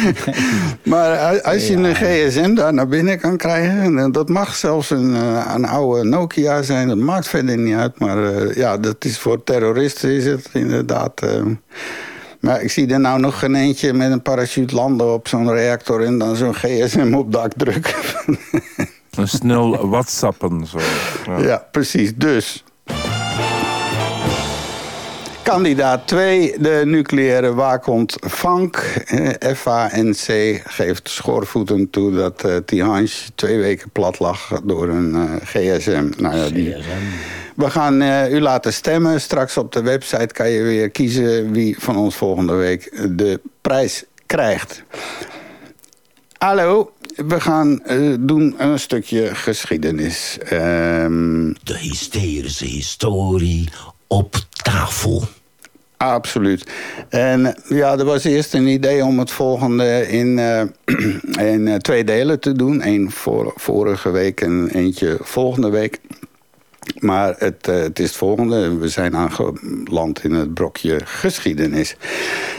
maar 0.83 1.41
als 1.41 1.67
je 1.67 1.75
een 1.75 1.95
gsm 1.95 2.53
daar 2.53 2.73
naar 2.73 2.87
binnen 2.87 3.19
kan 3.19 3.37
krijgen... 3.37 3.97
en 3.97 4.11
dat 4.11 4.29
mag 4.29 4.55
zelfs 4.55 4.89
een, 4.89 5.13
een 5.53 5.65
oude 5.65 6.03
Nokia 6.03 6.61
zijn, 6.61 6.87
dat 6.87 6.97
maakt 6.97 7.27
verder 7.27 7.57
niet 7.57 7.75
uit. 7.75 7.99
Maar 7.99 8.17
uh, 8.17 8.55
ja, 8.55 8.77
dat 8.77 9.05
is 9.05 9.19
voor 9.19 9.43
terroristen 9.43 10.09
is 10.09 10.25
het 10.25 10.49
inderdaad... 10.53 11.23
Uh, 11.23 11.45
maar 12.47 12.61
ik 12.61 12.71
zie 12.71 12.87
er 12.87 12.99
nou 12.99 13.19
nog 13.19 13.39
geen 13.39 13.55
eentje 13.55 13.93
met 13.93 14.11
een 14.11 14.21
parachute 14.21 14.75
landen 14.75 15.13
op 15.13 15.27
zo'n 15.27 15.51
reactor... 15.51 16.03
en 16.03 16.17
dan 16.17 16.35
zo'n 16.35 16.53
gsm 16.53 17.13
op 17.13 17.31
dak 17.31 17.53
drukken. 17.53 17.93
Snel 19.23 19.77
whatsappen. 19.89 20.65
Zo. 20.65 20.79
Ja. 21.25 21.37
ja, 21.37 21.67
precies. 21.71 22.15
Dus... 22.15 22.63
Kandidaat 25.47 26.07
2, 26.07 26.55
de 26.59 26.81
nucleaire 26.85 27.53
waakhond 27.53 28.15
Vank. 28.19 29.03
FANC 29.55 30.61
geeft 30.65 31.09
schoorvoeten 31.09 31.89
toe 31.89 32.11
dat 32.11 32.45
uh, 32.45 32.55
Tihange 32.65 33.09
twee 33.35 33.57
weken 33.57 33.89
plat 33.89 34.19
lag 34.19 34.61
door 34.63 34.89
een 34.89 35.15
uh, 35.15 35.35
gsm. 35.43 36.09
Nou 36.17 36.37
ja, 36.37 36.49
die... 36.49 36.75
We 37.55 37.69
gaan 37.69 38.01
uh, 38.01 38.31
u 38.31 38.39
laten 38.39 38.73
stemmen. 38.73 39.21
Straks 39.21 39.57
op 39.57 39.71
de 39.71 39.81
website 39.81 40.33
kan 40.33 40.49
je 40.49 40.61
weer 40.61 40.89
kiezen 40.89 41.51
wie 41.51 41.75
van 41.79 41.97
ons 41.97 42.15
volgende 42.15 42.53
week 42.53 43.07
de 43.17 43.39
prijs 43.61 44.03
krijgt. 44.25 44.83
Hallo, 46.37 46.91
we 47.15 47.39
gaan 47.39 47.81
uh, 47.85 48.15
doen 48.19 48.55
een 48.57 48.79
stukje 48.79 49.35
geschiedenis. 49.35 50.37
Um... 50.53 51.55
De 51.63 51.77
hysterische 51.77 52.65
historie 52.65 53.69
op 54.07 54.35
tafel. 54.51 55.27
Absoluut. 55.97 56.71
En 57.09 57.55
ja, 57.67 57.97
er 57.97 58.05
was 58.05 58.23
eerst 58.23 58.53
een 58.53 58.67
idee 58.67 59.03
om 59.03 59.19
het 59.19 59.31
volgende 59.31 60.07
in, 60.07 60.37
uh, 60.37 60.61
in 61.53 61.67
uh, 61.67 61.75
twee 61.75 62.03
delen 62.03 62.39
te 62.39 62.51
doen. 62.51 62.87
Eén 62.87 63.11
voor, 63.11 63.53
vorige 63.55 64.09
week 64.09 64.41
en 64.41 64.69
eentje 64.69 65.17
volgende 65.21 65.69
week. 65.69 65.99
Maar 66.99 67.35
het, 67.37 67.67
uh, 67.67 67.75
het 67.75 67.99
is 67.99 68.07
het 68.07 68.15
volgende. 68.15 68.77
We 68.77 68.89
zijn 68.89 69.15
aangeland 69.15 70.23
in 70.23 70.31
het 70.31 70.53
brokje 70.53 70.99
geschiedenis. 71.03 71.95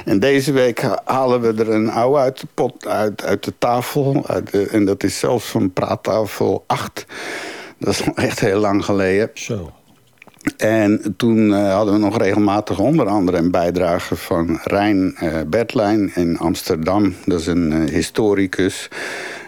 En 0.05 0.20
deze 0.20 0.53
week 0.53 0.82
halen 1.05 1.41
we 1.41 1.62
er 1.62 1.70
een 1.70 1.91
oude 1.91 2.18
uit 2.18 2.41
de 2.41 2.47
pot, 2.55 2.86
uit, 2.86 3.24
uit 3.24 3.45
de 3.45 3.53
tafel. 3.59 4.26
En 4.70 4.84
dat 4.84 5.03
is 5.03 5.18
zelfs 5.18 5.47
van 5.47 5.72
praattafel 5.72 6.64
8. 6.66 7.07
Dat 7.78 7.93
is 7.93 8.03
echt 8.14 8.41
heel 8.41 8.59
lang 8.59 8.84
geleden. 8.84 9.30
Zo. 9.34 9.72
En 10.57 11.14
toen 11.16 11.49
uh, 11.49 11.74
hadden 11.74 11.95
we 11.95 12.01
nog 12.01 12.18
regelmatig 12.18 12.78
onder 12.78 13.07
andere 13.07 13.36
een 13.36 13.51
bijdrage 13.51 14.16
van 14.16 14.61
Rijn 14.64 15.16
uh, 15.22 15.34
Bertlijn 15.47 16.11
in 16.14 16.39
Amsterdam. 16.39 17.14
Dat 17.24 17.41
is 17.41 17.47
een 17.47 17.72
uh, 17.72 17.91
historicus. 17.91 18.89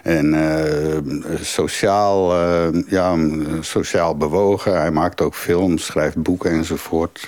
En 0.03 0.35
sociaal, 1.41 2.35
ja, 2.87 3.15
sociaal 3.59 4.17
bewogen. 4.17 4.79
Hij 4.79 4.91
maakt 4.91 5.21
ook 5.21 5.35
films, 5.35 5.85
schrijft 5.85 6.17
boeken 6.17 6.51
enzovoort. 6.51 7.27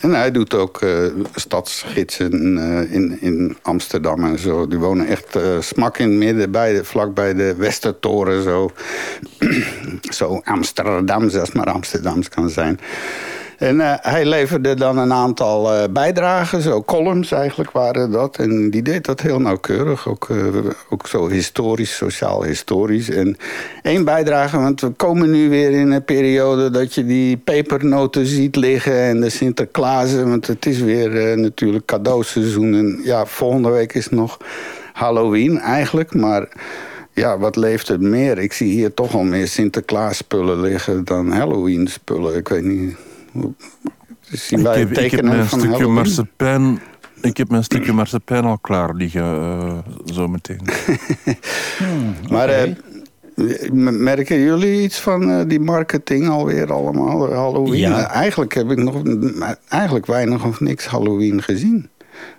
en 0.00 0.14
hij 0.14 0.30
doet 0.30 0.54
ook 0.54 0.80
stadsgidsen 1.34 2.32
in, 2.90 3.20
in 3.20 3.56
Amsterdam 3.62 4.24
en 4.24 4.38
zo. 4.38 4.66
Die 4.66 4.78
wonen 4.78 5.06
echt 5.06 5.38
smak 5.60 5.98
in 5.98 6.08
het 6.08 6.18
midden, 6.18 6.50
bij 6.50 6.72
de, 6.72 6.84
vlak 6.84 7.14
bij 7.14 7.34
de 7.34 7.54
Westertoren. 7.54 8.42
Zo, 8.42 8.70
zo 10.18 10.40
Amsterdam, 10.44 11.30
als 11.38 11.52
maar 11.52 11.70
Amsterdams 11.70 12.28
kan 12.28 12.50
zijn. 12.50 12.80
En 13.60 13.76
uh, 13.76 13.94
hij 14.00 14.24
leverde 14.24 14.74
dan 14.74 14.98
een 14.98 15.12
aantal 15.12 15.74
uh, 15.74 15.82
bijdragen, 15.90 16.62
zo 16.62 16.82
columns 16.82 17.32
eigenlijk 17.32 17.70
waren 17.70 18.10
dat. 18.10 18.36
En 18.36 18.70
die 18.70 18.82
deed 18.82 19.04
dat 19.04 19.20
heel 19.20 19.40
nauwkeurig, 19.40 20.08
ook, 20.08 20.28
uh, 20.28 20.46
ook 20.90 21.06
zo 21.06 21.28
historisch, 21.28 21.96
sociaal-historisch. 21.96 23.10
En 23.10 23.36
één 23.82 24.04
bijdrage, 24.04 24.58
want 24.58 24.80
we 24.80 24.90
komen 24.90 25.30
nu 25.30 25.48
weer 25.48 25.70
in 25.70 25.90
een 25.90 26.04
periode... 26.04 26.70
dat 26.70 26.94
je 26.94 27.06
die 27.06 27.36
pepernoten 27.36 28.26
ziet 28.26 28.56
liggen 28.56 29.00
en 29.00 29.20
de 29.20 29.30
Sinterklaas... 29.30 30.14
want 30.14 30.46
het 30.46 30.66
is 30.66 30.78
weer 30.78 31.38
natuurlijk 31.38 31.86
cadeauseizoen. 31.86 32.74
En 32.74 33.00
ja, 33.04 33.26
volgende 33.26 33.70
week 33.70 33.94
is 33.94 34.08
nog 34.08 34.38
Halloween 34.92 35.58
eigenlijk, 35.58 36.14
maar 36.14 36.48
ja, 37.12 37.38
wat 37.38 37.56
leeft 37.56 37.88
het 37.88 38.00
meer? 38.00 38.38
Ik 38.38 38.52
zie 38.52 38.72
hier 38.72 38.94
toch 38.94 39.14
al 39.14 39.24
meer 39.24 39.48
Sinterklaas 39.48 40.16
spullen 40.16 40.60
liggen 40.60 41.04
dan 41.04 41.30
Halloween 41.30 41.88
spullen. 41.88 42.36
Ik 42.36 42.48
weet 42.48 42.64
niet 42.64 42.96
Zien 44.20 44.62
wij 44.62 44.80
ik, 44.80 44.88
heb, 44.88 44.98
ik 44.98 45.10
heb 45.10 45.24
mijn 45.24 45.46
stukje 45.48 45.86
marsepein 45.86 46.80
ik 47.20 47.36
heb 47.36 47.50
mijn 47.50 47.64
stukje 47.64 47.92
marsepein 47.92 48.44
al 48.44 48.58
klaar 48.58 48.94
liggen, 48.94 49.22
uh, 49.22 49.78
zo 50.04 50.28
meteen. 50.28 50.60
hmm, 51.78 52.14
maar 52.30 52.48
okay. 52.48 52.76
uh, 53.36 53.90
merken 53.90 54.38
jullie 54.38 54.82
iets 54.82 54.98
van 54.98 55.30
uh, 55.30 55.40
die 55.46 55.60
marketing 55.60 56.28
alweer 56.28 56.72
allemaal? 56.72 57.32
Halloween? 57.32 57.78
Ja. 57.78 58.10
eigenlijk 58.10 58.54
heb 58.54 58.70
ik 58.70 58.78
nog 58.78 59.02
eigenlijk 59.68 60.06
weinig 60.06 60.44
of 60.44 60.60
niks 60.60 60.86
Halloween 60.86 61.42
gezien 61.42 61.88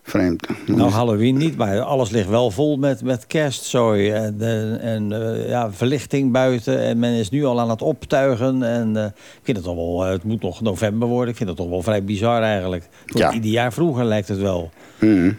vreemd. 0.03 0.47
Nou, 0.65 0.89
Halloween 0.89 1.37
niet, 1.37 1.57
maar 1.57 1.81
alles 1.81 2.09
ligt 2.09 2.29
wel 2.29 2.51
vol 2.51 2.77
met, 2.77 3.03
met 3.03 3.27
kerstzooi 3.27 4.11
en, 4.11 4.35
en 4.81 5.11
uh, 5.11 5.49
ja, 5.49 5.71
verlichting 5.71 6.31
buiten. 6.31 6.79
En 6.79 6.99
men 6.99 7.13
is 7.13 7.29
nu 7.29 7.45
al 7.45 7.59
aan 7.59 7.69
het 7.69 7.81
optuigen. 7.81 8.63
En 8.63 8.95
uh, 8.95 9.05
ik 9.05 9.41
vind 9.43 9.57
het 9.57 9.65
toch 9.65 9.75
wel, 9.75 10.05
uh, 10.05 10.11
het 10.11 10.23
moet 10.23 10.41
nog 10.41 10.61
november 10.61 11.07
worden. 11.07 11.29
Ik 11.29 11.35
vind 11.35 11.49
het 11.49 11.57
toch 11.57 11.69
wel 11.69 11.81
vrij 11.81 12.03
bizar 12.03 12.41
eigenlijk. 12.41 12.87
Ja. 13.05 13.33
Ieder 13.33 13.51
jaar 13.51 13.73
vroeger 13.73 14.05
lijkt 14.05 14.27
het 14.27 14.39
wel. 14.39 14.71
Mm. 14.99 15.37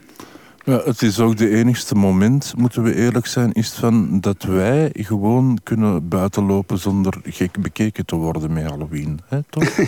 Ja, 0.64 0.80
het 0.84 1.02
is 1.02 1.20
ook 1.20 1.36
de 1.36 1.48
enigste 1.48 1.94
moment, 1.94 2.52
moeten 2.56 2.82
we 2.82 2.94
eerlijk 2.94 3.26
zijn, 3.26 3.52
is 3.52 3.70
van 3.70 4.20
dat 4.20 4.42
wij 4.42 4.90
gewoon 4.92 5.58
kunnen 5.62 6.08
buitenlopen 6.08 6.78
zonder 6.78 7.14
gek 7.24 7.60
bekeken 7.60 8.06
te 8.06 8.16
worden 8.16 8.52
met 8.52 8.64
Halloween. 8.64 9.20
Hè, 9.28 9.38
toch? 9.50 9.64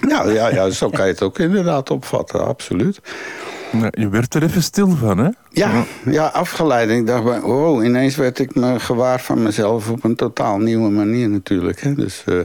Nou 0.00 0.32
ja, 0.32 0.48
ja, 0.48 0.70
zo 0.70 0.90
kan 0.90 1.06
je 1.06 1.12
het 1.12 1.22
ook 1.22 1.38
inderdaad 1.38 1.90
opvatten, 1.90 2.46
absoluut. 2.46 3.00
je 3.90 4.08
werd 4.08 4.34
er 4.34 4.42
even 4.42 4.62
stil 4.62 4.88
van, 4.88 5.18
hè? 5.18 5.28
Ja, 5.50 5.84
ja 6.04 6.26
afgeleid. 6.26 6.90
Ik 6.90 7.06
dacht, 7.06 7.40
wow, 7.40 7.84
ineens 7.84 8.16
werd 8.16 8.38
ik 8.38 8.54
me 8.54 8.80
gewaar 8.80 9.20
van 9.20 9.42
mezelf 9.42 9.90
op 9.90 10.04
een 10.04 10.16
totaal 10.16 10.58
nieuwe 10.58 10.90
manier 10.90 11.28
natuurlijk. 11.28 11.80
Hè? 11.80 11.94
Dus, 11.94 12.24
uh, 12.26 12.38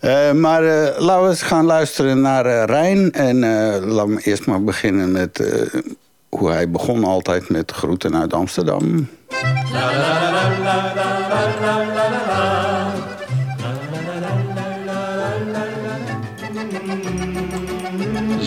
uh, 0.00 0.32
maar 0.32 0.64
uh, 0.64 0.88
laten 0.98 1.22
we 1.22 1.28
eens 1.28 1.42
gaan 1.42 1.64
luisteren 1.64 2.20
naar 2.20 2.64
Rijn. 2.64 3.12
En 3.12 3.38
laten 3.84 4.14
we 4.14 4.20
eerst 4.22 4.46
maar 4.46 4.62
beginnen 4.62 5.12
met 5.12 5.42
hoe 6.28 6.50
hij 6.50 6.70
begon 6.70 7.04
altijd 7.04 7.48
met 7.48 7.70
groeten 7.70 8.16
uit 8.16 8.32
Amsterdam. 8.32 9.08
La, 9.72 9.92
la, 10.62 10.92
la, 11.60 11.93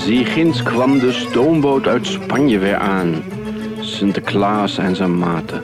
Zie 0.07 0.25
ginds 0.25 0.63
kwam 0.63 0.99
de 0.99 1.11
stoomboot 1.11 1.87
uit 1.87 2.07
Spanje 2.07 2.59
weer 2.59 2.75
aan. 2.75 3.23
Sinterklaas 3.79 4.77
en 4.77 4.95
zijn 4.95 5.17
maten. 5.17 5.63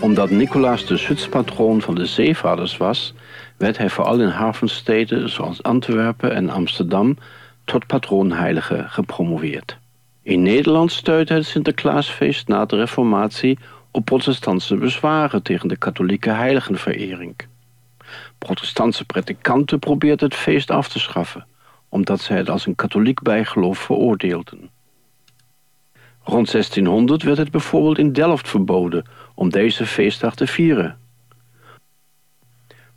Omdat 0.00 0.30
Nicolaas 0.30 0.86
de 0.86 0.96
schutspatroon 0.96 1.80
van 1.80 1.94
de 1.94 2.06
zeevaarders 2.06 2.76
was... 2.76 3.14
werd 3.56 3.78
hij 3.78 3.90
vooral 3.90 4.20
in 4.20 4.28
havensteden 4.28 5.28
zoals 5.28 5.62
Antwerpen 5.62 6.34
en 6.34 6.48
Amsterdam... 6.48 7.16
tot 7.64 7.86
patroonheilige 7.86 8.84
gepromoveerd. 8.88 9.78
In 10.22 10.42
Nederland 10.42 10.92
stuitte 10.92 11.32
het 11.34 11.46
Sinterklaasfeest 11.46 12.48
na 12.48 12.64
de 12.64 12.76
reformatie... 12.76 13.58
op 13.90 14.04
protestantse 14.04 14.76
bezwaren 14.76 15.42
tegen 15.42 15.68
de 15.68 15.76
katholieke 15.76 16.30
heiligenverering. 16.30 17.34
Protestantse 18.38 19.04
predikanten 19.04 19.78
probeerden 19.78 20.28
het 20.28 20.36
feest 20.36 20.70
af 20.70 20.88
te 20.88 20.98
schaffen 20.98 21.46
omdat 21.88 22.20
zij 22.20 22.36
het 22.36 22.50
als 22.50 22.66
een 22.66 22.74
katholiek 22.74 23.22
bijgeloof 23.22 23.78
veroordeelden. 23.78 24.70
Rond 26.22 26.50
1600 26.50 27.22
werd 27.22 27.38
het 27.38 27.50
bijvoorbeeld 27.50 27.98
in 27.98 28.12
Delft 28.12 28.48
verboden 28.48 29.04
om 29.34 29.50
deze 29.50 29.86
feestdag 29.86 30.34
te 30.34 30.46
vieren. 30.46 30.98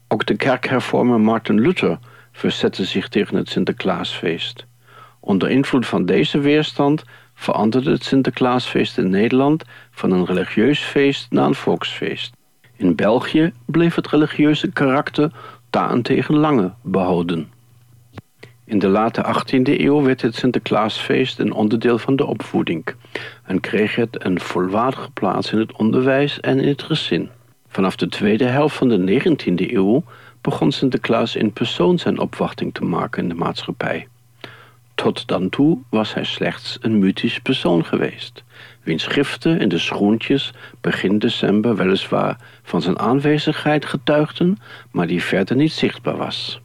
Ook 0.08 0.26
de 0.26 0.36
kerkhervormer 0.36 1.20
Martin 1.20 1.60
Luther 1.60 2.00
verzette 2.32 2.86
zich 2.86 3.10
tegen 3.10 3.36
het 3.36 3.50
Sinterklaasfeest. 3.50 4.66
Onder 5.20 5.50
invloed 5.50 5.86
van 5.86 6.06
deze 6.06 6.40
weerstand 6.40 7.04
veranderde 7.34 7.92
het 7.92 8.04
Sinterklaasfeest 8.04 8.98
in 8.98 9.10
Nederland 9.10 9.64
van 9.92 10.12
een 10.12 10.26
religieus 10.26 10.80
feest 10.80 11.32
naar 11.32 11.46
een 11.46 11.56
volksfeest. 11.56 12.34
In 12.76 12.96
België 12.96 13.54
bleef 13.66 13.96
het 13.96 14.08
religieuze 14.08 14.72
karakter 14.72 15.32
daarentegen 15.70 16.36
lange 16.36 16.74
behouden. 16.82 17.52
In 18.72 18.80
de 18.80 18.88
late 18.88 19.26
18e 19.26 19.80
eeuw 19.80 20.02
werd 20.02 20.22
het 20.22 20.36
Sinterklaasfeest 20.36 21.40
een 21.40 21.54
onderdeel 21.54 21.98
van 21.98 22.16
de 22.16 22.26
opvoeding 22.26 22.86
en 23.44 23.60
kreeg 23.60 23.96
het 23.96 24.26
een 24.26 24.40
volwaardige 24.40 25.12
plaats 25.12 25.52
in 25.52 25.60
het 25.60 25.72
onderwijs 25.72 26.40
en 26.40 26.60
in 26.60 26.68
het 26.68 26.84
gezin. 26.84 27.30
Vanaf 27.68 27.96
de 27.96 28.08
tweede 28.08 28.44
helft 28.44 28.76
van 28.76 28.88
de 28.90 29.22
19e 29.22 29.72
eeuw 29.72 30.04
begon 30.42 30.72
Sinterklaas 30.72 31.36
in 31.36 31.54
persoon 31.54 32.00
zijn 32.00 32.20
opwachting 32.20 32.74
te 32.74 32.84
maken 32.84 33.24
in 33.24 33.30
de 33.30 33.36
maatschappij. 33.36 34.08
Tot 34.96 35.28
dan 35.28 35.50
toe 35.50 35.78
was 35.90 36.14
hij 36.14 36.26
slechts 36.26 36.78
een 36.82 37.00
mythisch 37.00 37.40
persoon 37.40 37.86
geweest, 37.86 38.44
wiens 38.84 39.04
schriften 39.04 39.60
in 39.60 39.70
de 39.70 39.78
schoentjes 39.78 40.54
begin 40.82 41.20
december 41.20 41.76
weliswaar 41.76 42.38
van 42.64 42.82
zijn 42.82 43.00
aanwezigheid 43.00 43.86
getuigden, 43.86 44.58
maar 44.92 45.08
die 45.08 45.24
verder 45.24 45.56
niet 45.56 45.74
zichtbaar 45.74 46.18
was. 46.18 46.61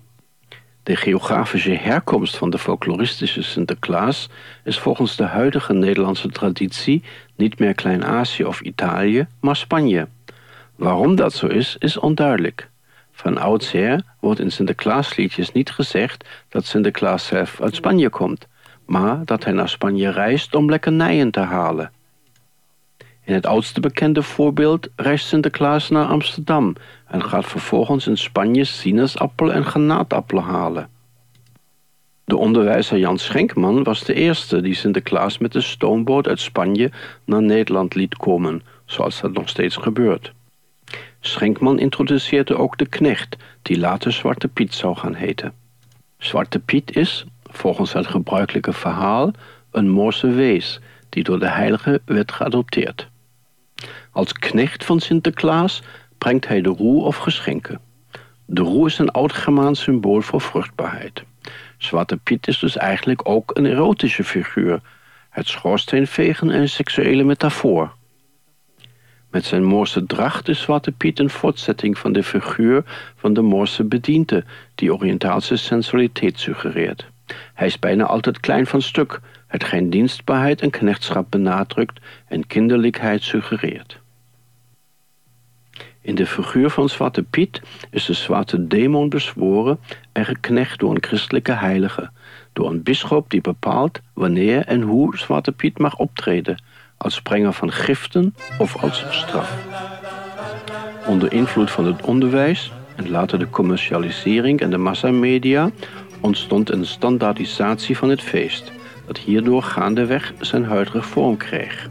De 0.87 0.97
geografische 0.97 1.71
herkomst 1.71 2.37
van 2.37 2.51
de 2.51 2.59
folkloristische 2.59 3.43
Sinterklaas 3.43 4.29
is 4.65 4.79
volgens 4.79 5.17
de 5.17 5.25
huidige 5.25 5.73
Nederlandse 5.73 6.29
traditie 6.29 7.03
niet 7.37 7.59
meer 7.59 7.75
Klein-Azië 7.75 8.45
of 8.45 8.61
Italië, 8.61 9.27
maar 9.41 9.57
Spanje. 9.57 10.09
Waarom 10.77 11.17
dat 11.17 11.33
zo 11.33 11.47
is, 11.47 11.77
is 11.79 11.99
onduidelijk. 11.99 12.69
Van 13.13 13.39
oudsher 13.39 14.03
wordt 14.21 14.41
in 14.41 14.53
Sinterklaasliedjes 14.53 15.53
niet 15.53 15.71
gezegd 15.71 16.29
dat 16.49 16.67
Sinterklaas 16.67 17.27
zelf 17.27 17.61
uit 17.61 17.75
Spanje 17.75 18.11
komt, 18.11 18.47
maar 18.85 19.25
dat 19.25 19.45
hij 19.45 19.53
naar 19.53 19.69
Spanje 19.69 20.11
reist 20.11 20.55
om 20.55 20.71
lekkernijen 20.71 21.31
te 21.31 21.41
halen. 21.41 21.91
In 23.27 23.35
het 23.35 23.47
oudste 23.47 23.81
bekende 23.81 24.23
voorbeeld 24.23 24.89
reist 24.97 25.27
Sinterklaas 25.27 25.89
naar 25.89 26.07
Amsterdam 26.07 26.75
en 27.07 27.23
gaat 27.23 27.47
vervolgens 27.47 28.07
in 28.07 28.19
Spanje 28.19 28.65
sinaasappelen 28.65 29.55
en 29.55 29.65
granaatappelen 29.65 30.43
halen. 30.43 30.89
De 32.25 32.37
onderwijzer 32.37 32.99
Jan 32.99 33.19
Schenkman 33.19 33.83
was 33.83 34.05
de 34.05 34.15
eerste 34.15 34.61
die 34.61 34.75
Sinterklaas 34.75 35.39
met 35.39 35.53
de 35.53 35.61
stoomboot 35.61 36.29
uit 36.29 36.41
Spanje 36.41 36.91
naar 37.25 37.43
Nederland 37.43 37.95
liet 37.95 38.17
komen, 38.17 38.63
zoals 38.85 39.21
dat 39.21 39.33
nog 39.33 39.49
steeds 39.49 39.77
gebeurt. 39.77 40.33
Schenkman 41.21 41.79
introduceerde 41.79 42.57
ook 42.57 42.79
de 42.79 42.87
knecht, 42.87 43.37
die 43.63 43.79
later 43.79 44.13
Zwarte 44.13 44.49
Piet 44.49 44.75
zou 44.75 44.97
gaan 44.97 45.15
heten. 45.15 45.53
Zwarte 46.19 46.59
Piet 46.59 46.97
is, 46.97 47.27
volgens 47.43 47.93
het 47.93 48.07
gebruikelijke 48.07 48.73
verhaal, 48.73 49.31
een 49.71 49.89
Moorse 49.89 50.31
wees 50.31 50.81
die 51.09 51.25
door 51.25 51.39
de 51.39 51.49
heilige 51.49 52.01
werd 52.05 52.33
geadopteerd. 52.33 53.09
Als 54.17 54.33
knecht 54.33 54.85
van 54.85 55.01
Sinterklaas 55.01 55.83
brengt 56.19 56.49
hij 56.49 56.61
de 56.61 56.69
roe 56.69 57.03
of 57.03 57.17
geschenken. 57.17 57.81
De 58.47 58.63
roe 58.63 58.87
is 58.87 58.99
een 58.99 59.11
oud-Germaans 59.11 59.83
symbool 59.83 60.21
voor 60.21 60.41
vruchtbaarheid. 60.41 61.25
Zwarte 61.79 62.17
Piet 62.17 62.49
is 62.49 62.59
dus 62.59 62.77
eigenlijk 62.77 63.29
ook 63.29 63.51
een 63.57 63.67
erotische 63.67 64.25
figuur. 64.25 64.81
Het 65.31 65.49
schoorsteenvegen 65.49 66.51
en 66.51 66.61
een 66.61 66.69
seksuele 66.69 67.25
metafoor. 67.25 67.95
Met 69.31 69.45
zijn 69.45 69.65
Moorse 69.65 70.07
dracht 70.07 70.49
is 70.49 70.61
Zwarte 70.61 70.93
Piet 70.93 71.19
een 71.19 71.31
voortzetting 71.31 71.99
van 71.99 72.13
de 72.13 72.23
figuur 72.23 72.85
van 73.17 73.35
de 73.35 73.43
Moorse 73.43 73.85
bediende, 73.85 74.45
die 74.75 74.95
Oriëntaalse 74.95 75.57
sensualiteit 75.57 76.41
suggereert. 76.41 77.07
Hij 77.55 77.67
is 77.67 77.79
bijna 77.79 78.05
altijd 78.05 78.41
klein 78.41 78.67
van 78.67 78.83
stuk, 78.83 79.21
hetgeen 79.47 79.91
dienstbaarheid 79.91 80.61
en 80.61 80.71
knechtschap 80.71 81.31
benadrukt 81.31 82.01
en 82.29 82.47
kinderlijkheid 82.47 83.23
suggereert. 83.23 84.05
In 86.07 86.15
de 86.15 86.27
figuur 86.27 86.71
van 86.71 86.89
Zwarte 86.89 87.23
Piet 87.23 87.63
is 87.91 88.05
de 88.05 88.13
zwarte 88.13 88.67
demon 88.67 89.09
bezworen 89.09 89.79
en 90.13 90.25
geknecht 90.25 90.79
door 90.79 90.91
een 90.91 91.03
christelijke 91.05 91.53
heilige, 91.53 92.11
door 92.53 92.71
een 92.71 92.83
bisschop 92.83 93.31
die 93.31 93.41
bepaalt 93.41 94.01
wanneer 94.13 94.65
en 94.65 94.83
hoe 94.83 95.17
Zwarte 95.17 95.53
Piet 95.53 95.79
mag 95.79 95.97
optreden, 95.97 96.63
als 96.97 97.15
sprenger 97.15 97.53
van 97.53 97.73
giften 97.73 98.35
of 98.59 98.83
als 98.83 99.05
straf. 99.11 99.57
Onder 101.07 101.33
invloed 101.33 101.71
van 101.71 101.87
het 101.87 102.03
onderwijs 102.03 102.73
en 102.97 103.11
later 103.11 103.39
de 103.39 103.51
commercialisering 103.51 104.61
en 104.61 104.71
de 104.71 104.79
massamedia 104.79 105.71
ontstond 106.21 106.71
een 106.71 106.87
standaardisatie 106.87 107.97
van 107.97 108.09
het 108.09 108.23
feest, 108.23 108.73
dat 109.07 109.19
hierdoor 109.19 109.63
gaandeweg 109.63 110.33
zijn 110.41 110.65
huidige 110.65 111.03
vorm 111.03 111.37
kreeg. 111.37 111.89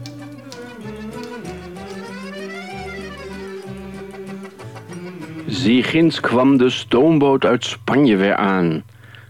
Zie 5.46 5.82
ginds 5.82 6.20
kwam 6.20 6.56
de 6.56 6.70
stoomboot 6.70 7.44
uit 7.44 7.64
Spanje 7.64 8.16
weer 8.16 8.36
aan, 8.36 8.82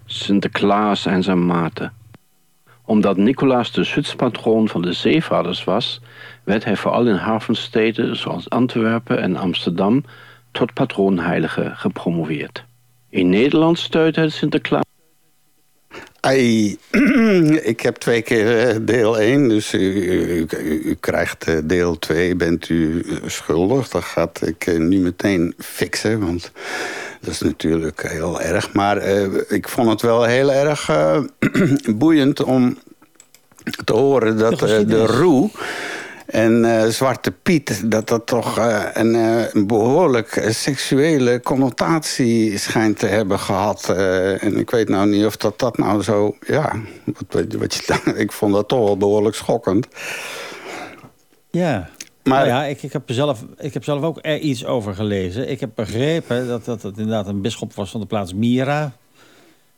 Sinterklaas 0.04 1.06
en 1.06 1.22
zijn 1.22 1.46
maten. 1.46 1.92
Omdat 2.84 3.16
Nicolaas 3.16 3.72
de 3.72 3.84
schutspatroon 3.84 4.68
van 4.68 4.82
de 4.82 4.92
zeevaarders 4.92 5.64
was, 5.64 6.00
werd 6.44 6.64
hij 6.64 6.76
vooral 6.76 7.06
in 7.06 7.14
havensteden 7.14 8.16
zoals 8.16 8.50
Antwerpen 8.50 9.20
en 9.20 9.36
Amsterdam 9.36 10.04
tot 10.50 10.72
patroonheilige 10.72 11.72
gepromoveerd. 11.74 12.64
In 13.08 13.28
Nederland 13.28 13.78
steunt 13.78 14.16
het 14.16 14.32
Sinterklaas 14.32 14.85
Ai, 16.26 16.78
ik 17.72 17.80
heb 17.80 17.96
twee 17.96 18.22
keer 18.22 18.68
eh, 18.68 18.76
deel 18.80 19.18
1, 19.18 19.48
dus 19.48 19.72
u, 19.72 19.78
u, 19.78 20.46
u, 20.84 20.96
krijgt 21.00 21.46
eh, 21.46 21.56
deel 21.64 21.98
2, 21.98 22.36
bent 22.36 22.68
u 22.68 23.00
eh, 23.00 23.16
schuldig. 23.26 23.88
Dat 23.88 24.04
gaat 24.04 24.46
ik 24.46 24.78
nu 24.78 24.98
meteen 24.98 25.54
fixen, 25.58 26.20
want 26.20 26.52
dat 27.20 27.30
is 27.30 27.40
natuurlijk 27.40 28.08
heel 28.08 28.40
erg. 28.40 28.72
Maar 28.72 29.08
uh, 29.08 29.40
ik 29.48 29.68
vond 29.68 29.90
het 29.90 30.02
wel 30.02 30.24
heel 30.24 30.52
erg 30.52 30.88
uh, 30.90 31.20
boeiend 32.02 32.42
om 32.42 32.78
te 33.84 33.92
horen 33.92 34.38
dat 34.38 34.62
uh, 34.62 34.78
de 34.86 35.06
roe 35.06 35.50
en 36.26 36.64
uh, 36.64 36.84
Zwarte 36.84 37.32
Piet, 37.32 37.90
dat 37.90 38.08
dat 38.08 38.26
toch 38.26 38.58
uh, 38.58 38.84
een, 38.92 39.14
uh, 39.14 39.52
een, 39.52 39.66
behoorlijk 39.66 40.46
seksuele 40.48 41.40
connotatie 41.40 42.58
schijnt 42.58 42.98
te 42.98 43.06
hebben 43.06 43.38
gehad. 43.38 43.88
en 44.40 44.56
ik 44.56 44.70
weet 44.70 44.88
nou 44.88 45.08
niet 45.08 45.24
of 45.24 45.36
dat, 45.36 45.58
dat 45.58 45.78
nou 45.78 46.02
zo... 46.02 46.36
Ja, 46.46 46.72
wat, 47.04 47.44
wat 47.58 47.74
je, 47.74 48.00
ik 48.24 48.32
vond 48.32 48.54
dat 48.54 48.68
toch 48.68 48.84
wel 48.84 48.96
behoorlijk 48.96 49.34
schokkend. 49.34 49.86
Ja, 51.50 51.90
maar 52.22 52.46
nou 52.46 52.48
ja, 52.48 52.64
ik, 52.64 52.82
ik, 52.82 52.92
heb 52.92 53.02
zelf, 53.06 53.44
ik 53.58 53.74
heb 53.74 53.84
zelf 53.84 54.02
ook 54.02 54.18
er 54.22 54.38
iets 54.38 54.64
over 54.64 54.94
gelezen. 54.94 55.50
Ik 55.50 55.60
heb 55.60 55.70
begrepen 55.74 56.48
dat, 56.48 56.64
dat 56.64 56.82
het 56.82 56.98
inderdaad 56.98 57.26
een 57.26 57.42
bisschop 57.42 57.74
was 57.74 57.90
van 57.90 58.00
de 58.00 58.06
plaats 58.06 58.34
Mira... 58.34 58.92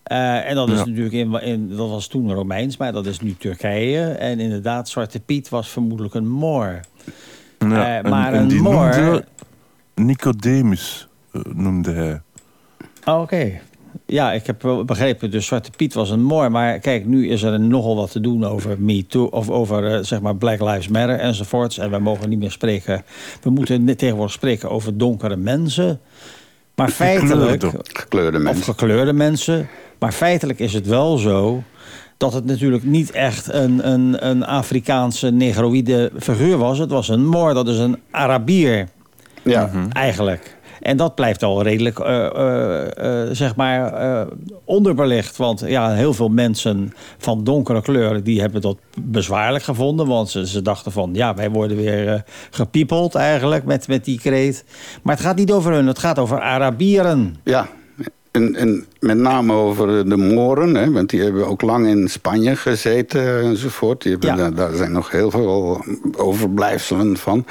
Uh, 0.08 0.48
en 0.48 0.54
dat, 0.54 0.68
is 0.68 0.84
natuurlijk 0.84 1.14
in, 1.14 1.42
in, 1.42 1.68
dat 1.68 1.88
was 1.88 2.06
toen 2.06 2.32
Romeins, 2.32 2.76
maar 2.76 2.92
dat 2.92 3.06
is 3.06 3.20
nu 3.20 3.36
Turkije. 3.38 4.04
En 4.04 4.40
inderdaad, 4.40 4.88
Zwarte 4.88 5.20
Piet 5.20 5.48
was 5.48 5.68
vermoedelijk 5.68 6.14
een 6.14 6.28
Moor. 6.28 6.80
Ja, 7.58 8.04
uh, 8.04 8.10
maar 8.10 8.32
en, 8.32 8.40
en 8.40 8.50
een 8.50 8.62
Moor... 8.62 9.24
Nicodemus 9.94 11.08
uh, 11.32 11.42
noemde 11.54 11.92
hij. 11.92 12.20
Oh, 13.04 13.14
Oké. 13.14 13.22
Okay. 13.22 13.60
Ja, 14.06 14.32
ik 14.32 14.46
heb 14.46 14.82
begrepen, 14.86 15.30
dus 15.30 15.46
Zwarte 15.46 15.70
Piet 15.76 15.94
was 15.94 16.10
een 16.10 16.22
Moor. 16.22 16.50
Maar 16.50 16.78
kijk, 16.78 17.06
nu 17.06 17.28
is 17.28 17.42
er 17.42 17.60
nogal 17.60 17.96
wat 17.96 18.10
te 18.10 18.20
doen 18.20 18.44
over 18.44 18.80
Me 18.80 19.06
Too... 19.06 19.24
of 19.24 19.50
over 19.50 20.04
zeg 20.04 20.20
maar 20.20 20.36
Black 20.36 20.60
Lives 20.60 20.88
Matter 20.88 21.18
enzovoorts. 21.18 21.78
En 21.78 21.90
we 21.90 21.98
mogen 21.98 22.28
niet 22.28 22.38
meer 22.38 22.50
spreken... 22.50 23.02
We 23.42 23.50
moeten 23.50 23.96
tegenwoordig 23.96 24.34
spreken 24.34 24.70
over 24.70 24.98
donkere 24.98 25.36
mensen... 25.36 26.00
Maar 26.78 26.88
feitelijk... 26.88 27.64
Gekleurde 27.82 28.38
mensen. 28.38 28.60
Of 28.60 28.64
gekleurde 28.64 29.12
mensen. 29.12 29.68
Maar 29.98 30.12
feitelijk 30.12 30.58
is 30.58 30.72
het 30.72 30.86
wel 30.86 31.16
zo 31.16 31.62
dat 32.16 32.32
het 32.32 32.44
natuurlijk 32.44 32.84
niet 32.84 33.10
echt 33.10 33.52
een, 33.52 33.88
een, 33.88 34.26
een 34.26 34.44
Afrikaanse 34.44 35.30
negroïde 35.30 36.10
figuur 36.18 36.56
was. 36.56 36.78
Het 36.78 36.90
was 36.90 37.08
een 37.08 37.26
Moor, 37.26 37.54
dat 37.54 37.68
is 37.68 37.78
een 37.78 37.98
Arabier. 38.10 38.88
Ja. 39.42 39.70
Eigenlijk. 39.92 40.56
En 40.88 40.96
dat 40.96 41.14
blijft 41.14 41.42
al 41.42 41.62
redelijk, 41.62 41.98
uh, 41.98 42.30
uh, 42.36 42.80
uh, 43.02 43.28
zeg 43.32 43.56
maar, 43.56 44.26
onderbelicht. 44.64 45.36
Want 45.36 45.62
ja, 45.66 45.92
heel 45.92 46.14
veel 46.14 46.28
mensen 46.28 46.92
van 47.18 47.44
donkere 47.44 47.82
kleuren... 47.82 48.24
die 48.24 48.40
hebben 48.40 48.60
dat 48.60 48.76
bezwaarlijk 49.00 49.64
gevonden. 49.64 50.06
Want 50.06 50.30
ze, 50.30 50.46
ze 50.46 50.62
dachten 50.62 50.92
van, 50.92 51.10
ja, 51.12 51.34
wij 51.34 51.50
worden 51.50 51.76
weer 51.76 52.24
gepiepeld 52.50 53.14
eigenlijk 53.14 53.64
met, 53.64 53.88
met 53.88 54.04
die 54.04 54.18
kreet. 54.18 54.64
Maar 55.02 55.14
het 55.14 55.24
gaat 55.24 55.36
niet 55.36 55.52
over 55.52 55.72
hun, 55.72 55.86
het 55.86 55.98
gaat 55.98 56.18
over 56.18 56.40
Arabieren. 56.40 57.36
Ja, 57.44 57.68
en, 58.30 58.54
en, 58.54 58.86
met 59.00 59.16
name 59.16 59.52
over 59.52 60.08
de 60.08 60.16
Moren, 60.16 60.74
hè, 60.74 60.90
want 60.90 61.10
die 61.10 61.22
hebben 61.22 61.46
ook 61.46 61.62
lang 61.62 61.86
in 61.86 62.08
Spanje 62.08 62.56
gezeten 62.56 63.42
enzovoort. 63.42 64.02
Die 64.02 64.12
hebben, 64.12 64.36
ja. 64.36 64.50
daar, 64.50 64.74
zijn 64.74 64.92
nog 64.92 65.10
heel 65.10 65.30
veel 65.30 65.84
overblijfselen 66.16 67.16
van. 67.16 67.44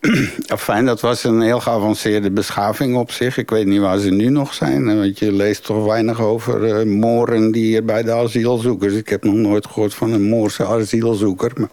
Fijn, 0.58 0.84
dat 0.84 1.00
was 1.00 1.24
een 1.24 1.40
heel 1.40 1.60
geavanceerde 1.60 2.30
beschaving 2.30 2.96
op 2.96 3.10
zich. 3.10 3.36
Ik 3.36 3.50
weet 3.50 3.66
niet 3.66 3.80
waar 3.80 3.98
ze 3.98 4.10
nu 4.10 4.28
nog 4.28 4.54
zijn, 4.54 4.98
want 4.98 5.18
je 5.18 5.32
leest 5.32 5.64
toch 5.64 5.84
weinig 5.84 6.20
over 6.20 6.84
uh, 6.84 6.94
Moren 7.00 7.52
die 7.52 7.64
hier 7.64 7.84
bij 7.84 8.02
de 8.02 8.12
asielzoekers. 8.12 8.94
Ik 8.94 9.08
heb 9.08 9.24
nog 9.24 9.34
nooit 9.34 9.66
gehoord 9.66 9.94
van 9.94 10.12
een 10.12 10.28
Moorse 10.28 10.66
asielzoeker. 10.66 11.52
Maar... 11.56 11.70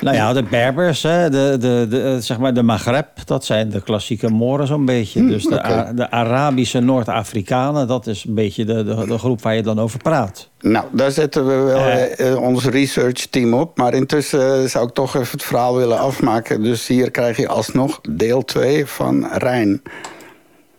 Nou 0.00 0.16
ja, 0.16 0.32
de 0.32 0.42
Berbers, 0.42 1.02
hè, 1.02 1.30
de, 1.30 1.56
de, 1.60 1.86
de, 1.88 2.16
zeg 2.20 2.38
maar 2.38 2.54
de 2.54 2.62
Maghreb, 2.62 3.08
dat 3.24 3.44
zijn 3.44 3.68
de 3.68 3.80
klassieke 3.80 4.30
Moren 4.30 4.66
zo'n 4.66 4.84
beetje. 4.84 5.20
Hm, 5.20 5.28
dus 5.28 5.44
de, 5.44 5.54
okay. 5.54 5.94
de 5.94 6.10
Arabische 6.10 6.80
Noord-Afrikanen, 6.80 7.88
dat 7.88 8.06
is 8.06 8.24
een 8.24 8.34
beetje 8.34 8.64
de, 8.64 8.84
de, 8.84 9.06
de, 9.06 9.18
groep 9.18 9.42
waar 9.42 9.54
je 9.54 9.62
dan 9.62 9.78
over 9.78 9.98
praat. 9.98 10.50
Nou, 10.60 10.84
daar 10.92 11.10
zetten 11.10 11.46
we 11.46 11.54
wel 11.54 11.86
uh, 11.86 12.32
uh, 12.32 12.42
ons 12.42 12.64
research-team 12.64 13.54
op. 13.54 13.76
Maar 13.76 13.94
intussen 13.94 14.70
zou 14.70 14.86
ik 14.86 14.94
toch 14.94 15.16
even 15.16 15.30
het 15.30 15.42
verhaal 15.42 15.76
willen 15.76 15.98
afmaken. 15.98 16.62
Dus 16.62 16.86
hier 16.86 17.10
krijg 17.10 17.36
je 17.36 17.48
alsnog 17.48 18.00
deel 18.10 18.44
2 18.44 18.86
van 18.86 19.28
Rijn. 19.32 19.82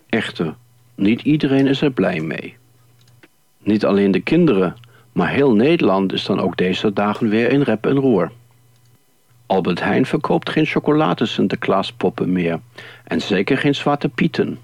Echter, 0.08 0.54
niet 0.94 1.20
iedereen 1.22 1.66
is 1.66 1.80
er 1.80 1.90
blij 1.90 2.20
mee. 2.20 2.56
Niet 3.62 3.84
alleen 3.84 4.10
de 4.10 4.20
kinderen, 4.20 4.74
maar 5.12 5.30
heel 5.30 5.52
Nederland 5.54 6.12
is 6.12 6.24
dan 6.24 6.40
ook 6.40 6.56
deze 6.56 6.92
dagen 6.92 7.28
weer 7.28 7.50
in 7.50 7.62
rep 7.62 7.86
en 7.86 7.96
roer. 7.96 8.30
Albert 9.48 9.80
Heijn 9.80 10.06
verkoopt 10.06 10.50
geen 10.50 10.66
chocolade 10.66 11.26
Sinterklaaspoppen 11.26 12.32
meer. 12.32 12.60
En 13.04 13.20
zeker 13.20 13.58
geen 13.58 13.74
zwarte 13.74 14.08
pieten. 14.08 14.58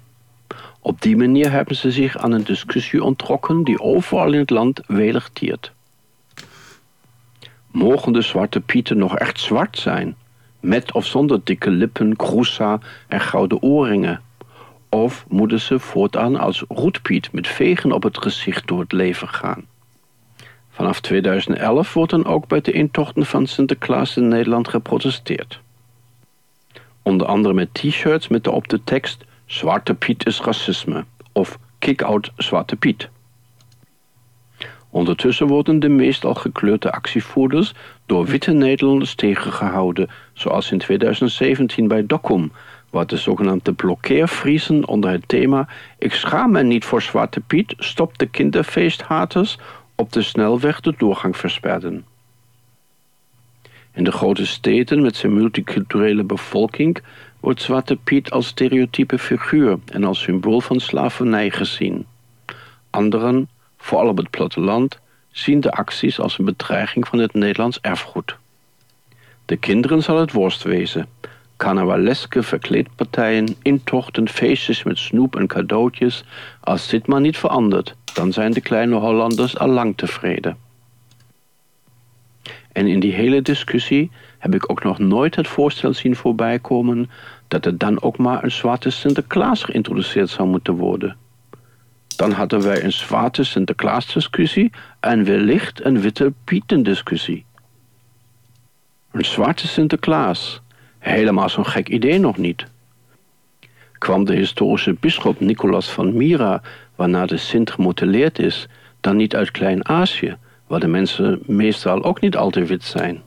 Op 0.79 1.01
die 1.01 1.17
manier 1.17 1.51
hebben 1.51 1.75
ze 1.75 1.91
zich 1.91 2.17
aan 2.17 2.31
een 2.31 2.43
discussie 2.43 3.03
onttrokken 3.03 3.63
die 3.63 3.79
overal 3.79 4.33
in 4.33 4.39
het 4.39 4.49
land 4.49 4.81
welig 4.87 5.29
tiert. 5.33 5.71
Mogen 7.71 8.13
de 8.13 8.21
zwarte 8.21 8.61
pieten 8.61 8.97
nog 8.97 9.17
echt 9.17 9.39
zwart 9.39 9.77
zijn? 9.77 10.15
Met 10.59 10.91
of 10.91 11.05
zonder 11.05 11.41
dikke 11.43 11.69
lippen, 11.69 12.15
kroesa 12.15 12.79
en 13.07 13.21
gouden 13.21 13.61
oorringen? 13.61 14.21
Of 14.89 15.25
moeten 15.27 15.59
ze 15.59 15.79
voortaan 15.79 16.35
als 16.35 16.63
roetpiet 16.67 17.31
met 17.31 17.47
vegen 17.47 17.91
op 17.91 18.03
het 18.03 18.17
gezicht 18.17 18.67
door 18.67 18.79
het 18.79 18.91
leven 18.91 19.27
gaan? 19.27 19.65
Vanaf 20.75 20.99
2011 20.99 21.93
wordt 21.93 22.11
dan 22.11 22.25
ook 22.25 22.47
bij 22.47 22.61
de 22.61 22.71
intochten 22.71 23.25
van 23.25 23.47
Sinterklaas 23.47 24.17
in 24.17 24.27
Nederland 24.27 24.67
geprotesteerd. 24.67 25.61
Onder 27.01 27.27
andere 27.27 27.53
met 27.53 27.73
t-shirts 27.73 28.27
met 28.27 28.47
op 28.47 28.67
de 28.67 28.83
tekst 28.83 29.23
Zwarte 29.45 29.93
Piet 29.93 30.25
is 30.25 30.41
racisme 30.41 31.05
of 31.31 31.57
Kick-out 31.79 32.31
Zwarte 32.37 32.75
Piet. 32.75 33.09
Ondertussen 34.89 35.47
worden 35.47 35.79
de 35.79 35.89
meestal 35.89 36.33
gekleurde 36.33 36.91
actievoerders 36.91 37.73
door 38.05 38.25
witte 38.25 38.51
Nederlanders 38.51 39.15
tegengehouden, 39.15 40.09
zoals 40.33 40.71
in 40.71 40.77
2017 40.77 41.87
bij 41.87 42.05
Dokkum, 42.05 42.51
waar 42.89 43.07
de 43.07 43.17
zogenaamde 43.17 43.73
blokkeervriezen 43.73 44.87
onder 44.87 45.11
het 45.11 45.27
thema 45.27 45.67
Ik 45.97 46.13
schaam 46.13 46.51
me 46.51 46.63
niet 46.63 46.85
voor 46.85 47.01
Zwarte 47.01 47.39
Piet, 47.39 47.73
stop 47.77 48.17
de 48.17 48.25
kinderfeesthaters 48.25 49.57
op 49.95 50.11
de 50.11 50.21
snelweg 50.21 50.79
de 50.79 50.93
doorgang 50.97 51.37
versperden. 51.37 52.05
In 53.93 54.03
de 54.03 54.11
grote 54.11 54.45
steden 54.45 55.01
met 55.01 55.15
zijn 55.15 55.33
multiculturele 55.33 56.23
bevolking 56.23 56.97
wordt 57.39 57.61
Zwarte 57.61 57.95
Piet 57.95 58.31
als 58.31 58.47
stereotype 58.47 59.19
figuur 59.19 59.79
en 59.85 60.03
als 60.03 60.21
symbool 60.21 60.61
van 60.61 60.79
slavernij 60.79 61.49
gezien. 61.49 62.05
Anderen, 62.89 63.49
vooral 63.77 64.07
op 64.07 64.17
het 64.17 64.29
platteland, 64.29 64.99
zien 65.31 65.59
de 65.59 65.71
acties 65.71 66.19
als 66.19 66.39
een 66.39 66.45
bedreiging 66.45 67.07
van 67.07 67.19
het 67.19 67.33
Nederlands 67.33 67.79
erfgoed. 67.81 68.35
De 69.45 69.57
kinderen 69.57 70.03
zal 70.03 70.19
het 70.19 70.31
worst 70.31 70.63
wezen. 70.63 71.07
Carnavaleske 71.57 72.43
verkleedpartijen, 72.43 73.55
intochten, 73.61 74.29
feestjes 74.29 74.83
met 74.83 74.97
snoep 74.97 75.35
en 75.35 75.47
cadeautjes. 75.47 76.23
Als 76.59 76.87
dit 76.87 77.07
maar 77.07 77.21
niet 77.21 77.37
verandert, 77.37 77.95
dan 78.13 78.33
zijn 78.33 78.51
de 78.51 78.61
kleine 78.61 78.95
Hollanders 78.95 79.57
al 79.57 79.67
lang 79.67 79.97
tevreden. 79.97 80.57
En 82.71 82.87
in 82.87 82.99
die 82.99 83.13
hele 83.13 83.41
discussie 83.41 84.11
heb 84.37 84.55
ik 84.55 84.71
ook 84.71 84.83
nog 84.83 84.99
nooit 84.99 85.35
het 85.35 85.47
voorstel 85.47 85.93
zien 85.93 86.15
voorbijkomen 86.15 87.09
dat 87.47 87.65
er 87.65 87.77
dan 87.77 88.01
ook 88.01 88.17
maar 88.17 88.43
een 88.43 88.51
zwarte 88.51 88.89
Sinterklaas 88.89 89.63
geïntroduceerd 89.63 90.29
zou 90.29 90.47
moeten 90.47 90.73
worden. 90.73 91.17
Dan 92.15 92.31
hadden 92.31 92.61
wij 92.61 92.83
een 92.83 92.93
zwarte 92.93 93.43
Sinterklaas-discussie 93.43 94.71
en 94.99 95.23
wellicht 95.23 95.85
een 95.85 96.01
witte 96.01 96.33
Pieten-discussie. 96.43 97.45
Een 99.11 99.25
zwarte 99.25 99.67
Sinterklaas. 99.67 100.61
Helemaal 101.05 101.49
zo'n 101.49 101.65
gek 101.65 101.89
idee 101.89 102.19
nog 102.19 102.37
niet. 102.37 102.65
Kwam 103.97 104.25
de 104.25 104.35
historische 104.35 104.95
bisschop 104.99 105.39
Nicolaas 105.39 105.89
van 105.89 106.17
Myra, 106.17 106.61
waarna 106.95 107.25
de 107.25 107.37
Sint 107.37 107.71
gemodelleerd 107.71 108.39
is, 108.39 108.67
dan 109.01 109.15
niet 109.15 109.35
uit 109.35 109.51
Klein-Azië, 109.51 110.37
waar 110.67 110.79
de 110.79 110.87
mensen 110.87 111.39
meestal 111.45 112.03
ook 112.03 112.21
niet 112.21 112.35
al 112.35 112.49
te 112.49 112.63
wit 112.63 112.83
zijn? 112.83 113.21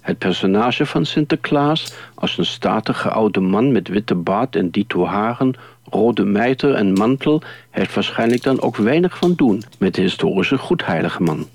Het 0.00 0.18
personage 0.18 0.86
van 0.86 1.06
Sinterklaas 1.06 1.94
als 2.14 2.38
een 2.38 2.46
statige 2.46 3.10
oude 3.10 3.40
man 3.40 3.72
met 3.72 3.88
witte 3.88 4.14
baard 4.14 4.56
en 4.56 4.70
dito 4.70 5.06
haren, 5.06 5.54
rode 5.90 6.24
mijter 6.24 6.74
en 6.74 6.92
mantel 6.92 7.42
heeft 7.70 7.94
waarschijnlijk 7.94 8.42
dan 8.42 8.60
ook 8.60 8.76
weinig 8.76 9.16
van 9.16 9.34
doen 9.34 9.62
met 9.78 9.94
de 9.94 10.00
historische 10.00 10.58
goedheilige 10.58 11.22
man. 11.22 11.46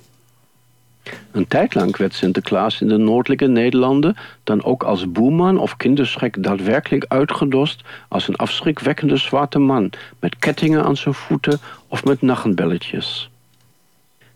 Een 1.31 1.47
tijd 1.47 1.75
lang 1.75 1.97
werd 1.97 2.13
Sinterklaas 2.13 2.81
in 2.81 2.87
de 2.87 2.97
noordelijke 2.97 3.47
Nederlanden 3.47 4.15
dan 4.43 4.63
ook 4.63 4.83
als 4.83 5.11
boeman 5.11 5.57
of 5.57 5.77
kinderschrik 5.77 6.43
daadwerkelijk 6.43 7.05
uitgedost 7.07 7.83
als 8.07 8.27
een 8.27 8.35
afschrikwekkende 8.35 9.17
zwarte 9.17 9.59
man 9.59 9.89
met 10.19 10.37
kettingen 10.39 10.83
aan 10.83 10.97
zijn 10.97 11.13
voeten 11.13 11.59
of 11.87 12.03
met 12.03 12.21
nachtbelletjes. 12.21 13.29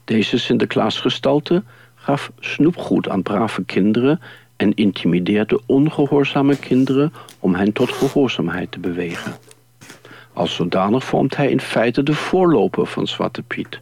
Deze 0.04 0.38
Sinterklaasgestalte 0.38 1.64
gaf 1.96 2.32
snoepgoed 2.40 3.10
aan 3.10 3.24
brave 3.24 3.64
kinderen 3.64 4.20
en 4.56 4.74
intimideerde 4.74 5.62
ongehoorzame 5.66 6.56
kinderen 6.56 7.14
om 7.40 7.56
hen 7.56 7.74
tot 7.74 7.92
gehoorzaamheid 7.92 8.72
te 8.72 8.80
bewegen. 8.80 9.34
Als 10.34 10.56
zodanig 10.56 11.04
vormt 11.04 11.36
hij 11.36 11.50
in 11.50 11.62
feite 11.62 12.04
de 12.04 12.14
voorloper 12.14 12.86
van 12.86 13.08
Zwarte 13.08 13.42
Piet. 13.42 13.82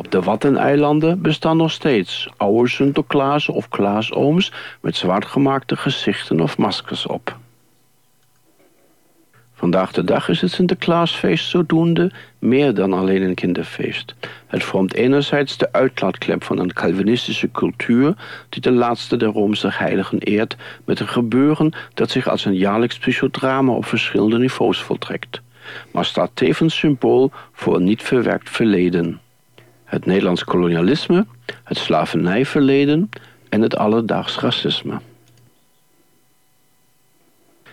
Op 0.00 0.10
de 0.10 0.20
Waddeneilanden 0.20 1.22
bestaan 1.22 1.56
nog 1.56 1.70
steeds 1.70 2.28
oude 2.36 2.68
Sinterklaas 2.68 3.48
of 3.48 3.68
Klaasooms 3.68 4.52
met 4.80 4.96
zwartgemaakte 4.96 5.76
gezichten 5.76 6.40
of 6.40 6.58
maskers 6.58 7.06
op. 7.06 7.36
Vandaag 9.54 9.92
de 9.92 10.04
dag 10.04 10.28
is 10.28 10.40
het 10.40 10.50
Sinterklaasfeest 10.50 11.48
zodoende 11.48 12.12
meer 12.38 12.74
dan 12.74 12.92
alleen 12.92 13.22
een 13.22 13.34
kinderfeest. 13.34 14.14
Het 14.46 14.64
vormt 14.64 14.94
enerzijds 14.94 15.56
de 15.56 15.72
uitlaatklep 15.72 16.44
van 16.44 16.58
een 16.58 16.72
Calvinistische 16.72 17.50
cultuur 17.50 18.14
die 18.48 18.62
de 18.62 18.72
laatste 18.72 19.16
der 19.16 19.28
Roomse 19.28 19.68
heiligen 19.72 20.18
eert 20.18 20.56
met 20.84 21.00
een 21.00 21.08
gebeuren 21.08 21.72
dat 21.94 22.10
zich 22.10 22.28
als 22.28 22.44
een 22.44 22.56
jaarlijks 22.56 22.98
psychodrama 22.98 23.72
op 23.72 23.84
verschillende 23.84 24.38
niveaus 24.38 24.82
voltrekt, 24.82 25.40
maar 25.92 26.04
staat 26.04 26.30
tevens 26.34 26.78
symbool 26.78 27.30
voor 27.52 27.76
een 27.76 27.84
niet 27.84 28.02
verwerkt 28.02 28.50
verleden. 28.50 29.20
Het 29.90 30.06
Nederlands 30.06 30.44
kolonialisme, 30.44 31.26
het 31.64 31.76
slavernijverleden 31.76 33.08
en 33.48 33.60
het 33.60 33.76
alledaags 33.76 34.38
racisme. 34.38 35.00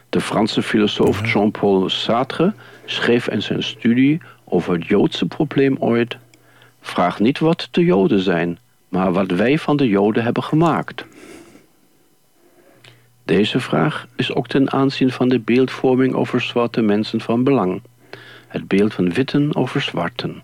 De 0.09 0.21
Franse 0.21 0.61
filosoof 0.61 1.31
Jean-Paul 1.31 1.89
Sartre 1.89 2.53
schreef 2.85 3.27
in 3.27 3.41
zijn 3.41 3.63
studie 3.63 4.21
over 4.43 4.73
het 4.73 4.85
Joodse 4.85 5.25
probleem 5.25 5.75
ooit: 5.79 6.17
Vraag 6.81 7.19
niet 7.19 7.39
wat 7.39 7.67
de 7.71 7.83
Joden 7.83 8.19
zijn, 8.19 8.59
maar 8.89 9.11
wat 9.11 9.31
wij 9.31 9.59
van 9.59 9.77
de 9.77 9.87
Joden 9.87 10.23
hebben 10.23 10.43
gemaakt. 10.43 11.05
Deze 13.25 13.59
vraag 13.59 14.07
is 14.15 14.33
ook 14.33 14.47
ten 14.47 14.71
aanzien 14.71 15.11
van 15.11 15.29
de 15.29 15.39
beeldvorming 15.39 16.13
over 16.13 16.41
zwarte 16.41 16.81
mensen 16.81 17.21
van 17.21 17.43
belang. 17.43 17.81
Het 18.47 18.67
beeld 18.67 18.93
van 18.93 19.13
witten 19.13 19.55
over 19.55 19.81
zwarten. 19.81 20.41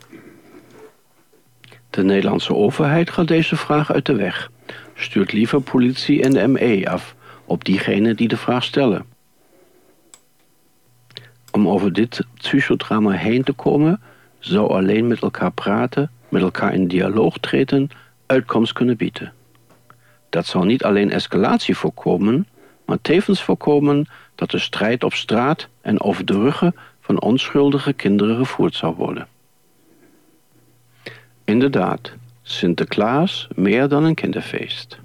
De 1.93 2.03
Nederlandse 2.03 2.55
overheid 2.55 3.09
gaat 3.09 3.27
deze 3.27 3.55
vraag 3.55 3.91
uit 3.91 4.05
de 4.05 4.15
weg. 4.15 4.51
Stuurt 4.95 5.31
liever 5.31 5.61
politie 5.61 6.23
en 6.23 6.31
de 6.31 6.47
ME 6.47 6.89
af 6.89 7.15
op 7.45 7.65
diegenen 7.65 8.15
die 8.15 8.27
de 8.27 8.37
vraag 8.37 8.63
stellen. 8.63 9.05
Om 11.51 11.67
over 11.67 11.93
dit 11.93 12.25
psychodrama 12.33 13.11
heen 13.11 13.43
te 13.43 13.51
komen, 13.51 14.01
zou 14.39 14.69
alleen 14.69 15.07
met 15.07 15.21
elkaar 15.21 15.51
praten, 15.51 16.11
met 16.29 16.41
elkaar 16.41 16.73
in 16.73 16.87
dialoog 16.87 17.37
treden, 17.37 17.89
uitkomst 18.25 18.73
kunnen 18.73 18.97
bieden. 18.97 19.33
Dat 20.29 20.45
zal 20.45 20.63
niet 20.63 20.83
alleen 20.83 21.11
escalatie 21.11 21.77
voorkomen, 21.77 22.47
maar 22.85 23.01
tevens 23.01 23.43
voorkomen 23.43 24.05
dat 24.35 24.51
de 24.51 24.59
strijd 24.59 25.03
op 25.03 25.13
straat 25.13 25.67
en 25.81 26.01
over 26.01 26.25
de 26.25 26.33
ruggen 26.33 26.75
van 27.01 27.21
onschuldige 27.21 27.93
kinderen 27.93 28.37
gevoerd 28.37 28.75
zou 28.75 28.95
worden. 28.95 29.27
Inderdaad, 31.45 32.11
Sinterklaas 32.41 33.47
meer 33.55 33.87
dan 33.87 34.03
een 34.03 34.15
kinderfeest. 34.15 34.97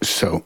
Zo. 0.00 0.44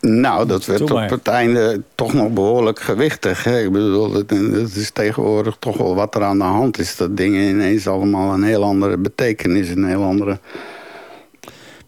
Nou, 0.00 0.46
dat 0.46 0.66
werd 0.66 0.90
op 0.90 1.10
het 1.10 1.26
einde 1.26 1.82
toch 1.94 2.12
nog 2.12 2.30
behoorlijk 2.30 2.80
gewichtig. 2.80 3.44
Hè? 3.44 3.62
Ik 3.62 3.72
bedoel, 3.72 4.12
het, 4.12 4.32
is 4.76 4.90
tegenwoordig 4.90 5.56
toch 5.58 5.76
wel 5.76 5.94
wat 5.94 6.14
er 6.14 6.24
aan 6.24 6.38
de 6.38 6.44
hand 6.44 6.78
is. 6.78 6.96
Dat 6.96 7.16
dingen 7.16 7.48
ineens 7.48 7.86
allemaal 7.86 8.34
een 8.34 8.42
heel 8.42 8.62
andere 8.62 8.96
betekenis, 8.96 9.68
een 9.68 9.84
heel 9.84 10.02
andere... 10.02 10.38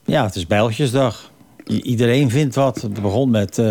Ja, 0.04 0.24
het 0.24 0.34
is 0.34 0.46
Bijltjesdag 0.46 1.29
iedereen 1.70 2.30
vindt 2.30 2.54
wat. 2.54 2.82
Het 2.82 3.02
begon 3.02 3.30
met 3.30 3.58
uh, 3.58 3.64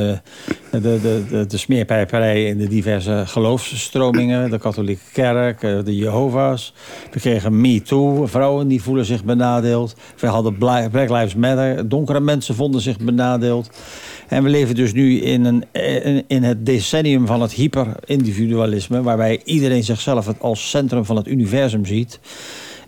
de, 0.72 0.80
de, 0.82 1.46
de, 1.48 2.48
in 2.48 2.58
de 2.58 2.68
diverse 2.68 3.24
geloofsstromingen. 3.26 4.50
De 4.50 4.60
katholieke 4.60 5.04
kerk, 5.14 5.64
uh, 5.64 5.84
de 5.84 5.96
Jehovah's. 5.96 6.74
We 7.12 7.20
kregen 7.20 7.62
Me 7.62 7.82
Too. 7.82 8.26
Vrouwen 8.26 8.68
die 8.68 8.82
voelen 8.82 9.06
zich 9.06 9.24
benadeeld. 9.24 9.96
We 10.20 10.28
hadden 10.28 10.58
Black 10.58 11.10
Lives 11.10 11.36
Matter. 11.36 11.90
Donkere 11.90 12.20
mensen 12.20 12.56
vonden 12.56 12.82
zich 12.82 12.98
benadeeld. 12.98 13.70
En 14.28 14.44
we 14.44 14.50
leven 14.50 14.76
dus 14.76 14.94
nu 14.94 15.20
in, 15.20 15.46
een, 15.46 15.66
in 16.28 16.44
het 16.44 16.66
decennium 16.66 17.28
van 17.28 17.42
het 17.42 17.52
hyperindividualisme... 17.52 19.02
waarbij 19.02 19.42
iedereen 19.44 19.84
zichzelf 19.84 20.28
als 20.40 20.70
centrum 20.70 21.06
van 21.06 21.16
het 21.16 21.28
universum 21.28 21.86
ziet... 21.86 22.20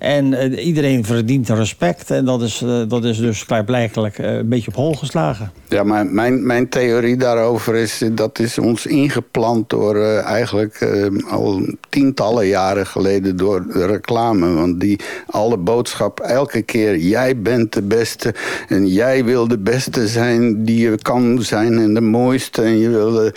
En 0.02 0.32
uh, 0.32 0.66
iedereen 0.66 1.06
verdient 1.06 1.50
respect. 1.50 2.12
En 2.12 2.26
dat 2.26 2.42
is, 2.42 2.62
uh, 2.62 2.82
dat 2.88 3.04
is 3.04 3.18
dus 3.18 3.46
klaarblijkelijk 3.46 4.20
uh, 4.20 4.34
een 4.34 4.50
beetje 4.50 4.68
op 4.68 4.76
hol 4.76 4.94
geslagen. 4.94 5.52
Ja, 5.68 5.84
maar 5.84 6.06
mijn, 6.06 6.46
mijn 6.46 6.70
theorie 6.70 7.18
daarover 7.18 7.76
is... 7.76 8.04
dat 8.12 8.40
is 8.40 8.58
ons 8.58 8.86
ingeplant 8.86 9.70
door 9.70 9.96
eigenlijk 10.18 10.88
al 11.30 11.62
tientallen 11.90 12.48
jaren 12.48 12.88
geleden... 12.88 13.38
door 13.38 13.68
de 13.68 13.86
reclame. 13.86 14.54
Want 14.54 14.80
die 14.80 15.00
alle 15.26 15.58
boodschap 15.58 16.20
elke 16.20 16.62
keer... 16.62 16.98
jij 16.98 17.42
bent 17.42 17.74
de 17.74 17.82
beste 17.82 18.34
en 18.68 18.88
jij 18.88 19.26
wil 19.26 19.48
de 19.48 19.60
beste 19.60 20.08
zijn 20.08 20.66
die 20.66 20.80
je 20.80 20.98
kan 21.02 21.42
zijn... 21.42 21.80
en 21.80 21.94
de 21.94 22.02
mooiste. 22.02 22.62
En 22.62 22.78
je 22.78 22.90
wil, 22.90 23.32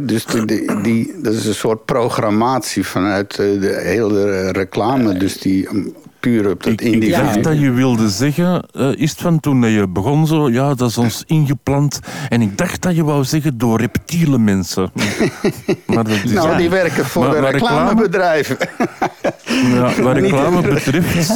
dus 0.00 0.24
die, 0.24 0.82
die, 0.82 1.14
dat 1.22 1.32
is 1.32 1.46
een 1.46 1.54
soort 1.54 1.84
programmatie 1.84 2.86
vanuit 2.86 3.36
de 3.36 3.80
hele 3.82 4.50
reclame. 4.50 5.18
Dus 5.18 5.38
die 5.38 5.68
puur 6.26 6.50
op 6.50 6.62
dat 6.62 6.80
individu. 6.80 7.06
Ik 7.06 7.24
dacht 7.24 7.42
dat 7.42 7.60
je 7.60 7.70
wilde 7.70 8.08
zeggen, 8.08 8.64
uh, 8.76 8.88
is 8.96 9.10
het 9.10 9.20
van 9.20 9.40
toen 9.40 9.70
je 9.70 9.88
begon 9.88 10.26
zo, 10.26 10.50
ja, 10.50 10.74
dat 10.74 10.88
is 10.88 10.98
ons 10.98 11.24
ingeplant. 11.26 12.00
En 12.28 12.42
ik 12.42 12.58
dacht 12.58 12.82
dat 12.82 12.96
je 12.96 13.04
wou 13.04 13.24
zeggen 13.24 13.58
door 13.58 13.80
reptiele 13.80 14.38
mensen. 14.38 14.90
maar 15.86 16.04
dat 16.04 16.18
is, 16.24 16.32
nou, 16.32 16.56
die 16.56 16.70
werken 16.70 17.04
voor 17.04 17.30
de 17.30 17.38
reclamebedrijven. 17.38 18.56
ja, 19.46 20.02
wat 20.02 20.16
reclame 20.18 20.60
betreft, 20.60 21.32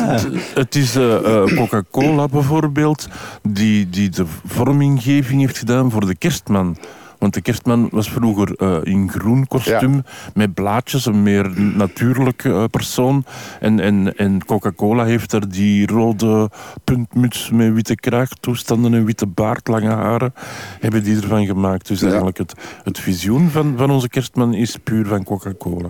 het 0.54 0.74
is 0.74 0.96
uh, 0.96 1.02
uh, 1.04 1.56
Coca-Cola 1.56 2.28
bijvoorbeeld, 2.28 3.08
die, 3.42 3.90
die 3.90 4.08
de 4.08 4.24
vorminggeving 4.46 5.40
heeft 5.40 5.58
gedaan 5.58 5.90
voor 5.90 6.06
de 6.06 6.16
kerstman. 6.16 6.76
Want 7.20 7.34
de 7.34 7.40
kerstman 7.40 7.88
was 7.90 8.10
vroeger 8.10 8.54
uh, 8.56 8.78
in 8.82 9.10
groen 9.10 9.46
kostuum 9.46 10.02
met 10.34 10.54
blaadjes, 10.54 11.06
een 11.06 11.22
meer 11.22 11.50
natuurlijke 11.60 12.48
uh, 12.48 12.64
persoon. 12.70 13.24
En, 13.60 13.80
en, 13.80 14.16
en 14.16 14.44
Coca-Cola 14.44 15.04
heeft 15.04 15.32
er 15.32 15.48
die 15.48 15.86
rode 15.86 16.50
puntmuts 16.84 17.50
met 17.50 17.74
witte 17.74 17.94
kraagtoestanden 17.94 18.94
en 18.94 19.04
witte 19.04 19.26
baard, 19.26 19.68
lange 19.68 19.90
haren, 19.90 20.34
hebben 20.80 21.02
die 21.02 21.20
ervan 21.20 21.46
gemaakt. 21.46 21.88
Dus 21.88 22.02
eigenlijk 22.02 22.38
het, 22.38 22.54
het 22.84 22.98
visioen 22.98 23.50
van, 23.50 23.74
van 23.76 23.90
onze 23.90 24.08
kerstman 24.08 24.54
is 24.54 24.76
puur 24.76 25.06
van 25.06 25.24
Coca-Cola. 25.24 25.88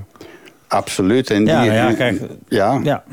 Absoluut. 0.68 1.30
En 1.30 1.46
ja, 1.46 1.62
die, 1.62 1.72
ja, 1.72 1.92
kijk, 1.92 2.22
ja. 2.48 2.80
ja. 2.82 3.04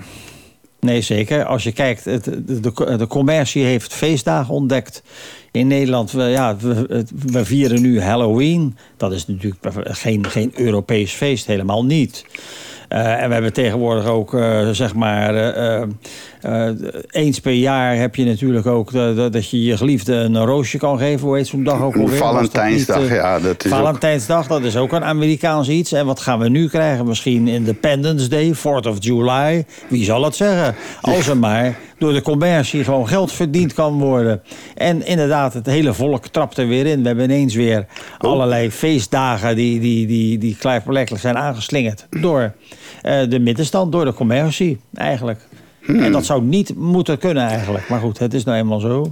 Nee, 0.88 1.02
zeker. 1.02 1.46
Als 1.46 1.64
je 1.64 1.72
kijkt, 1.72 2.04
de, 2.04 2.62
de, 2.62 2.98
de 2.98 3.08
commercie 3.08 3.64
heeft 3.64 3.94
feestdagen 3.94 4.54
ontdekt. 4.54 5.04
In 5.52 5.68
Nederland, 5.68 6.12
we, 6.12 6.24
ja, 6.24 6.58
we, 6.58 7.06
we 7.26 7.46
vieren 7.46 7.82
nu 7.82 8.02
Halloween. 8.02 8.78
Dat 8.98 9.12
is 9.12 9.28
natuurlijk 9.28 9.62
geen, 9.84 10.30
geen 10.30 10.52
Europees 10.56 11.12
feest, 11.12 11.46
helemaal 11.46 11.86
niet. 11.86 12.26
Uh, 12.90 13.22
en 13.22 13.28
we 13.28 13.34
hebben 13.34 13.54
tegenwoordig 13.54 14.06
ook, 14.06 14.34
uh, 14.34 14.70
zeg 14.70 14.96
maar, 14.96 15.58
uh, 16.42 16.70
eens 17.10 17.40
per 17.40 17.52
jaar 17.52 17.96
heb 17.96 18.16
je 18.16 18.26
natuurlijk 18.26 18.66
ook 18.66 18.92
dat 19.32 19.50
je 19.50 19.64
je 19.64 19.78
geliefde 19.78 20.14
een 20.14 20.46
roosje 20.46 20.78
kan 20.78 20.98
geven. 20.98 21.28
Hoe 21.28 21.36
heet 21.36 21.48
zo'n 21.48 21.64
dag 21.64 21.82
ook 21.82 21.98
alweer? 21.98 22.18
Valentijnsdag, 22.18 23.00
niet, 23.00 23.10
ja. 23.10 23.40
Dat 23.40 23.66
is 23.66 23.72
Valentijnsdag, 23.72 24.44
ook... 24.44 24.50
dat 24.50 24.64
is 24.64 24.78
ook 24.78 24.92
een 24.92 25.04
Amerikaans 25.04 25.70
iets. 25.70 25.92
En 25.92 26.06
wat 26.06 26.20
gaan 26.20 26.40
we 26.40 26.50
nu 26.50 26.68
krijgen? 26.68 27.08
Misschien 27.08 27.48
Independence 27.48 28.28
Day, 28.30 28.56
4th 28.56 28.88
of 28.88 28.96
July. 29.00 29.66
Wie 29.88 30.04
zal 30.04 30.24
het 30.24 30.36
zeggen? 30.36 30.76
Als 31.02 31.28
er 31.28 31.38
maar 31.38 31.78
door 31.98 32.14
de 32.14 32.22
commercie 32.22 32.84
gewoon 32.84 33.08
geld 33.08 33.32
verdiend 33.32 33.74
kan 33.74 34.00
worden. 34.00 34.42
En 34.76 35.06
inderdaad, 35.06 35.54
het 35.54 35.66
hele 35.66 35.94
volk 35.94 36.28
trapt 36.28 36.58
er 36.58 36.68
weer 36.68 36.86
in. 36.86 37.02
We 37.02 37.08
hebben 37.08 37.26
ineens 37.26 37.56
weer 37.56 37.86
allerlei 38.18 38.72
feestdagen 38.72 39.56
die, 39.56 39.80
die, 39.80 40.08
die, 40.08 40.38
die 40.38 40.58
klaarblijkelijk 40.58 41.22
zijn 41.22 41.38
aangeslingerd 41.38 42.08
door 42.10 42.54
uh, 43.04 43.30
de 43.30 43.40
middenstand, 43.40 43.92
door 43.92 44.06
de 44.06 44.14
commercie 44.14 44.80
eigenlijk. 44.94 45.48
Hmm. 45.84 46.00
En 46.04 46.12
dat 46.12 46.26
zou 46.26 46.44
niet 46.44 46.76
moeten 46.76 47.18
kunnen 47.18 47.44
eigenlijk. 47.44 47.90
Maar 47.90 48.00
goed, 48.00 48.20
het 48.20 48.34
is 48.34 48.44
nou 48.44 48.58
eenmaal 48.58 48.80
zo. 48.80 49.12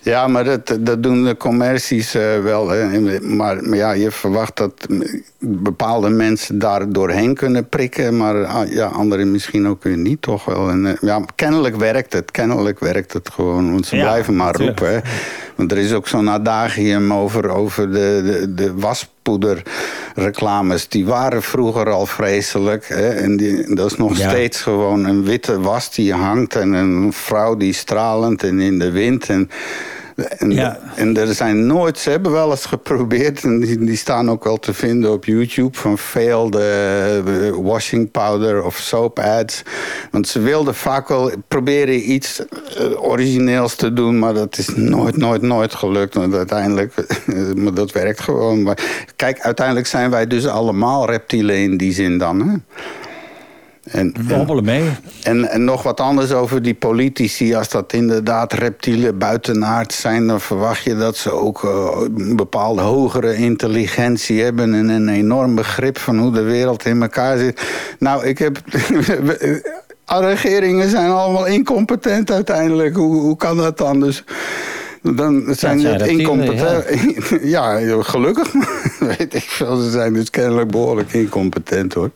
Ja, 0.00 0.26
maar 0.26 0.44
dat, 0.44 0.76
dat 0.80 1.02
doen 1.02 1.24
de 1.24 1.36
commercies 1.36 2.14
uh, 2.14 2.42
wel. 2.42 2.68
Hè. 2.68 3.00
Maar, 3.20 3.64
maar, 3.64 3.76
ja, 3.76 3.92
je 3.92 4.10
verwacht 4.10 4.56
dat 4.56 4.86
bepaalde 5.38 6.08
mensen 6.08 6.58
daar 6.58 6.92
doorheen 6.92 7.34
kunnen 7.34 7.68
prikken. 7.68 8.16
Maar 8.16 8.44
ah, 8.44 8.70
ja, 8.72 8.86
anderen 8.86 9.30
misschien 9.30 9.68
ook 9.68 9.82
weer 9.82 9.96
niet, 9.96 10.22
toch 10.22 10.44
wel. 10.44 10.68
En, 10.68 10.84
uh, 10.84 10.92
ja, 11.00 11.20
kennelijk 11.34 11.76
werkt 11.76 12.12
het. 12.12 12.30
Kennelijk 12.30 12.78
werkt 12.80 13.12
het 13.12 13.30
gewoon. 13.30 13.72
Want 13.72 13.86
ze 13.86 13.96
ja, 13.96 14.02
blijven 14.02 14.36
maar 14.36 14.46
natuurlijk. 14.46 14.78
roepen. 14.78 14.94
Hè. 14.96 15.10
Want 15.54 15.72
er 15.72 15.78
is 15.78 15.92
ook 15.92 16.08
zo'n 16.08 16.30
adagium 16.30 17.12
over, 17.12 17.48
over 17.48 17.92
de, 17.92 18.22
de, 18.24 18.54
de 18.54 18.74
waspoederreclames. 19.26 20.88
Die 20.88 21.06
waren 21.06 21.42
vroeger 21.42 21.90
al 21.90 22.06
vreselijk. 22.06 22.88
Hè? 22.88 23.08
En 23.08 23.36
die, 23.36 23.74
dat 23.74 23.90
is 23.90 23.96
nog 23.96 24.18
ja. 24.18 24.28
steeds 24.28 24.60
gewoon 24.60 25.04
een 25.04 25.24
witte 25.24 25.60
was 25.60 25.94
die 25.94 26.12
hangt. 26.12 26.56
En 26.56 26.72
een 26.72 27.12
vrouw 27.12 27.56
die 27.56 27.72
stralend 27.72 28.42
en 28.42 28.60
in 28.60 28.78
de 28.78 28.90
wind. 28.90 29.28
En 29.28 29.50
en, 30.16 30.50
ja. 30.50 30.78
en 30.94 31.16
er 31.16 31.34
zijn 31.34 31.66
nooit, 31.66 31.98
ze 31.98 32.10
hebben 32.10 32.32
wel 32.32 32.50
eens 32.50 32.66
geprobeerd, 32.66 33.42
en 33.42 33.60
die, 33.60 33.78
die 33.78 33.96
staan 33.96 34.30
ook 34.30 34.44
wel 34.44 34.56
te 34.56 34.74
vinden 34.74 35.12
op 35.12 35.24
YouTube, 35.24 35.78
van 35.78 35.98
failed 35.98 36.54
uh, 36.54 37.50
washing 37.62 38.10
powder 38.10 38.64
of 38.64 38.76
soap 38.76 39.18
ads. 39.18 39.62
Want 40.10 40.28
ze 40.28 40.40
wilden 40.40 40.74
vaak 40.74 41.08
wel 41.08 41.30
proberen 41.48 42.12
iets 42.12 42.42
uh, 42.80 43.02
origineels 43.02 43.74
te 43.74 43.92
doen, 43.92 44.18
maar 44.18 44.34
dat 44.34 44.58
is 44.58 44.68
nooit, 44.74 45.16
nooit, 45.16 45.42
nooit 45.42 45.74
gelukt. 45.74 46.14
Want 46.14 46.34
uiteindelijk, 46.34 46.94
maar 47.62 47.74
dat 47.74 47.92
werkt 47.92 48.20
gewoon. 48.20 48.62
Maar 48.62 49.06
kijk, 49.16 49.40
uiteindelijk 49.40 49.86
zijn 49.86 50.10
wij 50.10 50.26
dus 50.26 50.46
allemaal 50.46 51.06
reptielen 51.06 51.56
in 51.56 51.76
die 51.76 51.92
zin 51.92 52.18
dan. 52.18 52.48
Hè? 52.48 52.56
En, 53.90 54.14
en, 54.28 54.64
mee. 54.64 54.82
En, 55.22 55.48
en 55.50 55.64
nog 55.64 55.82
wat 55.82 56.00
anders 56.00 56.32
over 56.32 56.62
die 56.62 56.74
politici. 56.74 57.54
Als 57.54 57.68
dat 57.68 57.92
inderdaad 57.92 58.52
reptielen 58.52 59.18
buitenaard 59.18 59.92
zijn... 59.92 60.26
dan 60.26 60.40
verwacht 60.40 60.82
je 60.82 60.96
dat 60.96 61.16
ze 61.16 61.32
ook 61.32 61.62
uh, 61.62 62.00
een 62.16 62.36
bepaalde 62.36 62.82
hogere 62.82 63.36
intelligentie 63.36 64.42
hebben... 64.42 64.74
en 64.74 64.88
een 64.88 65.08
enorm 65.08 65.54
begrip 65.54 65.98
van 65.98 66.18
hoe 66.18 66.32
de 66.32 66.42
wereld 66.42 66.84
in 66.84 67.02
elkaar 67.02 67.38
zit. 67.38 67.60
Nou, 67.98 68.26
ik 68.26 68.38
heb... 68.38 68.58
regeringen 70.06 70.90
zijn 70.90 71.10
allemaal 71.10 71.46
incompetent 71.46 72.30
uiteindelijk. 72.30 72.96
Hoe, 72.96 73.20
hoe 73.20 73.36
kan 73.36 73.56
dat 73.56 73.78
dan? 73.78 74.00
Dus 74.00 74.24
dan 75.14 75.44
zijn 75.50 75.84
het 75.84 76.06
incompetent. 76.06 76.84
Ja. 77.42 77.78
ja. 77.78 78.02
gelukkig. 78.02 78.52
Weet 79.18 79.34
ik 79.34 79.42
veel. 79.42 79.76
Ze 79.76 79.90
zijn 79.90 80.12
dus 80.12 80.30
kennelijk 80.30 80.70
behoorlijk 80.70 81.12
incompetent 81.12 81.94
hoor. 81.94 82.10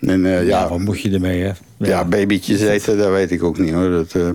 En, 0.00 0.24
uh, 0.24 0.32
ja, 0.32 0.40
ja, 0.40 0.68
wat 0.68 0.78
moet 0.78 1.00
je 1.00 1.10
ermee, 1.10 1.40
hè? 1.40 1.46
Ja, 1.76 1.86
ja 1.86 2.04
babytjes 2.04 2.60
eten, 2.60 2.98
dat 2.98 3.10
weet 3.10 3.30
ik 3.30 3.42
ook 3.42 3.58
niet, 3.58 3.72
hoor. 3.72 3.90
Dat, 3.90 4.14
uh... 4.22 4.30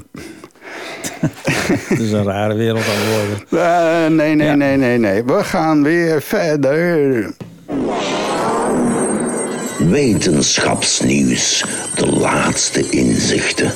Het 1.87 1.99
is 1.99 2.11
een 2.11 2.23
rare 2.23 2.53
wereld 2.53 2.83
aan 2.83 2.95
het 2.95 3.49
worden. 3.49 3.63
Uh, 3.65 4.17
nee, 4.17 4.35
nee, 4.35 4.47
ja. 4.47 4.55
nee, 4.55 4.77
nee, 4.77 4.97
nee. 4.97 5.23
We 5.23 5.43
gaan 5.43 5.83
weer 5.83 6.21
verder. 6.21 7.33
Wetenschapsnieuws. 9.89 11.65
De 11.95 12.07
laatste 12.07 12.89
inzichten. 12.89 13.71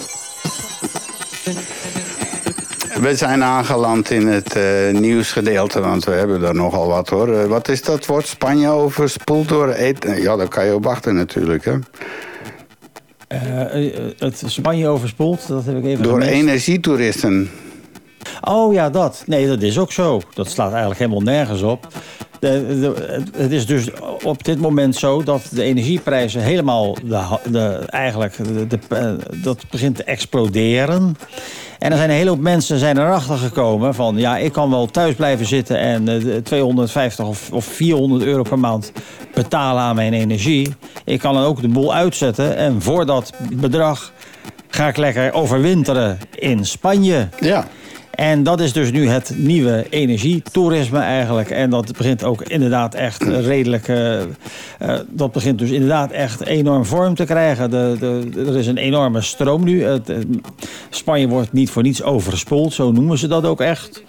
We 3.02 3.16
zijn 3.16 3.44
aangeland 3.44 4.10
in 4.10 4.28
het 4.28 4.56
uh, 4.56 5.00
nieuwsgedeelte, 5.00 5.80
want 5.80 6.06
we 6.06 6.12
hebben 6.12 6.44
er 6.44 6.56
nogal 6.56 6.88
wat 6.88 7.10
hoor. 7.10 7.30
Uh, 7.30 7.44
wat 7.46 7.68
is 7.68 7.82
dat 7.82 8.06
woord? 8.06 8.28
Spanje 8.28 8.70
overspoeld 8.70 9.48
door 9.48 9.70
eten? 9.70 10.22
Ja, 10.22 10.36
daar 10.36 10.48
kan 10.48 10.66
je 10.66 10.74
op 10.76 10.84
wachten 10.84 11.16
natuurlijk 11.16 11.66
hè. 11.66 11.74
Het 14.18 14.44
Spanje 14.46 14.88
overspoeld, 14.88 15.48
dat 15.48 15.66
heb 15.66 15.78
ik 15.78 15.86
even 15.86 16.04
Door 16.04 16.22
gemist. 16.22 16.32
energietoeristen. 16.32 17.50
Oh 18.42 18.74
ja, 18.74 18.90
dat. 18.90 19.24
Nee, 19.26 19.48
dat 19.48 19.62
is 19.62 19.80
ook 19.80 19.92
zo. 19.92 20.22
Dat 20.34 20.50
slaat 20.50 20.70
eigenlijk 20.70 21.00
helemaal 21.00 21.22
nergens 21.22 21.62
op. 21.62 21.88
De, 22.40 22.94
het 23.38 23.52
is 23.52 23.66
dus 23.66 23.90
op 24.24 24.44
dit 24.44 24.60
moment 24.60 24.96
zo 24.96 25.24
dat 25.24 25.42
de 25.52 25.64
energieprijzen 25.64 26.42
helemaal 26.42 26.98
de, 27.50 27.84
eigenlijk 27.90 28.36
de, 28.70 28.80
dat 29.42 29.64
begint 29.70 29.96
te 29.96 30.04
exploderen. 30.04 31.16
En 31.80 31.92
er 31.92 31.98
zijn 31.98 32.10
een 32.10 32.16
hele 32.16 32.30
hoop 32.30 32.40
mensen 32.40 32.80
zijn 32.80 32.98
erachter 32.98 33.38
gekomen 33.38 33.94
van... 33.94 34.18
ja, 34.18 34.38
ik 34.38 34.52
kan 34.52 34.70
wel 34.70 34.86
thuis 34.86 35.16
blijven 35.16 35.46
zitten 35.46 35.80
en 35.80 36.10
uh, 36.10 36.36
250 36.36 37.26
of, 37.26 37.52
of 37.52 37.66
400 37.66 38.24
euro 38.24 38.42
per 38.42 38.60
maand 38.60 38.92
betalen 39.34 39.82
aan 39.82 39.96
mijn 39.96 40.14
energie. 40.14 40.76
Ik 41.06 41.20
kan 41.20 41.34
dan 41.34 41.44
ook 41.44 41.62
de 41.62 41.68
boel 41.68 41.94
uitzetten 41.94 42.56
en 42.56 42.82
voor 42.82 43.06
dat 43.06 43.34
bedrag 43.54 44.12
ga 44.68 44.88
ik 44.88 44.98
lekker 44.98 45.34
overwinteren 45.34 46.20
in 46.36 46.66
Spanje. 46.66 47.28
Ja. 47.40 47.68
En 48.18 48.44
dat 48.44 48.60
is 48.60 48.74
dus 48.74 48.92
nu 48.92 49.08
het 49.08 49.34
nieuwe 49.36 49.86
energietoerisme 49.90 51.00
eigenlijk. 51.00 51.50
En 51.50 51.70
dat 51.70 51.98
begint 51.98 52.24
ook 52.24 52.42
inderdaad 52.42 52.96
echt 52.96 53.24
redelijk... 53.24 53.88
Uh, 53.88 54.20
uh, 54.20 54.26
dat 55.10 55.32
begint 55.32 55.60
dus 55.60 55.70
inderdaad 55.70 56.12
echt 56.12 56.46
enorm 56.46 56.86
vorm 56.86 57.16
te 57.16 57.26
krijgen. 57.26 57.70
De, 57.70 57.96
de, 58.00 58.30
er 58.46 58.58
is 58.58 58.68
een 58.68 58.78
enorme 58.78 59.22
stroom 59.22 59.64
nu. 59.64 59.84
Het, 59.84 60.12
Spanje 60.90 61.28
wordt 61.28 61.54
niet 61.54 61.70
voor 61.70 61.84
niets 61.84 62.04
overspoeld, 62.04 62.74
zo 62.74 62.92
noemen 62.92 63.18
ze 63.18 63.28
dat 63.28 63.46
ook 63.46 63.62
echt. 63.62 64.04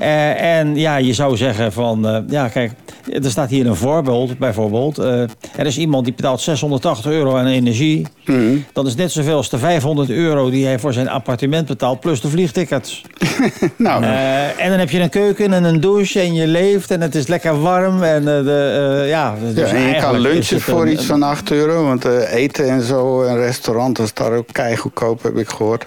Uh, 0.00 0.58
en 0.58 0.76
ja, 0.76 0.96
je 0.96 1.12
zou 1.12 1.36
zeggen 1.36 1.72
van... 1.72 2.24
ja, 2.28 2.48
kijk, 2.48 2.72
er 3.12 3.30
staat 3.30 3.50
hier 3.50 3.66
een 3.66 3.76
voorbeeld, 3.76 4.38
bijvoorbeeld. 4.38 4.98
Uh, 4.98 5.22
er 5.56 5.66
is 5.66 5.78
iemand 5.78 6.04
die 6.04 6.14
betaalt 6.14 6.40
680 6.40 7.06
euro 7.12 7.36
aan 7.36 7.46
energie. 7.46 8.06
Mm. 8.24 8.64
Dat 8.72 8.86
is 8.86 8.94
net 8.94 9.12
zoveel 9.12 9.36
als 9.36 9.50
de 9.50 9.58
500 9.58 10.10
euro 10.10 10.50
die 10.50 10.64
hij 10.64 10.78
voor 10.78 10.92
zijn 10.92 11.08
appartement 11.08 11.66
betaalt... 11.66 12.00
plus 12.00 12.20
de 12.20 12.28
vliegtickets. 12.28 13.04
nou. 13.76 14.04
En 14.56 14.70
dan 14.70 14.78
heb 14.78 14.90
je 14.90 15.00
een 15.00 15.08
keuken 15.08 15.52
en 15.52 15.64
een 15.64 15.80
douche 15.80 16.20
en 16.20 16.34
je 16.34 16.46
leeft 16.46 16.90
en 16.90 17.00
het 17.00 17.14
is 17.14 17.26
lekker 17.26 17.60
warm. 17.60 18.02
En, 18.02 18.24
de, 18.24 19.04
ja, 19.08 19.34
dus 19.54 19.70
ja, 19.70 19.76
en 19.76 19.88
je 19.88 20.00
kan 20.00 20.18
lunchen 20.18 20.60
voor 20.60 20.82
een, 20.82 20.92
iets 20.92 21.04
van 21.04 21.22
8 21.22 21.50
euro. 21.50 21.84
Want 21.84 22.04
eten 22.04 22.68
en 22.68 22.82
zo, 22.82 23.22
en 23.22 23.36
restaurant 23.36 23.98
is 23.98 24.14
daar 24.14 24.32
ook 24.32 24.48
keigoedkoop, 24.52 25.22
heb 25.22 25.36
ik 25.36 25.48
gehoord. 25.48 25.86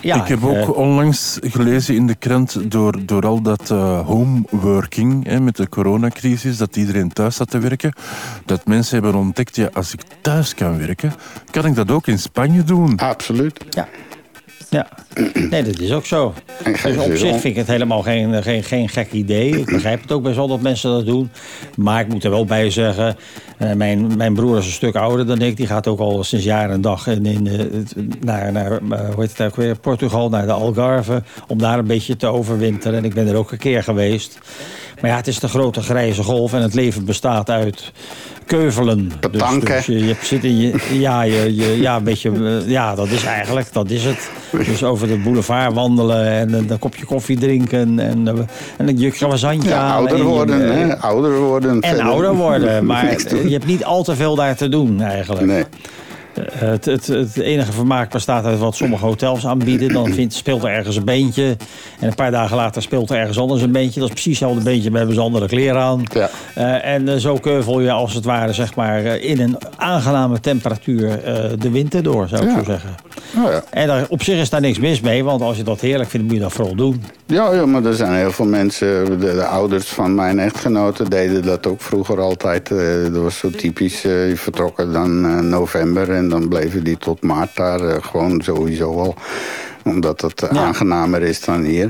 Ja, 0.00 0.22
ik 0.22 0.28
heb 0.28 0.44
ook 0.44 0.56
uh, 0.56 0.76
onlangs 0.76 1.38
gelezen 1.40 1.94
in 1.94 2.06
de 2.06 2.14
krant 2.14 2.70
door, 2.70 3.06
door 3.06 3.26
al 3.26 3.42
dat 3.42 3.70
uh, 3.70 4.06
homeworking 4.06 5.26
hè, 5.26 5.40
met 5.40 5.56
de 5.56 5.68
coronacrisis, 5.68 6.56
dat 6.56 6.76
iedereen 6.76 7.12
thuis 7.12 7.36
zat 7.36 7.50
te 7.50 7.58
werken, 7.58 7.92
dat 8.44 8.66
mensen 8.66 9.02
hebben 9.02 9.20
ontdekt, 9.20 9.56
ja, 9.56 9.68
als 9.72 9.92
ik 9.92 10.00
thuis 10.20 10.54
kan 10.54 10.78
werken, 10.78 11.12
kan 11.50 11.66
ik 11.66 11.74
dat 11.74 11.90
ook 11.90 12.06
in 12.06 12.18
Spanje 12.18 12.64
doen. 12.64 12.96
Absoluut. 12.96 13.64
Ja. 13.70 13.88
Ja, 14.70 14.86
nee, 15.50 15.62
dat 15.62 15.78
is 15.78 15.92
ook 15.92 16.06
zo. 16.06 16.34
Dus 16.64 16.96
op 16.96 17.16
zich 17.16 17.30
vind 17.30 17.44
ik 17.44 17.56
het 17.56 17.66
helemaal 17.66 18.02
geen, 18.02 18.42
geen, 18.42 18.62
geen 18.62 18.88
gek 18.88 19.12
idee. 19.12 19.58
Ik 19.58 19.64
begrijp 19.64 20.02
het 20.02 20.12
ook 20.12 20.22
best 20.22 20.36
wel 20.36 20.48
dat 20.48 20.60
mensen 20.60 20.90
dat 20.90 21.06
doen. 21.06 21.30
Maar 21.76 22.00
ik 22.00 22.08
moet 22.08 22.24
er 22.24 22.30
wel 22.30 22.44
bij 22.44 22.70
zeggen... 22.70 23.16
Uh, 23.58 23.72
mijn, 23.72 24.16
mijn 24.16 24.34
broer 24.34 24.58
is 24.58 24.66
een 24.66 24.72
stuk 24.72 24.94
ouder 24.96 25.26
dan 25.26 25.40
ik. 25.40 25.56
Die 25.56 25.66
gaat 25.66 25.86
ook 25.86 25.98
al 25.98 26.24
sinds 26.24 26.44
jaar 26.44 26.70
en 26.70 26.80
dag 26.80 27.06
in, 27.06 27.26
in, 27.26 27.46
uh, 27.46 27.60
naar, 28.20 28.52
naar 28.52 28.80
hoe 28.80 29.20
heet 29.22 29.38
het 29.38 29.46
ook 29.46 29.56
weer, 29.56 29.78
Portugal, 29.78 30.28
naar 30.28 30.46
de 30.46 30.52
Algarve... 30.52 31.22
om 31.46 31.58
daar 31.58 31.78
een 31.78 31.86
beetje 31.86 32.16
te 32.16 32.26
overwinteren. 32.26 32.98
En 32.98 33.04
ik 33.04 33.14
ben 33.14 33.28
er 33.28 33.36
ook 33.36 33.52
een 33.52 33.58
keer 33.58 33.82
geweest. 33.82 34.38
Maar 35.00 35.10
ja, 35.10 35.16
het 35.16 35.26
is 35.26 35.38
de 35.38 35.48
grote 35.48 35.82
grijze 35.82 36.22
golf 36.22 36.52
en 36.52 36.62
het 36.62 36.74
leven 36.74 37.04
bestaat 37.04 37.50
uit 37.50 37.92
keuvelen. 38.46 39.12
Dus, 39.30 39.60
dus 39.60 39.86
je, 39.86 40.06
je, 40.06 40.16
zit 40.22 40.44
in 40.44 40.58
je, 40.58 40.98
ja, 40.98 41.22
je, 41.22 41.56
je, 41.56 41.80
ja, 41.80 41.96
een 41.96 42.04
beetje, 42.04 42.62
ja, 42.66 42.94
dat 42.94 43.08
is 43.08 43.24
eigenlijk, 43.24 43.72
dat 43.72 43.90
is 43.90 44.04
het. 44.04 44.30
Dus 44.50 44.84
over 44.84 45.08
de 45.08 45.18
boulevard 45.18 45.74
wandelen 45.74 46.26
en 46.26 46.52
een 46.52 46.78
kopje 46.78 47.04
koffie 47.04 47.38
drinken 47.38 47.98
en, 47.98 48.28
en 48.76 48.88
een 48.88 48.96
juk 48.96 49.14
croissantje 49.14 49.68
ja, 49.68 49.94
ouder 49.94 50.22
worden, 50.22 50.58
je, 50.58 50.64
hè? 50.64 50.98
Ouder 50.98 51.38
worden. 51.38 51.80
En 51.80 52.00
ouder 52.00 52.34
worden, 52.34 52.84
maar 52.86 53.16
je 53.30 53.52
hebt 53.52 53.66
niet 53.66 53.84
al 53.84 54.02
te 54.02 54.16
veel 54.16 54.34
daar 54.34 54.56
te 54.56 54.68
doen 54.68 55.02
eigenlijk. 55.02 55.46
Nee. 55.46 55.64
Het, 56.42 56.84
het, 56.84 57.06
het, 57.06 57.36
enige 57.36 57.72
vermaak 57.72 58.10
bestaat 58.10 58.44
uit 58.44 58.58
wat 58.58 58.76
sommige 58.76 59.04
hotels 59.04 59.46
aanbieden. 59.46 59.92
Dan 59.92 60.12
vindt, 60.12 60.34
speelt 60.34 60.62
er 60.62 60.70
ergens 60.70 60.96
een 60.96 61.04
beentje. 61.04 61.56
En 62.00 62.08
een 62.08 62.14
paar 62.14 62.30
dagen 62.30 62.56
later 62.56 62.82
speelt 62.82 63.10
er 63.10 63.16
ergens 63.16 63.38
anders 63.38 63.62
een 63.62 63.72
beentje. 63.72 64.00
Dat 64.00 64.08
is 64.08 64.14
precies 64.14 64.38
hetzelfde 64.38 64.70
beentje, 64.70 64.88
maar 64.88 64.98
hebben 64.98 65.16
ze 65.16 65.22
andere 65.22 65.46
kleren 65.46 65.80
aan. 65.80 66.02
Ja. 66.12 66.30
Uh, 66.58 66.84
en 66.84 67.20
zo 67.20 67.36
keuvel 67.36 67.80
je 67.80 67.90
als 67.90 68.14
het 68.14 68.24
ware 68.24 68.52
zeg 68.52 68.74
maar, 68.74 69.04
in 69.04 69.40
een 69.40 69.56
aangename 69.76 70.40
temperatuur 70.40 71.20
de 71.58 71.70
winter 71.70 72.02
door, 72.02 72.28
zou 72.28 72.42
ik 72.42 72.50
zo 72.50 72.64
zeggen. 72.64 72.94
Oh, 73.36 73.50
ja. 73.50 73.62
En 73.70 73.86
daar, 73.86 74.06
op 74.08 74.22
zich 74.22 74.38
is 74.38 74.50
daar 74.50 74.60
niks 74.60 74.78
mis 74.78 75.00
mee, 75.00 75.24
want 75.24 75.42
als 75.42 75.56
je 75.56 75.62
dat 75.62 75.80
heerlijk 75.80 76.10
vindt, 76.10 76.26
moet 76.26 76.36
je 76.36 76.42
dat 76.42 76.52
vooral 76.52 76.74
doen. 76.74 77.02
Ja, 77.26 77.52
ja 77.52 77.66
maar 77.66 77.84
er 77.84 77.94
zijn 77.94 78.12
heel 78.12 78.32
veel 78.32 78.46
mensen, 78.46 79.20
de, 79.20 79.44
ouders 79.44 79.88
van 79.88 80.14
mijn 80.14 80.38
echtgenoten 80.38 81.10
deden 81.10 81.42
dat 81.42 81.66
ook 81.66 81.80
vroeger 81.80 82.20
altijd. 82.20 82.68
dat 83.12 83.22
was 83.22 83.38
zo 83.38 83.50
typisch, 83.50 84.02
je 84.02 84.32
vertrokken 84.36 84.92
dan 84.92 85.48
november 85.48 86.10
en 86.10 86.27
dan 86.28 86.48
bleven 86.48 86.84
die 86.84 86.98
tot 86.98 87.22
maart 87.22 87.56
daar 87.56 87.80
uh, 87.80 87.94
gewoon 88.00 88.40
sowieso 88.42 89.00
al 89.00 89.14
omdat 89.84 90.20
het 90.20 90.46
ja. 90.52 90.58
aangenamer 90.58 91.22
is 91.22 91.40
dan 91.40 91.62
hier. 91.62 91.88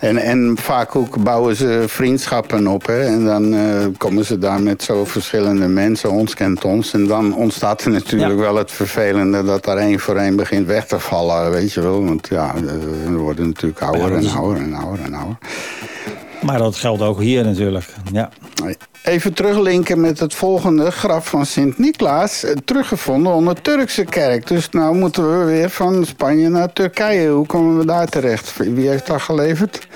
En, 0.00 0.16
en 0.16 0.56
vaak 0.60 0.96
ook 0.96 1.22
bouwen 1.22 1.56
ze 1.56 1.84
vriendschappen 1.86 2.66
op. 2.66 2.86
Hè? 2.86 3.04
En 3.04 3.24
dan 3.24 3.54
uh, 3.54 3.86
komen 3.96 4.24
ze 4.24 4.38
daar 4.38 4.62
met 4.62 4.82
zo 4.82 5.04
verschillende 5.04 5.68
mensen. 5.68 6.10
Ons 6.10 6.34
kent 6.34 6.64
ons. 6.64 6.92
En 6.92 7.06
dan 7.06 7.34
ontstaat 7.34 7.84
er 7.84 7.90
natuurlijk 7.90 8.38
wel 8.38 8.56
het 8.56 8.70
vervelende... 8.70 9.44
dat 9.44 9.66
er 9.66 9.76
één 9.76 10.00
voor 10.00 10.16
één 10.16 10.36
begint 10.36 10.66
weg 10.66 10.86
te 10.86 10.98
vallen. 10.98 11.50
Weet 11.50 11.72
je 11.72 11.80
wel. 11.80 12.04
Want 12.04 12.28
ja, 12.28 12.54
we 13.04 13.16
worden 13.16 13.46
natuurlijk 13.46 13.82
ouder 13.82 14.16
en 14.16 14.28
ouder 14.28 14.62
en 14.62 14.74
ouder 14.74 15.04
en 15.04 15.14
ouder. 15.14 15.36
Maar 16.42 16.58
dat 16.58 16.76
geldt 16.76 17.02
ook 17.02 17.20
hier 17.20 17.44
natuurlijk. 17.44 17.94
Ja. 18.12 18.30
Even 19.04 19.32
teruglinken 19.32 20.00
met 20.00 20.18
het 20.18 20.34
volgende 20.34 20.90
graf 20.90 21.28
van 21.28 21.46
Sint-Niklaas. 21.46 22.44
Eh, 22.44 22.56
teruggevonden 22.64 23.32
onder 23.32 23.62
Turkse 23.62 24.04
kerk. 24.04 24.46
Dus 24.46 24.68
nou 24.70 24.96
moeten 24.96 25.38
we 25.38 25.44
weer 25.44 25.70
van 25.70 26.04
Spanje 26.04 26.48
naar 26.48 26.72
Turkije. 26.72 27.28
Hoe 27.28 27.46
komen 27.46 27.78
we 27.78 27.86
daar 27.86 28.08
terecht? 28.08 28.56
Wie 28.56 28.88
heeft 28.88 29.06
dat 29.06 29.22
geleverd? 29.22 29.86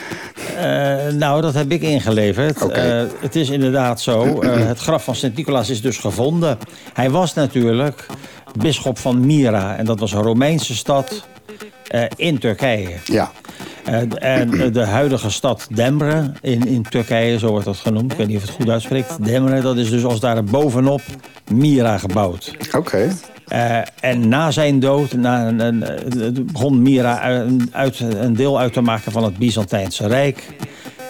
Uh, 0.54 0.62
nou, 1.12 1.40
dat 1.40 1.54
heb 1.54 1.70
ik 1.70 1.82
ingeleverd. 1.82 2.62
Okay. 2.62 3.02
Uh, 3.02 3.10
het 3.20 3.36
is 3.36 3.50
inderdaad 3.50 4.00
zo. 4.00 4.42
Uh, 4.42 4.66
het 4.72 4.78
graf 4.78 5.04
van 5.04 5.14
Sint-Nicolaas 5.14 5.70
is 5.70 5.82
dus 5.82 5.98
gevonden. 5.98 6.58
Hij 6.92 7.10
was 7.10 7.34
natuurlijk 7.34 8.06
bisschop 8.58 8.98
van 8.98 9.26
Myra. 9.26 9.76
En 9.76 9.84
dat 9.84 10.00
was 10.00 10.12
een 10.12 10.22
Romeinse 10.22 10.74
stad 10.74 11.26
in 12.16 12.38
Turkije. 12.38 12.96
Ja. 13.04 13.30
Uh, 13.88 14.00
en 14.18 14.72
de 14.72 14.84
huidige 14.84 15.30
stad 15.30 15.66
Demre 15.70 16.32
in, 16.40 16.66
in 16.66 16.82
Turkije, 16.82 17.38
zo 17.38 17.48
wordt 17.48 17.64
dat 17.64 17.76
genoemd. 17.76 18.12
Ik 18.12 18.18
weet 18.18 18.26
niet 18.26 18.36
of 18.36 18.42
het 18.42 18.50
goed 18.50 18.68
uitspreekt. 18.68 19.24
Demre, 19.24 19.60
dat 19.60 19.76
is 19.76 19.90
dus 19.90 20.04
als 20.04 20.20
daar 20.20 20.44
bovenop 20.44 21.00
Mira 21.50 21.98
gebouwd. 21.98 22.56
Oké. 22.72 23.10
Uh, 23.52 23.78
en 24.00 24.28
na 24.28 24.50
zijn 24.50 24.80
dood 24.80 25.12
na, 25.12 25.48
een, 25.48 25.84
begon 26.52 26.82
Mira 26.82 27.40
uit, 27.70 28.00
een 28.00 28.34
deel 28.34 28.58
uit 28.58 28.72
te 28.72 28.80
maken 28.80 29.12
van 29.12 29.24
het 29.24 29.36
Byzantijnse 29.36 30.06
Rijk. 30.06 30.56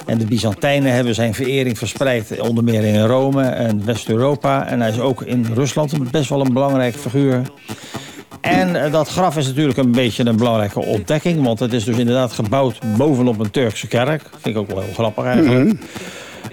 En 0.06 0.18
de 0.18 0.24
Byzantijnen 0.24 0.92
hebben 0.92 1.14
zijn 1.14 1.34
verering 1.34 1.78
verspreid, 1.78 2.40
onder 2.40 2.64
meer 2.64 2.84
in 2.84 3.00
Rome 3.00 3.42
en 3.42 3.84
West-Europa. 3.84 4.66
En 4.66 4.80
hij 4.80 4.90
is 4.90 5.00
ook 5.00 5.22
in 5.22 5.46
Rusland 5.54 6.10
best 6.10 6.28
wel 6.28 6.40
een 6.40 6.52
belangrijke 6.52 6.98
figuur. 6.98 7.42
En 8.44 8.84
eh, 8.84 8.92
dat 8.92 9.08
graf 9.08 9.36
is 9.36 9.46
natuurlijk 9.46 9.78
een 9.78 9.90
beetje 9.90 10.26
een 10.26 10.36
belangrijke 10.36 10.80
ontdekking. 10.80 11.44
Want 11.44 11.58
het 11.58 11.72
is 11.72 11.84
dus 11.84 11.96
inderdaad 11.96 12.32
gebouwd 12.32 12.78
bovenop 12.96 13.38
een 13.38 13.50
Turkse 13.50 13.86
kerk. 13.86 14.22
Vind 14.30 14.56
ik 14.56 14.56
ook 14.56 14.70
wel 14.70 14.80
heel 14.80 14.92
grappig 14.92 15.24
eigenlijk. 15.24 15.64
Mhm. 15.64 15.74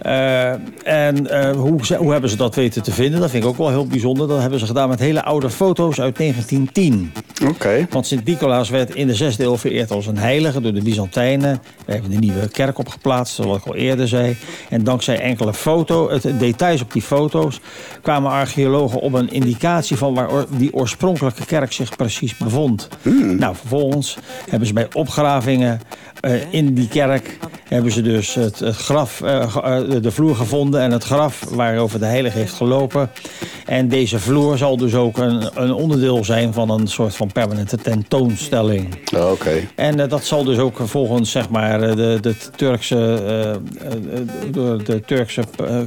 En 0.01 1.23
uh, 1.23 1.51
hoe, 1.51 1.95
hoe, 1.97 2.11
hebben 2.11 2.29
ze 2.29 2.35
dat 2.35 2.55
weten 2.55 2.83
te 2.83 2.91
vinden? 2.91 3.19
Dat 3.19 3.29
vind 3.29 3.43
ik 3.43 3.49
ook 3.49 3.57
wel 3.57 3.69
heel 3.69 3.87
bijzonder. 3.87 4.27
Dat 4.27 4.41
hebben 4.41 4.59
ze 4.59 4.65
gedaan 4.65 4.89
met 4.89 4.99
hele 4.99 5.23
oude 5.23 5.49
foto's 5.49 6.01
uit 6.01 6.17
1910. 6.17 7.13
Oké. 7.49 7.87
Want 7.89 8.07
Sint-Nicolaas 8.07 8.69
werd 8.69 8.95
in 8.95 9.07
de 9.07 9.33
6e 9.33 9.37
eeuw 9.37 9.57
vereerd 9.57 9.91
als 9.91 10.07
een 10.07 10.17
heilige 10.17 10.61
door 10.61 10.73
de 10.73 10.81
Byzantijnen. 10.81 11.61
We 11.85 11.91
hebben 11.91 12.11
een 12.11 12.19
nieuwe 12.19 12.47
kerk 12.47 12.77
opgeplaatst, 12.77 13.35
zoals 13.35 13.57
ik 13.57 13.65
al 13.65 13.75
eerder 13.75 14.07
zei. 14.07 14.37
En 14.69 14.83
dankzij 14.83 15.19
enkele 15.19 15.53
foto's, 15.53 16.21
details 16.21 16.81
op 16.81 16.93
die 16.93 17.01
foto's... 17.01 17.59
kwamen 18.01 18.31
archeologen 18.31 18.99
op 18.99 19.13
een 19.13 19.31
indicatie 19.31 19.97
van 19.97 20.13
waar 20.13 20.29
die 20.49 20.73
oorspronkelijke 20.73 21.45
kerk 21.45 21.71
zich 21.71 21.95
precies 21.95 22.37
bevond. 22.37 22.87
Hmm. 23.01 23.35
Nou, 23.35 23.55
vervolgens 23.55 24.17
hebben 24.49 24.67
ze 24.67 24.73
bij 24.73 24.87
opgravingen 24.93 25.81
uh, 26.21 26.53
in 26.53 26.73
die 26.73 26.87
kerk 26.87 27.37
hebben 27.67 27.91
ze 27.91 28.01
dus 28.01 28.33
het, 28.33 28.59
het 28.59 28.75
graf, 28.75 29.21
uh, 29.21 29.55
de 30.01 30.11
vloer 30.11 30.35
gevonden 30.35 30.81
en 30.81 30.91
het 30.91 31.03
graf 31.03 31.45
waarover 31.49 31.99
de 31.99 32.05
heilige 32.05 32.37
heeft 32.37 32.53
gelopen. 32.53 33.09
En 33.65 33.87
deze 33.87 34.19
vloer 34.19 34.57
zal 34.57 34.77
dus 34.77 34.95
ook 34.95 35.17
een, 35.17 35.49
een 35.53 35.73
onderdeel 35.73 36.25
zijn 36.25 36.53
van 36.53 36.69
een 36.69 36.87
soort 36.87 37.15
van 37.15 37.31
permanente 37.31 37.77
tentoonstelling. 37.77 38.95
Oh, 39.15 39.31
Oké. 39.31 39.67
En 39.75 39.99
uh, 39.99 40.09
dat 40.09 40.23
zal 40.23 40.43
dus 40.43 40.57
ook 40.57 40.77
volgens 40.83 41.31
zeg 41.31 41.49
maar, 41.49 41.95
de, 41.95 42.17
de 42.21 42.35
Turkse, 42.55 42.95
de, 44.51 44.79
de, 44.83 45.01
Turkse 45.05 45.43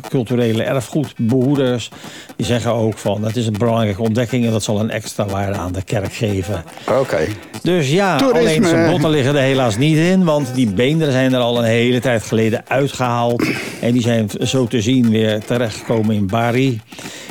culturele 0.09 0.63
erfgoedbehoeders... 0.63 1.91
die 2.37 2.47
zeggen 2.47 2.73
ook 2.73 2.99
van 2.99 3.23
dat 3.23 3.37
is 3.37 3.47
een 3.47 3.59
belangrijke 3.59 4.03
ontdekking... 4.03 4.45
en 4.45 4.53
dat 4.53 4.63
zal 4.63 4.81
een 4.81 4.91
extra 4.91 5.27
waarde 5.27 5.59
aan 5.59 5.73
de 5.73 5.83
kerk 5.83 6.13
geven. 6.13 6.65
Oké. 7.01 7.27
Dus 7.63 7.91
ja, 7.91 8.17
Toerisme. 8.17 8.49
alleen 8.49 8.65
zijn 8.65 8.91
botten 8.91 9.11
liggen 9.11 9.37
er 9.37 9.43
helaas 9.43 9.77
niet 9.77 9.97
in... 9.97 10.24
want 10.25 10.55
die 10.55 10.67
beenderen 10.67 11.13
zijn 11.13 11.33
er 11.33 11.41
al 11.41 11.59
een 11.59 11.65
hele 11.65 12.01
tijd 12.01 12.23
geleden 12.23 12.65
uitgehaald. 12.69 13.45
En 13.81 13.93
die 13.93 14.03
zijn 14.03 14.31
zo 14.43 14.67
te 14.67 14.81
zien 14.81 15.11
weer 15.11 15.45
terechtgekomen 15.45 16.15
in 16.15 16.27
Bari. 16.27 16.81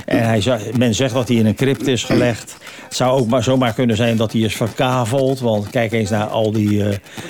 En 0.06 0.24
hij, 0.24 0.44
men 0.78 0.96
zegt 0.96 1.14
dat 1.14 1.28
hij 1.28 1.38
in 1.38 1.46
een 1.46 1.56
crypt 1.56 1.88
is 1.88 2.04
gelegd. 2.04 2.56
Het 2.84 3.02
zou 3.02 3.20
ook 3.20 3.28
maar 3.28 3.44
zomaar 3.44 3.74
kunnen 3.74 3.96
zijn 3.96 4.18
dat 4.18 4.32
hij 4.32 4.42
is 4.42 4.56
verkaveld. 4.56 5.40
Want 5.40 5.70
kijk 5.70 5.92
eens 5.92 6.10
naar 6.10 6.26
al 6.26 6.52
die 6.52 6.70
uh, 6.70 6.88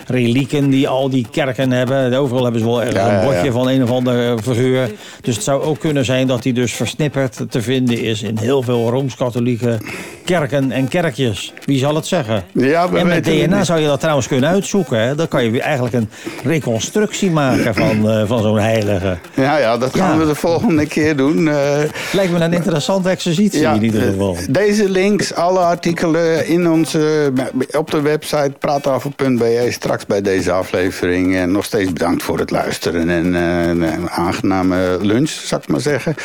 relieken 0.07 0.69
die 0.69 0.87
al 0.87 1.09
die 1.09 1.27
kerken 1.31 1.71
hebben. 1.71 2.13
Overal 2.13 2.43
hebben 2.43 2.61
ze 2.61 2.67
wel 2.67 2.81
een 2.81 3.25
bordje 3.25 3.51
van 3.51 3.67
een 3.67 3.83
of 3.83 3.91
andere 3.91 4.37
figuur. 4.43 4.91
Dus 5.21 5.35
het 5.35 5.43
zou 5.43 5.63
ook 5.63 5.79
kunnen 5.79 6.05
zijn 6.05 6.27
dat 6.27 6.43
hij 6.43 6.53
dus 6.53 6.73
versnipperd 6.73 7.45
te 7.49 7.61
vinden 7.61 8.01
is... 8.01 8.21
in 8.21 8.37
heel 8.37 8.61
veel 8.61 8.89
Rooms-Katholieke 8.89 9.77
kerken 10.25 10.71
en 10.71 10.87
kerkjes. 10.87 11.53
Wie 11.65 11.79
zal 11.79 11.95
het 11.95 12.05
zeggen? 12.05 12.43
Ja, 12.51 12.89
en 12.93 13.07
met 13.07 13.23
DNA 13.23 13.63
zou 13.63 13.79
je 13.79 13.87
dat 13.87 13.99
trouwens 13.99 14.27
kunnen 14.27 14.49
uitzoeken. 14.49 14.99
Hè? 14.99 15.15
Dan 15.15 15.27
kan 15.27 15.43
je 15.43 15.52
eigenlijk 15.61 15.95
een 15.95 16.09
reconstructie 16.43 17.31
maken 17.31 17.75
van, 17.75 18.09
uh, 18.09 18.27
van 18.27 18.41
zo'n 18.41 18.59
heilige. 18.59 19.17
Ja, 19.33 19.57
ja, 19.57 19.77
dat 19.77 19.95
gaan 19.95 20.19
we 20.19 20.25
de 20.25 20.35
volgende 20.35 20.85
keer 20.85 21.15
doen. 21.15 21.37
Uh, 21.37 21.77
Lijkt 22.11 22.31
me 22.31 22.39
een 22.39 22.53
interessante 22.53 23.09
exercitie 23.09 23.59
ja, 23.59 23.73
in 23.73 23.83
ieder 23.83 24.01
geval. 24.01 24.37
Deze 24.49 24.89
links, 24.89 25.33
alle 25.33 25.59
artikelen 25.59 26.47
in 26.47 26.69
onze, 26.69 27.31
op 27.71 27.91
de 27.91 28.01
website 28.01 28.53
praatafel.be 28.59 29.67
straks 29.69 30.05
bij 30.05 30.21
deze 30.21 30.51
aflevering. 30.51 31.35
En 31.35 31.51
nog 31.51 31.65
steeds 31.65 31.93
bedankt 31.93 32.23
voor 32.23 32.39
het 32.39 32.51
luisteren 32.51 33.09
en 33.09 33.33
een 33.33 34.09
aangename 34.09 34.97
lunch, 35.01 35.29
zou 35.29 35.61
ik 35.61 35.67
maar 35.67 35.81
zeggen. 35.81 36.15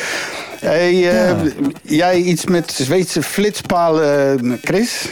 Hey, 0.59 1.07
Jij 1.81 2.17
iets 2.21 2.45
met 2.45 2.71
Zweedse 2.71 3.23
flitspalen, 3.23 4.59
Chris? 4.61 5.07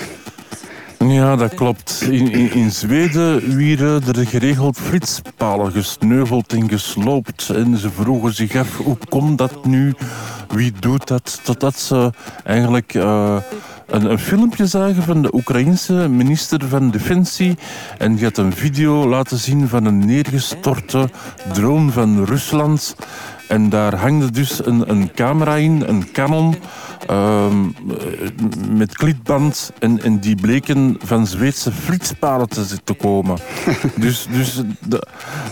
Ja, 0.99 1.35
dat 1.35 1.53
klopt. 1.53 2.01
In, 2.09 2.51
in, 2.51 2.71
Zweden 2.71 3.55
wieren 3.55 4.03
er 4.15 4.27
geregeld 4.27 4.77
flitspalen 4.77 5.71
gesneuveld 5.71 6.53
en 6.53 6.69
gesloopt. 6.69 7.49
En 7.49 7.77
ze 7.77 7.89
vroegen 7.89 8.33
zich 8.33 8.55
af, 8.55 8.77
hoe 8.77 8.97
komt 9.09 9.37
dat 9.37 9.65
nu? 9.65 9.93
Wie 10.47 10.73
doet 10.79 11.07
dat? 11.07 11.39
Totdat 11.43 11.79
ze 11.79 12.11
eigenlijk... 12.43 12.93
Uh, 12.93 13.37
een, 13.87 14.11
een, 14.11 14.19
filmpje 14.19 14.65
zagen 14.65 15.03
van 15.03 15.21
de 15.21 15.33
Oekraïense 15.33 15.93
minister 15.93 16.67
van 16.67 16.91
Defensie. 16.91 17.57
En 17.97 18.15
die 18.15 18.23
had 18.23 18.37
een 18.37 18.53
video 18.53 19.07
laten 19.07 19.37
zien 19.37 19.67
van 19.67 19.85
een 19.85 20.05
neergestorte 20.05 21.09
drone 21.53 21.91
van 21.91 22.25
Rusland. 22.25 22.95
En 23.47 23.69
daar 23.69 23.95
hangde 23.95 24.31
dus 24.31 24.65
een, 24.65 24.89
een 24.89 25.11
camera 25.15 25.55
in, 25.55 25.83
een 25.87 26.11
Canon, 26.11 26.55
uh, 27.09 27.45
met 28.69 28.97
klitband. 28.97 29.71
En, 29.79 30.03
en 30.03 30.19
die 30.19 30.35
bleken 30.35 30.97
van 31.03 31.27
Zweedse 31.27 31.71
flitspalen 31.71 32.49
te, 32.49 32.83
te 32.83 32.93
komen. 32.93 33.37
dus 33.95 34.27
dus 34.31 34.61
de, 34.79 35.07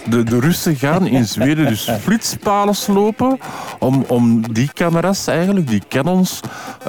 de, 0.09 0.23
de 0.23 0.39
Russen 0.39 0.76
gaan 0.76 1.07
in 1.07 1.26
Zweden 1.26 1.67
dus 1.67 1.89
flitspalen 2.01 2.76
slopen 2.76 3.39
om, 3.80 4.05
om 4.07 4.53
die 4.53 4.69
camera's 4.73 5.27
eigenlijk, 5.27 5.67
die 5.67 5.84
Canons, 5.89 6.39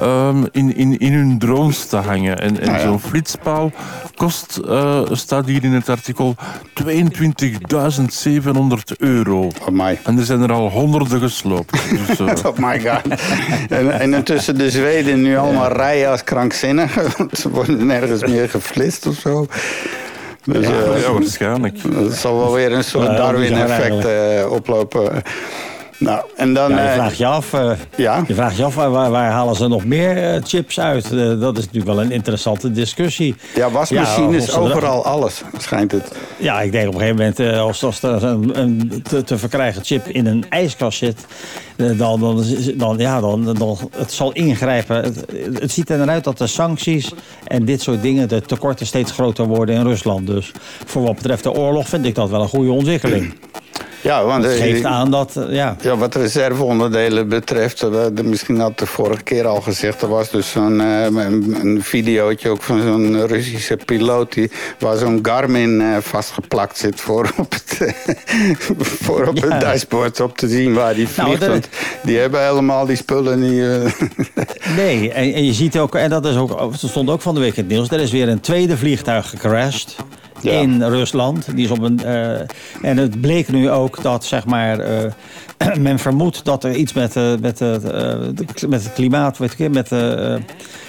um, 0.01 0.47
in, 0.51 0.75
in, 0.75 0.97
in 0.97 1.13
hun 1.13 1.39
drones 1.39 1.85
te 1.85 1.97
hangen. 1.97 2.39
En, 2.39 2.59
en 2.59 2.69
ah, 2.69 2.81
zo'n 2.81 2.99
flitspaal 2.99 3.71
kost, 4.15 4.59
uh, 4.65 5.01
staat 5.11 5.45
hier 5.45 5.63
in 5.63 5.73
het 5.73 5.89
artikel, 5.89 6.35
22.700 6.83 6.89
euro. 8.97 9.51
Amai. 9.65 9.97
En 10.03 10.17
er 10.17 10.25
zijn 10.25 10.41
er 10.41 10.51
al 10.51 10.69
honderden 10.97 11.29
gesloopt. 11.29 11.71
Dus, 12.07 12.19
uh... 12.19 12.27
oh 12.45 12.57
my 12.57 12.79
god. 12.79 13.19
En, 13.69 13.99
en 13.99 14.13
intussen 14.13 14.57
de 14.57 14.69
Zweden 14.69 15.21
nu 15.21 15.37
allemaal 15.37 15.71
rijden 15.71 16.09
als 16.09 16.23
krankzinnigen. 16.23 17.11
Ze 17.41 17.49
worden 17.49 17.85
nergens 17.85 18.21
meer 18.21 18.49
geflitst 18.49 19.07
of 19.07 19.15
zo. 19.15 19.47
Dus, 20.43 20.67
ja, 20.67 20.71
uh, 20.71 21.01
ja, 21.01 21.11
waarschijnlijk. 21.11 21.77
Dat 21.93 22.13
zal 22.13 22.37
wel 22.37 22.53
weer 22.53 22.71
een 22.71 22.83
soort 22.83 23.17
Darwin-effect 23.17 24.05
uh, 24.05 24.51
oplopen. 24.51 25.23
Nou, 25.99 26.25
en 26.35 26.53
dan... 26.53 26.69
Ja, 26.69 26.81
je 26.81 26.87
eh, 26.87 26.93
vraagt 26.93 27.17
je 27.17 27.25
af, 27.25 27.53
eh, 27.53 27.71
ja? 27.95 28.23
je 28.27 28.33
vraagt 28.33 28.57
je 28.57 28.63
af 28.63 28.75
waar, 28.75 28.91
waar, 28.91 29.11
waar 29.11 29.31
halen 29.31 29.55
ze 29.55 29.67
nog 29.67 29.85
meer 29.85 30.17
eh, 30.33 30.41
chips 30.43 30.79
uit? 30.79 31.05
Eh, 31.05 31.39
dat 31.39 31.57
is 31.57 31.65
natuurlijk 31.65 31.85
wel 31.95 32.01
een 32.01 32.11
interessante 32.11 32.71
discussie. 32.71 33.35
Ja, 33.55 33.71
wasmachines, 33.71 34.47
er- 34.47 34.59
overal, 34.59 35.05
alles, 35.05 35.41
schijnt 35.57 35.91
het. 35.91 36.11
Ja, 36.37 36.61
ik 36.61 36.71
denk 36.71 36.87
op 36.87 36.93
een 36.93 36.99
gegeven 36.99 37.33
moment, 37.37 37.59
als, 37.59 37.83
als 37.83 38.03
er 38.03 38.23
een, 38.23 38.59
een 38.59 39.01
te, 39.03 39.23
te 39.23 39.37
verkrijgen 39.37 39.83
chip 39.83 40.07
in 40.07 40.25
een 40.25 40.45
ijskast 40.49 40.97
zit, 40.97 41.25
dan, 41.75 42.19
dan, 42.19 42.43
dan, 42.75 42.97
ja, 42.97 43.19
dan, 43.21 43.53
dan 43.53 43.77
het 43.95 44.11
zal 44.11 44.31
ingrijpen. 44.31 45.03
Het, 45.03 45.25
het 45.59 45.71
ziet 45.71 45.89
er 45.89 45.97
naar 45.97 46.09
uit 46.09 46.23
dat 46.23 46.37
de 46.37 46.47
sancties 46.47 47.11
en 47.43 47.65
dit 47.65 47.81
soort 47.81 48.01
dingen, 48.01 48.27
de 48.27 48.41
tekorten 48.41 48.85
steeds 48.85 49.11
groter 49.11 49.45
worden 49.45 49.75
in 49.75 49.83
Rusland. 49.83 50.27
Dus 50.27 50.51
voor 50.85 51.01
wat 51.01 51.15
betreft 51.15 51.43
de 51.43 51.51
oorlog 51.51 51.87
vind 51.87 52.05
ik 52.05 52.15
dat 52.15 52.29
wel 52.29 52.41
een 52.41 52.47
goede 52.47 52.71
ontwikkeling. 52.71 53.33
Ja, 54.01 54.23
want 54.25 54.45
eh, 54.45 54.51
geeft 54.51 54.83
aan 54.83 55.11
dat, 55.11 55.35
eh, 55.35 55.53
ja. 55.55 55.75
Ja, 55.81 55.97
wat 55.97 56.15
reserveonderdelen 56.15 57.27
betreft, 57.29 57.81
eh, 57.83 57.89
misschien 58.23 58.59
had 58.59 58.79
de 58.79 58.85
vorige 58.85 59.23
keer 59.23 59.47
al 59.47 59.61
gezegd, 59.61 60.01
er 60.01 60.07
was 60.07 60.29
dus 60.29 60.51
zo'n 60.51 60.79
een, 60.79 61.55
een 61.61 61.83
videootje 61.83 62.49
ook 62.49 62.61
van 62.61 62.81
zo'n 62.81 63.27
Russische 63.27 63.77
piloot 63.85 64.33
die, 64.33 64.51
waar 64.79 64.97
zo'n 64.97 65.19
Garmin 65.21 65.83
vastgeplakt 66.01 66.77
zit 66.77 67.01
voor 67.01 67.31
op 67.37 67.53
het, 67.53 67.95
voor 68.79 69.27
op 69.27 69.41
het 69.41 69.61
dashboard 69.61 70.19
op 70.19 70.37
te 70.37 70.47
zien 70.47 70.73
waar 70.73 70.93
die 70.93 71.07
Nou, 71.15 71.27
vliegt. 71.27 71.39
dat- 71.41 71.49
want 71.49 71.69
die 72.03 72.17
hebben 72.17 72.47
helemaal 72.47 72.85
die 72.85 72.95
spullen 72.95 73.39
niet. 73.39 73.63
Nee, 74.77 75.11
en, 75.11 75.33
en 75.33 75.45
je 75.45 75.53
ziet 75.53 75.77
ook, 75.77 75.95
en 75.95 76.09
dat 76.09 76.25
is 76.25 76.35
ook, 76.35 76.49
dat 76.59 76.89
stond 76.89 77.09
ook 77.09 77.21
van 77.21 77.33
de 77.33 77.39
week 77.39 77.55
in 77.55 77.63
het 77.63 77.71
nieuws, 77.71 77.89
er 77.89 77.99
is 77.99 78.11
weer 78.11 78.27
een 78.29 78.39
tweede 78.39 78.77
vliegtuig 78.77 79.29
gecrashed. 79.29 79.95
In 80.41 80.83
Rusland. 80.83 81.55
Die 81.55 81.65
is 81.65 81.71
op 81.71 81.81
een, 81.81 82.03
eh, 82.03 82.39
en 82.81 82.97
het 82.97 83.21
bleek 83.21 83.47
nu 83.47 83.69
ook 83.69 84.01
dat 84.01 84.25
zeg 84.25 84.45
maar, 84.45 84.79
eh, 84.79 85.11
men 85.79 85.99
vermoedt 85.99 86.45
dat 86.45 86.63
er 86.63 86.75
iets 86.75 86.93
met, 86.93 87.15
eh, 87.15 87.23
met, 87.41 87.59
met 88.67 88.83
het 88.83 88.93
klimaat, 88.93 89.37
weet 89.37 89.59
ik, 89.59 89.71
met 89.71 89.89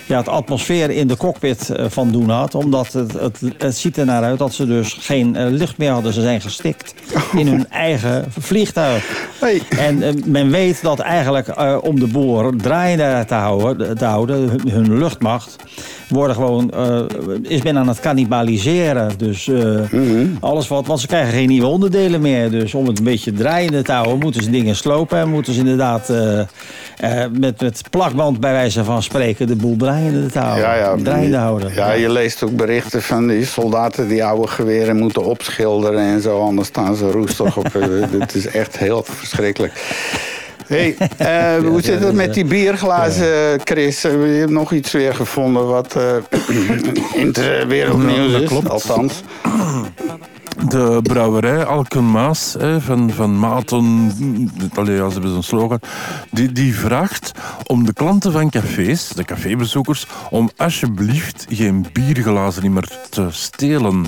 ja, 0.07 0.17
het 0.17 0.29
atmosfeer 0.29 0.91
in 0.91 1.09
de 1.09 1.17
cockpit 1.17 1.73
van 1.89 2.11
doen 2.11 2.31
had. 2.31 2.55
Omdat 2.55 2.93
het, 2.93 3.13
het, 3.13 3.41
het 3.59 3.77
ziet 3.77 3.97
er 3.97 4.05
naar 4.05 4.23
uit 4.23 4.39
dat 4.39 4.55
ze 4.55 4.67
dus 4.67 4.93
geen 5.01 5.49
lucht 5.49 5.79
meer 5.79 5.91
hadden. 5.91 6.13
Ze 6.13 6.21
zijn 6.21 6.41
gestikt 6.41 6.95
in 7.37 7.47
hun 7.47 7.71
eigen 7.89 8.25
vliegtuig. 8.39 9.29
En 9.69 10.23
men 10.27 10.51
weet 10.51 10.83
dat 10.83 10.99
eigenlijk 10.99 11.55
om 11.85 12.01
de 12.01 12.07
boel 12.07 12.57
draaiende 12.57 13.25
te 13.27 13.35
houden, 13.35 13.99
te 13.99 14.05
houden 14.05 14.49
hun, 14.49 14.71
hun 14.71 14.99
luchtmacht, 14.99 15.57
worden 16.09 16.37
gewoon, 16.37 16.71
eh, 16.71 17.01
is 17.43 17.63
men 17.63 17.79
aan 17.79 17.89
het 17.89 18.01
cannibaliseren. 18.01 19.13
Dus 19.17 19.49
eh, 19.49 19.81
alles 20.41 20.69
wat, 20.69 20.87
want 20.87 21.01
ze 21.01 21.07
krijgen 21.07 21.33
geen 21.33 21.49
nieuwe 21.49 21.67
onderdelen 21.67 22.21
meer. 22.21 22.51
Dus 22.51 22.75
om 22.75 22.87
het 22.87 22.99
een 22.99 23.05
beetje 23.05 23.33
draaiende 23.33 23.83
te 23.83 23.93
houden, 23.93 24.19
moeten 24.19 24.43
ze 24.43 24.51
dingen 24.51 24.77
slopen. 24.77 25.19
En 25.19 25.29
moeten 25.29 25.53
ze 25.53 25.59
inderdaad 25.59 26.11
eh, 26.11 27.25
met, 27.33 27.61
met 27.61 27.83
plakband 27.91 28.41
bij 28.41 28.53
wijze 28.53 28.85
van 28.85 29.03
spreken 29.03 29.47
de 29.47 29.57
boel 29.57 29.77
draaiende 29.77 30.27
te 30.27 30.39
houden. 30.39 30.65
Ja, 30.65 30.75
ja. 30.75 30.97
Draaiende 31.03 31.37
houden. 31.37 31.75
Ja, 31.75 31.93
je 31.93 32.11
leest 32.11 32.43
ook 32.43 32.57
berichten 32.57 33.03
van 33.03 33.27
die 33.27 33.45
soldaten 33.45 34.09
die 34.09 34.25
oude 34.25 34.49
geweren 34.49 34.97
moeten 34.97 35.25
opschilderen 35.25 36.01
en 36.01 36.21
zo, 36.21 36.41
anders 36.41 36.69
staan 36.69 36.95
ze 36.95 37.11
roestig 37.11 37.57
op. 37.57 37.73
Dit 38.19 38.35
is 38.35 38.47
echt 38.47 38.79
heel 38.79 39.03
verschrikkelijk. 39.03 39.73
Hey, 40.69 40.97
eh, 41.17 41.57
hoe 41.69 41.83
zit 41.83 42.01
het 42.01 42.15
met 42.15 42.35
die 42.35 42.45
bierglazen, 42.45 43.61
Chris? 43.65 44.03
Heb 44.03 44.13
je 44.13 44.47
nog 44.49 44.73
iets 44.73 44.93
weer 44.93 45.15
gevonden 45.15 45.67
wat 45.67 45.97
eh, 45.97 46.17
in 47.21 47.27
het 47.27 47.67
wereldnieuws 47.67 48.41
is? 48.41 48.49
klopt. 48.49 48.69
Althans. 48.71 49.23
De 50.69 50.99
brouwerij 51.03 51.65
Alkenmaas 51.65 52.57
van, 52.79 53.11
van 53.11 53.39
Maton, 53.39 54.13
allee, 54.75 54.97
ja, 54.97 55.07
ze 55.07 55.13
hebben 55.13 55.33
zo'n 55.33 55.43
slogan, 55.43 55.81
die, 56.31 56.53
die 56.53 56.75
vraagt 56.75 57.33
om 57.67 57.85
de 57.85 57.93
klanten 57.93 58.33
van 58.33 58.51
cafés, 58.51 59.09
de 59.09 59.25
cafébezoekers, 59.25 60.07
om 60.31 60.51
alsjeblieft 60.57 61.47
geen 61.49 61.87
bierglazen 61.93 62.73
meer 62.73 62.89
te 63.11 63.27
stelen. 63.31 64.07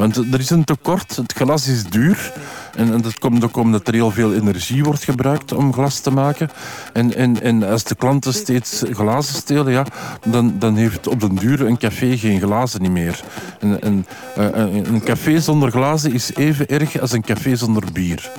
Want 0.00 0.16
er 0.16 0.40
is 0.40 0.50
een 0.50 0.64
tekort, 0.64 1.16
het 1.16 1.32
glas 1.32 1.68
is 1.68 1.84
duur. 1.84 2.32
En, 2.74 2.92
en 2.92 3.00
dat 3.00 3.18
komt 3.18 3.44
ook 3.44 3.56
omdat 3.56 3.88
er 3.88 3.94
heel 3.94 4.10
veel 4.10 4.34
energie 4.34 4.84
wordt 4.84 5.04
gebruikt 5.04 5.52
om 5.52 5.72
glas 5.72 6.00
te 6.00 6.10
maken. 6.10 6.50
En, 6.92 7.14
en, 7.14 7.42
en 7.42 7.62
als 7.62 7.84
de 7.84 7.94
klanten 7.94 8.34
steeds 8.34 8.82
glazen 8.90 9.34
stelen, 9.34 9.72
ja, 9.72 9.86
dan, 10.26 10.54
dan 10.58 10.76
heeft 10.76 11.06
op 11.06 11.20
den 11.20 11.34
duur 11.34 11.66
een 11.66 11.78
café 11.78 12.16
geen 12.16 12.40
glazen 12.40 12.92
meer. 12.92 13.20
En, 13.58 13.82
en, 13.82 14.06
eh, 14.36 14.44
een 14.44 14.92
een 14.92 15.02
café 15.02 15.40
zonder 15.40 15.70
glazen 15.70 16.12
is 16.12 16.34
even 16.34 16.68
erg 16.68 17.00
als 17.00 17.12
een 17.12 17.24
café 17.24 17.56
zonder 17.56 17.84
bier. 17.92 18.30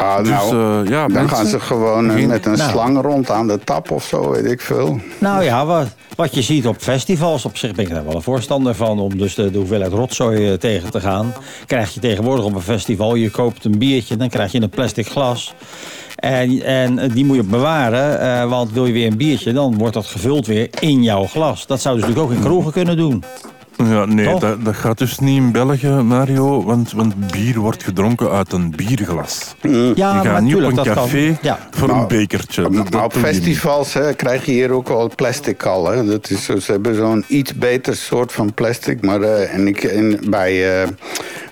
Ah, 0.00 0.18
Dus, 0.18 0.28
nou, 0.28 0.84
eh, 0.84 0.90
ja, 0.90 1.02
dan 1.02 1.12
mensen- 1.12 1.36
gaan 1.36 1.46
ze 1.46 1.60
gewoon 1.60 2.10
eh, 2.10 2.26
met 2.26 2.46
een 2.46 2.56
Nou. 2.56 2.70
slang 2.70 3.00
rond 3.02 3.30
aan 3.30 3.46
de 3.46 3.58
tap 3.64 3.90
of 3.90 4.04
zo, 4.04 4.30
weet 4.30 4.44
ik 4.44 4.60
veel. 4.60 5.00
Nou 5.18 5.44
ja, 5.44 5.66
wat, 5.66 5.86
wat 6.16 6.34
je 6.34 6.42
ziet 6.42 6.66
op 6.66 6.76
festivals, 6.78 7.44
op 7.44 7.56
zich 7.56 7.72
ben 7.74 7.84
ik 7.84 7.90
daar 7.90 8.04
wel 8.04 8.14
een 8.14 8.22
voorstander 8.22 8.74
van... 8.74 8.98
om 8.98 9.18
dus 9.18 9.34
de, 9.34 9.50
de 9.50 9.58
hoeveelheid 9.58 9.92
rotzooi 9.92 10.50
eh, 10.50 10.58
tegen 10.58 10.90
te 10.90 11.00
gaan. 11.00 11.32
Krijg 11.66 11.94
je 11.94 12.00
tegenwoordig 12.00 12.44
op 12.44 12.54
een 12.54 12.60
festival, 12.60 13.14
je 13.14 13.30
koopt 13.30 13.64
een 13.64 13.78
biertje... 13.78 14.16
dan 14.16 14.28
krijg 14.28 14.52
je 14.52 14.62
een 14.62 14.70
plastic 14.70 15.06
glas. 15.06 15.54
En, 16.16 16.62
en 16.62 17.08
die 17.08 17.24
moet 17.24 17.36
je 17.36 17.42
bewaren, 17.42 18.20
eh, 18.20 18.48
want 18.48 18.72
wil 18.72 18.86
je 18.86 18.92
weer 18.92 19.06
een 19.06 19.16
biertje... 19.16 19.52
dan 19.52 19.78
wordt 19.78 19.94
dat 19.94 20.06
gevuld 20.06 20.46
weer 20.46 20.68
in 20.80 21.02
jouw 21.02 21.26
glas. 21.26 21.66
Dat 21.66 21.80
zouden 21.80 22.04
ze 22.04 22.08
natuurlijk 22.10 22.32
ook 22.36 22.42
in 22.44 22.50
kroegen 22.50 22.72
kunnen 22.72 22.96
doen. 22.96 23.24
Ja, 23.88 24.04
nee, 24.04 24.38
dat, 24.38 24.64
dat 24.64 24.74
gaat 24.76 24.98
dus 24.98 25.18
niet 25.18 25.36
in 25.36 25.52
België, 25.52 25.88
Mario. 25.88 26.64
Want, 26.64 26.92
want 26.92 27.30
bier 27.30 27.58
wordt 27.58 27.82
gedronken 27.82 28.30
uit 28.30 28.52
een 28.52 28.72
bierglas. 28.76 29.54
Ja, 29.94 30.22
je 30.22 30.28
gaat 30.28 30.40
niet 30.42 30.54
op 30.54 30.62
een 30.62 30.74
café 30.84 31.38
Ja. 31.42 31.58
voor 31.70 31.88
Nou, 31.88 32.00
een 32.00 32.06
bekertje. 32.08 32.62
Dat- 32.62 32.70
Maar 32.72 32.90
dat 32.90 33.04
op 33.04 33.12
festivals 33.12 33.92
hè, 33.94 34.14
krijg 34.14 34.44
je 34.44 34.52
hier 34.52 34.70
ook 34.70 34.88
wel 34.88 35.10
plastic 35.16 35.62
al. 35.66 35.90
Hè. 35.90 36.04
Dat 36.04 36.30
is, 36.30 36.44
ze 36.44 36.72
hebben 36.72 36.94
zo'n 36.94 37.24
iets 37.26 37.54
beter 37.54 37.96
soort 37.96 38.32
van 38.32 38.54
plastic. 38.54 39.02
Maar 39.04 39.20
eh, 39.22 39.54
en 39.54 39.66
ik, 39.66 39.82
en 39.84 40.18
bij, 40.30 40.80
eh, 40.82 40.88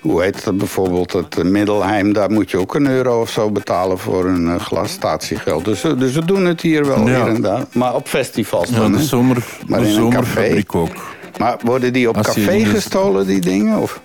hoe 0.01 0.21
heet 0.23 0.43
dat 0.43 0.57
bijvoorbeeld, 0.57 1.13
het 1.13 1.43
Middelheim... 1.43 2.13
daar 2.13 2.31
moet 2.31 2.51
je 2.51 2.57
ook 2.57 2.75
een 2.75 2.87
euro 2.87 3.21
of 3.21 3.29
zo 3.29 3.49
betalen 3.51 3.97
voor 3.97 4.25
een 4.25 4.47
eh, 4.47 4.55
glas 4.59 4.91
statiegeld. 4.91 5.65
Dus, 5.65 5.81
dus 5.81 6.13
we 6.13 6.25
doen 6.25 6.45
het 6.45 6.61
hier 6.61 6.85
wel 6.85 7.07
Ja. 7.07 7.25
hier 7.25 7.35
en 7.35 7.41
daar. 7.41 7.63
Maar 7.73 7.95
op 7.95 8.07
festivals 8.07 8.69
Ja, 8.69 8.75
dan, 8.77 8.91
de, 8.91 9.03
zomer, 9.03 9.37
Maar 9.67 9.79
de 9.81 9.87
in 9.87 9.95
een 9.97 10.09
café. 10.09 10.21
zomerfabriek 10.21 10.75
ook. 10.75 11.17
Maar 11.39 11.57
worden 11.63 11.93
die 11.93 12.09
op 12.09 12.17
Als 12.17 12.25
café 12.27 12.65
gestolen, 12.65 13.27
die 13.27 13.41
dingen? 13.41 13.77
Of? 13.79 14.01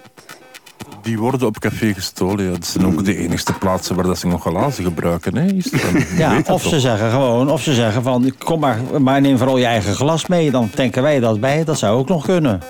Die 1.02 1.18
worden 1.18 1.46
op 1.46 1.58
café 1.58 1.94
gestolen. 1.94 2.44
Ja. 2.44 2.50
Dat 2.50 2.66
zijn 2.66 2.86
ook 2.86 3.04
de 3.04 3.16
enigste 3.16 3.52
plaatsen 3.52 3.94
waar 3.96 4.04
dat 4.04 4.18
ze 4.18 4.26
nog 4.26 4.42
glazen 4.42 4.84
gebruiken. 4.84 5.36
Hè. 5.36 5.46
Ja, 6.16 6.40
of 6.48 6.62
ze 6.62 6.80
zeggen 6.80 7.10
gewoon, 7.10 7.50
of 7.50 7.62
ze 7.62 7.74
zeggen 7.74 8.02
van, 8.02 8.32
kom 8.38 8.60
maar, 8.60 8.78
maar 9.00 9.20
neem 9.20 9.38
vooral 9.38 9.58
je 9.58 9.64
eigen 9.64 9.94
glas 9.94 10.26
mee. 10.26 10.50
Dan 10.50 10.70
tanken 10.70 11.02
wij 11.02 11.20
dat 11.20 11.40
bij, 11.40 11.64
dat 11.64 11.78
zou 11.78 11.98
ook 11.98 12.08
nog 12.08 12.24
kunnen. 12.24 12.60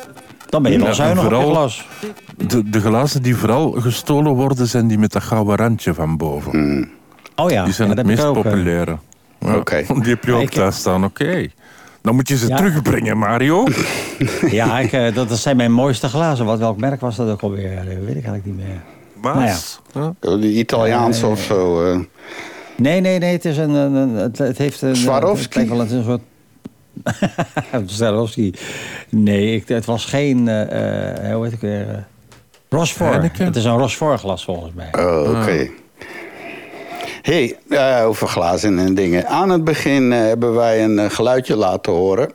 Dan 0.49 0.63
ben 0.63 0.73
je 0.73 0.79
wel 0.79 0.87
Ja, 0.87 0.93
zuinig 0.93 1.25
op 1.25 1.31
je 1.31 1.37
glas. 1.51 1.87
De, 2.37 2.71
de 2.71 2.81
glazen 2.81 3.23
die 3.23 3.37
vooral 3.37 3.71
gestolen 3.71 4.33
worden, 4.33 4.67
zijn 4.67 4.87
die 4.89 4.99
met 4.99 5.13
dat 5.13 5.23
gouden 5.23 5.57
randje 5.57 5.95
van 5.95 6.17
boven. 6.17 6.89
Oh 7.37 7.51
ja, 7.51 7.65
Die 7.65 7.73
zijn 7.73 7.89
ja, 7.89 7.95
het 7.95 8.07
meest 8.07 8.33
populaire. 8.33 8.97
Ja, 9.41 9.57
Oké. 9.57 9.85
Die 10.03 10.11
heb 10.11 10.25
je 10.25 10.33
ook 10.33 10.43
Ik- 10.43 10.51
thuis 10.51 10.77
staan, 10.77 11.05
oké. 11.05 11.49
Dan 12.05 12.15
moet 12.15 12.29
je 12.29 12.37
ze 12.37 12.49
Ja. 12.49 12.57
terugbrengen, 12.57 13.19
Mario. 13.19 13.67
Ja, 14.51 14.79
ik, 14.81 14.93
eh, 14.93 15.15
dat, 15.15 15.29
dat 15.29 15.39
zijn 15.39 15.57
mijn 15.57 15.73
mooiste 15.73 16.09
glazen. 16.09 16.45
Wat, 16.47 16.59
welk 16.59 16.77
merk 16.79 17.01
was 17.01 17.17
dat 17.17 17.29
ook 17.31 17.41
alweer? 17.41 17.79
Eh, 17.79 17.85
weet 17.85 17.97
ik 18.17 18.25
eigenlijk 18.25 18.45
niet 18.45 18.57
meer. 18.57 18.83
Maas. 19.23 19.81
Ja. 19.93 20.15
Oh, 20.21 20.41
Die 20.41 20.59
Italiaanse 20.59 21.27
of 21.27 21.41
zo? 21.43 21.85
eh. 21.93 21.99
Nee, 22.77 23.01
nee, 23.01 23.19
nee. 23.19 23.33
Het, 23.33 23.45
is 23.45 23.57
een, 23.57 23.71
een, 23.71 23.95
een- 23.95 24.15
het, 24.15 24.39
het 24.39 24.59
heeft 24.59 24.83
een... 24.83 24.97
Swarovski? 24.97 25.59
Het 25.59 25.69
wel 25.69 25.81
een 25.81 26.05
soort... 26.05 26.21
Swarovski. 27.87 28.53
Nee, 29.09 29.55
ik, 29.55 29.69
het 29.69 29.85
was 29.85 30.05
geen... 30.05 30.49
eh, 30.49 31.29
eh, 31.31 31.35
hoe 31.35 31.45
heet 31.45 31.53
ik 31.53 31.61
weer? 31.61 31.89
eh. 31.89 32.89
Heineken? 32.99 33.45
Het 33.45 33.57
is 33.57 33.65
een 33.65 33.79
Rochefort 33.79 34.21
glas 34.21 34.45
volgens 34.45 34.73
mij. 34.75 34.89
Oh, 35.05 35.41
oké. 35.41 35.69
Hey, 37.25 37.59
eh, 37.69 38.05
over 38.07 38.29
glazen 38.29 38.79
en 38.79 38.95
dingen. 38.95 39.27
Aan 39.27 39.51
het 39.51 39.65
begin 39.65 40.13
eh, 40.13 40.19
hebben 40.19 40.55
wij 40.55 40.85
een 40.85 40.99
eh, 40.99 41.11
geluidje 41.11 41.57
laten 41.57 41.93
horen. 41.93 42.33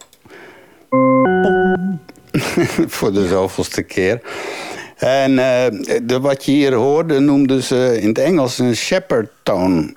Voor 2.87 3.13
de 3.13 3.27
zoveelste 3.27 3.81
keer. 3.81 4.21
En 4.97 5.35
de, 6.05 6.19
wat 6.21 6.45
je 6.45 6.51
hier 6.51 6.73
hoorde 6.73 7.19
noemden 7.19 7.63
ze 7.63 7.97
in 8.01 8.07
het 8.07 8.17
Engels 8.17 8.57
een 8.59 8.75
shepherd 8.75 9.29
tone. 9.43 9.93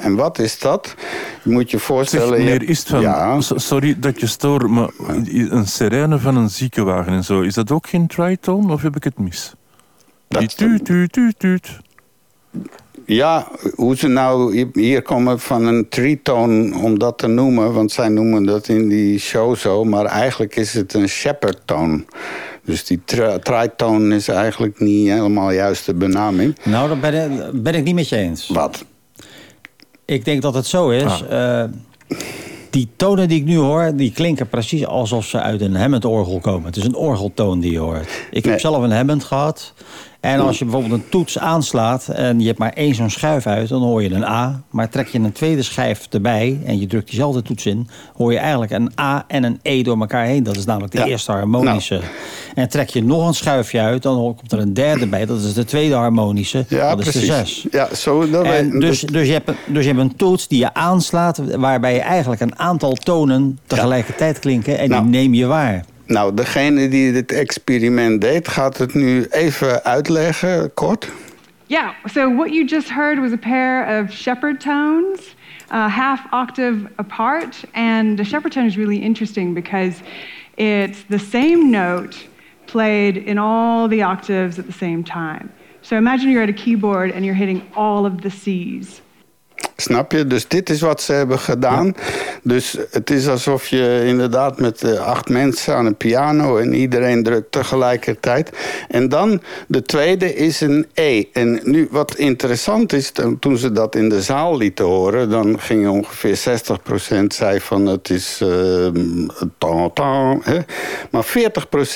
En 0.00 0.16
wat 0.16 0.38
is 0.38 0.58
dat? 0.58 0.94
Je 1.42 1.50
moet 1.50 1.70
je 1.70 1.76
Zeg, 1.76 1.86
voorstellen... 1.86 2.38
je 2.38 2.44
meneer 2.44 2.68
Istvan, 2.68 3.00
Ja, 3.00 3.40
so- 3.40 3.58
sorry 3.58 3.96
dat 3.98 4.20
je 4.20 4.26
stoor, 4.26 4.70
maar 4.70 4.88
een 5.48 5.66
sirene 5.66 6.18
van 6.18 6.36
een 6.36 6.50
ziekenwagen 6.50 7.12
en 7.12 7.24
zo, 7.24 7.40
is 7.40 7.54
dat 7.54 7.70
ook 7.70 7.88
geen 7.88 8.06
tritone 8.06 8.72
of 8.72 8.82
heb 8.82 8.96
ik 8.96 9.04
het 9.04 9.18
mis? 9.18 9.54
Die 10.28 10.40
Dat- 10.40 10.56
tuut, 10.56 10.84
tuut, 10.84 11.12
tuut, 11.12 11.38
tuut. 11.38 11.78
Ja, 13.06 13.48
hoe 13.74 13.96
ze 13.96 14.08
nou 14.08 14.66
hier- 14.72 15.02
komen 15.02 15.40
van 15.40 15.66
een 15.66 15.88
tritone 15.88 16.78
om 16.78 16.98
dat 16.98 17.18
te 17.18 17.26
noemen, 17.26 17.72
want 17.72 17.92
zij 17.92 18.08
noemen 18.08 18.44
dat 18.44 18.68
in 18.68 18.88
die 18.88 19.18
show 19.18 19.56
zo, 19.56 19.84
maar 19.84 20.04
eigenlijk 20.04 20.56
is 20.56 20.74
het 20.74 20.94
een 20.94 21.08
shepherd 21.08 21.58
tone. 21.64 22.04
Dus 22.64 22.84
die 22.84 23.00
tri- 23.04 23.38
tritone 23.42 24.14
is 24.14 24.28
eigenlijk 24.28 24.80
niet 24.80 25.08
helemaal 25.08 25.50
juist 25.50 25.86
de 25.86 25.94
benaming. 25.94 26.56
Nou, 26.64 26.88
daar 26.88 26.98
ben 26.98 27.32
ik, 27.32 27.62
ben 27.62 27.74
ik 27.74 27.84
niet 27.84 27.94
met 27.94 28.08
je 28.08 28.16
eens. 28.16 28.48
Wat? 28.48 28.84
Ik 30.04 30.24
denk 30.24 30.42
dat 30.42 30.54
het 30.54 30.66
zo 30.66 30.88
is. 30.90 31.24
Uh, 31.30 31.64
die 32.70 32.88
tonen 32.96 33.28
die 33.28 33.38
ik 33.40 33.44
nu 33.46 33.56
hoor, 33.56 33.92
die 33.94 34.12
klinken 34.12 34.48
precies 34.48 34.86
alsof 34.86 35.24
ze 35.24 35.40
uit 35.40 35.60
een 35.60 35.74
Hammond-orgel 35.76 36.38
komen. 36.40 36.66
Het 36.66 36.76
is 36.76 36.84
een 36.84 36.94
orgeltoon 36.94 37.60
die 37.60 37.72
je 37.72 37.78
hoort. 37.78 38.08
Ik 38.30 38.44
heb 38.44 38.60
zelf 38.60 38.82
een 38.82 38.92
Hammond 38.92 39.24
gehad. 39.24 39.72
En 40.20 40.40
als 40.40 40.58
je 40.58 40.64
bijvoorbeeld 40.64 40.92
een 40.92 41.08
toets 41.08 41.38
aanslaat 41.38 42.08
en 42.08 42.40
je 42.40 42.46
hebt 42.46 42.58
maar 42.58 42.72
één 42.72 42.94
zo'n 42.94 43.10
schuif 43.10 43.46
uit, 43.46 43.68
dan 43.68 43.82
hoor 43.82 44.02
je 44.02 44.14
een 44.14 44.24
A. 44.24 44.62
Maar 44.70 44.88
trek 44.88 45.08
je 45.08 45.18
een 45.18 45.32
tweede 45.32 45.62
schijf 45.62 46.06
erbij 46.10 46.60
en 46.64 46.80
je 46.80 46.86
drukt 46.86 47.06
diezelfde 47.06 47.42
toets 47.42 47.66
in, 47.66 47.88
hoor 48.14 48.32
je 48.32 48.38
eigenlijk 48.38 48.72
een 48.72 48.92
A 49.00 49.24
en 49.28 49.44
een 49.44 49.58
E 49.62 49.82
door 49.82 50.00
elkaar 50.00 50.24
heen. 50.24 50.42
Dat 50.42 50.56
is 50.56 50.64
namelijk 50.64 50.92
de 50.92 51.04
eerste 51.04 51.32
harmonische. 51.32 51.94
Nou. 51.94 52.06
En 52.54 52.68
trek 52.68 52.88
je 52.88 53.04
nog 53.04 53.26
een 53.26 53.34
schuifje 53.34 53.80
uit, 53.80 54.02
dan 54.02 54.16
komt 54.16 54.52
er 54.52 54.58
een 54.58 54.74
derde 54.74 55.06
bij. 55.06 55.26
Dat 55.26 55.40
is 55.40 55.54
de 55.54 55.64
tweede 55.64 55.94
harmonische. 55.94 56.64
Ja, 56.68 56.96
dat 56.96 57.06
is 57.06 57.12
de 57.12 57.20
zes. 57.20 57.66
Ja, 57.70 57.94
zo, 57.94 58.30
dat 58.30 58.44
en 58.44 58.80
dus, 58.80 59.00
dus, 59.00 59.26
je 59.26 59.32
hebt, 59.32 59.50
dus 59.66 59.84
je 59.84 59.90
hebt 59.90 60.00
een 60.02 60.16
toets 60.16 60.48
die 60.48 60.58
je 60.58 60.74
aanslaat, 60.74 61.40
waarbij 61.56 61.94
je 61.94 62.00
eigenlijk 62.00 62.40
een 62.40 62.58
aantal 62.58 62.92
tonen 62.92 63.58
tegelijkertijd 63.66 64.38
klinken 64.38 64.78
en 64.78 64.88
die 64.88 64.96
nou. 64.96 65.08
neem 65.08 65.34
je 65.34 65.46
waar. 65.46 65.84
Nou, 66.10 66.34
degene 66.34 66.88
die 66.88 67.12
dit 67.12 67.32
experiment 67.32 68.20
deed, 68.20 68.48
gaat 68.48 68.78
het 68.78 68.94
nu 68.94 69.26
even 69.30 69.84
uitleggen, 69.84 70.74
kort. 70.74 71.12
Yeah, 71.66 71.90
so 72.04 72.34
what 72.34 72.52
you 72.52 72.64
just 72.64 72.88
heard 72.88 73.18
was 73.20 73.32
a 73.32 73.36
pair 73.36 74.00
of 74.00 74.12
shepherd 74.12 74.60
tones, 74.60 75.36
uh, 75.72 75.86
half 75.96 76.20
octave 76.30 76.88
apart. 76.96 77.64
And 77.72 78.16
the 78.16 78.24
shepherd 78.24 78.52
tone 78.52 78.66
is 78.66 78.76
really 78.76 78.98
interesting 78.98 79.54
because 79.54 79.94
it's 80.56 81.04
the 81.08 81.18
same 81.18 81.70
note 81.70 82.28
played 82.66 83.16
in 83.16 83.38
all 83.38 83.88
the 83.88 84.02
octaves 84.02 84.58
at 84.58 84.66
the 84.66 84.78
same 84.78 85.04
time. 85.04 85.48
So 85.82 85.96
imagine 85.96 86.30
you're 86.30 86.42
at 86.42 86.48
a 86.48 86.62
keyboard 86.64 87.12
and 87.12 87.24
you're 87.24 87.38
hitting 87.38 87.62
all 87.76 88.04
of 88.04 88.20
the 88.22 88.30
C's. 88.30 89.00
Snap 89.80 90.12
je? 90.12 90.26
Dus 90.26 90.48
dit 90.48 90.70
is 90.70 90.80
wat 90.80 91.02
ze 91.02 91.12
hebben 91.12 91.38
gedaan. 91.38 91.94
Dus 92.42 92.76
het 92.90 93.10
is 93.10 93.28
alsof 93.28 93.66
je 93.66 94.02
inderdaad 94.06 94.60
met 94.60 94.82
uh, 94.82 95.06
acht 95.06 95.28
mensen 95.28 95.74
aan 95.74 95.86
een 95.86 95.96
piano 95.96 96.56
en 96.56 96.74
iedereen 96.74 97.22
drukt 97.22 97.52
tegelijkertijd. 97.52 98.50
En 98.88 99.08
dan 99.08 99.42
de 99.66 99.82
tweede 99.82 100.34
is 100.34 100.60
een 100.60 100.86
E. 100.94 101.24
En 101.32 101.60
nu 101.62 101.88
wat 101.90 102.16
interessant 102.16 102.92
is, 102.92 103.12
toen 103.40 103.56
ze 103.56 103.72
dat 103.72 103.94
in 103.94 104.08
de 104.08 104.22
zaal 104.22 104.56
lieten 104.56 104.84
horen, 104.84 105.30
dan 105.30 105.60
ging 105.60 105.88
ongeveer 105.88 106.38
60% 107.22 107.26
zei 107.26 107.60
van 107.60 107.86
het 107.86 108.10
is 108.10 108.40
uh, 108.42 108.86
tan, 109.58 109.92
tan, 109.92 110.40
hè? 110.44 110.58
Maar 111.10 111.26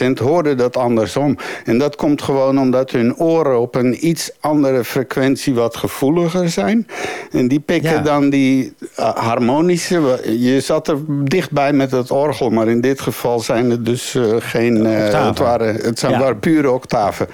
40% 0.09 0.13
hoorde 0.15 0.55
dat 0.55 0.77
andersom. 0.77 1.37
En 1.65 1.79
dat 1.79 1.97
komt 1.97 2.23
gewoon 2.23 2.59
omdat 2.59 2.91
hun 2.91 3.17
oren 3.17 3.61
op 3.61 3.75
een 3.75 4.07
iets 4.07 4.31
andere 4.41 4.85
frequentie 4.85 5.55
wat 5.55 5.77
gevoeliger 5.77 6.49
zijn. 6.49 6.87
En 7.31 7.49
die 7.49 7.61
dan 7.83 8.31
die 8.31 8.75
uh, 8.99 9.09
harmonische. 9.15 10.21
Je 10.39 10.61
zat 10.61 10.89
er 10.89 10.99
dichtbij 11.09 11.73
met 11.73 11.91
het 11.91 12.11
orgel, 12.11 12.51
maar 12.51 12.69
in 12.69 12.81
dit 12.81 13.01
geval 13.01 13.41
zijn 13.41 13.71
het 13.71 13.85
dus 13.85 14.15
uh, 14.15 14.35
geen. 14.39 14.77
Uh, 14.77 15.27
het, 15.27 15.39
waren, 15.39 15.75
het 15.75 15.99
zijn, 15.99 16.13
ja. 16.13 16.19
waren 16.19 16.39
pure 16.39 16.71
octaven. 16.71 17.27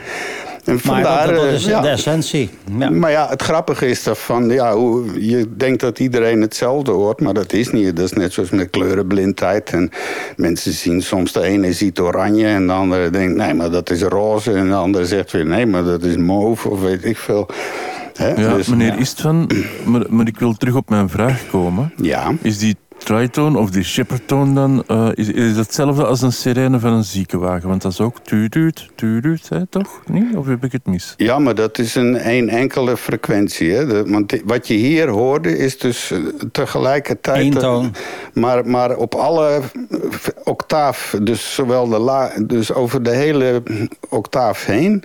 En 0.65 0.81
vandaar, 0.81 1.27
maar 1.27 1.35
dat, 1.35 1.45
dat 1.45 1.53
is 1.53 1.65
ja. 1.65 1.81
de 1.81 1.89
essentie. 1.89 2.51
Ja. 2.79 2.91
Maar 2.91 3.11
ja, 3.11 3.29
het 3.29 3.43
grappige 3.43 3.87
is 3.87 4.03
dat 4.03 4.19
van, 4.19 4.49
ja, 4.49 4.75
hoe, 4.75 5.27
je 5.29 5.57
denkt 5.57 5.81
dat 5.81 5.99
iedereen 5.99 6.41
hetzelfde 6.41 6.91
hoort, 6.91 7.21
maar 7.21 7.35
dat 7.35 7.53
is 7.53 7.71
niet. 7.71 7.97
Dat 7.97 8.05
is 8.05 8.13
net 8.13 8.33
zoals 8.33 8.51
met 8.51 8.71
kleurenblindheid. 8.71 9.71
En 9.71 9.91
mensen 10.37 10.73
zien 10.73 11.03
soms, 11.03 11.33
de 11.33 11.43
ene 11.43 11.73
ziet 11.73 12.01
oranje 12.01 12.47
en 12.47 12.67
de 12.67 12.73
andere 12.73 13.11
denkt, 13.11 13.37
nee, 13.37 13.55
maar 13.55 13.71
dat 13.71 13.91
is 13.91 14.03
roze. 14.03 14.53
En 14.53 14.69
de 14.69 14.75
andere 14.75 15.07
zegt 15.07 15.33
weer, 15.33 15.47
nee, 15.47 15.67
maar 15.67 15.85
dat 15.85 16.03
is 16.03 16.17
mauve 16.17 16.69
of 16.69 16.81
weet 16.81 17.05
ik 17.05 17.17
veel. 17.17 17.49
Ja, 18.15 18.55
dus, 18.55 18.69
meneer 18.69 18.99
Istvan, 18.99 19.51
maar, 19.85 20.03
maar 20.09 20.27
ik 20.27 20.39
wil 20.39 20.53
terug 20.53 20.75
op 20.75 20.89
mijn 20.89 21.09
vraag 21.09 21.47
komen. 21.51 21.93
Ja. 21.97 22.33
Is 22.43 22.59
die 22.59 22.77
tritone 23.05 23.59
of 23.59 23.71
die 23.71 23.83
shippertoon 23.83 24.55
dan, 24.55 24.85
uh, 24.89 25.09
is, 25.15 25.29
is 25.29 25.57
hetzelfde 25.57 26.05
als 26.05 26.23
een 26.23 26.33
sirene 26.33 26.79
van 26.79 26.93
een 26.93 27.05
ziekenwagen? 27.05 27.69
Want 27.69 27.83
dat 27.83 27.93
is 27.93 28.01
ook 28.01 28.19
tuutuut, 28.95 29.49
hè, 29.49 29.67
toch? 29.67 30.01
Nee? 30.07 30.39
Of 30.39 30.47
heb 30.47 30.65
ik 30.65 30.73
het 30.73 30.87
mis? 30.87 31.15
Ja, 31.17 31.39
maar 31.39 31.55
dat 31.55 31.79
is 31.79 31.95
een 31.95 32.17
één 32.17 32.49
enkele 32.49 32.97
frequentie. 32.97 33.73
Hè? 33.73 33.87
De, 33.87 34.05
want 34.07 34.41
wat 34.45 34.69
je 34.69 34.75
hier 34.75 35.09
hoorde 35.09 35.59
is 35.59 35.79
dus 35.79 36.11
eh, 36.11 36.19
tegelijkertijd... 36.53 37.45
Eén 37.45 37.61
toon. 37.61 37.95
Maar, 38.33 38.67
maar 38.67 38.97
op 38.97 39.15
alle 39.15 39.61
octaaf, 40.45 41.17
dus 41.23 41.55
zowel 41.55 41.89
de 41.89 41.99
la, 41.99 42.33
dus 42.47 42.73
over 42.73 43.03
de 43.03 43.15
hele 43.15 43.63
octaaf 44.09 44.65
heen 44.65 45.05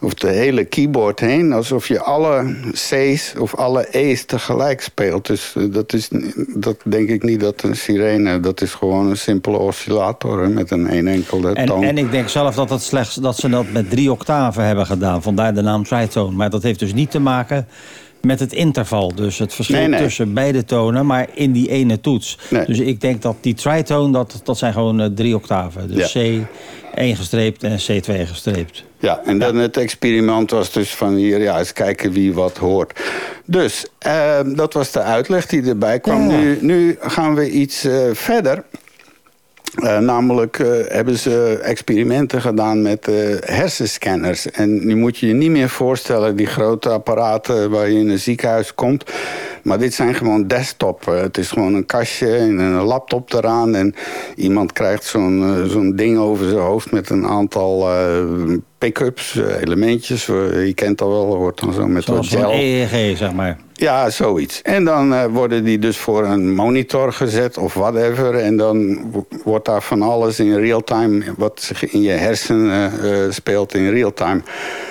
of 0.00 0.14
de 0.14 0.28
hele 0.28 0.64
keyboard 0.64 1.20
heen. 1.20 1.52
Alsof 1.52 1.88
je 1.88 2.00
alle 2.00 2.54
C's 2.72 3.34
of 3.38 3.54
alle 3.54 3.88
E's 3.90 4.24
tegelijk 4.24 4.80
speelt. 4.80 5.26
Dus 5.26 5.54
eh, 5.56 5.64
dat, 5.70 5.92
is, 5.92 6.08
dat 6.54 6.76
denk 6.84 7.08
ik 7.08 7.22
niet 7.22 7.40
dat 7.40 7.62
een 7.62 7.76
sirene... 7.76 8.40
dat 8.40 8.60
is 8.60 8.74
gewoon 8.74 9.06
een 9.06 9.16
simpele 9.16 9.58
oscillator 9.58 10.48
met 10.48 10.70
een 10.70 10.88
één 10.88 11.06
enkele 11.06 11.64
toon. 11.64 11.82
En, 11.82 11.88
en 11.88 11.98
ik 11.98 12.10
denk 12.10 12.28
zelf 12.28 12.54
dat, 12.54 12.70
het 12.70 12.82
slechts, 12.82 13.14
dat 13.14 13.36
ze 13.36 13.48
dat 13.48 13.66
met 13.72 13.90
drie 13.90 14.12
octaven 14.12 14.64
hebben 14.64 14.86
gedaan. 14.86 15.22
Vandaar 15.22 15.54
de 15.54 15.62
naam 15.62 15.84
tritone. 15.84 16.36
Maar 16.36 16.50
dat 16.50 16.62
heeft 16.62 16.78
dus 16.78 16.92
niet 16.92 17.10
te 17.10 17.20
maken 17.20 17.66
met 18.22 18.40
het 18.40 18.52
interval. 18.52 19.14
Dus 19.14 19.38
het 19.38 19.54
verschil 19.54 19.90
tussen 19.90 20.34
beide 20.34 20.64
tonen, 20.64 21.06
maar 21.06 21.28
in 21.34 21.52
die 21.52 21.70
ene 21.70 22.00
toets. 22.00 22.38
Dus 22.66 22.78
ik 22.78 23.00
denk 23.00 23.22
dat 23.22 23.36
die 23.40 23.54
tritone, 23.54 24.12
dat, 24.12 24.40
dat 24.44 24.58
zijn 24.58 24.72
gewoon 24.72 25.00
uh, 25.00 25.06
drie 25.06 25.34
octaven. 25.34 25.94
Dus 25.94 26.12
C, 26.12 26.16
1 26.94 27.16
gestreept 27.16 27.62
en 27.62 27.78
C2 27.78 28.28
gestreept. 28.28 28.84
Ja, 28.98 29.20
en 29.24 29.38
dan 29.38 29.56
het 29.56 29.76
experiment 29.76 30.50
was 30.50 30.72
dus 30.72 30.94
van 30.94 31.14
hier, 31.14 31.40
ja, 31.40 31.58
eens 31.58 31.72
kijken 31.72 32.12
wie 32.12 32.34
wat 32.34 32.56
hoort. 32.56 33.00
Dus 33.44 33.86
uh, 34.06 34.38
dat 34.54 34.72
was 34.72 34.90
de 34.90 35.00
uitleg 35.00 35.46
die 35.46 35.62
erbij 35.62 36.00
kwam. 36.00 36.26
Nu, 36.26 36.58
nu 36.60 36.96
gaan 37.00 37.34
we 37.34 37.50
iets 37.50 37.84
uh, 37.84 38.00
verder. 38.12 38.64
Uh, 39.76 39.98
namelijk 39.98 40.58
uh, 40.58 40.68
hebben 40.88 41.18
ze 41.18 41.58
experimenten 41.62 42.40
gedaan 42.40 42.82
met 42.82 43.08
uh, 43.08 43.36
hersenscanners. 43.40 44.50
En 44.50 44.86
nu 44.86 44.96
moet 44.96 45.18
je 45.18 45.26
je 45.26 45.34
niet 45.34 45.50
meer 45.50 45.68
voorstellen 45.68 46.36
die 46.36 46.46
grote 46.46 46.88
apparaten 46.88 47.70
waar 47.70 47.90
je 47.90 47.98
in 47.98 48.08
een 48.08 48.18
ziekenhuis 48.18 48.74
komt. 48.74 49.04
Maar 49.62 49.78
dit 49.78 49.94
zijn 49.94 50.14
gewoon 50.14 50.46
desktop. 50.46 51.04
het 51.04 51.38
is 51.38 51.50
gewoon 51.50 51.74
een 51.74 51.86
kastje 51.86 52.36
en 52.36 52.58
een 52.58 52.82
laptop 52.82 53.32
eraan. 53.32 53.74
En 53.74 53.94
iemand 54.36 54.72
krijgt 54.72 55.04
zo'n 55.04 55.64
zo'n 55.66 55.96
ding 55.96 56.18
over 56.18 56.48
zijn 56.48 56.60
hoofd 56.60 56.90
met 56.90 57.10
een 57.10 57.26
aantal 57.26 57.88
pick-ups, 58.80 59.34
elementjes. 59.60 60.26
je 60.26 60.72
kent 60.74 60.98
dat 60.98 61.08
wel, 61.08 61.36
wordt 61.36 61.60
dan 61.60 61.72
zo 61.72 61.86
met 61.86 62.04
Zoals 62.04 62.30
wat 62.30 62.40
gel. 62.40 62.52
EEG, 62.52 63.16
zeg 63.16 63.32
maar. 63.32 63.58
Ja, 63.72 64.10
zoiets. 64.10 64.62
En 64.62 64.84
dan 64.84 65.12
uh, 65.12 65.24
worden 65.24 65.64
die 65.64 65.78
dus 65.78 65.96
voor 65.96 66.24
een 66.24 66.54
monitor 66.54 67.12
gezet 67.12 67.58
of 67.58 67.74
whatever. 67.74 68.34
En 68.34 68.56
dan 68.56 69.00
wordt 69.44 69.64
daar 69.64 69.82
van 69.82 70.02
alles 70.02 70.40
in 70.40 70.54
real 70.54 70.84
time, 70.84 71.24
wat 71.36 71.60
zich 71.62 71.92
in 71.92 72.00
je 72.00 72.10
hersenen 72.10 72.92
uh, 73.04 73.30
speelt 73.30 73.74
in 73.74 73.90
real 73.90 74.12
time, 74.12 74.40
uh, 74.40 74.89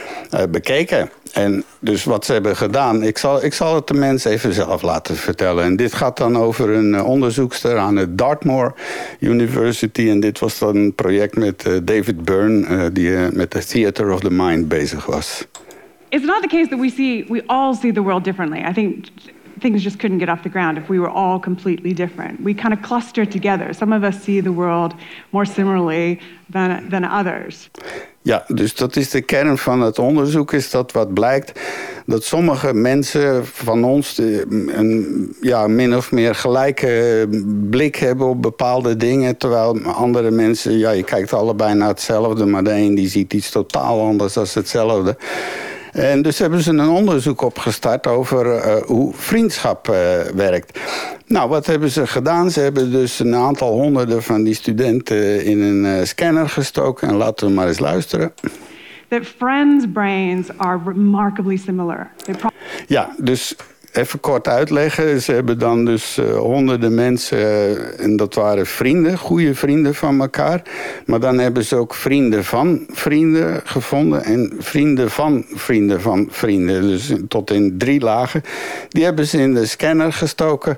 bekeken. 0.49 1.09
En 1.33 1.63
dus 1.79 2.03
wat 2.03 2.25
ze 2.25 2.33
hebben 2.33 2.55
gedaan, 2.55 3.03
ik 3.03 3.17
zal, 3.17 3.43
ik 3.43 3.53
zal 3.53 3.75
het 3.75 3.87
de 3.87 3.93
mensen 3.93 4.31
even 4.31 4.53
zelf 4.53 4.81
laten 4.81 5.15
vertellen. 5.15 5.63
En 5.63 5.75
dit 5.75 5.93
gaat 5.93 6.17
dan 6.17 6.37
over 6.37 6.69
een 6.69 7.03
onderzoekster 7.03 7.77
aan 7.77 7.95
het 7.95 8.17
Dartmoor 8.17 8.73
University. 9.19 10.09
En 10.09 10.19
dit 10.19 10.39
was 10.39 10.59
dan 10.59 10.75
een 10.75 10.95
project 10.95 11.37
met 11.37 11.65
David 11.83 12.23
Byrne, 12.23 12.91
die 12.91 13.11
met 13.31 13.51
de 13.51 13.65
Theater 13.65 14.11
of 14.11 14.19
the 14.19 14.31
Mind 14.31 14.67
bezig 14.67 15.05
was. 15.05 15.45
it's 16.11 16.25
not 16.25 16.41
the 16.41 16.47
case 16.47 16.67
that 16.69 16.77
we 16.77 16.89
see 16.89 17.23
we 17.23 17.41
all 17.49 17.75
see 17.75 17.91
the 17.91 18.03
world 18.03 18.23
differently. 18.23 18.63
I 18.63 18.73
think 18.73 19.09
things 19.59 19.83
just 19.83 19.99
couldn't 19.99 20.19
get 20.19 20.29
off 20.29 20.43
the 20.43 20.49
ground 20.49 20.77
if 20.77 20.89
we 20.89 20.99
were 20.99 21.09
all 21.09 21.39
completely 21.39 21.93
different. 21.93 22.41
We 22.41 22.53
kind 22.53 22.73
of 22.73 22.81
cluster 22.81 23.25
together. 23.25 23.73
Some 23.73 23.91
of 23.91 24.03
us 24.03 24.21
see 24.21 24.39
the 24.39 24.53
world 24.53 24.95
more 25.31 25.45
similarly 25.45 26.21
than, 26.49 26.89
than 26.89 27.03
others. 27.03 27.69
Ja, 28.21 28.43
dus 28.47 28.75
dat 28.75 28.95
is 28.95 29.09
de 29.09 29.21
kern 29.21 29.57
van 29.57 29.81
het 29.81 29.99
onderzoek, 29.99 30.53
is 30.53 30.69
dat 30.69 30.91
wat 30.91 31.13
blijkt 31.13 31.59
dat 32.05 32.23
sommige 32.23 32.73
mensen 32.73 33.45
van 33.45 33.83
ons 33.83 34.17
een 34.17 35.35
ja, 35.41 35.67
min 35.67 35.95
of 35.95 36.11
meer 36.11 36.35
gelijke 36.35 37.27
blik 37.69 37.95
hebben 37.95 38.27
op 38.27 38.41
bepaalde 38.41 38.97
dingen, 38.97 39.37
terwijl 39.37 39.79
andere 39.81 40.31
mensen, 40.31 40.77
ja, 40.77 40.91
je 40.91 41.03
kijkt 41.03 41.33
allebei 41.33 41.73
naar 41.73 41.87
hetzelfde, 41.87 42.45
maar 42.45 42.63
de 42.63 42.71
een 42.71 42.95
die 42.95 43.09
ziet 43.09 43.33
iets 43.33 43.49
totaal 43.49 44.01
anders 44.01 44.33
dan 44.33 44.45
hetzelfde. 44.53 45.17
En 45.91 46.21
dus 46.21 46.39
hebben 46.39 46.61
ze 46.61 46.69
een 46.69 46.89
onderzoek 46.89 47.41
opgestart 47.41 48.07
over 48.07 48.45
uh, 48.45 48.81
hoe 48.85 49.13
vriendschap 49.15 49.87
uh, 49.87 49.95
werkt. 50.35 50.79
Nou, 51.25 51.49
wat 51.49 51.65
hebben 51.65 51.89
ze 51.89 52.07
gedaan? 52.07 52.51
Ze 52.51 52.59
hebben 52.59 52.91
dus 52.91 53.19
een 53.19 53.35
aantal 53.35 53.71
honderden 53.71 54.23
van 54.23 54.43
die 54.43 54.53
studenten 54.53 55.45
in 55.45 55.61
een 55.61 56.07
scanner 56.07 56.49
gestoken. 56.49 57.07
En 57.07 57.15
laten 57.15 57.47
we 57.47 57.53
maar 57.53 57.67
eens 57.67 57.79
luisteren. 57.79 58.33
That 59.07 59.25
friends' 59.37 59.85
brains 59.93 60.47
are 60.57 60.79
remarkably 60.85 61.57
similar. 61.57 62.11
Ja, 62.87 63.15
dus 63.17 63.55
even 63.93 64.19
kort 64.19 64.47
uitleggen. 64.47 65.21
Ze 65.21 65.31
hebben 65.31 65.59
dan 65.59 65.85
dus 65.85 66.17
uh, 66.17 66.37
honderden 66.37 66.93
mensen, 66.93 67.37
uh, 67.37 68.03
en 68.03 68.17
dat 68.17 68.33
waren 68.33 68.65
vrienden, 68.65 69.17
goede 69.17 69.55
vrienden 69.55 69.95
van 69.95 70.21
elkaar. 70.21 70.61
Maar 71.05 71.19
dan 71.19 71.37
hebben 71.37 71.63
ze 71.63 71.75
ook 71.75 71.93
vrienden 71.93 72.43
van 72.43 72.85
vrienden 72.87 73.61
gevonden 73.63 74.23
en 74.23 74.53
vrienden 74.59 75.09
van 75.09 75.45
vrienden 75.47 76.01
van 76.01 76.27
vrienden. 76.29 76.81
Dus 76.81 77.13
tot 77.27 77.51
in 77.51 77.77
drie 77.77 78.01
lagen. 78.01 78.41
Die 78.89 79.03
hebben 79.03 79.27
ze 79.27 79.37
in 79.37 79.53
de 79.53 79.65
scanner 79.65 80.13
gestoken. 80.13 80.77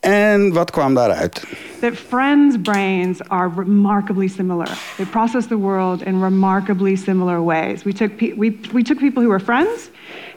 En 0.00 0.52
wat 0.52 0.70
kwam 0.70 0.94
daaruit? 0.94 1.46
That 1.80 1.92
friends' 2.08 2.56
brains 2.62 3.28
are 3.28 3.50
remarkably 3.56 4.28
similar. 4.28 4.68
They 4.96 5.06
process 5.06 5.46
the 5.46 5.58
world 5.58 6.02
in 6.02 6.22
remarkably 6.22 6.96
similar 6.96 7.44
ways. 7.44 7.82
We 7.82 7.92
took, 7.92 8.10
we, 8.18 8.58
we 8.72 8.82
took 8.82 8.98
people 8.98 9.22
who 9.22 9.28
were 9.28 9.40
friends, 9.40 9.90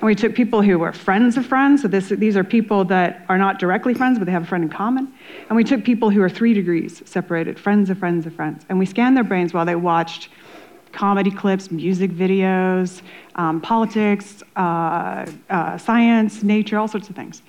and 0.03 0.07
we 0.07 0.15
took 0.15 0.35
people 0.35 0.61
who 0.61 0.77
were 0.79 0.91
friends 0.91 1.37
of 1.37 1.45
friends. 1.45 1.81
So 1.81 1.87
this, 1.87 2.09
these 2.09 2.35
are 2.35 2.43
people 2.43 2.83
that 2.83 3.25
are 3.29 3.37
not 3.37 3.57
directly 3.57 3.93
friends, 3.93 4.19
but 4.19 4.25
they 4.25 4.33
have 4.33 4.43
a 4.43 4.45
friend 4.45 4.65
in 4.65 4.69
common. 4.69 5.13
And 5.47 5.55
we 5.55 5.63
took 5.63 5.85
people 5.85 6.09
who 6.09 6.21
are 6.21 6.27
three 6.27 6.53
degrees 6.53 7.01
separated, 7.05 7.57
friends 7.57 7.89
of 7.89 7.99
friends 7.99 8.25
of 8.25 8.35
friends. 8.35 8.65
And 8.67 8.77
we 8.77 8.85
scanned 8.85 9.15
their 9.15 9.23
brains 9.23 9.53
while 9.53 9.65
they 9.65 9.77
watched 9.77 10.27
comedy 10.91 11.31
clips, 11.31 11.71
music 11.71 12.11
videos, 12.11 13.01
um, 13.35 13.61
politics, 13.61 14.43
uh, 14.57 15.25
uh, 15.49 15.77
science, 15.77 16.43
nature, 16.43 16.77
all 16.77 16.89
sorts 16.89 17.09
of 17.09 17.15
things. 17.15 17.41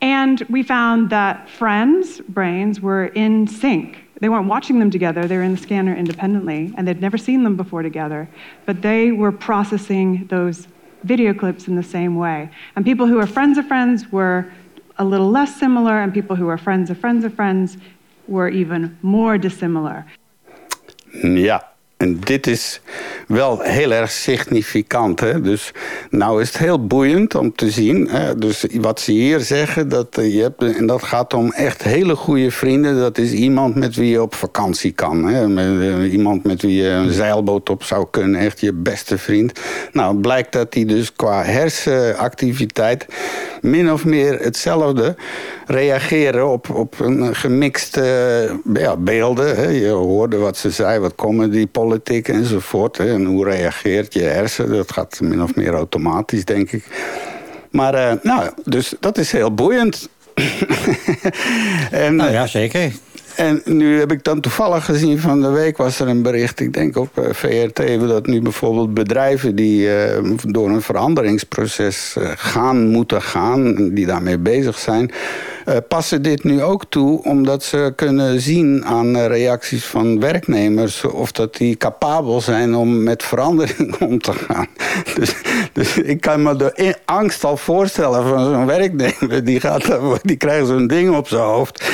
And 0.00 0.40
we 0.50 0.64
found 0.64 1.08
that 1.10 1.48
friends' 1.48 2.20
brains 2.20 2.80
were 2.80 3.06
in 3.06 3.46
sync. 3.46 4.06
They 4.20 4.28
weren't 4.28 4.48
watching 4.48 4.80
them 4.80 4.90
together, 4.90 5.24
they 5.28 5.36
were 5.36 5.44
in 5.44 5.54
the 5.54 5.62
scanner 5.62 5.94
independently, 5.94 6.74
and 6.76 6.88
they'd 6.88 7.00
never 7.00 7.16
seen 7.16 7.44
them 7.44 7.56
before 7.56 7.84
together, 7.84 8.28
but 8.66 8.82
they 8.82 9.12
were 9.12 9.30
processing 9.30 10.26
those 10.26 10.66
video 11.04 11.34
clips 11.34 11.68
in 11.68 11.76
the 11.76 11.82
same 11.82 12.16
way. 12.16 12.50
And 12.76 12.84
people 12.84 13.06
who 13.06 13.18
are 13.18 13.26
friends 13.26 13.58
of 13.58 13.66
friends 13.66 14.10
were 14.12 14.50
a 14.98 15.04
little 15.04 15.30
less 15.30 15.56
similar, 15.56 16.02
and 16.02 16.12
people 16.12 16.36
who 16.36 16.48
are 16.48 16.58
friends 16.58 16.90
of 16.90 16.98
friends 16.98 17.24
of 17.24 17.34
friends 17.34 17.78
were 18.28 18.48
even 18.48 18.98
more 19.02 19.38
dissimilar. 19.38 20.04
Mm, 21.22 21.44
ja, 21.44 21.60
En 22.00 22.20
dit 22.20 22.46
is 22.46 22.80
wel 23.26 23.60
heel 23.60 23.92
erg 23.92 24.10
significant. 24.10 25.20
Hè? 25.20 25.40
Dus 25.40 25.72
nou 26.10 26.40
is 26.40 26.48
het 26.48 26.58
heel 26.58 26.86
boeiend 26.86 27.34
om 27.34 27.54
te 27.54 27.70
zien. 27.70 28.08
Hè? 28.08 28.38
Dus 28.38 28.66
wat 28.72 29.00
ze 29.00 29.12
hier 29.12 29.40
zeggen, 29.40 29.88
dat, 29.88 30.18
eh, 30.18 30.34
je 30.34 30.42
hebt, 30.42 30.62
en 30.62 30.86
dat 30.86 31.02
gaat 31.02 31.34
om 31.34 31.52
echt 31.52 31.82
hele 31.82 32.16
goede 32.16 32.50
vrienden. 32.50 32.96
Dat 32.96 33.18
is 33.18 33.32
iemand 33.32 33.74
met 33.74 33.96
wie 33.96 34.10
je 34.10 34.22
op 34.22 34.34
vakantie 34.34 34.92
kan. 34.92 35.28
Hè? 35.28 35.46
Uh, 35.46 36.12
iemand 36.12 36.44
met 36.44 36.62
wie 36.62 36.82
je 36.82 36.88
een 36.88 37.12
zeilboot 37.12 37.70
op 37.70 37.82
zou 37.82 38.06
kunnen. 38.10 38.40
Echt 38.40 38.60
je 38.60 38.72
beste 38.72 39.18
vriend. 39.18 39.60
Nou, 39.92 40.16
blijkt 40.16 40.52
dat 40.52 40.74
hij 40.74 40.84
dus 40.84 41.12
qua 41.12 41.44
hersenactiviteit 41.44 43.06
min 43.60 43.92
of 43.92 44.04
meer 44.04 44.38
hetzelfde 44.38 45.16
reageren 45.66 46.48
op, 46.48 46.70
op 46.70 47.00
een 47.00 47.34
gemixte 47.34 48.02
ja, 48.74 48.96
beelden. 48.96 49.56
Hè. 49.56 49.68
Je 49.68 49.88
hoorde 49.88 50.36
wat 50.36 50.56
ze 50.56 50.70
zei, 50.70 50.98
wat 50.98 51.14
comedy, 51.14 51.66
politiek 51.66 51.88
enzovoort. 52.02 52.96
Hè. 52.96 53.12
En 53.12 53.24
hoe 53.24 53.44
reageert 53.44 54.14
je 54.14 54.22
hersen? 54.22 54.72
Dat 54.72 54.92
gaat 54.92 55.20
min 55.20 55.42
of 55.42 55.54
meer 55.54 55.74
automatisch, 55.74 56.44
denk 56.44 56.72
ik. 56.72 56.84
Maar 57.70 57.94
uh, 57.94 58.12
nou, 58.22 58.50
dus 58.64 58.94
dat 59.00 59.18
is 59.18 59.32
heel 59.32 59.54
boeiend. 59.54 60.08
en, 61.90 62.16
nou 62.16 62.32
ja, 62.32 62.46
zeker. 62.46 62.92
En 63.36 63.62
nu 63.64 63.98
heb 63.98 64.12
ik 64.12 64.24
dan 64.24 64.40
toevallig 64.40 64.84
gezien 64.84 65.18
van 65.18 65.40
de 65.40 65.48
week 65.48 65.76
was 65.76 66.00
er 66.00 66.08
een 66.08 66.22
bericht, 66.22 66.60
ik 66.60 66.72
denk 66.72 66.96
op 66.96 67.18
eh, 67.18 67.24
VRT, 67.32 68.08
dat 68.08 68.26
nu 68.26 68.42
bijvoorbeeld 68.42 68.94
bedrijven 68.94 69.54
die 69.54 69.86
uh, 69.86 70.34
door 70.46 70.70
een 70.70 70.82
veranderingsproces 70.82 72.14
uh, 72.18 72.30
gaan, 72.36 72.88
moeten 72.88 73.22
gaan, 73.22 73.90
die 73.94 74.06
daarmee 74.06 74.38
bezig 74.38 74.78
zijn, 74.78 75.10
passen 75.88 76.22
dit 76.22 76.44
nu 76.44 76.62
ook 76.62 76.84
toe 76.88 77.22
omdat 77.22 77.62
ze 77.62 77.92
kunnen 77.96 78.40
zien 78.40 78.84
aan 78.84 79.18
reacties 79.18 79.84
van 79.84 80.20
werknemers 80.20 81.04
of 81.04 81.32
dat 81.32 81.56
die 81.56 81.76
capabel 81.76 82.40
zijn 82.40 82.74
om 82.74 83.02
met 83.02 83.22
verandering 83.22 83.96
om 84.08 84.18
te 84.18 84.32
gaan. 84.32 84.66
Dus, 85.14 85.34
dus 85.72 85.98
ik 85.98 86.20
kan 86.20 86.42
me 86.42 86.56
de 86.56 86.96
angst 87.04 87.44
al 87.44 87.56
voorstellen 87.56 88.28
van 88.28 88.44
zo'n 88.44 88.66
werknemer. 88.66 89.44
Die, 89.44 89.60
gaat, 89.60 89.98
die 90.22 90.36
krijgt 90.36 90.66
zo'n 90.66 90.86
ding 90.86 91.16
op 91.16 91.28
zijn 91.28 91.42
hoofd. 91.42 91.90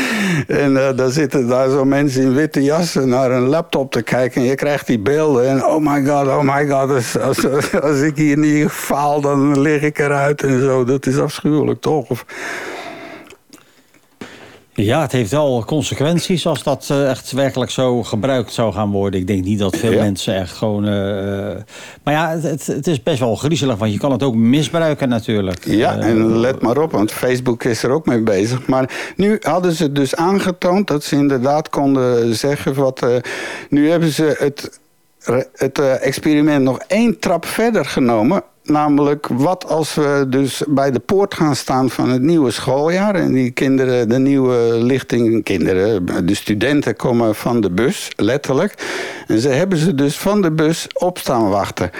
En 0.46 0.72
uh, 0.72 0.88
daar 0.96 1.10
zitten 1.10 1.48
daar 1.48 1.70
zo 1.70 1.84
mensen 1.84 2.22
in 2.22 2.34
witte 2.34 2.62
jassen 2.62 3.08
naar 3.08 3.30
een 3.30 3.46
laptop 3.46 3.92
te 3.92 4.02
kijken. 4.02 4.40
En 4.40 4.46
je 4.46 4.54
krijgt 4.54 4.86
die 4.86 4.98
beelden. 4.98 5.48
En 5.48 5.66
oh 5.66 5.78
my 5.80 6.04
god, 6.04 6.26
oh 6.26 6.40
my 6.40 6.68
god. 6.68 6.90
Als, 6.90 7.18
als, 7.18 7.80
als 7.80 8.00
ik 8.00 8.16
hier 8.16 8.38
niet 8.38 8.68
faal, 8.68 9.20
dan 9.20 9.60
lig 9.60 9.82
ik 9.82 9.98
eruit 9.98 10.42
en 10.42 10.60
zo. 10.60 10.84
Dat 10.84 11.06
is 11.06 11.18
afschuwelijk, 11.18 11.80
toch? 11.80 12.08
Of, 12.08 12.24
ja, 14.84 15.00
het 15.00 15.12
heeft 15.12 15.30
wel 15.30 15.64
consequenties 15.64 16.46
als 16.46 16.62
dat 16.62 16.88
uh, 16.92 17.10
echt 17.10 17.32
werkelijk 17.32 17.70
zo 17.70 18.02
gebruikt 18.02 18.52
zou 18.52 18.72
gaan 18.72 18.90
worden. 18.90 19.20
Ik 19.20 19.26
denk 19.26 19.44
niet 19.44 19.58
dat 19.58 19.76
veel 19.76 19.92
ja. 19.92 20.02
mensen 20.02 20.34
echt 20.34 20.52
gewoon... 20.52 20.84
Uh, 20.84 21.54
maar 22.02 22.14
ja, 22.14 22.38
het, 22.38 22.66
het, 22.66 22.86
is 22.86 23.02
best 23.02 23.18
wel 23.18 23.36
griezelig, 23.36 23.76
want 23.76 23.92
je 23.92 23.98
kan 23.98 24.12
het 24.12 24.22
ook 24.22 24.34
misbruiken 24.34 25.08
natuurlijk. 25.08 25.64
Ja, 25.64 25.96
uh, 25.96 26.04
en 26.04 26.38
let 26.38 26.62
maar 26.62 26.78
op, 26.78 26.92
want 26.92 27.12
Facebook 27.12 27.64
is 27.64 27.82
er 27.82 27.90
ook 27.90 28.06
mee 28.06 28.20
bezig. 28.20 28.66
Maar 28.66 29.12
nu 29.16 29.36
hadden 29.40 29.72
ze 29.72 29.92
dus 29.92 30.14
aangetoond 30.16 30.86
dat 30.86 31.04
ze 31.04 31.16
inderdaad 31.16 31.68
konden 31.68 32.34
zeggen... 32.34 32.74
Wat, 32.74 33.06
nu 33.68 33.90
hebben 33.90 34.10
ze 34.12 34.36
het, 34.38 34.80
het 35.54 35.78
experiment 35.78 36.64
nog 36.64 36.78
één 36.86 37.18
trap 37.18 37.46
verder 37.46 37.84
genomen 37.84 38.42
Namelijk, 38.66 39.26
wat 39.26 39.66
als 39.66 39.94
we 39.94 40.26
dus 40.28 40.62
bij 40.68 40.90
de 40.90 40.98
poort 40.98 41.34
gaan 41.34 41.56
staan 41.56 41.90
van 41.90 42.08
het 42.08 42.22
nieuwe 42.22 42.50
schooljaar... 42.50 43.14
en 43.14 43.32
die 43.32 43.50
kinderen, 43.50 44.08
de 44.08 44.18
nieuwe 44.18 44.78
lichting, 44.82 45.44
kinderen, 45.44 46.26
de 46.26 46.34
studenten 46.34 46.96
komen 46.96 47.34
van 47.34 47.60
de 47.60 47.70
bus, 47.70 48.10
letterlijk. 48.16 48.74
En 49.26 49.38
ze 49.38 49.48
hebben 49.48 49.78
ze 49.78 49.94
dus 49.94 50.18
van 50.18 50.42
de 50.42 50.52
bus 50.52 50.86
op 50.94 51.18
staan 51.18 51.48
wachten. 51.48 51.90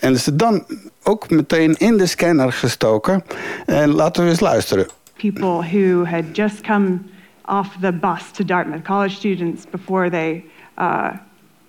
En 0.00 0.18
ze 0.18 0.36
dan 0.36 0.64
ook 1.02 1.30
meteen 1.30 1.74
in 1.78 1.96
de 1.96 2.06
scanner 2.06 2.52
gestoken. 2.52 3.24
En 3.66 3.90
laten 3.90 4.24
we 4.24 4.30
eens 4.30 4.40
luisteren. 4.40 4.86
People 5.16 5.68
who 5.70 6.04
had 6.04 6.24
just 6.32 6.60
come 6.60 6.98
off 7.44 7.76
the 7.80 7.92
bus 7.92 8.30
to 8.32 8.44
Dartmouth, 8.44 8.84
college 8.84 9.14
students, 9.14 9.64
before 9.70 10.10
they 10.10 10.44
uh, 10.78 11.08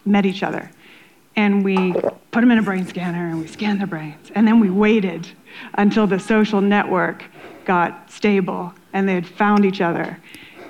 met 0.02 0.26
each 0.26 0.44
other... 0.44 0.70
and 1.36 1.64
we 1.64 1.94
put 2.32 2.42
them 2.42 2.52
in 2.52 2.58
a 2.58 2.62
brain 2.62 2.86
scanner 2.86 3.30
and 3.30 3.40
we 3.40 3.48
scanned 3.48 3.80
their 3.80 3.88
brains. 3.88 4.32
And 4.36 4.48
then 4.48 4.60
we 4.60 4.70
waited 4.70 5.28
until 5.76 6.08
the 6.08 6.20
social 6.20 6.62
network 6.62 7.24
got 7.66 8.10
stable 8.12 8.74
and 8.94 9.08
they 9.08 9.16
had 9.16 9.28
found 9.28 9.66
each 9.66 9.82
other. 9.82 10.18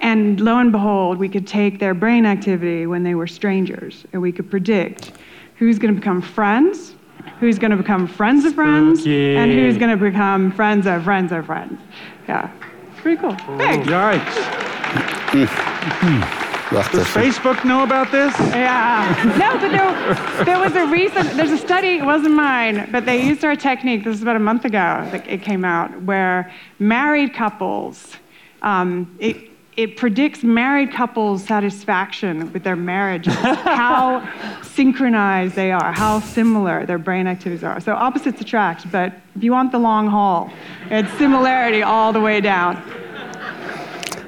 And 0.01 0.39
lo 0.41 0.57
and 0.57 0.71
behold, 0.71 1.17
we 1.17 1.29
could 1.29 1.45
take 1.45 1.79
their 1.79 1.93
brain 1.93 2.25
activity 2.25 2.88
when 2.88 3.03
they 3.03 3.13
were 3.15 3.27
strangers 3.27 4.05
and 4.13 4.21
we 4.21 4.31
could 4.31 4.49
predict 4.49 5.11
who's 5.57 5.77
going 5.77 5.93
to 5.93 5.99
become 5.99 6.21
friends, 6.21 6.95
who's 7.39 7.59
going 7.59 7.71
to 7.71 7.77
become 7.77 8.07
friends 8.07 8.45
of 8.45 8.55
friends, 8.55 9.01
okay. 9.01 9.38
and 9.38 9.51
who's 9.51 9.77
going 9.77 9.91
to 9.91 10.03
become 10.03 10.51
friends 10.51 10.88
of 10.88 11.03
friends 11.03 11.31
of 11.31 11.45
friends. 11.45 11.79
Yeah, 12.27 12.49
it's 12.91 13.01
pretty 13.01 13.21
cool. 13.21 13.35
Thanks. 13.57 13.88
Right. 16.72 16.89
Does 16.93 17.07
Facebook 17.07 17.65
know 17.65 17.84
about 17.84 18.14
this? 18.14 18.34
Yeah. 18.39 19.14
No, 19.38 19.60
but 19.60 19.72
there, 19.72 20.45
there 20.45 20.60
was 20.60 20.73
a 20.73 20.85
recent, 20.88 21.35
there's 21.35 21.52
a 21.52 21.57
study, 21.57 21.98
it 21.98 22.06
wasn't 22.06 22.35
mine, 22.35 22.88
but 22.93 23.06
they 23.06 23.22
used 23.22 23.43
our 23.43 23.57
technique, 23.57 24.06
this 24.06 24.15
is 24.15 24.22
about 24.22 24.38
a 24.38 24.39
month 24.39 24.64
ago 24.64 25.06
that 25.11 25.27
it 25.27 25.41
came 25.41 25.65
out, 25.65 26.02
where 26.03 26.49
married 26.80 27.34
couples, 27.34 28.15
um, 28.61 29.14
it, 29.19 29.49
it 29.76 29.98
predicts 29.98 30.43
married 30.43 30.93
couples' 30.93 31.43
satisfaction 31.43 32.53
with 32.53 32.64
their 32.64 32.77
marriage, 32.77 33.26
how 33.26 34.26
synchronized 34.61 35.56
they 35.56 35.73
are, 35.73 35.91
how 35.91 36.22
similar 36.22 36.85
their 36.85 36.98
brain 36.98 37.27
activities 37.27 37.65
are. 37.65 37.81
So 37.81 37.93
opposites 37.93 38.39
attract, 38.39 38.89
but 38.89 39.14
if 39.35 39.43
you 39.43 39.52
want 39.52 39.73
the 39.73 39.80
long 39.80 40.07
haul, 40.07 40.49
it's 40.89 41.11
similarity 41.18 41.84
all 41.84 42.14
the 42.14 42.22
way 42.22 42.39
down. 42.39 42.81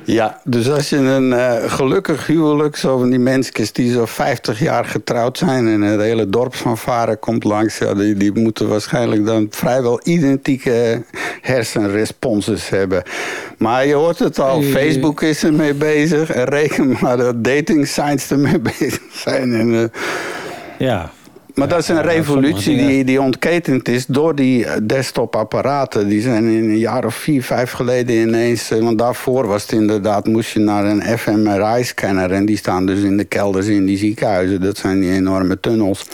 Ja, 0.06 0.42
dus 0.44 0.70
als 0.70 0.90
je 0.90 0.98
een 0.98 1.32
uh, 1.32 1.54
gelukkig 1.66 2.28
huwelijk, 2.28 2.76
zo 2.76 2.98
van 2.98 3.10
die 3.10 3.20
mensen 3.20 3.74
die 3.74 3.92
zo 3.92 4.06
50 4.06 4.60
jaar 4.60 4.86
getrouwd 4.86 5.38
zijn 5.38 5.68
en 5.68 5.82
het 5.82 6.02
hele 6.02 6.30
dorp 6.30 6.56
van 6.56 6.78
varen 6.78 7.20
komt 7.20 7.44
langs, 7.44 7.78
ja, 7.78 7.94
die, 7.94 8.14
die 8.14 8.40
moeten 8.40 8.68
waarschijnlijk 8.68 9.26
dan 9.26 9.48
vrijwel 9.50 10.00
identieke 10.04 11.04
hersenresponses 11.42 12.70
hebben. 12.70 13.04
Maar 13.58 13.86
je 13.86 13.94
hoort 13.94 14.20
het 14.20 14.40
al, 14.40 14.62
Facebook 14.62 15.22
is 15.22 15.44
ermee 15.44 15.74
bezig 15.74 16.32
en 16.32 16.46
reken 16.46 16.98
maar 17.02 17.18
dat 17.18 17.44
dating 17.44 17.88
sites 17.88 18.32
ermee 18.32 18.60
bezig 18.80 19.02
zijn. 19.12 19.54
En, 19.54 19.68
uh, 19.68 19.84
ja, 20.78 21.12
maar 21.54 21.68
dat 21.68 21.80
is 21.80 21.88
een 21.88 22.02
revolutie 22.02 22.78
die, 22.78 23.04
die 23.04 23.22
ontketend 23.22 23.88
is 23.88 24.06
door 24.06 24.36
die 24.36 24.66
eh, 24.66 24.78
desktopapparaten. 24.84 26.08
Die 26.08 26.22
zijn 26.22 26.46
in 26.46 26.64
een 26.64 26.78
jaar 26.78 27.06
of 27.06 27.16
vier, 27.16 27.44
vijf 27.44 27.72
geleden 27.72 28.16
ineens... 28.16 28.72
Eh, 28.72 28.80
want 28.80 28.98
daarvoor 28.98 29.48
was 29.48 29.62
het 29.62 29.72
inderdaad, 29.72 30.28
moest 30.28 30.52
je 30.52 30.60
naar 30.60 30.86
een 30.86 31.18
fMRI-scanner... 31.18 32.32
en 32.32 32.46
die 32.46 32.58
staan 32.58 32.86
dus 32.86 33.00
in 33.00 33.18
de 33.18 33.24
kelders 33.24 33.68
in 33.68 33.86
die 33.86 33.98
ziekenhuizen. 33.98 34.62
Dat 34.62 34.78
zijn 34.78 35.00
die 35.00 35.12
enorme 35.12 35.60
tunnels. 35.60 36.06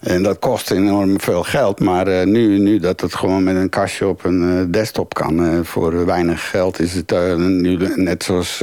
En 0.00 0.22
dat 0.22 0.38
kost 0.38 0.70
enorm 0.70 1.20
veel 1.20 1.42
geld. 1.42 1.80
Maar 1.80 2.08
uh, 2.08 2.24
nu, 2.24 2.58
nu 2.58 2.78
dat 2.78 3.00
het 3.00 3.14
gewoon 3.14 3.42
met 3.42 3.56
een 3.56 3.68
kastje 3.68 4.08
op 4.08 4.24
een 4.24 4.42
uh, 4.42 4.62
desktop 4.68 5.14
kan... 5.14 5.44
Uh, 5.44 5.58
voor 5.62 6.06
weinig 6.06 6.50
geld 6.50 6.80
is 6.80 6.94
het 6.94 7.14
nu 7.36 7.78
net 7.94 8.24
zoals, 8.24 8.58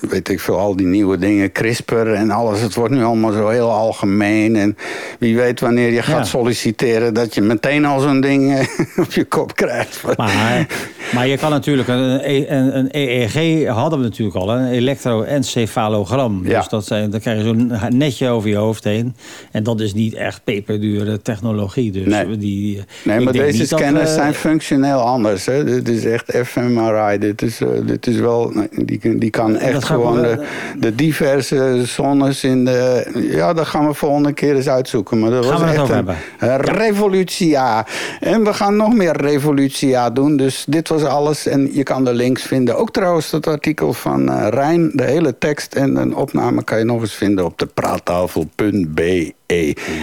weet 0.00 0.28
ik 0.28 0.40
veel, 0.40 0.58
al 0.58 0.76
die 0.76 0.86
nieuwe 0.86 1.18
dingen... 1.18 1.52
CRISPR 1.52 1.94
en 1.94 2.30
alles. 2.30 2.60
Het 2.60 2.74
wordt 2.74 2.94
nu 2.94 3.04
allemaal 3.04 3.32
zo 3.32 3.48
heel 3.48 3.70
algemeen. 3.70 4.56
En 4.56 4.76
wie 5.18 5.36
weet 5.36 5.60
wanneer 5.60 5.92
je 5.92 6.02
gaat 6.02 6.26
solliciteren... 6.26 7.14
dat 7.14 7.34
je 7.34 7.40
meteen 7.40 7.84
al 7.84 8.00
zo'n 8.00 8.20
ding 8.20 8.68
op 9.04 9.12
je 9.12 9.24
kop 9.24 9.56
krijgt. 9.56 10.16
Maar, 10.16 10.66
maar 11.14 11.26
je 11.26 11.36
kan 11.36 11.50
natuurlijk... 11.50 11.88
Een, 11.88 12.54
een, 12.54 12.78
een 12.78 12.88
EEG 12.90 13.66
hadden 13.66 13.98
we 13.98 14.04
natuurlijk 14.04 14.36
al, 14.36 14.50
een 14.50 14.68
elektroencefalogram. 14.68 16.46
Ja. 16.46 16.58
Dus 16.58 16.68
dat 16.68 16.86
zijn, 16.86 17.10
dan 17.10 17.20
krijg 17.20 17.38
je 17.38 17.44
zo'n 17.44 17.72
netje 17.88 18.28
over 18.28 18.48
je 18.48 18.56
hoofd 18.56 18.84
heen. 18.84 19.16
En 19.52 19.62
dat 19.62 19.80
is 19.80 19.94
niet 19.94 20.14
echt 20.14 20.44
peperdure 20.68 21.22
technologie. 21.22 21.92
Dus 21.92 22.06
nee, 22.06 22.36
die, 22.36 22.84
nee 23.04 23.20
maar 23.20 23.32
deze 23.32 23.66
scanners 23.66 24.14
zijn 24.14 24.34
functioneel 24.34 25.00
anders. 25.00 25.46
Hè? 25.46 25.64
Dit 25.64 25.88
is 25.88 26.04
echt 26.04 26.36
fMRI. 26.44 27.18
Dit 27.18 27.42
is, 27.42 27.60
uh, 27.60 27.68
dit 27.84 28.06
is 28.06 28.16
wel, 28.16 28.52
die, 28.70 29.18
die 29.18 29.30
kan 29.30 29.56
echt 29.56 29.84
gewoon 29.84 30.22
de, 30.22 30.44
de, 30.78 30.94
diverse 30.94 31.82
zones 31.84 32.44
in 32.44 32.64
de... 32.64 33.06
Ja, 33.30 33.52
dat 33.52 33.66
gaan 33.66 33.86
we 33.86 33.94
volgende 33.94 34.32
keer 34.32 34.56
eens 34.56 34.68
uitzoeken. 34.68 35.18
Maar 35.18 35.30
dat 35.30 35.46
gaan 35.46 35.60
was 35.60 35.72
echt 35.72 35.88
een, 35.88 36.08
een 36.38 36.60
revolutia. 36.60 37.86
En 38.20 38.44
we 38.44 38.52
gaan 38.52 38.76
nog 38.76 38.94
meer 38.94 39.16
revolutia 39.16 40.10
doen. 40.10 40.36
Dus 40.36 40.64
dit 40.68 40.88
was 40.88 41.04
alles. 41.04 41.46
En 41.46 41.74
je 41.74 41.82
kan 41.82 42.04
de 42.04 42.12
links 42.12 42.42
vinden. 42.42 42.76
Ook 42.76 42.90
trouwens 42.90 43.30
dat 43.30 43.46
artikel 43.46 43.92
van 43.92 44.30
uh, 44.30 44.46
Rijn. 44.50 44.90
De 44.94 45.04
hele 45.04 45.38
tekst 45.38 45.74
en 45.74 45.96
een 45.96 46.14
opname 46.14 46.64
kan 46.64 46.78
je 46.78 46.84
nog 46.84 47.00
eens 47.00 47.14
vinden 47.14 47.44
op 47.44 47.58
de 47.58 47.66
praattafel.be. 47.66 49.36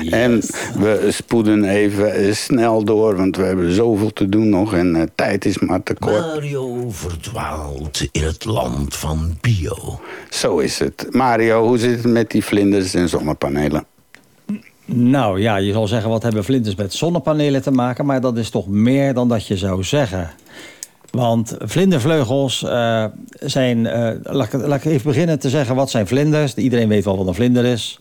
En 0.09 0.41
we 0.80 1.07
spoeden 1.09 1.63
even 1.63 2.35
snel 2.35 2.84
door, 2.84 3.15
want 3.15 3.35
we 3.35 3.43
hebben 3.43 3.72
zoveel 3.72 4.13
te 4.13 4.30
doen 4.30 4.49
nog 4.49 4.73
en 4.73 4.95
uh, 4.95 5.01
tijd 5.15 5.45
is 5.45 5.59
maar 5.59 5.84
te 5.84 5.93
kort. 5.93 6.19
Mario 6.19 6.89
verdwaalt 6.89 8.07
in 8.11 8.23
het 8.23 8.45
land 8.45 8.95
van 8.95 9.38
bio. 9.41 9.99
Zo 10.30 10.57
is 10.57 10.80
het. 10.80 11.07
Mario, 11.11 11.67
hoe 11.67 11.77
zit 11.77 12.03
het 12.03 12.11
met 12.11 12.31
die 12.31 12.43
vlinders 12.43 12.93
en 12.93 13.09
zonnepanelen? 13.09 13.85
Nou 14.85 15.41
ja, 15.41 15.57
je 15.57 15.72
zal 15.72 15.88
zeggen, 15.88 16.09
wat 16.09 16.23
hebben 16.23 16.43
vlinders 16.43 16.76
met 16.76 16.93
zonnepanelen 16.93 17.61
te 17.61 17.72
maken? 17.72 18.05
Maar 18.05 18.22
dat 18.22 18.38
is 18.38 18.49
toch 18.49 18.67
meer 18.67 19.13
dan 19.13 19.27
dat 19.27 19.47
je 19.47 19.57
zou 19.57 19.84
zeggen. 19.84 20.30
Want 21.11 21.55
vlindervleugels 21.59 22.63
uh, 22.63 23.05
zijn... 23.39 23.77
Uh, 23.77 24.09
laat, 24.23 24.53
laat, 24.53 24.85
ik 24.85 24.91
even 24.91 25.07
beginnen 25.07 25.39
te 25.39 25.49
zeggen, 25.49 25.76
wat 25.76 25.89
zijn 25.89 26.07
vlinders? 26.07 26.55
Iedereen 26.55 26.88
weet 26.88 27.05
wel 27.05 27.17
wat 27.17 27.27
een 27.27 27.34
vlinder 27.34 27.65
is. 27.65 27.99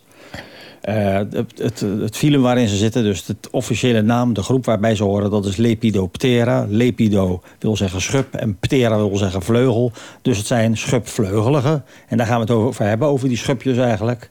Uh, 0.89 1.15
het, 1.15 1.53
het, 1.57 1.81
het 1.81 2.17
filum 2.17 2.43
waarin 2.43 2.69
ze 2.69 2.77
zitten, 2.77 3.03
dus 3.03 3.25
de 3.25 3.37
officiële 3.51 4.03
naam, 4.03 4.33
de 4.33 4.43
groep 4.43 4.65
waarbij 4.65 4.95
ze 4.95 5.05
horen, 5.05 5.31
dat 5.31 5.47
is 5.47 5.57
Lepidoptera. 5.57 6.67
Lepido 6.69 7.43
wil 7.59 7.77
zeggen 7.77 8.01
schub 8.01 8.35
en 8.35 8.59
ptera 8.59 8.97
wil 8.97 9.17
zeggen 9.17 9.43
vleugel. 9.43 9.93
Dus 10.23 10.37
het 10.37 10.47
zijn 10.47 10.77
schubvleugelige. 10.77 11.83
En 12.09 12.17
daar 12.17 12.27
gaan 12.27 12.37
we 12.37 12.41
het 12.41 12.51
over 12.51 12.85
hebben, 12.85 13.09
over 13.09 13.29
die 13.29 13.37
schubjes 13.37 13.77
eigenlijk. 13.77 14.31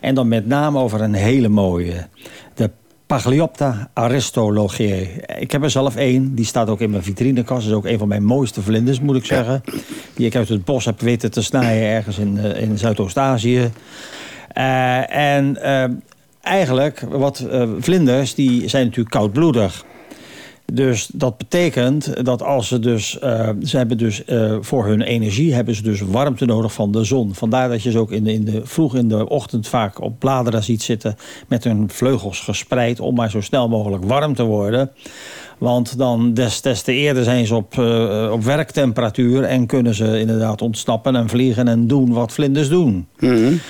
En 0.00 0.14
dan 0.14 0.28
met 0.28 0.46
name 0.46 0.78
over 0.78 1.00
een 1.00 1.14
hele 1.14 1.48
mooie. 1.48 2.06
De 2.54 2.70
Pagliopta 3.06 3.90
aristologiae. 3.92 5.10
Ik 5.38 5.52
heb 5.52 5.62
er 5.62 5.70
zelf 5.70 5.96
één. 5.96 6.34
Die 6.34 6.44
staat 6.44 6.68
ook 6.68 6.80
in 6.80 6.90
mijn 6.90 7.02
vitrinekast. 7.02 7.62
Dat 7.62 7.70
is 7.70 7.76
ook 7.76 7.86
een 7.86 7.98
van 7.98 8.08
mijn 8.08 8.24
mooiste 8.24 8.62
vlinders, 8.62 9.00
moet 9.00 9.16
ik 9.16 9.24
zeggen. 9.24 9.62
Die 10.14 10.26
ik 10.26 10.36
uit 10.36 10.48
het 10.48 10.64
bos 10.64 10.84
heb 10.84 11.00
weten 11.00 11.30
te 11.30 11.42
snijden 11.42 11.88
ergens 11.88 12.18
in, 12.18 12.36
uh, 12.36 12.62
in 12.62 12.78
Zuidoost-Azië. 12.78 13.70
Uh, 14.58 15.34
en 15.34 15.58
uh, 15.62 15.84
eigenlijk, 16.40 17.00
wat 17.10 17.46
vlinders, 17.78 18.34
die 18.34 18.68
zijn 18.68 18.84
natuurlijk 18.84 19.14
koudbloedig. 19.14 19.84
Dus 20.72 21.08
dat 21.12 21.36
betekent 21.36 22.24
dat 22.24 22.42
als 22.42 22.68
ze 22.68 22.78
dus... 22.78 23.10
Ze 23.62 23.76
hebben 23.76 23.98
dus 23.98 24.22
voor 24.60 24.86
hun 24.86 25.02
energie 25.02 25.54
hebben 25.54 25.74
ze 25.74 25.82
dus 25.82 26.00
warmte 26.00 26.44
nodig 26.44 26.72
van 26.72 26.92
de 26.92 27.04
zon. 27.04 27.34
Vandaar 27.34 27.68
dat 27.68 27.82
je 27.82 27.90
ze 27.90 27.98
ook 27.98 28.12
in 28.12 28.24
de, 28.24 28.32
in 28.32 28.44
de, 28.44 28.60
vroeg 28.64 28.94
in 28.94 29.08
de 29.08 29.28
ochtend 29.28 29.68
vaak 29.68 30.00
op 30.00 30.18
bladeren 30.18 30.64
ziet 30.64 30.82
zitten... 30.82 31.16
met 31.48 31.64
hun 31.64 31.90
vleugels 31.90 32.40
gespreid 32.40 33.00
om 33.00 33.14
maar 33.14 33.30
zo 33.30 33.40
snel 33.40 33.68
mogelijk 33.68 34.04
warm 34.04 34.34
te 34.34 34.44
worden. 34.44 34.90
Want 35.58 35.98
dan 35.98 36.34
des, 36.34 36.60
te 36.60 36.92
eerder 36.92 37.24
zijn 37.24 37.46
ze 37.46 37.54
op, 37.54 37.78
op 38.32 38.44
werktemperatuur... 38.44 39.42
en 39.42 39.66
kunnen 39.66 39.94
ze 39.94 40.20
inderdaad 40.20 40.62
ontsnappen 40.62 41.16
en 41.16 41.28
vliegen 41.28 41.68
en 41.68 41.86
doen 41.86 42.12
wat 42.12 42.32
vlinders 42.32 42.68
doen. 42.68 43.06
Mm. 43.18 43.60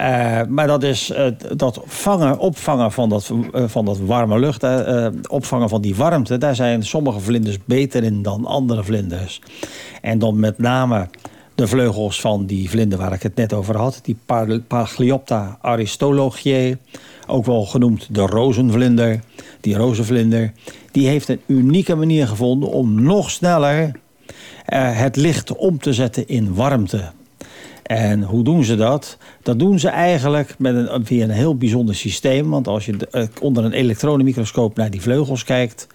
Uh, 0.00 0.40
maar 0.48 0.66
dat 0.66 0.82
is 0.82 1.10
uh, 1.10 1.26
dat 1.56 1.80
vangen, 1.84 2.38
opvangen 2.38 2.92
van 2.92 3.08
dat, 3.08 3.30
uh, 3.54 3.62
van 3.66 3.84
dat 3.84 3.98
warme 3.98 4.38
lucht, 4.38 4.66
opvangen 5.28 5.68
van 5.68 5.80
die 5.80 5.94
warmte, 5.94 6.38
daar 6.38 6.54
zijn 6.54 6.82
sommige 6.82 7.20
vlinders 7.20 7.58
beter 7.64 8.04
in 8.04 8.22
dan 8.22 8.44
andere 8.44 8.84
vlinders. 8.84 9.40
En 10.02 10.18
dan 10.18 10.40
met 10.40 10.58
name 10.58 11.08
de 11.54 11.66
vleugels 11.66 12.20
van 12.20 12.46
die 12.46 12.70
vlinder 12.70 12.98
waar 12.98 13.12
ik 13.12 13.22
het 13.22 13.34
net 13.34 13.52
over 13.52 13.76
had, 13.76 14.00
die 14.02 14.16
Pagliopta 14.66 15.58
aristologiae, 15.60 16.78
ook 17.26 17.44
wel 17.44 17.64
genoemd 17.66 18.14
de 18.14 18.26
rozenvlinder, 18.26 19.20
die 19.60 19.76
rozenvlinder, 19.76 20.52
die 20.90 21.08
heeft 21.08 21.28
een 21.28 21.40
unieke 21.46 21.94
manier 21.94 22.28
gevonden 22.28 22.68
om 22.68 23.02
nog 23.02 23.30
sneller 23.30 23.92
het 24.74 25.16
licht 25.16 25.56
om 25.56 25.78
te 25.78 25.92
zetten 25.92 26.28
in 26.28 26.54
warmte. 26.54 27.10
En 27.88 28.22
hoe 28.22 28.44
doen 28.44 28.64
ze 28.64 28.76
dat? 28.76 29.16
Dat 29.42 29.58
doen 29.58 29.78
ze 29.78 29.88
eigenlijk 29.88 30.54
met 30.58 30.74
een, 30.74 31.06
via 31.06 31.24
een 31.24 31.30
heel 31.30 31.56
bijzonder 31.56 31.94
systeem. 31.94 32.50
Want 32.50 32.68
als 32.68 32.86
je 32.86 32.96
onder 33.40 33.64
een 33.64 33.72
elektronenmicroscoop 33.72 34.76
naar 34.76 34.90
die 34.90 35.00
vleugels 35.00 35.44
kijkt... 35.44 35.86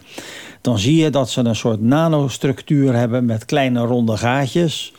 dan 0.61 0.79
zie 0.79 0.95
je 0.95 1.09
dat 1.09 1.29
ze 1.29 1.41
een 1.41 1.55
soort 1.55 1.81
nanostructuur 1.81 2.93
hebben 2.93 3.25
met 3.25 3.45
kleine 3.45 3.79
ronde 3.79 4.17
gaatjes... 4.17 4.93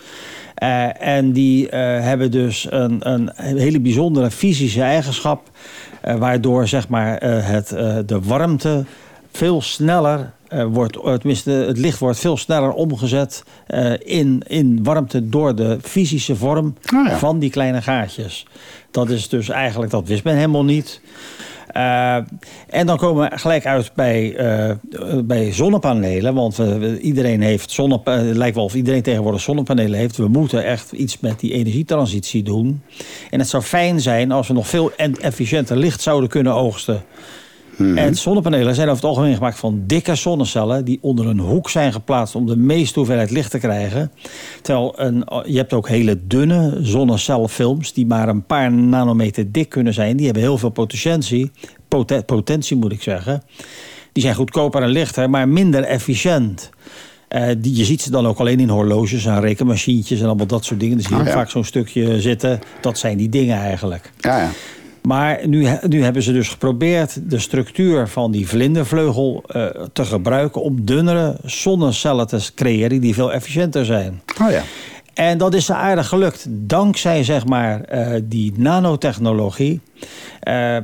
Uh, 0.62 1.02
en 1.02 1.32
die 1.32 1.64
uh, 1.64 1.70
hebben 2.00 2.30
dus 2.30 2.66
een, 2.70 3.10
een, 3.10 3.30
hele 3.36 3.80
bijzondere 3.80 4.30
fysische 4.30 4.82
eigenschap... 4.82 5.50
Waardoor 6.18 6.68
zeg 6.68 6.88
maar, 6.88 7.22
het, 7.24 7.68
de 8.08 8.20
warmte 8.22 8.84
veel 9.32 9.62
sneller 9.62 10.32
uh, 10.54 10.64
wordt, 10.64 10.98
tenminste, 11.02 11.50
het 11.50 11.78
licht 11.78 11.98
wordt 11.98 12.18
veel 12.18 12.36
sneller 12.36 12.72
omgezet 12.72 13.42
uh, 13.68 13.92
in, 13.98 14.42
in 14.46 14.82
warmte 14.82 15.28
door 15.28 15.54
de 15.54 15.78
fysische 15.82 16.36
vorm 16.36 16.74
oh 16.94 17.06
ja. 17.06 17.18
van 17.18 17.38
die 17.38 17.50
kleine 17.50 17.82
gaatjes. 17.82 18.46
Dat 18.90 19.10
is 19.10 19.28
dus 19.28 19.48
eigenlijk, 19.48 19.90
dat 19.90 20.08
wist 20.08 20.24
men 20.24 20.34
helemaal 20.34 20.64
niet. 20.64 21.00
Uh, 21.76 22.14
en 22.68 22.86
dan 22.86 22.96
komen 22.96 23.30
we 23.30 23.38
gelijk 23.38 23.66
uit 23.66 23.90
bij, 23.94 24.36
bij 25.24 25.52
zonnepanelen. 25.52 26.34
Want 26.34 26.58
iedereen 27.00 27.42
heeft 27.42 27.70
zonnepanelen. 27.70 28.28
Het 28.28 28.36
lijkt 28.36 28.54
wel 28.54 28.64
of 28.64 28.74
iedereen 28.74 29.02
tegenwoordig 29.02 29.40
zonnepanelen 29.40 29.98
heeft. 29.98 30.16
We 30.16 30.28
moeten 30.28 30.64
echt 30.64 30.92
iets 30.92 31.20
met 31.20 31.40
die 31.40 31.52
energietransitie 31.52 32.42
doen. 32.42 32.82
En 33.30 33.38
het 33.38 33.48
zou 33.48 33.62
fijn 33.62 34.00
zijn 34.00 34.32
als 34.32 34.48
we 34.48 34.54
nog 34.54 34.68
veel 34.68 34.92
efficiënter 35.20 35.76
licht 35.76 36.00
zouden 36.00 36.28
kunnen 36.28 36.54
oogsten. 36.54 37.02
Mhm. 37.76 37.98
En 37.98 38.14
zonnepanelen 38.14 38.74
zijn 38.74 38.88
over 38.88 39.00
het 39.00 39.10
algemeen 39.10 39.34
gemaakt 39.34 39.58
van 39.58 39.82
dikke 39.86 40.14
zonnecellen... 40.14 40.84
die 40.84 40.98
onder 41.00 41.26
een 41.26 41.38
hoek 41.38 41.70
zijn 41.70 41.92
geplaatst 41.92 42.34
om 42.34 42.46
de 42.46 42.56
meeste 42.56 42.98
hoeveelheid 42.98 43.30
licht 43.30 43.50
te 43.50 43.58
krijgen. 43.58 44.12
Terwijl 44.62 44.92
een, 44.96 45.26
je 45.46 45.56
hebt 45.56 45.72
ook 45.72 45.88
hele 45.88 46.26
dunne 46.26 46.78
zonnecelfilms... 46.80 47.92
die 47.92 48.06
maar 48.06 48.28
een 48.28 48.46
paar 48.46 48.72
nanometer 48.72 49.52
dik 49.52 49.68
kunnen 49.68 49.94
zijn. 49.94 50.16
Die 50.16 50.24
hebben 50.24 50.42
heel 50.42 50.58
veel 50.58 50.70
potentie, 50.70 51.50
poten, 51.88 52.24
potentie 52.24 52.76
moet 52.76 52.92
ik 52.92 53.02
zeggen. 53.02 53.42
Die 54.12 54.22
zijn 54.22 54.34
goedkoper 54.34 54.82
en 54.82 54.88
lichter, 54.88 55.30
maar 55.30 55.48
minder 55.48 55.82
efficiënt. 55.82 56.70
Uh, 57.28 57.46
die, 57.58 57.76
je 57.76 57.84
ziet 57.84 58.02
ze 58.02 58.10
dan 58.10 58.26
ook 58.26 58.38
alleen 58.38 58.60
in 58.60 58.68
horloges 58.68 59.24
en 59.24 59.40
rekenmachientjes 59.40 60.20
en 60.20 60.26
allemaal 60.26 60.46
dat 60.46 60.64
soort 60.64 60.80
dingen. 60.80 60.96
Dus 60.96 61.06
zie 61.06 61.16
je 61.16 61.20
Oh, 61.20 61.26
ja. 61.28 61.34
vaak 61.34 61.50
zo'n 61.50 61.64
stukje 61.64 62.20
zitten. 62.20 62.60
Dat 62.80 62.98
zijn 62.98 63.16
die 63.16 63.28
dingen 63.28 63.58
eigenlijk. 63.58 64.12
Ja, 64.20 64.38
ja. 64.40 64.50
Maar 65.06 65.48
nu, 65.48 65.66
nu 65.88 66.02
hebben 66.02 66.22
ze 66.22 66.32
dus 66.32 66.48
geprobeerd 66.48 67.30
de 67.30 67.38
structuur 67.38 68.08
van 68.08 68.30
die 68.30 68.48
vlindervleugel 68.48 69.44
uh, 69.56 69.66
te 69.92 70.04
gebruiken... 70.04 70.62
om 70.62 70.84
dunnere 70.84 71.36
zonnecellen 71.44 72.26
te 72.26 72.50
creëren 72.54 73.00
die 73.00 73.14
veel 73.14 73.32
efficiënter 73.32 73.84
zijn. 73.84 74.22
Oh 74.42 74.50
ja. 74.50 74.62
En 75.14 75.38
dat 75.38 75.54
is 75.54 75.66
ze 75.66 75.74
aardig 75.74 76.08
gelukt. 76.08 76.46
Dankzij 76.48 77.24
zeg 77.24 77.46
maar, 77.46 77.94
uh, 77.94 78.20
die 78.24 78.52
nanotechnologie 78.56 79.80
uh, 80.48 80.76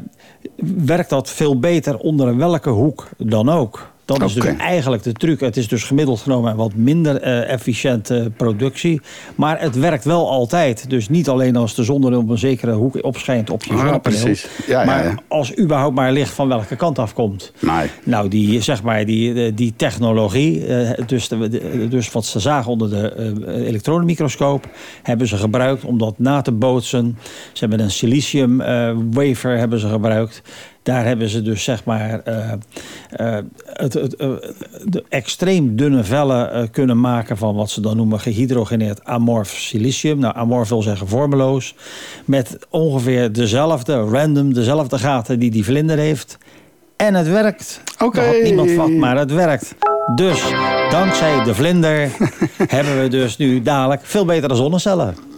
werkt 0.84 1.10
dat 1.10 1.30
veel 1.30 1.58
beter 1.58 1.96
onder 1.96 2.36
welke 2.36 2.70
hoek 2.70 3.08
dan 3.16 3.48
ook. 3.48 3.92
Dat 4.18 4.28
is 4.28 4.34
dus 4.34 4.56
eigenlijk 4.56 5.02
de 5.02 5.12
truc. 5.12 5.40
Het 5.40 5.56
is 5.56 5.68
dus 5.68 5.84
gemiddeld 5.84 6.20
genomen 6.20 6.50
een 6.50 6.56
wat 6.56 6.74
minder 6.74 7.22
uh, 7.22 7.50
efficiënte 7.50 8.30
productie. 8.36 9.00
Maar 9.34 9.60
het 9.60 9.78
werkt 9.78 10.04
wel 10.04 10.30
altijd. 10.30 10.90
Dus 10.90 11.08
niet 11.08 11.28
alleen 11.28 11.56
als 11.56 11.74
de 11.74 11.84
zon 11.84 12.06
er 12.06 12.16
op 12.16 12.28
een 12.28 12.38
zekere 12.38 12.72
hoek 12.72 13.04
opschijnt 13.04 13.50
op 13.50 13.64
je 13.64 13.74
Ah, 13.74 14.00
precies. 14.00 14.46
Ja, 14.66 14.84
maar 14.84 15.04
ja. 15.04 15.14
als 15.28 15.58
überhaupt 15.58 15.94
maar 15.94 16.12
licht 16.12 16.32
van 16.32 16.48
welke 16.48 16.76
kant 16.76 16.98
afkomt. 16.98 17.52
Nee. 17.58 17.90
Nou, 18.04 18.28
die, 18.28 18.60
zeg 18.60 18.82
maar, 18.82 19.04
die, 19.04 19.54
die 19.54 19.72
technologie, 19.76 20.68
uh, 20.68 20.90
dus, 21.06 21.28
de, 21.28 21.86
dus 21.88 22.12
wat 22.12 22.26
ze 22.26 22.40
zagen 22.40 22.70
onder 22.70 22.90
de 22.90 23.64
elektronenmicroscoop, 23.66 24.68
hebben 25.02 25.26
ze 25.26 25.36
gebruikt 25.36 25.84
om 25.84 25.98
dat 25.98 26.18
na 26.18 26.40
te 26.40 26.52
bootsen. 26.52 27.18
Ze 27.52 27.58
hebben 27.60 27.80
een 27.80 27.90
silicium 27.90 28.56
wafer 29.10 29.58
hebben 29.58 29.78
ze 29.78 29.88
gebruikt. 29.88 30.42
Daar 30.82 31.04
hebben 31.04 31.28
ze 31.28 31.42
dus 31.42 31.64
zeg 31.64 31.84
maar 31.84 32.20
uh, 32.28 32.52
uh, 33.20 33.38
het, 33.64 33.92
het, 33.92 34.16
de 34.84 35.04
extreem 35.08 35.76
dunne 35.76 36.04
vellen 36.04 36.70
kunnen 36.70 37.00
maken 37.00 37.36
van 37.36 37.54
wat 37.54 37.70
ze 37.70 37.80
dan 37.80 37.96
noemen 37.96 38.20
gehydrogeneerd 38.20 39.04
amorf 39.04 39.48
silicium. 39.48 40.18
Nou, 40.18 40.36
amorf 40.36 40.68
wil 40.68 40.82
zeggen 40.82 41.08
vormeloos. 41.08 41.74
Met 42.24 42.58
ongeveer 42.70 43.32
dezelfde, 43.32 43.94
random, 43.94 44.54
dezelfde 44.54 44.98
gaten 44.98 45.38
die 45.38 45.50
die 45.50 45.64
vlinder 45.64 45.98
heeft. 45.98 46.38
En 46.96 47.14
het 47.14 47.28
werkt. 47.28 47.80
Oké. 47.94 48.04
Okay. 48.04 48.42
niemand 48.42 48.70
vat, 48.70 48.90
maar 48.90 49.18
het 49.18 49.32
werkt. 49.32 49.74
Dus 50.14 50.42
dankzij 50.90 51.44
de 51.44 51.54
vlinder 51.54 52.10
hebben 52.76 53.02
we 53.02 53.08
dus 53.08 53.36
nu 53.36 53.62
dadelijk 53.62 54.00
veel 54.04 54.24
betere 54.24 54.54
zonnecellen. 54.54 55.29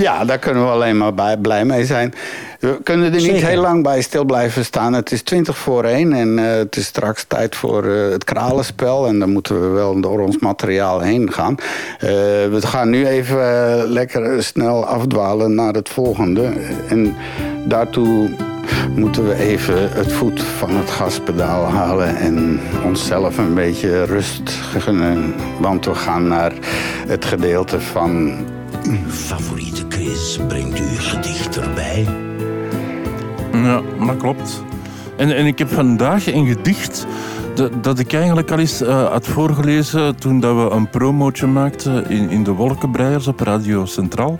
Ja, 0.00 0.24
daar 0.24 0.38
kunnen 0.38 0.64
we 0.64 0.70
alleen 0.70 0.96
maar 0.96 1.14
bij, 1.14 1.36
blij 1.36 1.64
mee 1.64 1.84
zijn. 1.84 2.14
We 2.60 2.80
kunnen 2.82 3.14
er 3.14 3.20
niet 3.20 3.46
heel 3.46 3.60
lang 3.60 3.82
bij 3.82 4.02
stil 4.02 4.24
blijven 4.24 4.64
staan. 4.64 4.92
Het 4.92 5.12
is 5.12 5.22
20 5.22 5.58
voor 5.58 5.84
1 5.84 6.12
en 6.12 6.38
uh, 6.38 6.44
het 6.46 6.76
is 6.76 6.84
straks 6.84 7.24
tijd 7.24 7.56
voor 7.56 7.84
uh, 7.84 8.10
het 8.10 8.24
kralenspel. 8.24 9.06
En 9.06 9.18
dan 9.18 9.32
moeten 9.32 9.60
we 9.60 9.66
wel 9.66 10.00
door 10.00 10.20
ons 10.20 10.38
materiaal 10.38 11.00
heen 11.00 11.32
gaan. 11.32 11.54
Uh, 11.58 12.08
we 12.50 12.58
gaan 12.60 12.90
nu 12.90 13.06
even 13.06 13.38
lekker 13.88 14.42
snel 14.42 14.86
afdwalen 14.86 15.54
naar 15.54 15.74
het 15.74 15.88
volgende. 15.88 16.52
En 16.88 17.16
daartoe 17.64 18.30
moeten 18.94 19.28
we 19.28 19.34
even 19.34 19.92
het 19.92 20.12
voet 20.12 20.42
van 20.42 20.76
het 20.76 20.90
gaspedaal 20.90 21.64
halen 21.64 22.16
en 22.16 22.60
onszelf 22.84 23.38
een 23.38 23.54
beetje 23.54 24.04
rust 24.04 24.50
gunnen. 24.50 25.34
Want 25.58 25.84
we 25.84 25.94
gaan 25.94 26.28
naar 26.28 26.52
het 27.06 27.24
gedeelte 27.24 27.80
van 27.80 28.36
uw 28.82 29.10
favoriete 29.10 29.86
quiz 29.86 30.38
brengt 30.48 30.78
u 30.78 30.84
gedicht 30.84 31.60
erbij. 31.60 32.06
Ja, 33.52 33.82
dat 34.06 34.16
klopt. 34.16 34.62
En, 35.16 35.36
en 35.36 35.46
ik 35.46 35.58
heb 35.58 35.68
vandaag 35.68 36.32
een 36.32 36.46
gedicht 36.46 37.06
dat, 37.54 37.84
dat 37.84 37.98
ik 37.98 38.12
eigenlijk 38.12 38.50
al 38.50 38.58
eens 38.58 38.82
uh, 38.82 39.10
had 39.10 39.26
voorgelezen 39.26 40.16
toen 40.16 40.40
dat 40.40 40.54
we 40.56 40.74
een 40.74 40.90
promootje 40.90 41.46
maakten 41.46 42.10
in, 42.10 42.30
in 42.30 42.44
de 42.44 42.52
Wolkenbreiers 42.52 43.26
op 43.26 43.40
Radio 43.40 43.84
Centraal. 43.84 44.38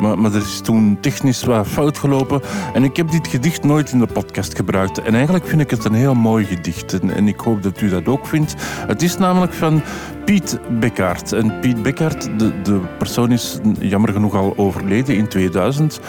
Maar, 0.00 0.18
maar 0.18 0.34
er 0.34 0.40
is 0.40 0.60
toen 0.60 0.98
technisch 1.00 1.44
wat 1.44 1.66
fout 1.66 1.98
gelopen. 1.98 2.40
En 2.72 2.84
ik 2.84 2.96
heb 2.96 3.10
dit 3.10 3.26
gedicht 3.26 3.64
nooit 3.64 3.92
in 3.92 3.98
de 3.98 4.06
podcast 4.06 4.56
gebruikt. 4.56 5.02
En 5.02 5.14
eigenlijk 5.14 5.46
vind 5.46 5.60
ik 5.60 5.70
het 5.70 5.84
een 5.84 5.94
heel 5.94 6.14
mooi 6.14 6.44
gedicht. 6.44 7.00
En, 7.00 7.10
en 7.10 7.28
ik 7.28 7.40
hoop 7.40 7.62
dat 7.62 7.80
u 7.80 7.88
dat 7.88 8.06
ook 8.06 8.26
vindt. 8.26 8.54
Het 8.86 9.02
is 9.02 9.18
namelijk 9.18 9.52
van 9.52 9.82
Piet 10.24 10.58
Bekkaert. 10.80 11.32
En 11.32 11.60
Piet 11.60 11.82
Bekkaert, 11.82 12.38
de, 12.38 12.62
de 12.62 12.80
persoon 12.98 13.32
is 13.32 13.58
jammer 13.78 14.12
genoeg 14.12 14.34
al 14.34 14.52
overleden 14.56 15.16
in 15.16 15.28
2000. 15.28 16.00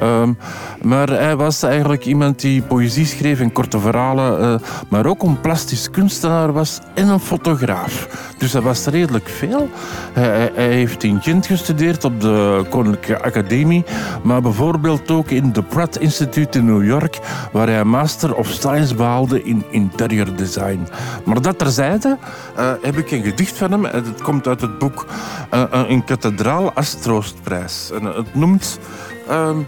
Ehm, 0.00 0.32
maar 0.82 1.08
hij 1.08 1.36
was 1.36 1.62
eigenlijk 1.62 2.04
iemand 2.04 2.40
die 2.40 2.62
poëzie 2.62 3.06
schreef 3.06 3.40
en 3.40 3.52
korte 3.52 3.78
verhalen, 3.78 4.40
uh, 4.40 4.68
maar 4.88 5.06
ook 5.06 5.22
een 5.22 5.40
plastisch 5.40 5.90
kunstenaar 5.90 6.52
was 6.52 6.80
en 6.94 7.08
een 7.08 7.20
fotograaf. 7.20 8.08
Dus 8.38 8.52
dat 8.52 8.62
was 8.62 8.86
redelijk 8.86 9.28
veel. 9.28 9.68
Hij, 10.12 10.50
hij, 10.54 10.72
heeft 10.72 11.02
in 11.02 11.22
Gent 11.22 11.46
gestudeerd 11.46 12.04
op 12.04 12.20
de 12.20 12.64
Koninklijke 12.70 13.22
Academie, 13.22 13.84
maar 14.22 14.42
bijvoorbeeld 14.42 15.10
ook 15.10 15.30
in 15.30 15.52
de 15.52 15.62
Pratt 15.62 15.98
Institute 15.98 16.58
in 16.58 16.64
New 16.64 16.84
York, 16.84 17.18
waar 17.52 17.68
hij 17.68 17.84
Master 17.84 18.34
of 18.34 18.48
Science 18.48 18.94
behaalde 18.94 19.42
in 19.42 19.64
interior 19.70 20.36
design. 20.36 20.88
Maar 21.24 21.42
dat 21.42 21.58
terzijde 21.58 22.16
uh, 22.58 22.72
heb 22.82 22.98
ik 22.98 23.10
een 23.10 23.22
gedicht 23.22 23.56
van 23.56 23.63
hem. 23.70 23.84
Het 23.84 24.22
komt 24.22 24.46
uit 24.46 24.60
het 24.60 24.78
boek 24.78 25.06
uh, 25.54 25.64
Een 25.70 26.04
kathedraal 26.04 26.72
als 26.72 26.94
troostprijs. 26.94 27.90
En 27.90 28.04
het 28.04 28.34
noemt... 28.34 28.78
Um, 29.30 29.66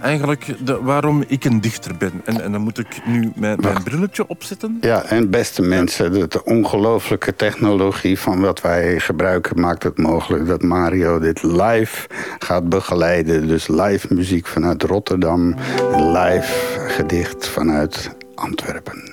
eigenlijk 0.00 0.54
de, 0.66 0.82
waarom 0.82 1.24
ik 1.26 1.44
een 1.44 1.60
dichter 1.60 1.96
ben. 1.96 2.12
En, 2.24 2.40
en 2.40 2.52
dan 2.52 2.60
moet 2.60 2.78
ik 2.78 3.00
nu 3.06 3.32
mijn, 3.34 3.58
mijn 3.60 3.82
brilletje 3.82 4.28
opzetten. 4.28 4.78
Ja, 4.80 5.02
en 5.02 5.30
beste 5.30 5.62
mensen, 5.62 6.12
de, 6.12 6.44
ongelooflijke 6.44 7.36
technologie 7.36 8.18
van 8.18 8.40
wat 8.40 8.60
wij 8.60 9.00
gebruiken... 9.00 9.60
maakt 9.60 9.82
het 9.82 9.98
mogelijk 9.98 10.46
dat 10.46 10.62
Mario 10.62 11.18
dit 11.18 11.42
live 11.42 12.08
gaat 12.38 12.68
begeleiden. 12.68 13.46
Dus 13.46 13.68
live 13.68 14.14
muziek 14.14 14.46
vanuit 14.46 14.82
Rotterdam, 14.82 15.54
live 15.92 16.86
gedicht 16.88 17.48
vanuit 17.48 18.16
Antwerpen. 18.34 19.10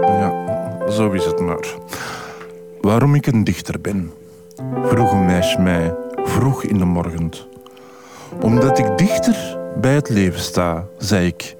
Ja, 0.00 0.32
zo 0.90 1.10
is 1.10 1.24
het 1.24 1.40
maar. 1.40 1.66
Waarom 2.84 3.14
ik 3.14 3.26
een 3.26 3.44
dichter 3.44 3.80
ben? 3.80 4.12
Vroeg 4.82 5.12
een 5.12 5.24
meisje 5.24 5.60
mij, 5.60 5.94
vroeg 6.24 6.64
in 6.64 6.78
de 6.78 6.84
morgen 6.84 7.30
omdat 8.40 8.78
ik 8.78 8.98
dichter 8.98 9.58
bij 9.80 9.94
het 9.94 10.08
leven 10.08 10.40
sta, 10.40 10.84
zei 10.98 11.26
ik. 11.26 11.56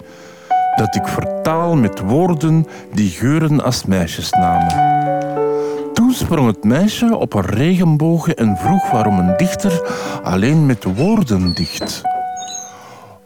Dat 0.77 0.95
ik 0.95 1.07
vertaal 1.07 1.77
met 1.77 2.01
woorden 2.01 2.67
die 2.93 3.11
geuren 3.11 3.63
als 3.63 3.85
meisjesnamen. 3.85 4.83
Toen 5.93 6.13
sprong 6.13 6.47
het 6.47 6.65
meisje 6.65 7.17
op 7.17 7.35
een 7.35 7.47
regenboog 7.47 8.29
en 8.29 8.57
vroeg 8.57 8.91
waarom 8.91 9.19
een 9.19 9.37
dichter 9.37 9.83
alleen 10.23 10.67
met 10.67 10.85
woorden 10.97 11.55
dicht. 11.55 12.03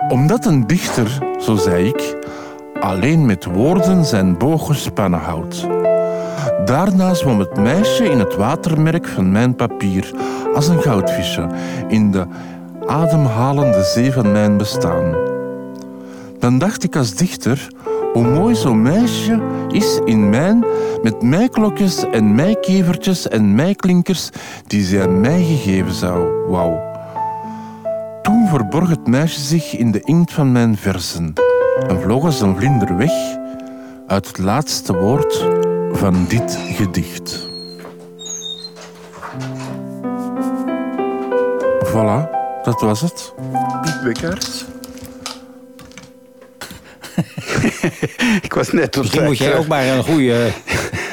Omdat 0.09 0.45
een 0.45 0.67
dichter, 0.67 1.19
zo 1.41 1.57
zei 1.57 1.89
ik, 1.89 2.17
alleen 2.81 3.27
met 3.27 3.45
woorden 3.45 4.05
zijn 4.05 4.39
boog 4.39 4.67
gespannen 4.67 5.21
houdt. 5.21 5.78
Daarna 6.69 7.15
zwom 7.15 7.39
het 7.39 7.57
meisje 7.57 8.05
in 8.05 8.19
het 8.19 8.37
watermerk 8.37 9.07
van 9.07 9.33
mijn 9.33 9.55
papier 9.55 10.11
als 10.55 10.69
een 10.69 10.83
goudvisje 10.83 11.49
in 11.89 12.11
de 12.11 12.27
ademhalende 12.87 13.83
zee 13.83 14.13
van 14.13 14.33
mijn 14.33 14.57
bestaan. 14.57 15.15
Dan 16.39 16.59
dacht 16.59 16.85
ik 16.85 16.97
als 16.97 17.15
dichter 17.15 17.69
hoe 18.13 18.27
mooi 18.27 18.55
zo'n 18.55 18.83
meisje 18.83 19.41
is 19.69 20.01
in 20.05 20.31
mijn 20.31 20.65
met 21.03 21.23
mijklokjes 21.23 22.05
en 22.11 22.35
mijkevertjes 22.35 23.29
en 23.29 23.55
mijklinkers 23.55 24.31
die 24.67 24.85
zij 24.85 25.03
aan 25.03 25.21
mij 25.21 25.43
gegeven 25.43 25.95
zou. 25.95 26.49
Wauw. 26.49 26.81
Toen 28.23 28.49
verborg 28.49 28.89
het 28.89 29.07
meisje 29.07 29.41
zich 29.41 29.77
in 29.77 29.91
de 29.91 30.01
inkt 30.01 30.33
van 30.33 30.53
mijn 30.53 30.77
verzen 30.77 31.33
en 31.87 32.01
vloog 32.01 32.25
als 32.25 32.41
een 32.41 32.57
vlinder 32.57 32.97
weg 32.97 33.13
uit 34.07 34.27
het 34.27 34.39
laatste 34.39 34.95
woord 34.99 35.58
van 35.99 36.27
dit 36.29 36.59
gedicht. 36.75 37.47
Voilà. 41.85 42.31
Dat 42.63 42.81
was 42.81 43.01
het. 43.01 43.33
Piet 43.83 44.01
Bekkert. 44.05 44.65
ik 48.47 48.53
was 48.53 48.73
net 48.73 48.97
op 48.97 49.03
Misschien 49.03 49.25
moet 49.25 49.39
jij 49.39 49.57
ook 49.57 49.67
maar 49.67 49.87
een 49.87 50.05
goede... 50.05 50.51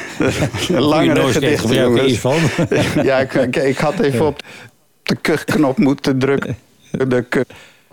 een 0.68 0.82
langere 0.82 1.32
gedicht, 1.32 2.18
van. 2.18 2.38
ja, 3.02 3.18
ik, 3.18 3.34
ik, 3.34 3.56
ik, 3.56 3.78
had 3.78 3.98
even 3.98 4.26
op 4.26 4.42
de 5.02 5.16
kuchknop 5.16 5.78
moeten 5.78 6.18
drukken. 6.18 6.56
De 6.90 7.22
kuch. 7.28 7.44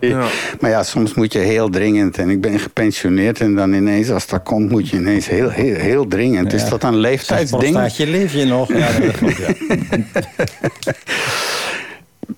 Ja. 0.14 0.26
Maar 0.60 0.70
ja, 0.70 0.82
soms 0.82 1.14
moet 1.14 1.32
je 1.32 1.38
heel 1.38 1.70
dringend. 1.70 2.18
En 2.18 2.30
ik 2.30 2.40
ben 2.40 2.58
gepensioneerd 2.58 3.40
en 3.40 3.54
dan 3.54 3.72
ineens, 3.72 4.10
als 4.10 4.26
dat 4.26 4.42
komt, 4.42 4.70
moet 4.70 4.88
je 4.88 4.96
ineens 4.96 5.28
heel, 5.28 5.48
heel, 5.48 5.74
heel 5.74 6.06
dringend. 6.08 6.50
Ja. 6.50 6.56
Is 6.56 6.68
dat 6.68 6.82
een 6.82 6.96
leeftijdsding? 6.96 7.74
Staat 7.74 7.96
je 7.96 8.06
leef 8.06 8.32
je 8.32 8.44
nog? 8.44 8.68
Ja, 8.68 8.88
dat 9.00 9.16
klopt, 9.16 9.36
ja. 9.36 9.52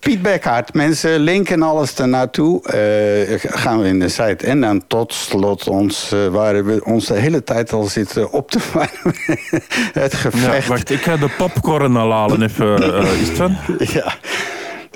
Piet 0.01 0.23
Bekhaart, 0.23 0.75
mensen 0.75 1.21
linken 1.21 1.63
alles 1.63 1.95
ernaartoe. 1.95 2.61
Uh, 2.63 3.39
gaan 3.39 3.81
we 3.81 3.89
in 3.89 4.01
de 4.01 4.09
site. 4.09 4.47
En 4.47 4.61
dan 4.61 4.87
tot 4.87 5.13
slot 5.13 5.69
ons, 5.69 6.13
uh, 6.15 6.27
waar 6.27 6.65
we 6.65 6.85
ons 6.85 7.07
de 7.07 7.15
hele 7.15 7.45
tijd 7.45 7.73
al 7.73 7.85
zitten 7.85 8.33
op 8.33 8.51
te 8.51 8.61
vangen. 8.61 8.91
het 10.03 10.15
gevecht. 10.15 10.63
Ja, 10.65 10.69
wacht, 10.69 10.91
ik 10.91 11.01
ga 11.01 11.17
de 11.17 11.29
popcorn 11.39 11.97
al 11.97 12.13
halen 12.13 12.43
even. 12.43 12.83
Uh, 12.83 13.21
is 13.21 13.29
het 13.29 13.37
van? 13.37 13.57
Ja. 13.79 14.15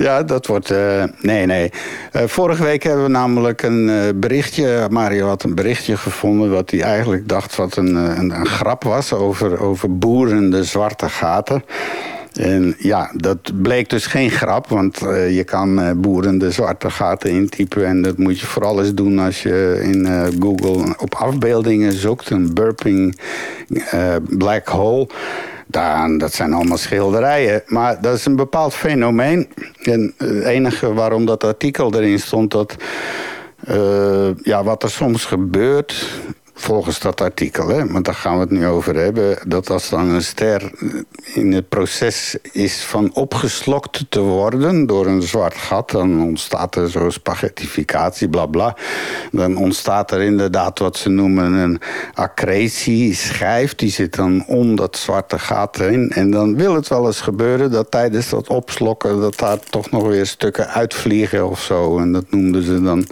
Ja, 0.00 0.22
dat 0.22 0.46
wordt... 0.46 0.70
Uh, 0.70 1.04
nee, 1.20 1.46
nee. 1.46 1.70
Uh, 2.12 2.22
vorige 2.26 2.62
week 2.62 2.82
hebben 2.82 3.04
we 3.04 3.10
namelijk 3.10 3.62
een 3.62 3.88
uh, 3.88 4.00
berichtje... 4.14 4.86
Mario 4.90 5.26
had 5.26 5.42
een 5.42 5.54
berichtje 5.54 5.96
gevonden... 5.96 6.50
wat 6.50 6.70
hij 6.70 6.82
eigenlijk 6.82 7.28
dacht 7.28 7.56
wat 7.56 7.76
een, 7.76 7.94
een, 7.94 8.30
een 8.30 8.46
grap 8.46 8.84
was... 8.84 9.12
over, 9.12 9.60
over 9.60 9.98
boerende 9.98 10.64
zwarte 10.64 11.08
gaten. 11.08 11.64
En 12.32 12.74
ja, 12.78 13.10
dat 13.16 13.62
bleek 13.62 13.90
dus 13.90 14.06
geen 14.06 14.30
grap, 14.30 14.68
want 14.68 14.98
je 15.30 15.44
kan 15.44 15.80
uh, 15.80 15.90
boeren 15.96 16.38
de 16.38 16.50
zwarte 16.50 16.90
gaten 16.90 17.30
intypen. 17.30 17.86
En 17.86 18.02
dat 18.02 18.18
moet 18.18 18.40
je 18.40 18.46
vooral 18.46 18.80
eens 18.80 18.94
doen 18.94 19.18
als 19.18 19.42
je 19.42 19.80
in 19.82 20.32
Google 20.40 20.94
op 20.98 21.14
afbeeldingen 21.14 21.92
zoekt. 21.92 22.30
Een 22.30 22.54
burping 22.54 23.18
black 24.28 24.68
hole. 24.68 25.08
Dan, 25.70 26.18
dat 26.18 26.32
zijn 26.32 26.52
allemaal 26.52 26.76
schilderijen. 26.76 27.62
Maar 27.66 28.00
dat 28.00 28.14
is 28.14 28.24
een 28.24 28.36
bepaald 28.36 28.74
fenomeen. 28.74 29.48
En 29.82 30.14
het 30.16 30.44
enige 30.44 30.92
waarom 30.94 31.26
dat 31.26 31.44
artikel 31.44 31.94
erin 31.94 32.20
stond, 32.20 32.50
dat 32.50 32.76
ja, 34.42 34.64
wat 34.64 34.82
er 34.82 34.90
soms 34.90 35.24
gebeurt 35.24 36.20
volgens 36.60 36.98
dat 36.98 37.20
artikel, 37.20 37.68
hè, 37.68 37.86
want 37.86 38.04
daar 38.04 38.14
gaan 38.14 38.34
we 38.34 38.40
het 38.40 38.50
nu 38.50 38.66
over 38.66 38.94
hebben, 38.94 39.38
dat 39.46 39.70
als 39.70 39.88
dan 39.88 40.08
een 40.08 40.22
ster 40.22 40.70
in 41.34 41.52
het 41.52 41.68
proces 41.68 42.36
is 42.52 42.82
van 42.82 43.10
opgeslokt 43.14 44.04
te 44.08 44.20
worden 44.20 44.86
door 44.86 45.06
een 45.06 45.22
zwart 45.22 45.54
gat, 45.54 45.90
dan 45.90 46.22
ontstaat 46.22 46.74
er 46.74 46.90
zo'n 46.90 47.10
spaghettificatie, 47.10 48.28
bla 48.28 48.46
bla. 48.46 48.76
Dan 49.30 49.56
ontstaat 49.56 50.10
er 50.10 50.20
inderdaad 50.20 50.78
wat 50.78 50.96
ze 50.96 51.08
noemen 51.08 51.52
een 51.52 51.80
accretieschijf, 52.14 53.74
die 53.74 53.90
zit 53.90 54.14
dan 54.16 54.44
om 54.46 54.76
dat 54.76 54.96
zwarte 54.96 55.38
gat 55.38 55.76
heen. 55.76 56.10
En 56.10 56.30
dan 56.30 56.56
wil 56.56 56.74
het 56.74 56.88
wel 56.88 57.06
eens 57.06 57.20
gebeuren 57.20 57.70
dat 57.70 57.90
tijdens 57.90 58.28
dat 58.28 58.48
opslokken, 58.48 59.20
dat 59.20 59.38
daar 59.38 59.58
toch 59.58 59.90
nog 59.90 60.06
weer 60.06 60.26
stukken 60.26 60.68
uitvliegen 60.68 61.48
of 61.48 61.60
zo. 61.60 61.98
En 61.98 62.12
dat 62.12 62.30
noemden 62.30 62.62
ze 62.62 62.82
dan 62.82 63.06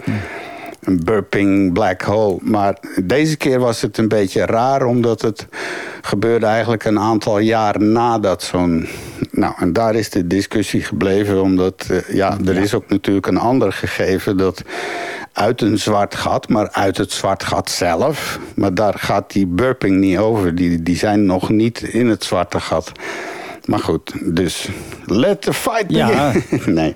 een 0.89 1.03
burping 1.03 1.73
black 1.73 2.01
hole. 2.01 2.37
Maar 2.41 2.77
deze 3.03 3.37
keer 3.37 3.59
was 3.59 3.81
het 3.81 3.97
een 3.97 4.07
beetje 4.07 4.45
raar, 4.45 4.85
omdat 4.85 5.21
het 5.21 5.47
gebeurde 6.01 6.45
eigenlijk 6.45 6.83
een 6.83 6.99
aantal 6.99 7.39
jaar 7.39 7.81
nadat 7.81 8.43
zo'n. 8.43 8.87
Nou, 9.31 9.53
en 9.57 9.73
daar 9.73 9.95
is 9.95 10.09
de 10.09 10.27
discussie 10.27 10.81
gebleven, 10.81 11.41
omdat 11.41 11.87
uh, 11.91 12.09
ja, 12.09 12.37
er 12.45 12.57
is 12.57 12.73
ook 12.73 12.89
natuurlijk 12.89 13.27
een 13.27 13.37
ander 13.37 13.73
gegeven 13.73 14.37
dat 14.37 14.63
uit 15.33 15.61
een 15.61 15.79
zwart 15.79 16.15
gat, 16.15 16.49
maar 16.49 16.71
uit 16.71 16.97
het 16.97 17.11
zwart 17.11 17.43
gat 17.43 17.69
zelf. 17.69 18.39
Maar 18.55 18.73
daar 18.73 18.93
gaat 18.97 19.31
die 19.31 19.47
burping 19.47 19.97
niet 19.97 20.17
over. 20.17 20.55
Die, 20.55 20.83
die 20.83 20.97
zijn 20.97 21.25
nog 21.25 21.49
niet 21.49 21.81
in 21.81 22.07
het 22.07 22.23
zwarte 22.23 22.59
gat. 22.59 22.91
Maar 23.65 23.79
goed, 23.79 24.35
dus 24.35 24.69
let 25.05 25.41
the 25.41 25.53
fight 25.53 25.87
begin. 25.87 26.07
Ja. 26.07 26.33
nee. 26.81 26.95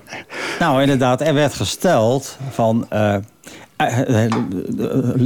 Nou, 0.58 0.80
inderdaad, 0.80 1.20
er 1.20 1.34
werd 1.34 1.54
gesteld 1.54 2.36
van... 2.50 2.86
Uh, 2.92 3.16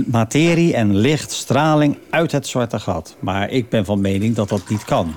materie 0.06 0.74
en 0.74 0.96
licht, 0.96 1.32
straling 1.32 1.98
uit 2.10 2.32
het 2.32 2.46
zwarte 2.46 2.78
gat. 2.78 3.16
Maar 3.20 3.50
ik 3.50 3.68
ben 3.68 3.84
van 3.84 4.00
mening 4.00 4.34
dat 4.34 4.48
dat 4.48 4.68
niet 4.68 4.84
kan. 4.84 5.12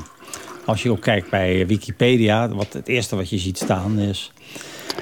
Als 0.66 0.84
je 0.84 0.91
ook 0.91 1.02
kijkt 1.02 1.30
bij 1.30 1.68
Wikipedia, 1.68 2.49
wat 2.49 2.74
het 2.74 2.88
eerste 2.88 3.16
wat 3.16 3.30
je 3.30 3.38
ziet 3.38 3.58
staan 3.58 3.99
is... 3.99 4.32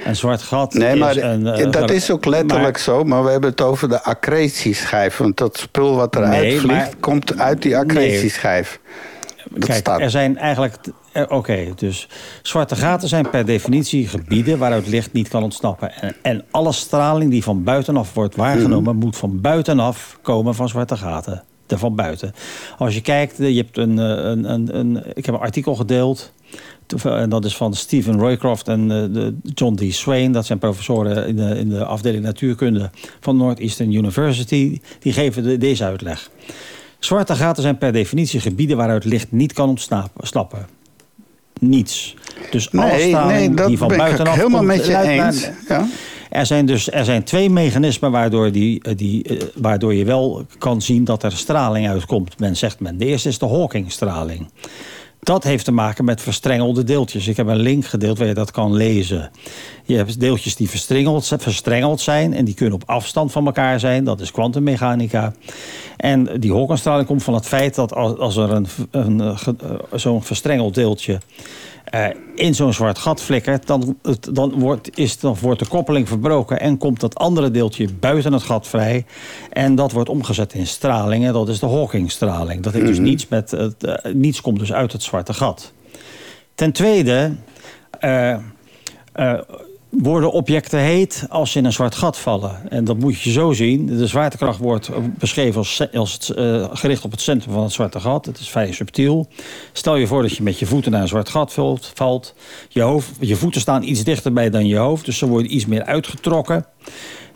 Een 0.04 0.16
zwart 0.16 0.42
gat 0.42 0.74
nee, 0.74 0.96
maar 0.96 1.16
is 1.16 1.22
een, 1.22 1.46
uh, 1.46 1.70
dat 1.70 1.90
is 1.90 2.10
ook 2.10 2.24
letterlijk 2.24 2.72
maar, 2.72 2.80
zo, 2.80 3.04
maar 3.04 3.24
we 3.24 3.30
hebben 3.30 3.50
het 3.50 3.60
over 3.60 3.88
de 3.88 4.02
accretieschijf. 4.02 5.16
Want 5.16 5.36
dat 5.36 5.58
spul 5.58 5.94
wat 5.94 6.16
eruit 6.16 6.40
nee, 6.40 6.58
vliegt, 6.58 6.66
maar, 6.66 6.90
komt 7.00 7.38
uit 7.38 7.62
die 7.62 7.76
accretieschijf. 7.76 8.80
Nee. 8.82 9.09
Kijk, 9.58 9.78
staat... 9.78 10.00
er 10.00 10.10
zijn 10.10 10.38
eigenlijk 10.38 10.76
eh, 11.12 11.22
oké, 11.22 11.34
okay, 11.34 11.72
dus 11.76 12.08
zwarte 12.42 12.76
gaten 12.76 13.08
zijn 13.08 13.30
per 13.30 13.46
definitie 13.46 14.08
gebieden 14.08 14.58
waaruit 14.58 14.86
licht 14.86 15.12
niet 15.12 15.28
kan 15.28 15.42
ontsnappen. 15.42 15.92
En, 15.92 16.16
en 16.22 16.44
alle 16.50 16.72
straling 16.72 17.30
die 17.30 17.42
van 17.42 17.64
buitenaf 17.64 18.14
wordt 18.14 18.36
waargenomen, 18.36 18.94
mm. 18.94 19.00
moet 19.00 19.16
van 19.16 19.40
buitenaf 19.40 20.18
komen 20.22 20.54
van 20.54 20.68
zwarte 20.68 20.96
gaten. 20.96 21.42
De 21.66 21.78
van 21.78 21.94
buiten. 21.94 22.32
Als 22.78 22.94
je 22.94 23.00
kijkt, 23.00 23.36
je 23.36 23.44
hebt 23.44 23.76
een, 23.76 23.96
een, 23.96 24.52
een, 24.52 24.76
een 24.76 25.02
ik 25.14 25.26
heb 25.26 25.34
een 25.34 25.40
artikel 25.40 25.74
gedeeld. 25.74 26.32
En 27.02 27.30
dat 27.30 27.44
is 27.44 27.56
van 27.56 27.74
Stephen 27.74 28.18
Roycroft 28.18 28.68
en 28.68 28.88
de 28.88 29.34
John 29.42 29.74
D. 29.74 29.94
Swain. 29.94 30.32
Dat 30.32 30.46
zijn 30.46 30.58
professoren 30.58 31.26
in 31.26 31.36
de, 31.36 31.58
in 31.58 31.68
de 31.68 31.84
afdeling 31.84 32.24
natuurkunde 32.24 32.90
van 33.20 33.36
Northeastern 33.36 33.92
University. 33.92 34.80
Die 34.98 35.12
geven 35.12 35.42
de, 35.42 35.58
deze 35.58 35.84
uitleg. 35.84 36.30
Zwarte 37.00 37.34
gaten 37.34 37.62
zijn 37.62 37.78
per 37.78 37.92
definitie 37.92 38.40
gebieden 38.40 38.76
waaruit 38.76 39.04
licht 39.04 39.32
niet 39.32 39.52
kan 39.52 39.68
ontsnappen 39.68 40.66
niets. 41.60 42.14
Dus 42.50 42.72
alle 42.72 42.90
nee, 42.90 43.14
nee, 43.14 43.54
die 43.66 43.78
van 43.78 43.88
buitenaf 43.88 44.34
helemaal 44.34 44.58
komt, 44.58 44.76
met 44.76 44.86
je 44.86 44.96
eens. 44.96 45.48
Ja? 45.68 45.86
Er 46.30 46.46
zijn 46.46 46.66
dus 46.66 46.90
er 46.90 47.04
zijn 47.04 47.24
twee 47.24 47.50
mechanismen 47.50 48.10
waardoor, 48.10 48.52
die, 48.52 48.82
eh, 48.82 48.96
die, 48.96 49.28
uh, 49.28 49.42
waardoor 49.54 49.94
je 49.94 50.04
wel 50.04 50.46
kan 50.58 50.82
zien 50.82 51.04
dat 51.04 51.22
er 51.22 51.32
straling 51.32 51.88
uitkomt. 51.88 52.38
Men 52.38 52.56
zegt 52.56 52.80
men. 52.80 52.98
De 52.98 53.04
eerste 53.04 53.28
is 53.28 53.38
de 53.38 53.46
Hawking-straling. 53.46 54.50
Dat 55.30 55.44
heeft 55.44 55.64
te 55.64 55.72
maken 55.72 56.04
met 56.04 56.20
verstrengelde 56.20 56.84
deeltjes. 56.84 57.28
Ik 57.28 57.36
heb 57.36 57.46
een 57.46 57.56
link 57.56 57.84
gedeeld 57.84 58.18
waar 58.18 58.26
je 58.26 58.34
dat 58.34 58.50
kan 58.50 58.74
lezen. 58.74 59.30
Je 59.84 59.96
hebt 59.96 60.20
deeltjes 60.20 60.56
die 60.56 60.68
verstrengeld, 60.68 61.32
verstrengeld 61.38 62.00
zijn 62.00 62.34
en 62.34 62.44
die 62.44 62.54
kunnen 62.54 62.74
op 62.74 62.82
afstand 62.88 63.32
van 63.32 63.46
elkaar 63.46 63.80
zijn. 63.80 64.04
Dat 64.04 64.20
is 64.20 64.30
kwantummechanica. 64.30 65.32
En 65.96 66.40
die 66.40 66.52
Hawking-straling 66.52 67.06
komt 67.06 67.22
van 67.22 67.34
het 67.34 67.46
feit 67.46 67.74
dat 67.74 67.94
als 67.94 68.36
er 68.36 68.50
een, 68.50 68.66
een, 68.90 69.18
een 69.18 69.38
zo'n 70.00 70.22
verstrengeld 70.22 70.74
deeltje 70.74 71.18
uh, 71.94 72.06
in 72.34 72.54
zo'n 72.54 72.72
zwart 72.72 72.98
gat 72.98 73.22
flikkert, 73.22 73.66
dan, 73.66 73.98
dan, 74.32 74.52
wordt, 74.58 74.98
is, 74.98 75.18
dan 75.18 75.36
wordt 75.40 75.58
de 75.58 75.66
koppeling 75.66 76.08
verbroken 76.08 76.60
en 76.60 76.78
komt 76.78 77.00
dat 77.00 77.14
andere 77.14 77.50
deeltje 77.50 77.88
buiten 78.00 78.32
het 78.32 78.42
gat 78.42 78.68
vrij. 78.68 79.04
En 79.50 79.74
dat 79.74 79.92
wordt 79.92 80.08
omgezet 80.08 80.54
in 80.54 80.66
straling 80.66 81.24
en 81.24 81.32
dat 81.32 81.48
is 81.48 81.58
de 81.58 81.66
Hawking-straling. 81.66 82.62
Dat 82.62 82.72
heeft 82.72 82.86
dus 82.86 82.98
niets 82.98 83.28
met, 83.28 83.52
uh, 83.52 83.94
niets 84.12 84.40
komt 84.40 84.58
dus 84.58 84.72
uit 84.72 84.92
het 84.92 85.02
zwarte 85.02 85.34
gat. 85.34 85.72
Ten 86.54 86.72
tweede, 86.72 87.32
uh, 88.00 88.36
worden 89.90 90.32
objecten 90.32 90.78
heet 90.78 91.26
als 91.28 91.52
ze 91.52 91.58
in 91.58 91.64
een 91.64 91.72
zwart 91.72 91.94
gat 91.94 92.18
vallen. 92.18 92.70
En 92.70 92.84
dat 92.84 92.98
moet 92.98 93.20
je 93.20 93.30
zo 93.30 93.52
zien. 93.52 93.86
De 93.86 94.06
zwaartekracht 94.06 94.58
wordt 94.58 94.90
beschreven 95.18 95.58
als, 95.58 95.82
als 95.92 96.32
uh, 96.36 96.68
gericht 96.72 97.04
op 97.04 97.10
het 97.10 97.20
centrum 97.20 97.52
van 97.52 97.62
het 97.62 97.72
zwarte 97.72 98.00
gat. 98.00 98.26
Het 98.26 98.38
is 98.38 98.48
vrij 98.48 98.72
subtiel. 98.72 99.28
Stel 99.72 99.96
je 99.96 100.06
voor 100.06 100.22
dat 100.22 100.36
je 100.36 100.42
met 100.42 100.58
je 100.58 100.66
voeten 100.66 100.92
naar 100.92 101.02
een 101.02 101.08
zwart 101.08 101.28
gat 101.28 101.52
valt. 101.94 102.34
Je, 102.68 102.80
hoofd, 102.80 103.10
je 103.20 103.36
voeten 103.36 103.60
staan 103.60 103.82
iets 103.82 104.04
dichterbij 104.04 104.50
dan 104.50 104.66
je 104.66 104.76
hoofd. 104.76 105.04
Dus 105.04 105.18
ze 105.18 105.26
worden 105.26 105.54
iets 105.54 105.66
meer 105.66 105.84
uitgetrokken. 105.84 106.66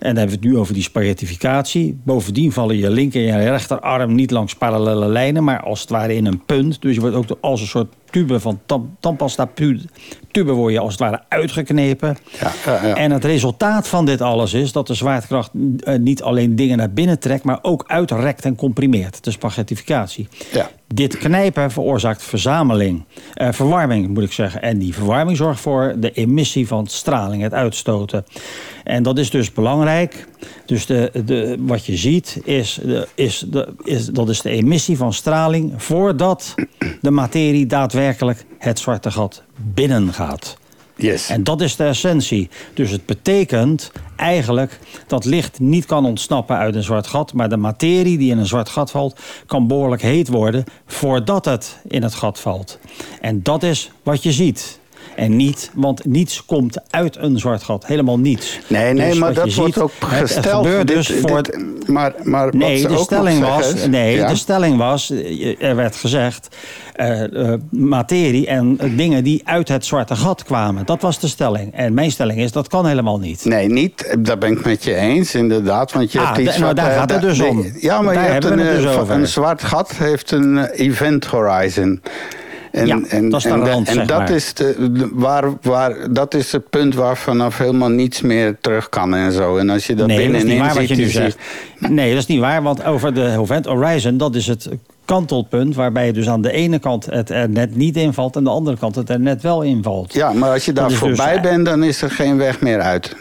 En 0.05 0.10
dan 0.10 0.18
hebben 0.18 0.40
we 0.40 0.47
het 0.47 0.55
nu 0.55 0.60
over 0.60 0.74
die 0.74 0.82
spaghettificatie. 0.82 2.01
Bovendien 2.05 2.52
vallen 2.52 2.76
je 2.76 2.90
linker 2.90 3.28
en 3.28 3.43
je 3.43 3.51
rechterarm 3.51 4.14
niet 4.14 4.31
langs 4.31 4.55
parallele 4.55 5.06
lijnen... 5.06 5.44
maar 5.44 5.60
als 5.60 5.81
het 5.81 5.90
ware 5.90 6.14
in 6.14 6.26
een 6.26 6.44
punt. 6.44 6.82
Dus 6.82 6.94
je 6.94 7.01
wordt 7.01 7.16
ook 7.16 7.39
als 7.40 7.60
een 7.60 7.66
soort 7.66 7.94
tube 8.10 8.40
van 8.40 8.60
tandpasta 9.01 9.48
tube 10.31 10.52
word 10.52 10.72
je 10.72 10.78
als 10.78 10.90
het 10.90 11.01
ware 11.01 11.22
uitgeknepen. 11.28 12.16
Ja, 12.40 12.52
ja, 12.64 12.86
ja. 12.86 12.94
En 12.94 13.10
het 13.10 13.24
resultaat 13.24 13.89
van 13.89 14.06
dit 14.06 14.20
alles 14.20 14.52
is 14.52 14.72
dat 14.72 14.86
de 14.86 14.94
zwaartekracht 14.94 15.51
uh, 15.55 15.98
niet 15.98 16.22
alleen 16.22 16.56
dingen 16.56 16.76
naar 16.76 16.93
binnen 16.93 17.18
trekt... 17.18 17.44
maar 17.44 17.59
ook 17.62 17.85
uitrekt 17.86 18.44
en 18.44 18.56
comprimeert. 18.56 19.24
De 19.24 19.31
spaghettificatie. 19.31 20.28
Dit 20.86 21.19
knijpen 21.19 21.70
veroorzaakt 21.70 22.23
verzameling, 22.23 23.05
uh, 23.36 23.52
verwarming 23.52 24.09
moet 24.09 24.23
ik 24.23 24.32
zeggen. 24.32 24.62
En 24.62 24.78
die 24.78 24.94
verwarming 24.94 25.36
zorgt 25.36 25.61
voor 25.61 25.94
de 25.98 26.12
emissie 26.12 26.66
van 26.66 26.86
straling, 26.86 27.43
het 27.43 27.55
uitstoten. 27.55 28.24
En 28.85 29.02
dat 29.02 29.19
is 29.19 29.31
dus 29.31 29.52
belangrijk. 29.52 30.28
Dus 30.66 30.86
de, 30.86 31.11
de, 31.24 31.56
wat 31.61 31.86
je 31.86 31.97
ziet 31.97 32.40
is, 32.44 32.78
de, 32.82 33.09
is, 33.15 33.44
de, 33.48 33.74
is, 33.85 34.06
dat 34.06 34.28
is 34.28 34.40
de 34.40 34.51
emissie 34.51 34.97
van 34.97 35.12
straling 35.12 35.73
voordat 35.77 36.55
de 37.01 37.11
materie 37.11 37.66
daadwerkelijk 37.66 38.44
het 38.59 38.78
zwarte 38.78 39.11
gat 39.11 39.43
binnengaat. 39.56 40.56
Yes. 40.97 41.29
En 41.29 41.45
dat 41.45 41.61
is 41.61 41.77
de 41.77 41.85
essentie. 41.85 42.49
Dus 42.75 42.91
het 42.91 43.07
betekent 43.07 43.93
eigenlijk 44.16 44.79
dat 45.07 45.25
licht 45.25 45.61
niet 45.61 45.87
kan 45.87 46.05
ontsnappen 46.05 46.57
uit 46.57 46.75
een 46.75 46.83
zwart 46.83 47.07
gat... 47.07 47.33
maar 47.33 47.49
de 47.49 47.57
materie 47.57 48.19
die 48.19 48.31
in 48.31 48.39
een 48.39 48.47
zwart 48.47 48.69
gat 48.69 48.91
valt... 48.91 49.21
kan 49.47 49.66
behoorlijk 49.66 50.03
heet 50.03 50.29
worden 50.29 50.65
voordat 50.87 51.45
het 51.45 51.79
in 51.89 52.03
het 52.03 52.15
gat 52.15 52.41
valt. 52.41 52.79
En 53.21 53.43
dat 53.43 53.62
is 53.62 53.91
wat 54.03 54.23
je 54.23 54.33
ziet. 54.33 54.79
En 55.16 55.36
niet, 55.36 55.70
want 55.74 56.05
niets 56.05 56.45
komt 56.45 56.81
uit 56.91 57.16
een 57.16 57.39
zwart 57.39 57.62
gat. 57.62 57.86
Helemaal 57.86 58.19
niets. 58.19 58.59
Nee, 58.66 58.93
nee, 58.93 59.11
dus 59.11 59.19
maar 59.19 59.35
dat 59.35 59.45
ziet, 59.45 59.57
wordt 59.57 59.81
ook 59.81 59.93
gesteld. 59.99 60.45
Het 60.45 60.55
gebeurt 60.55 60.89
dus 60.89 61.12
voor... 61.20 61.43
Dit, 61.43 61.89
maar, 61.89 62.12
maar 62.23 62.57
nee, 62.57 62.82
wat 62.82 62.91
de 62.91 63.03
stelling 63.03 63.41
was, 63.41 63.69
zeggen, 63.69 63.91
nee 63.91 64.16
ja? 64.16 64.28
de 64.28 64.36
stelling 64.36 64.77
was, 64.77 65.11
er 65.59 65.77
werd 65.77 65.97
gezegd... 65.97 66.57
Uh, 66.97 67.23
uh, 67.32 67.55
materie 67.70 68.47
en 68.47 68.78
uh, 68.82 68.97
dingen 68.97 69.24
die 69.24 69.43
uit 69.45 69.69
het 69.69 69.85
zwarte 69.85 70.16
gat 70.16 70.45
kwamen. 70.45 70.86
Dat 70.86 71.03
was 71.03 71.19
de 71.19 71.28
stelling. 71.28 71.74
En 71.74 71.95
mijn 71.95 72.11
stelling 72.11 72.39
is, 72.39 72.53
dat 72.53 72.69
kan 72.69 72.86
helemaal 72.86 73.19
niet. 73.19 73.45
Nee, 73.45 73.69
niet. 73.69 74.16
Daar 74.19 74.39
ben 74.39 74.53
ik 74.53 74.65
met 74.65 74.85
je 74.85 74.95
eens, 74.95 75.35
inderdaad. 75.35 75.93
Want 75.93 76.12
je 76.12 76.19
ah, 76.19 76.24
hebt 76.24 76.36
die 76.36 76.45
nou, 76.45 76.59
zwarte, 76.59 76.81
daar 76.81 76.91
gaat 76.91 77.11
het 77.11 77.20
dus 77.20 77.41
om. 77.41 77.73
Ja, 77.81 78.03
maar 78.03 78.15
daar 78.15 78.24
je 78.24 78.31
hebt 78.31 78.45
een, 78.45 78.57
dus 78.57 79.09
een 79.09 79.27
zwart 79.27 79.62
gat 79.62 79.93
heeft 79.93 80.31
een 80.31 80.65
event 80.65 81.24
horizon. 81.24 82.01
En, 82.75 82.87
ja, 82.87 83.01
en, 83.09 83.29
dat 83.29 83.41
is, 83.41 83.47
en, 83.47 83.67
rand, 83.67 83.89
en 83.89 84.07
dat, 84.07 84.31
is 84.31 84.55
de, 84.55 84.93
de, 84.93 85.09
waar, 85.13 85.45
waar, 85.63 86.13
dat 86.13 86.35
is 86.35 86.53
het 86.53 86.71
punt 86.71 86.95
waar 86.95 87.17
vanaf 87.17 87.59
helemaal 87.59 87.89
niets 87.89 88.21
meer 88.21 88.57
terug 88.61 88.89
kan 88.89 89.15
en 89.15 89.33
zo. 89.33 89.57
En 89.57 89.71
als 89.71 89.87
je 89.87 89.95
dat 89.95 90.07
nee, 90.07 90.17
binnenin 90.17 90.47
dat 90.47 90.55
is 90.55 90.61
waar 90.61 90.71
ziet, 90.71 90.89
wat 90.89 90.89
je 90.89 91.03
nu 91.03 91.03
ziet, 91.03 91.13
zegt. 91.13 91.39
Nee, 91.79 92.11
dat 92.11 92.19
is 92.19 92.27
niet 92.27 92.41
waar, 92.41 92.63
want 92.63 92.85
over 92.85 93.15
de 93.15 93.37
Event 93.41 93.67
Horizon, 93.67 94.17
dat 94.17 94.35
is 94.35 94.47
het 94.47 94.69
kantelpunt... 95.05 95.75
waarbij 95.75 96.13
dus 96.13 96.29
aan 96.29 96.43
de 96.43 96.53
ene 96.53 96.79
kant 96.79 97.07
het 97.07 97.31
er 97.31 97.49
net 97.51 97.77
niet 97.77 97.97
invalt... 97.97 98.33
en 98.33 98.39
aan 98.39 98.45
de 98.45 98.51
andere 98.51 98.77
kant 98.77 98.95
het 98.95 99.11
er 99.11 99.21
net 99.21 99.43
wel 99.43 99.63
invalt. 99.63 100.13
Ja, 100.13 100.33
maar 100.33 100.51
als 100.51 100.65
je 100.65 100.73
daar 100.73 100.91
voorbij 100.91 101.41
dus, 101.41 101.51
bent, 101.51 101.65
dan 101.65 101.83
is 101.83 102.03
er 102.03 102.11
geen 102.11 102.37
weg 102.37 102.61
meer 102.61 102.81
uit. 102.81 103.17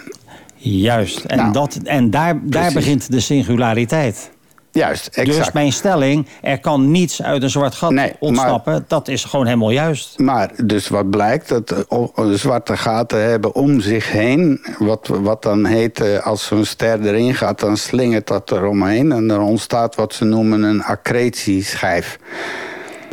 Juist, 0.56 1.24
en, 1.24 1.38
nou, 1.38 1.54
dat, 1.54 1.80
en 1.84 2.10
daar, 2.10 2.40
daar 2.44 2.74
begint 2.74 3.12
de 3.12 3.20
singulariteit. 3.20 4.32
Juist, 4.74 5.08
exact. 5.08 5.38
Dus 5.38 5.52
mijn 5.52 5.72
stelling, 5.72 6.28
er 6.42 6.60
kan 6.60 6.92
niets 6.92 7.22
uit 7.22 7.44
een 7.44 7.50
zwart 7.50 7.76
gat 7.76 7.94
ontsnappen. 8.20 8.86
dat 8.88 9.08
is 9.08 9.24
gewoon 9.24 9.46
helemaal 9.46 9.70
juist. 9.70 10.20
Maar 10.20 10.52
dus 10.64 10.88
wat 10.88 11.10
blijkt, 11.10 11.50
dat 11.50 11.68
de 11.68 12.38
zwarte 12.38 12.78
gaten 12.78 13.30
hebben 13.30 13.56
om 13.56 13.82
zich 13.82 14.12
heen... 14.12 14.66
wat, 14.78 15.08
wat 15.08 15.42
dan 15.42 15.66
heet, 15.66 16.00
eh, 16.00 16.26
als 16.26 16.46
zo'n 16.46 16.66
ster 16.66 17.02
erin 17.02 17.36
gaat, 17.36 17.60
dan 17.60 17.78
slingert 17.78 18.28
dat 18.28 18.52
eromheen... 18.52 19.12
en 19.12 19.30
er 19.30 19.42
ontstaat 19.42 19.96
wat 19.96 20.14
ze 20.14 20.26
noemen 20.26 20.64
een 20.64 20.84
accretieschijf. 20.84 22.20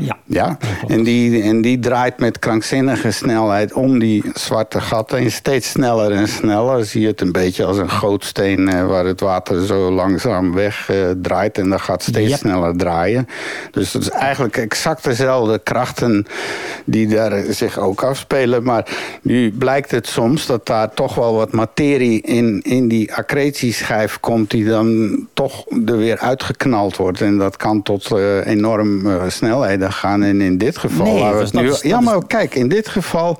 Ja. 0.00 0.16
ja? 0.24 0.58
En, 0.86 1.02
die, 1.02 1.42
en 1.42 1.62
die 1.62 1.78
draait 1.78 2.18
met 2.18 2.38
krankzinnige 2.38 3.10
snelheid 3.10 3.72
om 3.72 3.98
die 3.98 4.24
zwarte 4.34 4.80
gaten. 4.80 5.18
En 5.18 5.30
steeds 5.30 5.70
sneller 5.70 6.12
en 6.12 6.28
sneller. 6.28 6.84
Zie 6.84 7.00
je 7.00 7.06
het 7.06 7.20
een 7.20 7.32
beetje 7.32 7.64
als 7.64 7.76
een 7.76 7.90
gootsteen 7.90 8.68
eh, 8.68 8.86
waar 8.86 9.04
het 9.04 9.20
water 9.20 9.66
zo 9.66 9.90
langzaam 9.90 10.54
weg 10.54 10.90
eh, 10.90 10.96
draait. 11.22 11.58
En 11.58 11.70
dat 11.70 11.80
gaat 11.80 12.02
steeds 12.02 12.38
sneller 12.38 12.76
draaien. 12.76 13.28
Dus 13.70 13.92
dat 13.92 14.02
is 14.02 14.10
eigenlijk 14.10 14.56
exact 14.56 15.04
dezelfde 15.04 15.58
krachten 15.58 16.26
die 16.84 17.08
daar 17.08 17.42
zich 17.48 17.78
ook 17.78 18.02
afspelen. 18.02 18.62
Maar 18.62 18.86
nu 19.22 19.52
blijkt 19.52 19.90
het 19.90 20.06
soms 20.06 20.46
dat 20.46 20.66
daar 20.66 20.94
toch 20.94 21.14
wel 21.14 21.34
wat 21.34 21.52
materie 21.52 22.20
in, 22.20 22.60
in 22.62 22.88
die 22.88 23.14
accretieschijf 23.14 24.20
komt. 24.20 24.50
Die 24.50 24.64
dan 24.64 25.18
toch 25.34 25.66
er 25.86 25.96
weer 25.96 26.18
uitgeknald 26.18 26.96
wordt. 26.96 27.20
En 27.20 27.38
dat 27.38 27.56
kan 27.56 27.82
tot 27.82 28.10
uh, 28.10 28.46
enorm 28.46 29.06
uh, 29.06 29.22
snelheden 29.28 29.89
gaan. 29.92 30.22
En 30.22 30.40
in 30.40 30.58
dit 30.58 30.78
geval... 30.78 31.14
Nee, 31.14 31.32
dus 31.32 31.50
nu, 31.50 31.70
is, 31.70 31.80
ja, 31.80 32.00
maar 32.00 32.26
kijk, 32.26 32.54
in 32.54 32.68
dit 32.68 32.88
geval... 32.88 33.38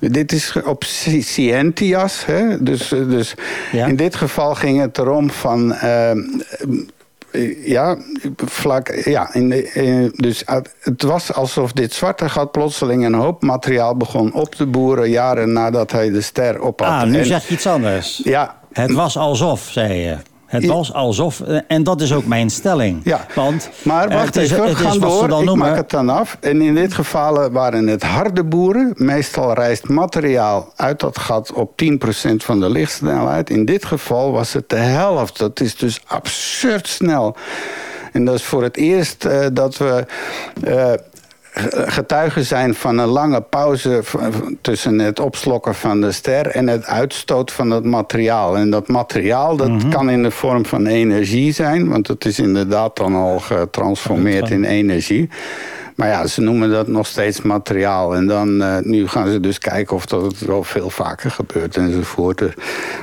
Dit 0.00 0.32
is 0.32 0.56
op 0.64 0.84
Scientias. 0.84 2.24
Hè? 2.26 2.62
Dus, 2.62 2.88
dus 2.88 3.34
ja. 3.72 3.86
in 3.86 3.96
dit 3.96 4.16
geval 4.16 4.54
ging 4.54 4.80
het 4.80 4.98
erom 4.98 5.30
van... 5.30 5.74
Uh, 5.84 6.10
ja, 7.64 7.96
vlak, 8.36 8.94
ja 9.04 9.34
in 9.34 9.48
de, 9.48 9.72
in, 9.72 10.12
dus 10.16 10.42
het 10.80 11.02
was 11.02 11.32
alsof 11.32 11.72
dit 11.72 11.92
zwarte 11.92 12.28
gat 12.28 12.50
plotseling 12.50 13.04
een 13.04 13.14
hoop 13.14 13.42
materiaal 13.42 13.96
begon 13.96 14.32
op 14.32 14.54
te 14.54 14.66
boeren... 14.66 15.10
jaren 15.10 15.52
nadat 15.52 15.92
hij 15.92 16.10
de 16.10 16.20
ster 16.20 16.60
op 16.60 16.80
had. 16.80 16.88
Ah, 16.88 17.04
nu 17.04 17.18
en, 17.18 17.26
zeg 17.26 17.48
je 17.48 17.54
iets 17.54 17.66
anders. 17.66 18.20
Ja. 18.24 18.58
Het 18.72 18.92
was 18.92 19.16
alsof, 19.16 19.68
zei 19.70 19.94
je. 19.94 20.16
Het 20.54 20.66
was 20.66 20.92
alsof, 20.92 21.40
en 21.68 21.82
dat 21.82 22.00
is 22.00 22.12
ook 22.12 22.26
mijn 22.26 22.50
stelling. 22.50 23.00
Ja, 23.04 23.26
Want, 23.34 23.70
maar 23.82 24.08
wacht 24.08 24.34
het 24.34 24.44
is, 24.44 24.50
even, 24.50 24.76
gaan 24.76 24.98
door, 24.98 25.28
dan 25.28 25.40
ik 25.40 25.46
noemen, 25.46 25.66
maak 25.66 25.76
het 25.76 25.90
dan 25.90 26.08
af. 26.08 26.36
En 26.40 26.62
in 26.62 26.74
dit 26.74 26.94
geval 26.94 27.50
waren 27.50 27.86
het 27.86 28.02
harde 28.02 28.44
boeren. 28.44 28.92
Meestal 28.96 29.52
reist 29.52 29.88
materiaal 29.88 30.72
uit 30.76 31.00
dat 31.00 31.18
gat 31.18 31.52
op 31.52 31.82
10% 31.84 31.86
van 32.36 32.60
de 32.60 32.70
lichtsnelheid. 32.70 33.50
In 33.50 33.64
dit 33.64 33.84
geval 33.84 34.32
was 34.32 34.52
het 34.52 34.68
de 34.68 34.76
helft. 34.76 35.38
Dat 35.38 35.60
is 35.60 35.76
dus 35.76 36.00
absurd 36.06 36.88
snel. 36.88 37.36
En 38.12 38.24
dat 38.24 38.34
is 38.34 38.44
voor 38.44 38.62
het 38.62 38.76
eerst 38.76 39.24
uh, 39.24 39.46
dat 39.52 39.76
we... 39.76 40.06
Uh, 40.64 40.92
getuigen 41.86 42.44
zijn 42.44 42.74
van 42.74 42.98
een 42.98 43.08
lange 43.08 43.40
pauze 43.40 44.02
tussen 44.60 44.98
het 44.98 45.20
opslokken 45.20 45.74
van 45.74 46.00
de 46.00 46.12
ster 46.12 46.46
en 46.46 46.68
het 46.68 46.86
uitstoot 46.86 47.52
van 47.52 47.70
het 47.70 47.84
materiaal. 47.84 48.56
En 48.56 48.70
dat 48.70 48.88
materiaal 48.88 49.56
dat 49.56 49.68
mm 49.68 49.80
-hmm. 49.80 49.90
kan 49.90 50.10
in 50.10 50.22
de 50.22 50.30
vorm 50.30 50.66
van 50.66 50.86
energie 50.86 51.52
zijn, 51.52 51.88
want 51.88 52.08
het 52.08 52.24
is 52.24 52.38
inderdaad 52.38 52.96
dan 52.96 53.14
al 53.14 53.38
getransformeerd 53.38 54.50
in 54.50 54.64
energie. 54.64 55.28
Maar 55.94 56.08
ja, 56.08 56.26
ze 56.26 56.40
noemen 56.40 56.70
dat 56.70 56.88
nog 56.88 57.06
steeds 57.06 57.42
materiaal. 57.42 58.14
En 58.14 58.26
dan, 58.26 58.62
uh, 58.62 58.76
nu 58.82 59.08
gaan 59.08 59.28
ze 59.28 59.40
dus 59.40 59.58
kijken 59.58 59.96
of 59.96 60.06
dat 60.06 60.22
het 60.22 60.40
wel 60.40 60.64
veel 60.64 60.90
vaker 60.90 61.30
gebeurt 61.30 61.76
enzovoort. 61.76 62.42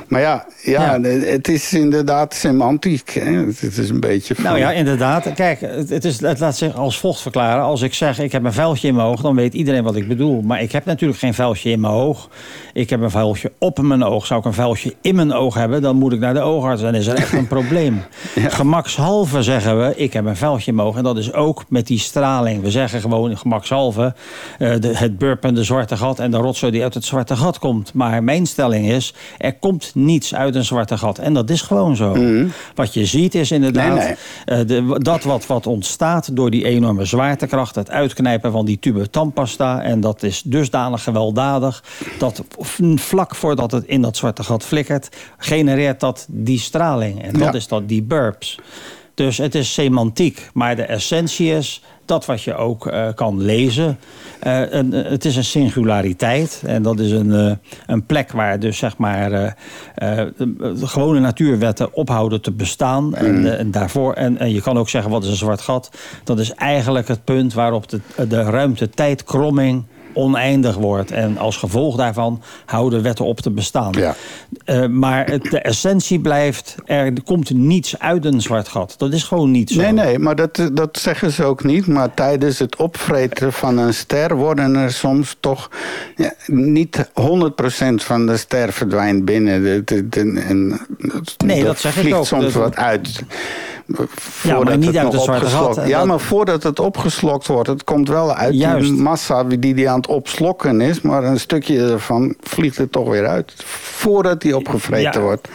Maar 0.08 0.20
ja, 0.20 0.46
ja, 0.62 0.94
ja. 0.94 1.00
het 1.08 1.48
is 1.48 1.72
inderdaad 1.72 2.34
semantiek. 2.34 3.10
Hè? 3.10 3.46
Het 3.46 3.78
is 3.78 3.88
een 3.88 4.00
beetje... 4.00 4.34
Nou 4.38 4.58
ja, 4.58 4.70
inderdaad. 4.70 5.32
Kijk, 5.34 5.60
het, 5.60 6.04
is, 6.04 6.20
het 6.20 6.40
laat 6.40 6.56
zich 6.56 6.74
als 6.74 6.98
volgt 6.98 7.20
verklaren. 7.20 7.62
Als 7.62 7.82
ik 7.82 7.94
zeg, 7.94 8.18
ik 8.18 8.32
heb 8.32 8.44
een 8.44 8.52
vuiltje 8.52 8.88
in 8.88 8.94
mijn 8.94 9.06
oog, 9.06 9.20
dan 9.20 9.34
weet 9.34 9.54
iedereen 9.54 9.82
wat 9.82 9.96
ik 9.96 10.08
bedoel. 10.08 10.42
Maar 10.42 10.62
ik 10.62 10.72
heb 10.72 10.84
natuurlijk 10.84 11.20
geen 11.20 11.34
vuiltje 11.34 11.70
in 11.70 11.80
mijn 11.80 11.92
oog. 11.92 12.28
Ik 12.72 12.90
heb 12.90 13.00
een 13.00 13.10
vuiltje 13.10 13.52
op 13.58 13.82
mijn 13.82 14.04
oog. 14.04 14.26
Zou 14.26 14.40
ik 14.40 14.46
een 14.46 14.52
vuiltje 14.52 14.94
in 15.00 15.14
mijn 15.14 15.32
oog 15.32 15.54
hebben, 15.54 15.82
dan 15.82 15.96
moet 15.96 16.12
ik 16.12 16.18
naar 16.18 16.34
de 16.34 16.40
oogarts. 16.40 16.82
Dan 16.82 16.94
is 16.94 17.06
er 17.06 17.16
echt 17.16 17.32
een 17.32 17.46
probleem. 17.56 18.02
Ja. 18.34 18.48
Gemakshalve 18.48 19.42
zeggen 19.42 19.78
we, 19.78 19.96
ik 19.96 20.12
heb 20.12 20.24
een 20.24 20.36
vuiltje 20.36 20.70
in 20.70 20.76
mijn 20.76 20.88
oog. 20.88 20.96
En 20.96 21.02
dat 21.02 21.18
is 21.18 21.32
ook 21.32 21.64
met 21.68 21.86
die 21.86 21.98
straling. 21.98 22.62
We 22.62 22.70
zeggen 22.70 22.81
gewoon 22.88 23.36
gemakshalve 23.36 24.14
uh, 24.58 24.74
de, 24.80 24.96
het 24.96 25.18
burpende 25.18 25.64
zwarte 25.64 25.96
gat 25.96 26.18
en 26.18 26.30
de 26.30 26.36
rotzooi 26.36 26.72
die 26.72 26.82
uit 26.82 26.94
het 26.94 27.04
zwarte 27.04 27.36
gat 27.36 27.58
komt. 27.58 27.94
Maar 27.94 28.22
mijn 28.22 28.46
stelling 28.46 28.90
is, 28.90 29.14
er 29.38 29.54
komt 29.54 29.90
niets 29.94 30.34
uit 30.34 30.54
een 30.54 30.64
zwarte 30.64 30.98
gat. 30.98 31.18
En 31.18 31.34
dat 31.34 31.50
is 31.50 31.62
gewoon 31.62 31.96
zo. 31.96 32.14
Mm. 32.14 32.52
Wat 32.74 32.94
je 32.94 33.06
ziet 33.06 33.34
is 33.34 33.50
inderdaad 33.50 33.96
nee, 33.96 34.16
nee. 34.44 34.60
Uh, 34.60 34.66
de, 34.66 34.98
dat 35.02 35.24
wat, 35.24 35.46
wat 35.46 35.66
ontstaat 35.66 36.36
door 36.36 36.50
die 36.50 36.64
enorme 36.64 37.04
zwaartekracht, 37.04 37.74
het 37.74 37.90
uitknijpen 37.90 38.52
van 38.52 38.64
die 38.64 38.78
tube 38.78 39.10
tandpasta. 39.10 39.82
En 39.82 40.00
dat 40.00 40.22
is 40.22 40.42
dusdanig 40.44 41.02
gewelddadig 41.02 41.84
dat 42.18 42.42
vlak 42.94 43.34
voordat 43.34 43.72
het 43.72 43.84
in 43.84 44.02
dat 44.02 44.16
zwarte 44.16 44.44
gat 44.44 44.64
flikkert, 44.64 45.08
genereert 45.38 46.00
dat 46.00 46.26
die 46.28 46.58
straling. 46.58 47.22
En 47.22 47.32
dat 47.32 47.42
Ja. 47.42 47.52
is 47.52 47.68
dat 47.68 47.88
die 47.88 48.02
burps. 48.02 48.58
Dus 49.22 49.38
het 49.38 49.54
is 49.54 49.72
semantiek, 49.72 50.50
maar 50.54 50.76
de 50.76 50.82
essentie 50.82 51.52
is 51.52 51.82
dat 52.04 52.26
wat 52.26 52.42
je 52.42 52.54
ook 52.54 52.86
eh, 52.86 53.08
kan 53.14 53.42
lezen. 53.42 53.98
Eh, 54.40 54.72
een, 54.72 54.92
het 54.92 55.24
is 55.24 55.36
een 55.36 55.44
singulariteit 55.44 56.62
en 56.66 56.82
dat 56.82 57.00
is 57.00 57.10
een, 57.10 57.32
eh, 57.32 57.52
een 57.86 58.06
plek 58.06 58.32
waar 58.32 58.58
dus 58.58 58.78
zeg 58.78 58.96
maar 58.96 59.32
eh, 59.32 59.46
eh, 59.94 60.26
de, 60.36 60.86
gewone 60.86 61.20
natuurwetten 61.20 61.94
ophouden 61.94 62.40
te 62.40 62.52
bestaan. 62.52 63.14
En, 63.14 63.46
eh, 63.46 63.58
en 63.58 63.70
daarvoor, 63.70 64.12
en, 64.12 64.38
en 64.38 64.52
je 64.52 64.60
kan 64.60 64.78
ook 64.78 64.88
zeggen 64.88 65.10
wat 65.10 65.22
is 65.24 65.30
een 65.30 65.36
zwart 65.36 65.60
gat. 65.60 65.90
Dat 66.24 66.38
is 66.38 66.52
eigenlijk 66.54 67.08
het 67.08 67.24
punt 67.24 67.54
waarop 67.54 67.88
de, 67.88 68.00
de 68.28 68.42
ruimte-tijdkromming 68.42 69.84
oneindig 70.14 70.76
wordt. 70.76 71.10
En 71.10 71.38
als 71.38 71.56
gevolg 71.56 71.96
daarvan 71.96 72.42
houden 72.64 73.02
wetten 73.02 73.24
op 73.24 73.40
te 73.40 73.50
bestaan. 73.50 73.92
Ja. 73.98 74.14
Uh, 74.66 74.86
maar 74.86 75.30
het, 75.30 75.42
de 75.42 75.58
essentie 75.58 76.20
blijft, 76.20 76.76
er 76.84 77.22
komt 77.24 77.50
niets 77.50 77.98
uit 77.98 78.24
een 78.24 78.40
zwart 78.40 78.68
gat. 78.68 78.94
Dat 78.98 79.12
is 79.12 79.22
gewoon 79.22 79.50
niet 79.50 79.70
zo. 79.70 79.80
Nee, 79.80 79.92
nee, 79.92 80.18
maar 80.18 80.36
dat, 80.36 80.70
dat 80.72 80.98
zeggen 80.98 81.30
ze 81.30 81.44
ook 81.44 81.64
niet. 81.64 81.86
Maar 81.86 82.14
tijdens 82.14 82.58
het 82.58 82.76
opvreten 82.76 83.52
van 83.52 83.78
een 83.78 83.94
ster 83.94 84.36
worden 84.36 84.74
er 84.74 84.92
soms 84.92 85.36
toch... 85.40 85.70
Ja, 86.16 86.32
niet 86.46 87.10
100% 87.20 87.94
van 87.94 88.26
de 88.26 88.36
ster 88.36 88.72
verdwijnt 88.72 89.24
binnen. 89.24 89.62
De, 89.62 89.82
de, 89.84 90.08
de, 90.08 90.42
en, 90.48 90.80
Nee, 91.44 91.64
dat 91.64 91.78
zeg 91.78 91.94
ik 91.94 92.00
vliegt 92.00 92.16
ook. 92.16 92.26
soms 92.26 92.54
wat 92.54 92.76
uit. 92.76 93.22
Ja, 94.42 94.58
maar 94.62 94.76
niet 94.78 94.86
het 94.86 94.96
uit 94.96 95.12
het 95.12 95.22
zwarte 95.22 95.44
opgeslokt- 95.44 95.74
gat. 95.78 95.88
Ja, 95.88 95.98
dat- 95.98 96.06
maar 96.06 96.20
voordat 96.20 96.62
het 96.62 96.80
opgeslokt 96.80 97.46
wordt, 97.46 97.68
het 97.68 97.84
komt 97.84 98.08
wel 98.08 98.34
uit 98.34 98.54
Juist. 98.54 98.88
die 98.90 99.00
massa 99.02 99.44
die 99.44 99.74
die 99.74 99.90
aan 99.90 99.96
het 99.96 100.06
opslokken 100.06 100.80
is. 100.80 101.00
Maar 101.00 101.24
een 101.24 101.40
stukje 101.40 101.78
ervan 101.90 102.34
vliegt 102.40 102.78
er 102.78 102.90
toch 102.90 103.08
weer 103.08 103.26
uit. 103.26 103.52
Voordat 103.66 104.40
die 104.40 104.56
opgevreten 104.56 105.20
Ja. 105.20 105.20
wordt. 105.20 105.48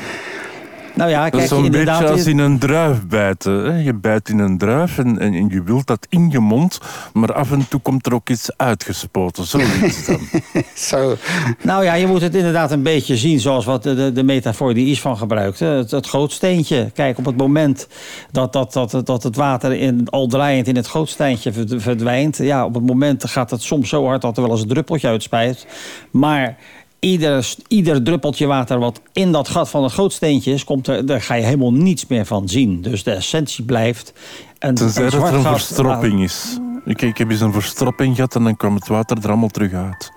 Nou 0.97 1.09
ja, 1.09 1.23
Dat 1.23 1.33
is 1.33 1.39
kijk, 1.39 1.49
zo'n 1.49 1.65
inderdaad... 1.65 1.99
beetje 1.99 2.13
als 2.13 2.25
in 2.25 2.37
een 2.37 2.59
druif 2.59 3.07
bijten. 3.07 3.65
Hè? 3.65 3.79
Je 3.79 3.93
bijt 3.93 4.29
in 4.29 4.39
een 4.39 4.57
druif 4.57 4.97
en, 4.97 5.19
en, 5.19 5.33
en 5.33 5.49
je 5.49 5.63
wilt 5.63 5.87
dat 5.87 6.05
in 6.09 6.29
je 6.31 6.39
mond, 6.39 6.79
maar 7.13 7.33
af 7.33 7.51
en 7.51 7.67
toe 7.69 7.79
komt 7.79 8.05
er 8.05 8.13
ook 8.13 8.29
iets 8.29 8.49
uitgespoten. 8.57 9.45
Zoiets 9.45 10.05
dan. 10.05 10.19
Zo. 10.75 11.15
Nou 11.63 11.83
ja, 11.83 11.93
je 11.93 12.07
moet 12.07 12.21
het 12.21 12.35
inderdaad 12.35 12.71
een 12.71 12.83
beetje 12.83 13.17
zien 13.17 13.39
zoals 13.39 13.65
wat 13.65 13.83
de, 13.83 13.95
de, 13.95 14.11
de 14.11 14.23
metafoor 14.23 14.73
die 14.73 14.87
Isvan 14.87 15.17
gebruikte. 15.17 15.65
Het, 15.65 15.91
het 15.91 16.07
gootsteentje. 16.07 16.91
Kijk, 16.93 17.17
op 17.17 17.25
het 17.25 17.37
moment 17.37 17.87
dat, 18.31 18.53
dat, 18.53 18.73
dat, 18.73 19.01
dat 19.03 19.23
het 19.23 19.35
water 19.35 19.71
in, 19.73 20.07
al 20.09 20.27
draaiend 20.27 20.67
in 20.67 20.75
het 20.75 20.87
gootsteintje 20.87 21.53
verd- 21.53 21.73
verdwijnt... 21.77 22.37
ja, 22.37 22.65
op 22.65 22.73
het 22.73 22.85
moment 22.85 23.25
gaat 23.29 23.51
het 23.51 23.61
soms 23.61 23.89
zo 23.89 24.05
hard 24.05 24.21
dat 24.21 24.37
er 24.37 24.43
wel 24.43 24.51
eens 24.51 24.61
een 24.61 24.67
druppeltje 24.67 25.07
uitspijt. 25.07 25.65
Maar... 26.11 26.57
Ieder, 26.99 27.53
ieder 27.67 28.03
druppeltje 28.03 28.45
water 28.45 28.79
wat 28.79 29.01
in 29.13 29.31
dat 29.31 29.47
gat 29.49 29.69
van 29.69 29.83
het 29.83 29.93
gootsteentje 29.93 30.51
is, 30.53 30.63
komt 30.63 30.87
er, 30.87 31.05
daar 31.05 31.21
ga 31.21 31.33
je 31.33 31.43
helemaal 31.43 31.73
niets 31.73 32.07
meer 32.07 32.25
van 32.25 32.49
zien. 32.49 32.81
Dus 32.81 33.03
de 33.03 33.11
essentie 33.11 33.63
blijft. 33.63 34.13
Een, 34.59 34.75
Tenzij 34.75 35.03
dat 35.03 35.13
er 35.13 35.17
zwart 35.19 35.33
een 35.33 35.41
gat- 35.41 35.51
verstropping 35.61 36.23
is. 36.23 36.57
Ik, 36.85 37.01
ik 37.01 37.17
heb 37.17 37.29
eens 37.31 37.41
een 37.41 37.53
verstopping 37.53 38.15
gehad 38.15 38.35
en 38.35 38.43
dan 38.43 38.57
kwam 38.57 38.75
het 38.75 38.87
water 38.87 39.17
er 39.21 39.27
allemaal 39.29 39.49
terug 39.49 39.73
uit. 39.73 40.11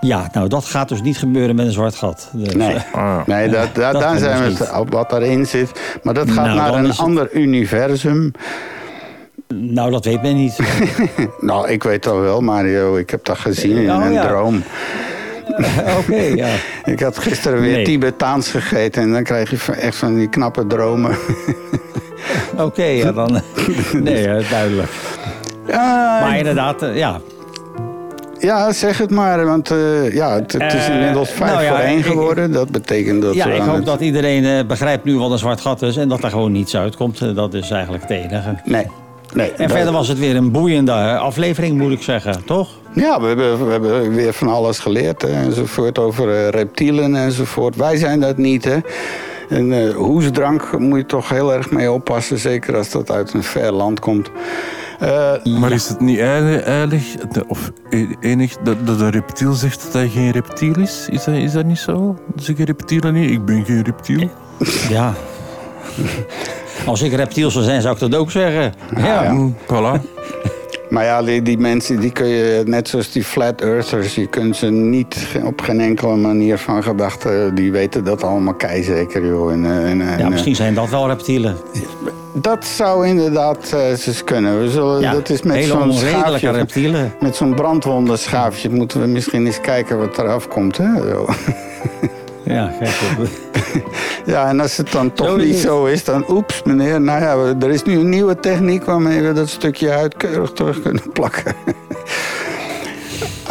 Ja, 0.00 0.28
nou 0.32 0.48
dat 0.48 0.64
gaat 0.64 0.88
dus 0.88 1.02
niet 1.02 1.16
gebeuren 1.18 1.56
met 1.56 1.66
een 1.66 1.72
zwart 1.72 1.94
gat. 1.94 2.30
Dus, 2.32 2.54
Nee, 2.54 2.76
Ah, 2.92 3.26
nee 3.26 3.48
dat, 3.48 3.74
dat, 3.74 3.92
dat 3.92 4.02
daar 4.02 4.18
zijn 4.18 4.42
we 4.54 4.64
het 4.64 4.78
op 4.78 4.92
wat 4.92 5.12
erin 5.12 5.46
zit. 5.46 5.98
Maar 6.02 6.14
dat 6.14 6.30
gaat 6.30 6.44
Nou, 6.46 6.56
naar 6.56 6.74
een 6.74 6.84
het- 6.88 6.98
ander 6.98 7.32
universum. 7.32 8.32
Nou, 9.54 9.90
dat 9.90 10.04
weet 10.04 10.22
men 10.22 10.36
niet. 10.36 10.58
Nou, 11.40 11.68
ik 11.68 11.82
weet 11.82 12.02
dat 12.02 12.18
wel, 12.18 12.40
Mario. 12.40 12.96
Ik 12.96 13.10
heb 13.10 13.24
dat 13.24 13.38
gezien 13.38 13.76
in 13.76 13.90
Oh, 13.90 14.04
een 14.04 14.12
ja. 14.12 14.26
droom. 14.26 14.62
Oké, 15.98 16.22
ja. 16.34 16.48
Ik 16.84 17.00
had 17.00 17.18
gisteren 17.18 17.60
weer 17.60 17.72
Nee. 17.72 17.84
Tibetaans 17.84 18.50
gegeten 18.50 19.02
en 19.02 19.12
dan 19.12 19.22
krijg 19.22 19.50
je 19.50 19.72
echt 19.72 19.96
van 19.96 20.14
die 20.14 20.28
knappe 20.28 20.66
dromen. 20.66 21.16
Oké, 22.56 22.84
ja, 22.84 23.12
dan... 23.12 23.30
Nee, 24.02 24.28
eh, 24.28 24.50
duidelijk. 24.50 24.90
Maar 26.20 26.38
inderdaad, 26.38 26.82
eh, 26.82 26.96
ja. 26.96 27.20
Ja, 28.38 28.72
zeg 28.72 28.98
het 28.98 29.10
maar, 29.10 29.46
want 29.46 29.70
uh, 29.70 30.14
ja, 30.14 30.34
het, 30.34 30.52
het, 30.52 30.72
is 30.72 30.88
inmiddels 30.88 31.30
vijf 31.30 31.52
nou 31.52 31.62
ja, 31.62 31.68
voor 31.68 31.78
één 31.78 32.02
geworden. 32.02 32.52
dat 32.52 32.70
betekent 32.70 33.22
dat... 33.22 33.34
Ja, 33.34 33.46
ik 33.46 33.60
hoop 33.60 33.76
het... 33.76 33.84
dat 33.84 34.00
iedereen 34.00 34.66
begrijpt 34.66 35.04
nu 35.04 35.18
wat 35.18 35.30
een 35.30 35.38
zwart 35.38 35.60
gat 35.60 35.82
is... 35.82 35.96
en 35.96 36.08
dat 36.08 36.22
er 36.22 36.30
gewoon 36.30 36.52
niets 36.52 36.76
uitkomt. 36.76 37.34
Dat 37.34 37.54
is 37.54 37.70
eigenlijk 37.70 38.02
het 38.02 38.10
enige. 38.10 38.54
Nee, 38.64 38.86
Nee, 39.34 39.52
en 39.52 39.70
verder 39.70 39.92
was 39.92 40.08
het 40.08 40.18
weer 40.18 40.36
een 40.36 40.50
boeiende 40.50 40.92
aflevering, 41.18 41.78
moet 41.78 41.92
ik 41.92 42.02
zeggen, 42.02 42.44
toch? 42.44 42.68
Ja, 42.92 43.20
we 43.20 43.26
hebben, 43.26 43.66
we 43.66 43.70
hebben 43.70 44.14
weer 44.14 44.32
van 44.32 44.48
alles 44.48 44.78
geleerd 44.78 45.22
hè, 45.22 45.28
enzovoort 45.28 45.98
over 45.98 46.28
uh, 46.28 46.48
reptielen 46.48 47.14
enzovoort. 47.14 47.76
Wij 47.76 47.96
zijn 47.96 48.20
dat 48.20 48.36
niet, 48.36 48.64
hè. 48.64 48.78
En 49.48 49.72
uh, 49.72 49.94
hoesdrank 49.94 50.78
moet 50.78 50.98
je 50.98 51.06
toch 51.06 51.28
heel 51.28 51.52
erg 51.52 51.70
mee 51.70 51.92
oppassen, 51.92 52.38
zeker 52.38 52.76
als 52.76 52.90
dat 52.90 53.10
uit 53.10 53.32
een 53.32 53.42
ver 53.42 53.72
land 53.72 54.00
komt. 54.00 54.30
Uh, 55.02 55.58
maar 55.58 55.72
is 55.72 55.88
het 55.88 56.00
niet 56.00 56.18
eilig, 56.18 57.04
of 57.48 57.72
e-, 57.90 58.06
enig, 58.20 58.56
dat, 58.56 58.86
dat 58.86 59.00
een 59.00 59.10
reptiel 59.10 59.52
zegt 59.52 59.82
dat 59.82 59.92
hij 59.92 60.08
geen 60.08 60.30
reptiel 60.30 60.78
is? 60.78 61.06
Is 61.10 61.24
dat, 61.24 61.34
is 61.34 61.52
dat 61.52 61.64
niet 61.64 61.78
zo? 61.78 62.18
Zeggen 62.36 62.64
reptielen 62.64 63.14
niet, 63.14 63.30
ik 63.30 63.44
ben 63.44 63.64
geen 63.64 63.82
reptiel? 63.84 64.30
Ja. 64.88 65.14
Als 66.86 67.02
ik 67.02 67.12
reptiel 67.12 67.50
zou 67.50 67.64
zijn, 67.64 67.82
zou 67.82 67.94
ik 67.94 68.00
dat 68.00 68.14
ook 68.14 68.30
zeggen. 68.30 68.74
Ja, 68.96 69.22
ja. 69.22 69.32
Mm, 69.32 69.56
voilà. 69.62 70.00
Maar 70.90 71.04
ja, 71.04 71.22
die, 71.22 71.42
die, 71.42 71.58
mensen, 71.58 72.00
die 72.00 72.10
kun 72.10 72.26
je, 72.26 72.62
net 72.66 72.88
zoals 72.88 73.12
die 73.12 73.24
flat 73.24 73.60
earthers... 73.60 74.14
je 74.14 74.26
kunt 74.26 74.56
ze 74.56 74.66
niet 74.70 75.26
op 75.44 75.60
geen 75.60 75.80
enkele 75.80 76.16
manier 76.16 76.58
van 76.58 76.82
gedachten... 76.82 77.54
die 77.54 77.72
weten 77.72 78.04
dat 78.04 78.22
allemaal 78.22 78.54
keizeker, 78.54 79.26
joh. 79.26 79.52
En, 79.52 79.64
en, 79.64 80.18
ja, 80.18 80.28
misschien 80.28 80.54
zijn 80.54 80.74
dat 80.74 80.88
wel 80.88 81.06
reptielen. 81.06 81.56
Dat 82.32 82.64
zou 82.64 83.06
inderdaad 83.06 83.70
uh, 83.74 83.88
eens 83.88 84.24
kunnen. 84.24 84.60
We 84.60 84.70
zullen, 84.70 85.00
ja, 85.00 85.12
dat 85.12 85.28
is 85.28 85.42
met 85.42 85.64
zo'n 85.64 85.92
schaafje, 85.92 86.50
reptielen. 86.50 87.12
Met 87.20 87.36
zo'n 87.36 87.54
brandwondenschaafje 87.54 88.70
moeten 88.70 89.00
we 89.00 89.06
misschien 89.06 89.46
eens 89.46 89.60
kijken 89.60 89.98
wat 89.98 90.18
eraf 90.18 90.48
komt. 90.48 90.76
Hè? 90.76 90.90
Ja, 92.44 92.72
gek 92.80 92.88
ja, 94.32 94.48
en 94.48 94.60
als 94.60 94.76
het 94.76 94.92
dan 94.92 95.12
toch 95.12 95.36
niet 95.36 95.56
zo 95.56 95.84
is, 95.84 96.04
dan 96.04 96.24
oeps 96.28 96.62
meneer. 96.62 97.00
Nou 97.00 97.20
ja, 97.20 97.54
er 97.66 97.70
is 97.70 97.82
nu 97.82 97.98
een 97.98 98.08
nieuwe 98.08 98.40
techniek 98.40 98.84
waarmee 98.84 99.22
we 99.22 99.32
dat 99.32 99.48
stukje 99.48 99.90
huid 99.90 100.16
keurig 100.16 100.52
terug 100.58 100.82
kunnen 100.82 101.12
plakken. 101.12 101.54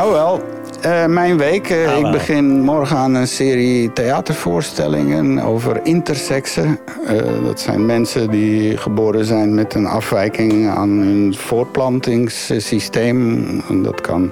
oh 0.02 0.12
wel, 0.12 0.42
uh, 0.86 1.06
mijn 1.06 1.38
week. 1.38 1.70
Uh, 1.70 1.98
ik 1.98 2.12
begin 2.12 2.62
morgen 2.62 2.98
aan 2.98 3.14
een 3.14 3.28
serie 3.28 3.94
theatervoorstellingen 3.94 5.40
over 5.40 5.80
intersexen. 5.84 6.80
Uh, 7.04 7.12
dat 7.46 7.60
zijn 7.60 7.86
mensen 7.86 8.30
die 8.30 8.78
geboren 8.78 9.26
zijn 9.26 9.56
met 9.56 9.74
een 9.74 9.86
afwijking 9.86 10.70
aan 10.70 10.90
hun 10.90 11.36
voortplantingssysteem. 11.38 13.46
En 13.70 13.84
dat 13.84 14.02
kan 14.02 14.32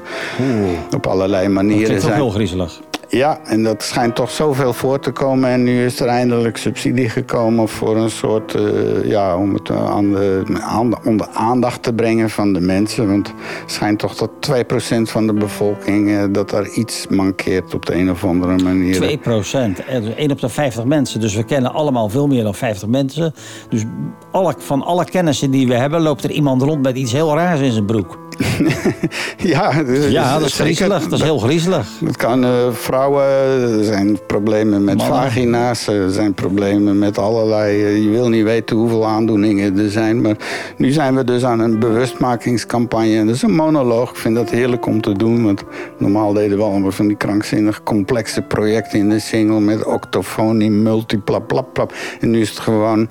op 0.96 1.08
allerlei 1.08 1.48
manieren 1.48 1.88
zijn. 1.88 2.00
Dat 2.00 2.10
is 2.10 2.16
heel 2.16 2.30
griezelig. 2.30 2.82
Ja, 3.12 3.40
en 3.44 3.64
dat 3.64 3.84
schijnt 3.84 4.16
toch 4.16 4.32
zoveel 4.32 4.74
voor 4.74 5.00
te 5.00 5.12
komen. 5.12 5.50
En 5.50 5.64
nu 5.64 5.86
is 5.86 6.00
er 6.00 6.08
eindelijk 6.08 6.58
subsidie 6.58 7.10
gekomen 7.10 7.68
voor 7.68 7.98
een 7.98 8.10
soort... 8.10 8.56
Uh, 8.56 9.06
ja, 9.06 9.38
om 9.38 9.54
het 9.54 9.70
aan 9.70 10.12
de, 10.12 10.44
aan, 10.62 11.06
onder 11.06 11.28
aandacht 11.34 11.84
te 11.84 11.94
brengen 11.94 12.30
van 12.30 12.54
de 12.54 12.60
mensen. 12.60 13.08
Want 13.08 13.28
het 13.28 13.72
schijnt 13.72 14.00
toch 14.00 14.16
dat 14.16 14.30
2% 14.50 15.02
van 15.02 15.28
de 15.28 15.34
bevolking... 15.34 16.08
Uh, 16.08 16.24
dat 16.30 16.52
er 16.52 16.70
iets 16.70 17.08
mankeert 17.08 17.74
op 17.74 17.86
de 17.86 17.96
een 17.96 18.12
of 18.12 18.24
andere 18.24 18.64
manier. 18.64 19.20
2%? 19.20 20.16
1 20.16 20.32
op 20.32 20.40
de 20.40 20.50
50 20.50 20.86
mensen. 20.86 21.20
Dus 21.20 21.36
we 21.36 21.44
kennen 21.44 21.74
allemaal 21.74 22.10
veel 22.10 22.28
meer 22.28 22.44
dan 22.44 22.56
50 22.56 22.88
mensen. 22.88 23.34
Dus 23.70 23.84
alle, 24.32 24.56
van 24.58 24.82
alle 24.82 25.06
kennissen 25.06 25.52
die 25.52 25.68
we 25.68 25.76
hebben... 25.76 26.02
loopt 26.02 26.24
er 26.24 26.32
iemand 26.32 26.62
rond 26.62 26.82
met 26.82 26.96
iets 26.96 27.12
heel 27.12 27.36
raars 27.36 27.60
in 27.60 27.72
zijn 27.72 27.86
broek. 27.86 28.20
ja, 29.54 29.84
dus, 29.84 30.12
ja, 30.12 30.40
dat 30.40 30.48
is 30.48 30.54
griezelig. 30.54 31.04
Dat 31.04 31.20
is 31.20 31.22
heel 31.22 31.38
griezelig. 31.38 31.88
Het 32.06 32.18
kan 32.18 32.44
uh, 32.44 32.72
vrouwen, 32.72 33.01
er 33.10 33.84
zijn 33.84 34.20
problemen 34.28 34.84
met 34.84 34.98
Mannen. 34.98 35.16
vagina's, 35.16 35.88
er 35.88 36.12
zijn 36.12 36.34
problemen 36.34 37.00
met 37.00 37.18
allerlei... 37.18 37.84
Uh, 37.84 38.04
je 38.04 38.10
wil 38.10 38.30
niet 38.30 38.44
weten 38.44 38.76
hoeveel 38.76 39.06
aandoeningen 39.06 39.78
er 39.78 39.90
zijn. 39.90 40.22
Maar 40.22 40.36
nu 40.78 40.92
zijn 40.92 41.16
we 41.16 41.24
dus 41.24 41.46
aan 41.46 41.60
een 41.60 41.80
bewustmakingscampagne. 41.80 43.18
En 43.18 43.26
dat 43.26 43.36
is 43.36 43.42
een 43.42 43.56
monoloog. 43.56 44.10
Ik 44.10 44.16
vind 44.16 44.36
dat 44.36 44.50
heerlijk 44.50 44.86
om 44.86 45.02
te 45.02 45.14
doen. 45.14 45.44
Want 45.44 45.64
normaal 45.98 46.34
deden 46.34 46.58
we 46.58 46.64
allemaal 46.64 46.92
van 46.92 47.08
die 47.08 47.18
krankzinnig 47.18 47.84
complexe 47.84 48.42
projecten 48.42 49.00
in 49.00 49.10
de 49.10 49.20
single... 49.20 49.60
met 49.60 49.86
octofonie, 49.86 50.72
multiplap, 50.72 51.94
En 52.20 52.30
nu 52.30 52.40
is 52.42 52.50
het 52.50 52.60
gewoon 52.60 53.10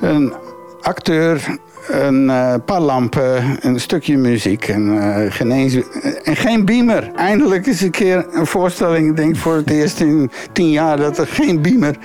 een 0.00 0.32
acteur 0.80 1.58
een 1.88 2.24
uh, 2.24 2.54
paar 2.64 2.80
lampen, 2.80 3.56
een 3.60 3.80
stukje 3.80 4.16
muziek 4.16 4.68
en, 4.68 4.86
uh, 4.86 5.16
geen 5.28 5.50
eens, 5.50 5.76
en 6.22 6.36
geen 6.36 6.64
beamer. 6.64 7.10
Eindelijk 7.14 7.66
is 7.66 7.80
een 7.80 7.90
keer 7.90 8.26
een 8.32 8.46
voorstelling, 8.46 9.08
ik 9.08 9.16
denk 9.16 9.36
voor 9.36 9.54
het 9.54 9.70
eerst 9.80 10.00
in 10.00 10.30
tien 10.52 10.70
jaar 10.70 10.96
dat 10.96 11.18
er 11.18 11.26
geen 11.26 11.62
beamer. 11.62 11.96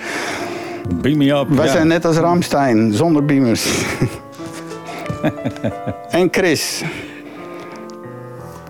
Beam 1.01 1.17
me 1.17 1.31
up. 1.31 1.49
Wij 1.49 1.67
zijn 1.67 1.87
net 1.87 2.05
als 2.05 2.17
Ramstein, 2.17 2.93
zonder 2.93 3.25
beamers. 3.25 3.83
en 6.09 6.27
Chris. 6.31 6.83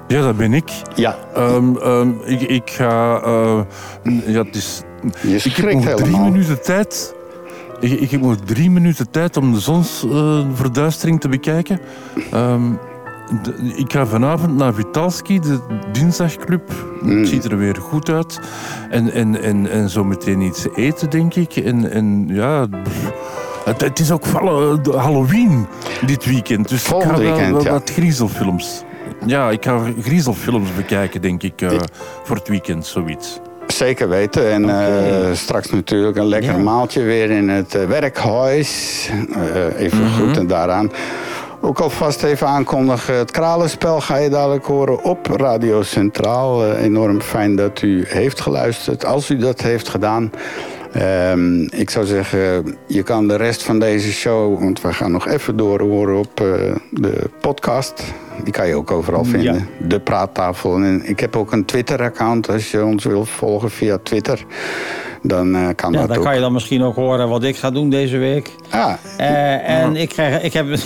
Ja, 0.07 0.21
dat 0.21 0.37
ben 0.37 0.53
ik. 0.53 0.71
Ja. 0.95 1.17
Um, 1.37 1.75
um, 1.75 2.21
ik, 2.23 2.41
ik 2.41 2.69
ga... 2.69 3.21
Uh, 3.25 3.61
ja, 4.25 4.43
het 4.43 4.55
is, 4.55 4.81
Je 5.21 5.39
schrikt 5.39 5.81
ik 5.81 5.87
heb 5.87 5.97
drie 5.97 6.19
minuten 6.19 6.61
tijd 6.61 7.13
ik, 7.79 7.99
ik, 7.99 8.11
heb 8.11 8.21
nog 8.21 8.35
drie 8.35 8.71
minuten 8.71 9.11
tijd 9.11 9.37
om 9.37 9.53
de 9.53 9.59
zonsverduistering 9.59 11.19
te 11.21 11.29
bekijken. 11.29 11.79
Um, 12.33 12.79
de, 13.43 13.73
ik 13.75 13.91
ga 13.91 14.05
vanavond 14.05 14.55
naar 14.55 14.73
Vitalski, 14.73 15.39
de 15.39 15.59
dinsdagclub. 15.91 16.71
Mm. 17.01 17.17
Het 17.17 17.27
ziet 17.27 17.43
er 17.43 17.57
weer 17.57 17.75
goed 17.75 18.09
uit. 18.09 18.39
En, 18.89 19.11
en, 19.11 19.41
en, 19.41 19.71
en 19.71 19.89
zo 19.89 20.03
meteen 20.03 20.41
iets 20.41 20.67
eten, 20.75 21.09
denk 21.09 21.35
ik. 21.35 21.55
En, 21.55 21.91
en 21.91 22.27
ja... 22.27 22.67
Het, 23.65 23.81
het 23.81 23.99
is 23.99 24.11
ook 24.11 24.25
Halloween 24.95 25.67
dit 26.05 26.25
weekend. 26.25 26.69
Dus 26.69 26.81
Volgende 26.81 27.13
ik 27.13 27.19
ga 27.19 27.25
wel, 27.25 27.37
weekend, 27.37 27.63
ja. 27.63 27.71
wat 27.71 27.89
griezelfilms. 27.89 28.83
Ja, 29.25 29.49
ik 29.49 29.65
ga 29.65 29.81
griezelfilms 30.01 30.75
bekijken, 30.75 31.21
denk 31.21 31.43
ik, 31.43 31.61
uh, 31.61 31.79
voor 32.23 32.35
het 32.35 32.47
weekend, 32.47 32.85
zoiets. 32.85 33.39
Zeker 33.71 34.09
weten. 34.09 34.51
En 34.51 34.63
okay. 34.63 35.29
uh, 35.29 35.33
straks 35.33 35.69
natuurlijk 35.69 36.17
een 36.17 36.27
lekker 36.27 36.51
ja. 36.51 36.57
maaltje 36.57 37.01
weer 37.01 37.29
in 37.29 37.49
het 37.49 37.75
uh, 37.75 37.83
werkhuis. 37.83 39.09
Uh, 39.29 39.81
even 39.81 39.97
mm 39.97 40.05
-hmm. 40.05 40.27
goed 40.27 40.37
en 40.37 40.47
daaraan. 40.47 40.91
Ook 41.61 41.79
alvast 41.79 42.23
even 42.23 42.47
aankondigen. 42.47 43.15
Het 43.15 43.31
kralenspel 43.31 44.01
ga 44.01 44.15
je 44.15 44.29
dadelijk 44.29 44.65
horen 44.65 45.03
op 45.03 45.27
Radio 45.27 45.83
Centraal. 45.83 46.73
enorm 46.75 47.21
fijn 47.21 47.55
dat 47.55 47.81
u 47.81 48.05
heeft 48.07 48.41
geluisterd. 48.41 49.05
Als 49.05 49.29
u 49.29 49.37
dat 49.37 49.61
heeft 49.61 49.89
gedaan... 49.89 50.31
Um, 50.95 51.67
ik 51.71 51.89
zou 51.89 52.05
zeggen, 52.05 52.75
je 52.87 53.03
kan 53.03 53.27
de 53.27 53.35
rest 53.35 53.63
van 53.63 53.79
deze 53.79 54.11
show... 54.11 54.59
want 54.59 54.81
we 54.81 54.93
gaan 54.93 55.11
nog 55.11 55.27
even 55.27 55.57
door 55.57 55.81
horen 55.81 56.17
op 56.17 56.41
uh, 56.41 56.75
de 56.91 57.29
podcast. 57.41 58.03
Die 58.43 58.53
kan 58.53 58.67
je 58.67 58.75
ook 58.75 58.91
overal 58.91 59.23
vinden. 59.23 59.53
Ja. 59.53 59.87
De 59.87 59.99
praattafel. 59.99 60.75
En 60.75 61.01
ik 61.05 61.19
heb 61.19 61.35
ook 61.35 61.51
een 61.51 61.65
Twitter-account. 61.65 62.49
Als 62.49 62.71
je 62.71 62.85
ons 62.85 63.03
wilt 63.03 63.29
volgen 63.29 63.71
via 63.71 63.97
Twitter, 64.03 64.45
dan 65.21 65.55
uh, 65.55 65.67
kan 65.75 65.91
ja, 65.91 65.99
dat 65.99 66.07
dan 66.07 66.17
ook. 66.17 66.23
kan 66.23 66.35
je 66.35 66.41
dan 66.41 66.53
misschien 66.53 66.83
ook 66.83 66.95
horen 66.95 67.29
wat 67.29 67.43
ik 67.43 67.55
ga 67.55 67.71
doen 67.71 67.89
deze 67.89 68.17
week. 68.17 68.51
Ah. 68.69 68.93
Uh, 69.19 69.69
en 69.69 69.95
ik, 69.95 70.09
krijg, 70.09 70.41
ik 70.41 70.53
heb... 70.53 70.67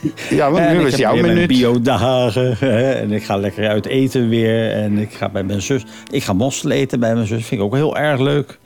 Ja, 0.30 0.50
want 0.50 0.70
nu 0.70 0.86
is 0.86 0.96
jouw 0.96 1.16
minuut. 1.16 1.48
Biodagen. 1.48 2.60
En 3.00 3.12
ik 3.12 3.24
ga 3.24 3.36
lekker 3.36 3.68
uit 3.68 3.86
eten 3.86 4.28
weer. 4.28 4.70
En 4.70 4.98
ik 4.98 5.12
ga 5.12 5.28
bij 5.28 5.42
mijn 5.42 5.62
zus... 5.62 5.84
Ik 6.10 6.22
ga 6.22 6.32
mosselen 6.32 6.76
eten 6.76 7.00
bij 7.00 7.14
mijn 7.14 7.26
zus. 7.26 7.46
Vind 7.46 7.60
ik 7.60 7.66
ook 7.66 7.74
heel 7.74 7.96
erg 7.96 8.20
leuk. 8.20 8.58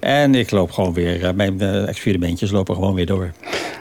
En 0.00 0.34
ik 0.34 0.50
loop 0.50 0.70
gewoon 0.70 0.92
weer, 0.92 1.34
mijn 1.34 1.60
experimentjes 1.60 2.50
lopen 2.50 2.74
gewoon 2.74 2.94
weer 2.94 3.06
door. 3.06 3.32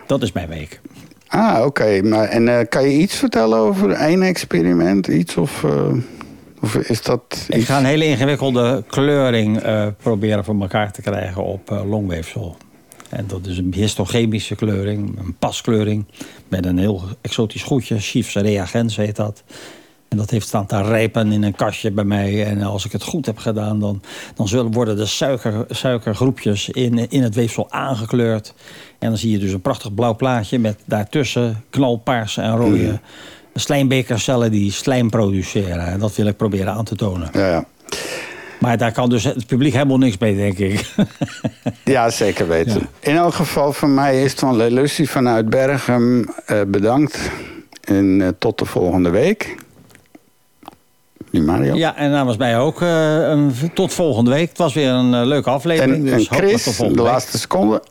Dat 0.07 0.21
is 0.21 0.31
mijn 0.31 0.49
week. 0.49 0.81
Ah, 1.27 1.55
oké. 1.57 1.65
Okay. 1.65 1.99
Maar 1.99 2.27
En 2.27 2.47
uh, 2.47 2.59
kan 2.69 2.89
je 2.89 2.97
iets 2.97 3.15
vertellen 3.15 3.57
over 3.57 3.91
één 3.91 4.21
experiment? 4.21 5.07
Iets 5.07 5.37
of, 5.37 5.63
uh, 5.63 5.93
of 6.61 6.75
is 6.75 7.01
dat 7.01 7.21
iets... 7.29 7.49
Ik 7.49 7.65
ga 7.65 7.77
een 7.77 7.85
hele 7.85 8.05
ingewikkelde 8.05 8.83
kleuring 8.87 9.65
uh, 9.65 9.87
proberen 9.97 10.43
voor 10.43 10.61
elkaar 10.61 10.91
te 10.91 11.01
krijgen 11.01 11.43
op 11.43 11.83
longweefsel. 11.85 12.57
En 13.09 13.27
dat 13.27 13.45
is 13.45 13.57
een 13.57 13.73
histochemische 13.73 14.55
kleuring, 14.55 15.19
een 15.19 15.35
paskleuring... 15.39 16.05
met 16.47 16.65
een 16.65 16.77
heel 16.77 17.03
exotisch 17.21 17.63
goedje, 17.63 17.99
Chiefs 17.99 18.35
reagens 18.35 18.95
heet 18.95 19.15
dat... 19.15 19.43
En 20.15 20.21
dat 20.21 20.29
heeft 20.29 20.47
staan 20.47 20.65
te 20.65 20.81
rijpen 20.81 21.31
in 21.31 21.43
een 21.43 21.55
kastje 21.55 21.91
bij 21.91 22.03
mij. 22.03 22.45
En 22.45 22.61
als 22.61 22.85
ik 22.85 22.91
het 22.91 23.03
goed 23.03 23.25
heb 23.25 23.37
gedaan, 23.37 23.79
dan, 23.79 24.01
dan 24.35 24.47
zullen 24.47 24.71
worden 24.71 24.97
de 24.97 25.05
suiker, 25.05 25.65
suikergroepjes 25.69 26.69
in, 26.69 27.09
in 27.09 27.23
het 27.23 27.35
weefsel 27.35 27.71
aangekleurd. 27.71 28.53
En 28.99 29.09
dan 29.09 29.17
zie 29.17 29.31
je 29.31 29.37
dus 29.37 29.51
een 29.51 29.61
prachtig 29.61 29.93
blauw 29.93 30.15
plaatje 30.15 30.59
met 30.59 30.79
daartussen 30.85 31.63
knalpaarse 31.69 32.41
en 32.41 32.55
rode 32.55 32.77
mm. 32.77 32.99
slijmbekercellen 33.53 34.51
die 34.51 34.71
slijm 34.71 35.09
produceren. 35.09 35.85
En 35.85 35.99
dat 35.99 36.15
wil 36.15 36.25
ik 36.25 36.37
proberen 36.37 36.73
aan 36.73 36.85
te 36.85 36.95
tonen. 36.95 37.29
Ja, 37.33 37.47
ja. 37.47 37.65
Maar 38.59 38.77
daar 38.77 38.91
kan 38.91 39.09
dus 39.09 39.23
het 39.23 39.47
publiek 39.47 39.73
helemaal 39.73 39.97
niks 39.97 40.17
mee, 40.17 40.35
denk 40.35 40.57
ik. 40.57 40.93
ja, 41.95 42.09
zeker 42.09 42.47
weten. 42.47 42.79
Ja. 42.79 43.09
In 43.09 43.15
elk 43.15 43.33
geval 43.33 43.73
van 43.73 43.93
mij 43.93 44.23
is 44.23 44.33
van 44.33 44.55
Lelussi 44.55 45.07
vanuit 45.07 45.49
Bergen 45.49 46.33
uh, 46.51 46.61
bedankt. 46.67 47.31
En 47.81 48.19
uh, 48.19 48.27
tot 48.39 48.59
de 48.59 48.65
volgende 48.65 49.09
week. 49.09 49.63
Die 51.35 51.43
Mario. 51.43 51.75
Ja, 51.75 51.95
en 51.95 52.11
namens 52.11 52.37
mij 52.37 52.59
ook. 52.59 52.81
eh, 52.81 53.27
een- 53.29 53.51
tot 53.73 53.93
volgende 53.93 54.31
week. 54.31 54.49
Het 54.49 54.57
was 54.57 54.73
weer 54.73 54.89
een 54.89 55.13
eh, 55.13 55.25
leuke 55.25 55.49
aflevering. 55.49 55.95
En, 55.95 56.03
dus 56.03 56.11
en 56.11 56.17
hopelijk 56.19 56.51
tot 56.51 56.61
Chris, 56.61 56.75
volgende 56.75 56.93
de 56.95 57.03
week. 57.03 57.11
laatste 57.11 57.37
seconde. 57.37 57.81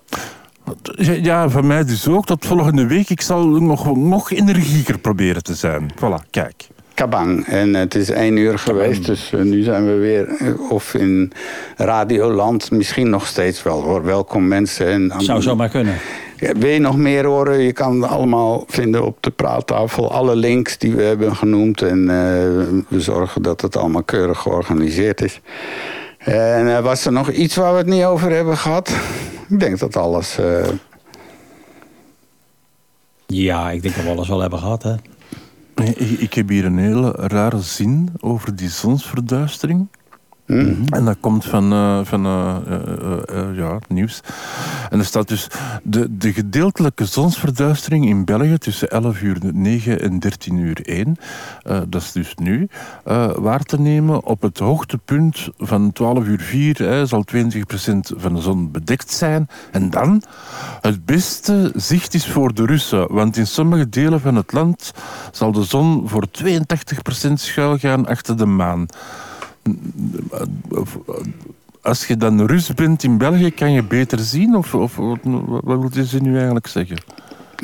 Ja, 1.22 1.48
van 1.48 1.66
mij 1.66 1.84
dus 1.84 2.08
ook. 2.08 2.26
Tot 2.26 2.46
volgende 2.46 2.86
week. 2.86 3.10
Ik 3.10 3.20
zal 3.20 3.46
nog, 3.46 3.96
nog 3.96 4.30
energieker 4.32 4.98
proberen 4.98 5.42
te 5.42 5.54
zijn. 5.54 5.90
Voilà, 5.94 6.30
kijk. 6.30 6.68
Kabang. 6.94 7.46
En 7.46 7.74
het 7.74 7.94
is 7.94 8.10
één 8.10 8.36
uur 8.36 8.58
geweest, 8.58 9.06
dus 9.06 9.32
eh, 9.32 9.40
nu 9.40 9.62
zijn 9.62 9.86
we 9.86 9.92
weer. 9.92 10.28
Of 10.70 10.94
in 10.94 11.32
Radioland, 11.76 12.70
misschien 12.70 13.10
nog 13.10 13.26
steeds 13.26 13.62
wel 13.62 13.82
hoor. 13.82 14.04
Welkom 14.04 14.48
mensen. 14.48 14.86
En, 14.86 15.12
Zou 15.18 15.42
zomaar 15.42 15.68
kunnen. 15.68 15.94
Wil 16.52 16.70
je 16.70 16.78
nog 16.78 16.96
meer 16.96 17.24
horen? 17.26 17.58
Je 17.60 17.72
kan 17.72 18.02
het 18.02 18.10
allemaal 18.10 18.64
vinden 18.66 19.04
op 19.04 19.16
de 19.22 19.30
praattafel. 19.30 20.12
Alle 20.12 20.36
links 20.36 20.78
die 20.78 20.94
we 20.94 21.02
hebben 21.02 21.36
genoemd. 21.36 21.82
En 21.82 21.98
eh, 22.00 22.16
we 22.88 23.00
zorgen 23.00 23.42
dat 23.42 23.60
het 23.60 23.76
allemaal 23.76 24.02
keurig 24.02 24.38
georganiseerd 24.38 25.20
is. 25.22 25.40
En 26.18 26.76
eh, 26.76 26.82
was 26.82 27.06
er 27.06 27.12
nog 27.12 27.30
iets 27.30 27.56
waar 27.56 27.72
we 27.72 27.78
het 27.78 27.86
niet 27.86 28.04
over 28.04 28.30
hebben 28.30 28.56
gehad? 28.56 28.88
Ik 29.48 29.60
denk 29.60 29.78
dat 29.78 29.96
alles. 29.96 30.38
eh, 30.38 30.66
Ja, 33.26 33.70
ik 33.70 33.82
denk 33.82 33.94
dat 33.94 34.04
we 34.04 34.10
alles 34.10 34.28
wel 34.28 34.40
hebben 34.40 34.58
gehad. 34.58 34.82
Hè? 34.82 34.94
Ik, 35.84 35.98
ik 35.98 36.34
heb 36.34 36.48
hier 36.48 36.64
een 36.64 36.78
hele 36.78 37.10
rare 37.16 37.60
zin 37.60 38.12
over 38.20 38.56
die 38.56 38.68
zonsverduistering. 38.68 39.88
En 40.46 41.04
dat 41.04 41.16
komt 41.20 41.44
van, 41.44 41.72
eh, 41.72 42.00
van 42.02 42.26
eh, 42.26 42.56
eh, 43.26 43.56
ja, 43.56 43.74
het 43.74 43.88
nieuws. 43.88 44.20
En 44.90 44.98
er 44.98 45.04
staat 45.04 45.28
dus 45.28 45.46
de, 45.82 46.16
de 46.16 46.32
gedeeltelijke 46.32 47.04
zonsverduistering 47.04 48.06
in 48.06 48.24
België 48.24 48.58
tussen 48.58 48.90
11 48.90 49.22
uur 49.22 49.38
9 49.52 50.00
en 50.00 50.18
13 50.18 50.56
uur 50.56 50.80
1, 50.82 51.16
eh, 51.62 51.80
dat 51.88 52.02
is 52.02 52.12
dus 52.12 52.34
nu, 52.34 52.68
waar 53.34 53.62
te 53.62 53.80
nemen 53.80 54.24
op 54.24 54.42
het 54.42 54.58
hoogtepunt 54.58 55.48
van 55.58 55.92
12 55.92 56.26
uur 56.26 56.40
4 56.40 56.78
hè, 56.78 57.06
zal 57.06 57.24
22% 57.24 58.12
van 58.16 58.34
de 58.34 58.40
zon 58.40 58.70
bedekt 58.70 59.10
zijn. 59.10 59.48
En 59.70 59.90
dan, 59.90 60.22
het 60.80 61.04
beste 61.04 61.72
zicht 61.74 62.14
is 62.14 62.26
voor 62.26 62.54
de 62.54 62.66
Russen, 62.66 63.12
want 63.12 63.36
in 63.36 63.46
sommige 63.46 63.88
delen 63.88 64.20
van 64.20 64.36
het 64.36 64.52
land 64.52 64.92
zal 65.32 65.52
de 65.52 65.62
zon 65.62 66.08
voor 66.08 66.24
82% 67.28 67.32
schuilgaan 67.32 68.06
achter 68.06 68.36
de 68.36 68.46
maan. 68.46 68.86
Als 71.82 72.06
je 72.06 72.16
dan 72.16 72.46
Rus 72.46 72.74
bent 72.74 73.02
in 73.02 73.18
België, 73.18 73.50
kan 73.50 73.72
je 73.72 73.82
beter 73.82 74.18
zien? 74.18 74.56
Of, 74.56 74.74
of 74.74 74.96
wat, 74.96 75.18
wat 75.64 75.94
wil 75.94 76.04
je 76.10 76.20
nu 76.20 76.34
eigenlijk 76.36 76.66
zeggen? 76.66 76.96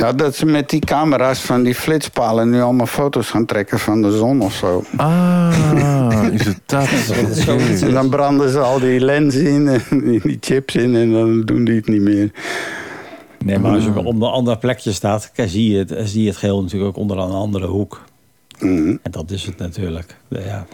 ja, 0.00 0.12
dat 0.12 0.36
ze 0.36 0.46
met 0.46 0.70
die 0.70 0.80
camera's 0.80 1.40
van 1.40 1.62
die 1.62 1.74
flitspalen 1.74 2.50
nu 2.50 2.60
allemaal 2.60 2.86
foto's 2.86 3.30
gaan 3.30 3.46
trekken 3.46 3.78
van 3.78 4.02
de 4.02 4.16
zon 4.16 4.42
of 4.42 4.54
zo. 4.54 4.84
Ah, 4.96 6.26
is 6.32 6.44
het 6.44 6.60
dat? 6.66 6.88
En 7.80 7.92
dan 7.92 8.08
branden 8.08 8.50
ze 8.50 8.58
al 8.58 8.80
die 8.80 9.00
lenzen 9.00 9.46
in 9.46 9.68
en 9.68 9.82
die 10.22 10.38
chips 10.40 10.74
in 10.74 10.96
en 10.96 11.12
dan 11.12 11.40
doen 11.40 11.64
die 11.64 11.76
het 11.76 11.88
niet 11.88 12.00
meer. 12.00 12.30
Nee, 13.44 13.58
maar 13.58 13.74
als 13.74 13.84
je 13.84 13.98
op 13.98 14.14
een 14.14 14.22
ander 14.22 14.58
plekje 14.58 14.92
staat, 14.92 15.30
zie 15.34 15.72
je, 15.72 15.78
het, 15.78 15.94
zie 16.10 16.22
je 16.22 16.28
het 16.28 16.38
geheel 16.38 16.62
natuurlijk 16.62 16.90
ook 16.90 17.02
onder 17.02 17.18
een 17.18 17.30
andere 17.30 17.66
hoek. 17.66 18.02
Mhm. 18.58 18.96
En 19.02 19.10
dat 19.10 19.30
is 19.30 19.46
het 19.46 19.58
natuurlijk. 19.58 20.16
Ja. 20.28 20.66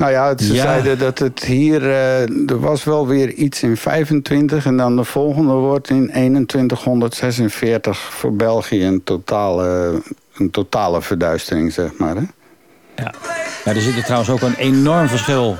Nou 0.00 0.12
ja, 0.12 0.38
ze 0.38 0.52
Ja. 0.54 0.62
zeiden 0.62 0.98
dat 0.98 1.18
het 1.18 1.44
hier... 1.44 1.82
eh, 1.82 2.20
er 2.50 2.60
was 2.60 2.84
wel 2.84 3.06
weer 3.06 3.32
iets 3.32 3.62
in 3.62 3.76
25 3.76 4.66
en 4.66 4.76
dan 4.76 4.96
de 4.96 5.04
volgende 5.04 5.52
wordt 5.52 5.90
in 5.90 6.46
2146 6.46 7.98
voor 7.98 8.32
België 8.32 8.84
een 8.84 9.04
totale, 9.04 10.00
een 10.36 10.50
totale 10.50 11.02
verduistering, 11.02 11.72
zeg 11.72 11.90
maar. 11.98 12.14
Hè? 12.16 12.22
Ja. 12.96 13.12
ja, 13.64 13.74
er 13.74 13.80
zit 13.80 13.96
er 13.96 14.02
trouwens 14.04 14.30
ook 14.30 14.40
een 14.40 14.54
enorm 14.54 15.08
verschil 15.08 15.56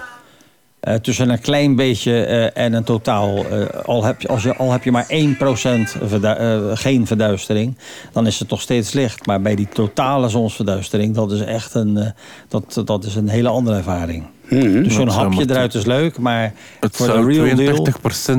eh, 0.81 0.95
tussen 0.95 1.29
een 1.31 1.41
klein 1.41 1.77
beetje 1.77 2.25
eh, 2.25 2.65
en 2.65 2.73
een 2.73 2.85
totaal. 2.85 3.45
eh, 3.47 3.67
al, 3.85 4.05
heb 4.05 4.21
je, 4.23 4.29
als 4.29 4.43
je, 4.43 4.57
al 4.57 4.73
heb 4.73 4.85
je 4.85 4.91
maar 4.91 5.07
1% 5.09 5.97
verdu- 6.07 6.27
eh, 6.27 6.59
geen 6.75 7.07
verduistering, 7.07 7.77
dan 8.13 8.27
is 8.27 8.39
het 8.39 8.51
nog 8.51 8.61
steeds 8.61 8.93
licht. 8.93 9.27
Maar 9.27 9.41
bij 9.41 9.55
die 9.55 9.69
totale 9.69 10.29
zonsverduistering, 10.29 11.15
dat 11.15 11.33
is 11.33 11.41
echt 11.41 11.75
een, 11.75 11.97
eh, 11.97 12.11
dat, 12.49 12.83
dat 12.85 13.05
is 13.05 13.15
een 13.15 13.29
hele 13.29 13.49
andere 13.49 13.77
ervaring. 13.77 14.27
Dus 14.49 14.95
zo'n 14.95 15.09
hapje 15.09 15.51
eruit 15.51 15.75
is 15.75 15.85
leuk, 15.85 16.19
maar 16.19 16.53
Het 16.81 16.97
voor 16.97 17.07
de 17.07 17.13
zou 17.13 17.33
real 17.33 17.57
deal... 17.57 17.87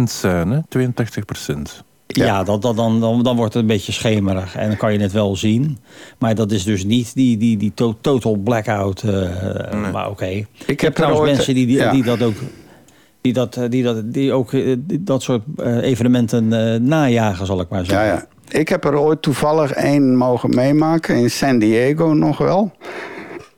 82% 0.07 0.11
zijn, 0.11 0.49
hè? 0.51 0.59
82%. 0.77 1.83
Ja, 2.15 2.43
dat, 2.43 2.61
dat, 2.61 2.75
dan, 2.75 2.99
dan, 2.99 3.23
dan 3.23 3.35
wordt 3.35 3.53
het 3.53 3.61
een 3.61 3.67
beetje 3.67 3.91
schemerig. 3.91 4.55
En 4.55 4.67
dan 4.67 4.77
kan 4.77 4.93
je 4.93 4.99
het 4.99 5.11
wel 5.11 5.35
zien. 5.35 5.77
Maar 6.17 6.35
dat 6.35 6.51
is 6.51 6.63
dus 6.63 6.83
niet 6.83 7.13
die, 7.15 7.37
die, 7.37 7.57
die 7.57 7.71
to- 7.75 7.97
total 8.01 8.35
blackout. 8.35 9.01
eh, 9.03 9.91
Maar 9.91 10.09
oké. 10.09 10.25
Ik, 10.25 10.47
heb 10.65 10.79
heb 10.81 10.93
trouwens 10.95 11.21
ooit- 11.21 11.31
mensen 11.35 11.53
die, 11.53 11.65
die, 11.65 11.77
ja. 11.77 11.91
die 11.91 12.03
dat 12.03 12.21
ook... 12.21 12.35
Die, 13.21 13.33
dat, 13.33 13.59
die, 13.69 13.83
dat, 13.83 14.13
die 14.13 14.33
ook 14.33 14.53
eh, 14.53 14.75
die- 14.79 15.03
dat 15.03 15.23
soort 15.23 15.41
eh, 15.57 15.77
evenementen 15.83 16.53
eh, 16.73 16.79
najagen, 16.79 17.45
zal 17.45 17.59
ik 17.61 17.69
maar 17.69 17.79
Ja, 17.79 17.85
zeggen. 17.85 18.07
ja. 18.07 18.59
Ik 18.59 18.69
heb 18.69 18.85
er 18.85 18.97
ooit 18.99 19.21
toevallig 19.21 19.71
één 19.71 20.15
mogen 20.17 20.49
meemaken 20.55 21.15
in 21.15 21.29
San 21.31 21.59
Diego 21.59 22.05
nog 22.07 22.37
wel. 22.37 22.71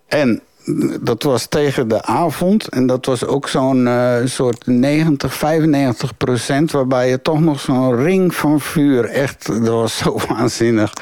En 0.08 0.42
dat 1.02 1.24
was 1.24 1.46
tegen 1.46 1.88
de 1.88 2.02
avond. 2.04 2.68
En 2.68 2.88
dat 2.88 3.06
was 3.06 3.26
ook 3.26 3.48
zo'n 3.48 3.88
eh, 3.88 4.16
soort 4.26 4.68
90, 4.68 5.34
95 5.34 6.18
procent. 6.18 6.72
Waarbij 6.72 7.10
je 7.10 7.22
toch 7.22 7.40
nog 7.40 7.60
zo'n 7.60 7.96
ring 7.96 8.36
van 8.36 8.60
vuur. 8.60 9.06
Echt, 9.06 9.48
dat 9.48 9.68
was 9.68 9.98
zo 9.98 10.20
waanzinnig. 10.30 10.94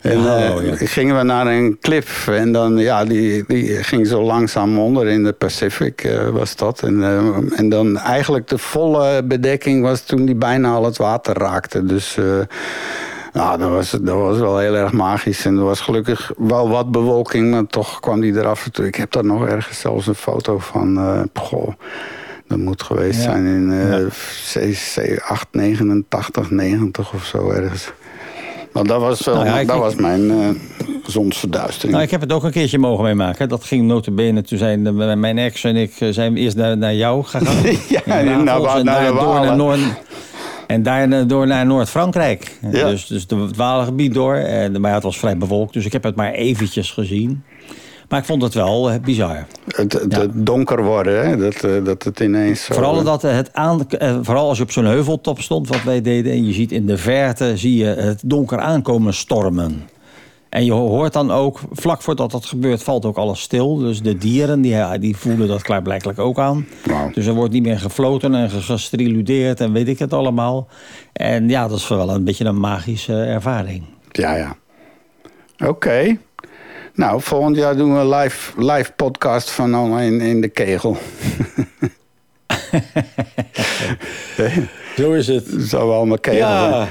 En 0.00 0.18
Oh, 0.18 0.42
eh, 0.42 0.66
ja. 0.66 0.86
gingen 0.86 1.16
we 1.16 1.22
naar 1.22 1.46
een 1.46 1.78
klif. 1.80 2.28
En 2.28 2.52
dan, 2.52 2.76
ja, 2.76 3.04
die, 3.04 3.44
die 3.46 3.82
ging 3.84 4.06
zo 4.06 4.22
langzaam 4.22 4.78
onder 4.78 5.06
in 5.06 5.24
de 5.24 5.32
Pacific 5.32 6.04
eh, 6.04 6.28
was 6.28 6.56
dat. 6.56 6.82
En, 6.82 7.04
en 7.56 7.68
dan 7.68 7.98
eigenlijk 7.98 8.48
de 8.48 8.58
volle 8.58 9.22
bedekking 9.24 9.82
was 9.82 10.00
toen 10.00 10.24
die 10.24 10.34
bijna 10.34 10.72
al 10.72 10.84
het 10.84 10.96
water 10.96 11.38
raakte. 11.38 11.84
Dus... 11.84 12.18
eh, 13.38 13.44
nou, 13.44 13.58
dat 13.58 13.70
was, 13.70 13.90
dat 13.90 14.16
was 14.16 14.38
wel 14.38 14.58
heel 14.58 14.74
erg 14.74 14.92
magisch. 14.92 15.44
En 15.44 15.56
er 15.56 15.64
was 15.64 15.80
gelukkig 15.80 16.32
wel 16.36 16.68
wat 16.68 16.90
bewolking, 16.90 17.50
maar 17.50 17.66
toch 17.66 18.00
kwam 18.00 18.20
die 18.20 18.36
eraf 18.38 18.64
en 18.64 18.72
toe. 18.72 18.86
Ik 18.86 18.94
heb 18.94 19.12
daar 19.12 19.24
nog 19.24 19.46
ergens 19.46 19.80
zelfs 19.80 20.06
een 20.06 20.14
foto 20.14 20.58
van. 20.58 20.98
eh 20.98 21.20
goh, 21.42 21.72
dat 22.48 22.58
moet 22.58 22.82
geweest 22.82 23.16
Ja. 23.18 23.22
zijn 23.22 23.46
in 23.46 23.72
eh 23.72 24.06
CC 24.52 25.20
8, 25.28 25.46
89, 25.50 26.50
90 26.50 27.12
of 27.14 27.24
zo 27.24 27.50
ergens. 27.50 27.92
Maar 28.72 28.84
dat 28.84 29.00
was, 29.00 29.24
wel, 29.24 29.34
Nou 29.34 29.46
ja, 29.46 29.64
dat 29.64 29.76
ik- 29.76 29.82
was 29.82 29.94
mijn 29.94 30.30
eh, 30.30 30.36
zonsverduistering. 31.06 31.92
Nou, 31.92 32.02
ik 32.04 32.10
heb 32.10 32.20
het 32.20 32.32
ook 32.32 32.42
een 32.44 32.50
keertje 32.50 32.78
mogen 32.78 33.04
meemaken. 33.04 33.48
Dat 33.48 33.64
ging 33.64 33.86
notabene. 33.86 34.42
Toen 34.42 34.58
zijn 34.58 34.84
de- 34.84 34.92
mijn 35.16 35.38
ex 35.38 35.64
en 35.64 35.76
ik 35.76 35.92
eh, 35.98 36.08
zijn 36.12 36.36
eerst 36.36 36.56
naar, 36.56 36.76
naar 36.78 36.94
jou 36.94 37.24
gegaan. 37.24 37.56
Ja, 37.88 38.00
naar- 38.06 38.24
naar 38.44 38.84
naar 38.84 39.56
Noord, 39.56 39.78
En 40.68 40.82
daarna 40.82 41.22
door 41.24 41.46
naar 41.46 41.66
Noord-Frankrijk. 41.66 42.58
Ja. 42.70 42.90
Dus, 42.90 43.06
dus 43.06 43.26
het 43.28 43.56
Walengebied 43.56 44.14
door. 44.14 44.34
En, 44.34 44.80
maar 44.80 44.94
het 44.94 45.02
was 45.02 45.18
vrij 45.18 45.38
bewolkt, 45.38 45.72
dus 45.72 45.84
ik 45.84 45.92
heb 45.92 46.02
het 46.02 46.16
maar 46.16 46.32
eventjes 46.32 46.90
gezien. 46.90 47.42
Maar 48.08 48.18
ik 48.18 48.24
vond 48.24 48.42
het 48.42 48.54
wel 48.54 48.90
eh, 48.90 49.00
bizar. 49.00 49.46
Het, 49.68 49.92
het, 49.92 50.16
het 50.16 50.30
donker 50.34 50.84
worden, 50.84 51.28
hè? 51.28 51.36
Dat, 51.36 51.54
eh, 51.54 51.84
dat 51.84 52.02
het 52.02 52.20
ineens 52.20 52.64
zo... 52.64 52.74
Vooral, 52.74 53.02
dat 53.02 53.22
het 53.22 53.52
aan, 53.52 53.88
eh, 53.88 54.18
vooral 54.22 54.48
als 54.48 54.56
je 54.56 54.62
op 54.62 54.70
zo'n 54.70 54.84
heuveltop 54.84 55.40
stond, 55.40 55.68
wat 55.68 55.82
wij 55.82 56.00
deden... 56.00 56.32
en 56.32 56.46
je 56.46 56.52
ziet 56.52 56.72
in 56.72 56.86
de 56.86 56.96
verte 56.96 57.56
zie 57.56 57.76
je 57.76 57.84
het 57.84 58.22
donker 58.24 58.58
aankomen 58.58 59.14
stormen. 59.14 59.82
En 60.48 60.64
je 60.64 60.72
hoort 60.72 61.12
dan 61.12 61.30
ook, 61.30 61.60
vlak 61.70 62.02
voordat 62.02 62.30
dat 62.30 62.46
gebeurt, 62.46 62.82
valt 62.82 63.04
ook 63.04 63.16
alles 63.16 63.40
stil. 63.40 63.76
Dus 63.76 64.02
de 64.02 64.18
dieren, 64.18 64.60
die, 64.60 64.98
die 64.98 65.16
voelen 65.16 65.48
dat 65.48 65.62
klaarblijkelijk 65.62 66.18
ook 66.18 66.38
aan. 66.38 66.66
Dus 67.12 67.26
er 67.26 67.34
wordt 67.34 67.52
niet 67.52 67.62
meer 67.62 67.78
gefloten 67.78 68.34
en 68.34 68.50
gestriludeerd 68.50 69.60
en 69.60 69.72
weet 69.72 69.88
ik 69.88 69.98
het 69.98 70.12
allemaal. 70.12 70.68
En 71.12 71.48
ja, 71.48 71.68
dat 71.68 71.78
is 71.78 71.88
wel 71.88 72.10
een 72.10 72.24
beetje 72.24 72.44
een 72.44 72.60
magische 72.60 73.22
ervaring. 73.22 73.84
Ja, 74.10 74.34
ja. 74.36 74.56
Oké. 75.66 76.18
Nou, 76.94 77.20
volgend 77.22 77.56
jaar 77.56 77.76
doen 77.76 77.94
we 77.94 78.00
een 78.00 78.08
live, 78.08 78.62
live 78.62 78.92
podcast 78.92 79.50
van 79.50 79.74
allemaal 79.74 79.98
in, 79.98 80.20
in 80.20 80.40
de 80.40 80.48
kegel. 80.48 80.96
Zo 84.96 85.12
is 85.12 85.26
het. 85.26 85.46
Zo 85.68 85.92
allemaal 85.92 86.18
kegel. 86.18 86.38
Ja. 86.38 86.88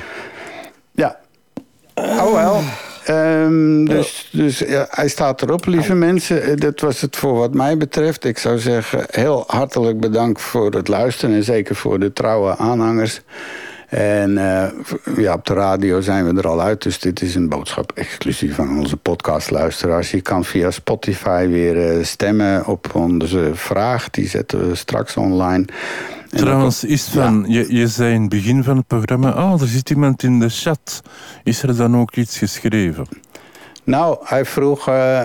Ja. 0.91 1.19
Oh 1.95 2.33
wel. 2.33 2.61
Ehm, 3.07 3.85
dus 3.85 4.29
dus 4.31 4.59
ja, 4.59 4.87
hij 4.89 5.07
staat 5.07 5.41
erop, 5.41 5.65
lieve 5.65 5.93
mensen. 5.93 6.43
Eh, 6.43 6.55
Dat 6.55 6.79
was 6.79 7.01
het 7.01 7.15
voor 7.15 7.33
wat 7.33 7.53
mij 7.53 7.77
betreft. 7.77 8.25
Ik 8.25 8.37
zou 8.37 8.59
zeggen, 8.59 9.05
heel 9.09 9.43
hartelijk 9.47 9.99
bedankt 9.99 10.41
voor 10.41 10.71
het 10.71 10.87
luisteren. 10.87 11.35
En 11.35 11.43
zeker 11.43 11.75
voor 11.75 11.99
de 11.99 12.13
trouwe 12.13 12.57
aanhangers. 12.57 13.21
En 13.87 14.37
eh, 14.37 14.69
ja, 15.17 15.33
op 15.33 15.45
de 15.45 15.53
radio 15.53 16.01
zijn 16.01 16.25
we 16.33 16.41
er 16.41 16.47
al 16.47 16.61
uit. 16.61 16.81
Dus 16.83 16.99
dit 16.99 17.21
is 17.21 17.35
een 17.35 17.49
boodschap 17.49 17.91
exclusief 17.95 18.59
aan 18.59 18.77
onze 18.77 18.97
podcastluisteraars. 18.97 20.11
Je 20.11 20.21
kan 20.21 20.45
via 20.45 20.71
Spotify 20.71 21.47
weer 21.47 21.89
eh, 21.89 22.03
stemmen 22.03 22.65
op 22.65 22.89
onze 22.95 23.51
vraag. 23.53 24.09
Die 24.09 24.27
zetten 24.27 24.69
we 24.69 24.75
straks 24.75 25.17
online. 25.17 25.65
En 26.31 26.37
Trouwens, 26.37 26.83
ook- 26.85 26.89
is 26.91 27.03
van, 27.07 27.45
je, 27.47 27.75
je 27.75 27.87
zei 27.87 28.13
in 28.13 28.21
het 28.21 28.29
begin 28.29 28.63
van 28.63 28.77
het 28.77 28.87
programma, 28.87 29.29
oh, 29.29 29.61
er 29.61 29.67
zit 29.67 29.89
iemand 29.89 30.23
in 30.23 30.39
de 30.39 30.49
chat. 30.49 31.01
Is 31.43 31.63
er 31.63 31.75
dan 31.77 31.97
ook 31.97 32.15
iets 32.15 32.37
geschreven? 32.37 33.07
Nou, 33.83 34.17
hij 34.23 34.45
vroeg... 34.45 34.87
eh, 34.87 35.21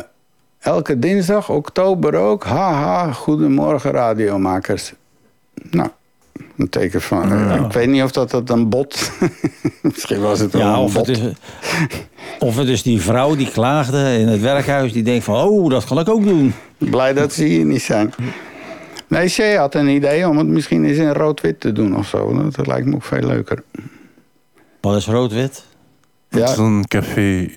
Elke 0.61 0.99
dinsdag, 0.99 1.49
oktober 1.51 2.15
ook. 2.15 2.45
Haha, 2.45 3.13
goedemorgen 3.13 3.91
radiomakers. 3.91 4.93
Nou, 5.71 5.89
een 6.57 6.69
teken 6.69 7.03
van... 7.03 7.33
eh, 7.33 7.65
Ik 7.65 7.73
weet 7.73 7.89
niet 7.89 8.03
of 8.03 8.11
dat, 8.11 8.31
dat 8.31 8.51
een 8.51 8.69
bot... 8.69 9.11
Misschien 9.83 10.21
was 10.21 10.39
het 10.39 10.53
wel 10.53 10.63
Ja, 10.63 10.73
een 10.73 10.79
of 10.79 10.93
bot. 10.93 11.07
het, 11.07 11.19
is, 11.19 11.33
of 12.39 12.57
het 12.57 12.69
is 12.69 12.83
die 12.83 13.01
vrouw 13.01 13.37
die 13.37 13.51
klaagde 13.51 14.17
in 14.19 14.29
het 14.29 14.41
werkhuis... 14.41 14.93
die 14.93 15.03
denkt 15.03 15.25
van, 15.25 15.35
oh, 15.49 15.71
dat 15.71 15.85
kan 15.85 15.99
ik 15.99 16.09
ook 16.09 16.25
doen. 16.25 16.55
Blij 16.79 17.13
dat 17.13 17.33
ze 17.33 17.45
hier 17.45 17.65
niet 17.65 17.83
zijn. 17.83 18.13
Nee, 19.13 19.29
Shea 19.29 19.61
had 19.61 19.75
een 19.75 19.89
idee 19.89 20.29
om 20.29 20.39
het 20.39 20.47
misschien 20.47 20.85
eens 20.85 20.99
in 20.99 21.13
rood-wit 21.13 21.61
te 21.61 21.73
doen 21.73 21.97
of 21.97 22.07
zo. 22.09 22.51
Dat 22.51 22.67
lijkt 22.67 22.87
me 22.87 22.95
ook 22.95 23.03
veel 23.03 23.27
leuker. 23.27 23.63
Wat 24.81 24.97
is 24.97 25.07
rood-wit? 25.07 25.65
Het 26.29 26.49
is 26.49 26.57
een 26.57 26.85
café. 26.89 27.49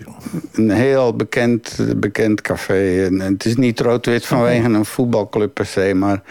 Een 0.54 0.72
heel 0.72 1.16
bekend, 1.16 1.80
bekend 1.96 2.42
café. 2.42 3.06
En 3.06 3.20
het 3.20 3.46
is 3.46 3.56
niet 3.56 3.80
rood-wit 3.80 4.26
vanwege 4.26 4.68
een 4.68 4.86
voetbalclub 4.86 5.54
per 5.54 5.66
se, 5.66 5.94
maar 5.94 6.22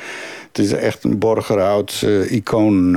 het 0.49 0.59
is 0.59 0.73
echt 0.73 1.05
een 1.05 1.19
Borgerhouds 1.19 2.03
icoon. 2.29 2.91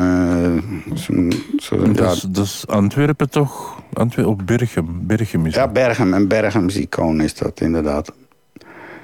ja, 1.93 2.11
is, 2.11 2.21
dat 2.21 2.45
is 2.45 2.67
Antwerpen 2.67 3.29
toch? 3.29 3.81
Antwerpen, 3.93 4.33
op 4.33 4.41
Berchem. 4.45 4.99
Berchem 5.01 5.45
is 5.45 5.53
ja, 5.53 5.67
Berghem. 5.67 6.13
Een 6.13 6.27
Berchems 6.27 6.75
icoon 6.75 7.21
is 7.21 7.33
dat 7.33 7.61
inderdaad. 7.61 8.11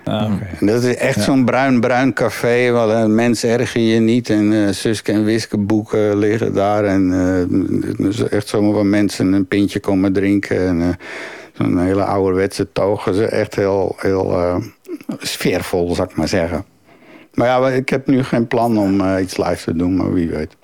En 0.03 0.39
dat 0.59 0.84
is 0.84 0.95
echt 0.95 1.15
Ja. 1.15 1.21
zo'n 1.21 1.45
bruin-bruin 1.45 2.13
café. 2.13 2.71
Waar 2.71 3.03
uh, 3.03 3.05
mensen 3.05 3.49
erger 3.49 3.81
je 3.81 3.99
niet. 3.99 4.30
En 4.30 4.53
eh 4.67 4.71
Suske 4.73 5.11
en 5.11 5.23
Wiske 5.23 5.57
boeken 5.57 6.17
liggen 6.17 6.53
daar. 6.53 6.84
En 6.85 7.13
eh, 7.13 7.88
het 7.89 7.99
is 7.99 8.27
echt 8.27 8.47
zomaar 8.47 8.73
waar 8.73 8.85
mensen 8.85 9.34
een 9.34 9.47
pintje 9.47 9.80
komen 9.80 10.13
drinken. 10.13 10.67
En 10.67 10.81
eh, 10.81 10.88
zo'n 11.53 11.80
hele 11.80 12.03
ouderwetse 12.03 12.71
toog. 12.71 13.07
Is 13.07 13.17
echt 13.19 13.55
heel, 13.55 13.95
heel 13.97 14.31
eh, 14.31 14.55
sfeervol, 15.19 15.95
zou 15.95 16.07
ik 16.09 16.15
maar 16.15 16.27
zeggen. 16.27 16.65
Maar 17.34 17.47
ja, 17.47 17.69
ik 17.69 17.89
heb 17.89 18.07
nu 18.07 18.23
geen 18.23 18.47
plan 18.47 18.77
om 18.77 19.01
eh, 19.01 19.21
iets 19.21 19.38
live 19.38 19.63
te 19.63 19.75
doen. 19.75 19.95
Maar 19.95 20.13
wie 20.13 20.30
weet. 20.30 20.55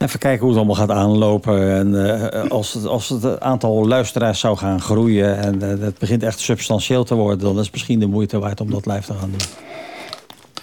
Even 0.00 0.18
kijken 0.18 0.40
hoe 0.40 0.48
het 0.48 0.56
allemaal 0.58 0.86
gaat 0.86 0.90
aanlopen. 0.90 1.70
En 1.70 2.18
eh, 2.32 2.50
als, 2.50 2.72
het, 2.74 2.86
als 2.86 3.08
het 3.08 3.40
aantal 3.40 3.86
luisteraars 3.88 4.40
zou 4.40 4.56
gaan 4.56 4.80
groeien... 4.80 5.36
en 5.38 5.62
eh, 5.62 5.68
het 5.80 5.98
begint 5.98 6.22
echt 6.22 6.38
substantieel 6.38 7.04
te 7.04 7.14
worden... 7.14 7.38
dan 7.38 7.58
is 7.58 7.62
het 7.62 7.72
misschien 7.72 7.98
de 8.00 8.06
moeite 8.06 8.38
waard 8.38 8.60
om 8.60 8.70
dat 8.70 8.86
live 8.86 9.02
te 9.06 9.12
gaan 9.14 9.30
doen. 9.30 9.48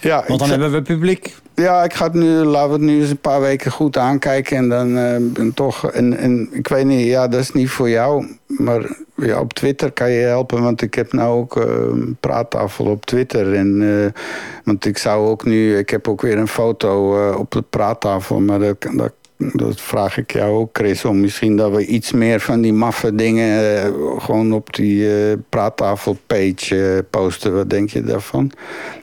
Ja, 0.00 0.24
Want 0.26 0.38
dan 0.40 0.48
ga- 0.48 0.58
hebben 0.58 0.72
we 0.72 0.82
publiek. 0.82 1.36
Ja, 1.54 1.84
ik 1.84 1.94
ga 1.94 2.04
het 2.04 2.14
nu, 2.14 2.26
laten 2.28 2.68
we 2.68 2.74
het 2.74 2.82
nu 2.84 3.00
eens 3.00 3.10
een 3.10 3.18
paar 3.18 3.40
weken 3.40 3.70
goed 3.70 3.96
aankijken. 3.96 4.56
En 4.56 4.68
dan 4.68 4.96
eh, 4.96 5.16
ben 5.20 5.54
toch, 5.54 5.90
en, 5.90 6.16
en 6.16 6.48
ik 6.52 6.68
weet 6.68 6.84
niet, 6.84 7.06
ja, 7.06 7.28
dat 7.28 7.40
is 7.40 7.52
niet 7.52 7.70
voor 7.70 7.88
jou. 7.90 8.26
Maar 8.46 8.96
ja, 9.16 9.40
op 9.40 9.52
Twitter 9.52 9.92
kan 9.92 10.10
je 10.10 10.20
helpen, 10.20 10.62
want 10.62 10.82
ik 10.82 10.94
heb 10.94 11.12
nou 11.12 11.38
ook 11.40 11.56
eh, 11.56 11.64
een 11.90 12.16
praattafel 12.20 12.84
op 12.84 13.06
Twitter. 13.06 13.54
En, 13.54 13.82
eh, 14.04 14.22
want 14.64 14.84
ik 14.84 14.98
zou 14.98 15.28
ook 15.28 15.44
nu, 15.44 15.78
ik 15.78 15.90
heb 15.90 16.08
ook 16.08 16.20
weer 16.20 16.38
een 16.38 16.48
foto 16.48 17.20
eh, 17.30 17.38
op 17.38 17.50
de 17.50 17.62
praattafel. 17.62 18.40
Maar 18.40 18.58
dat, 18.58 18.76
dat, 18.92 19.12
dat 19.38 19.80
vraag 19.80 20.18
ik 20.18 20.32
jou 20.32 20.58
ook, 20.58 20.68
Chris, 20.72 21.04
om 21.04 21.20
misschien 21.20 21.56
dat 21.56 21.72
we 21.72 21.86
iets 21.86 22.12
meer 22.12 22.40
van 22.40 22.60
die 22.60 22.72
maffe 22.72 23.14
dingen 23.14 23.82
eh, 23.82 23.90
gewoon 24.18 24.52
op 24.52 24.74
die 24.74 25.28
eh 25.30 25.36
praattafel-page 25.48 26.94
eh, 26.94 26.98
posten. 27.10 27.54
Wat 27.54 27.70
denk 27.70 27.90
je 27.90 28.02
daarvan? 28.02 28.52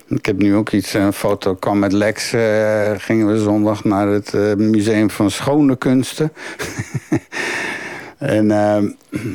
Ik 0.07 0.25
heb 0.25 0.37
nu 0.37 0.55
ook 0.55 0.69
iets, 0.69 0.93
een 0.93 1.13
foto 1.13 1.55
kwam 1.55 1.79
met 1.79 1.91
Lex. 1.91 2.29
gingen 2.97 3.27
we 3.27 3.39
zondag 3.39 3.83
naar 3.83 4.07
het 4.07 4.33
Museum 4.57 5.09
van 5.09 5.31
Schone 5.31 5.75
Kunsten. 5.75 6.31
en 8.17 8.51
eh, 8.51 8.83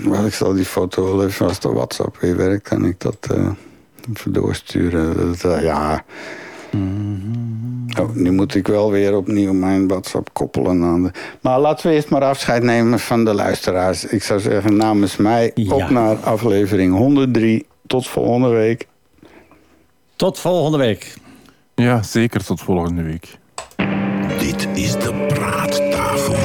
wel, 0.05 0.27
ik 0.27 0.35
zal 0.35 0.53
die 0.53 0.65
foto 0.65 1.17
wel 1.17 1.29
als 1.39 1.61
de 1.61 1.69
WhatsApp 1.69 2.17
weer 2.21 2.37
werkt, 2.37 2.69
kan 2.69 2.85
ik 2.85 3.01
dat 3.01 3.27
doorsturen. 4.29 5.37
Dat, 5.41 5.63
ja. 5.63 6.05
Oh, 8.01 8.15
nu 8.15 8.33
moet 8.33 8.55
ik 8.55 8.67
wel 8.67 8.91
weer 8.91 9.17
opnieuw 9.17 9.53
mijn 9.53 9.89
WhatsApp 9.89 10.31
koppelen 10.33 10.83
aan 10.83 11.03
de... 11.03 11.11
Maar 11.41 11.61
laten 11.61 11.89
we 11.89 11.95
eerst 11.95 12.11
maar 12.11 12.23
afscheid 12.23 12.63
nemen 12.63 12.99
van 12.99 13.25
de 13.25 13.35
luisteraars. 13.35 14.05
Ik 14.05 14.23
zou 14.23 14.41
zeggen 14.41 14.77
namens 14.77 15.17
mij 15.17 15.53
op 15.69 15.91
naar 15.91 16.17
aflevering 16.17 16.97
103. 16.97 17.67
Tot 17.87 18.09
volgende 18.09 18.49
week. 18.49 18.87
Tot 20.17 20.39
volgende 20.39 20.79
week. 20.79 21.15
Ja, 21.75 22.03
zeker 22.03 22.45
tot 22.45 22.61
volgende 22.61 23.03
week. 23.03 23.39
Dit 24.39 24.69
is 24.75 24.93
de 24.93 25.27
Praattafel. 25.29 26.40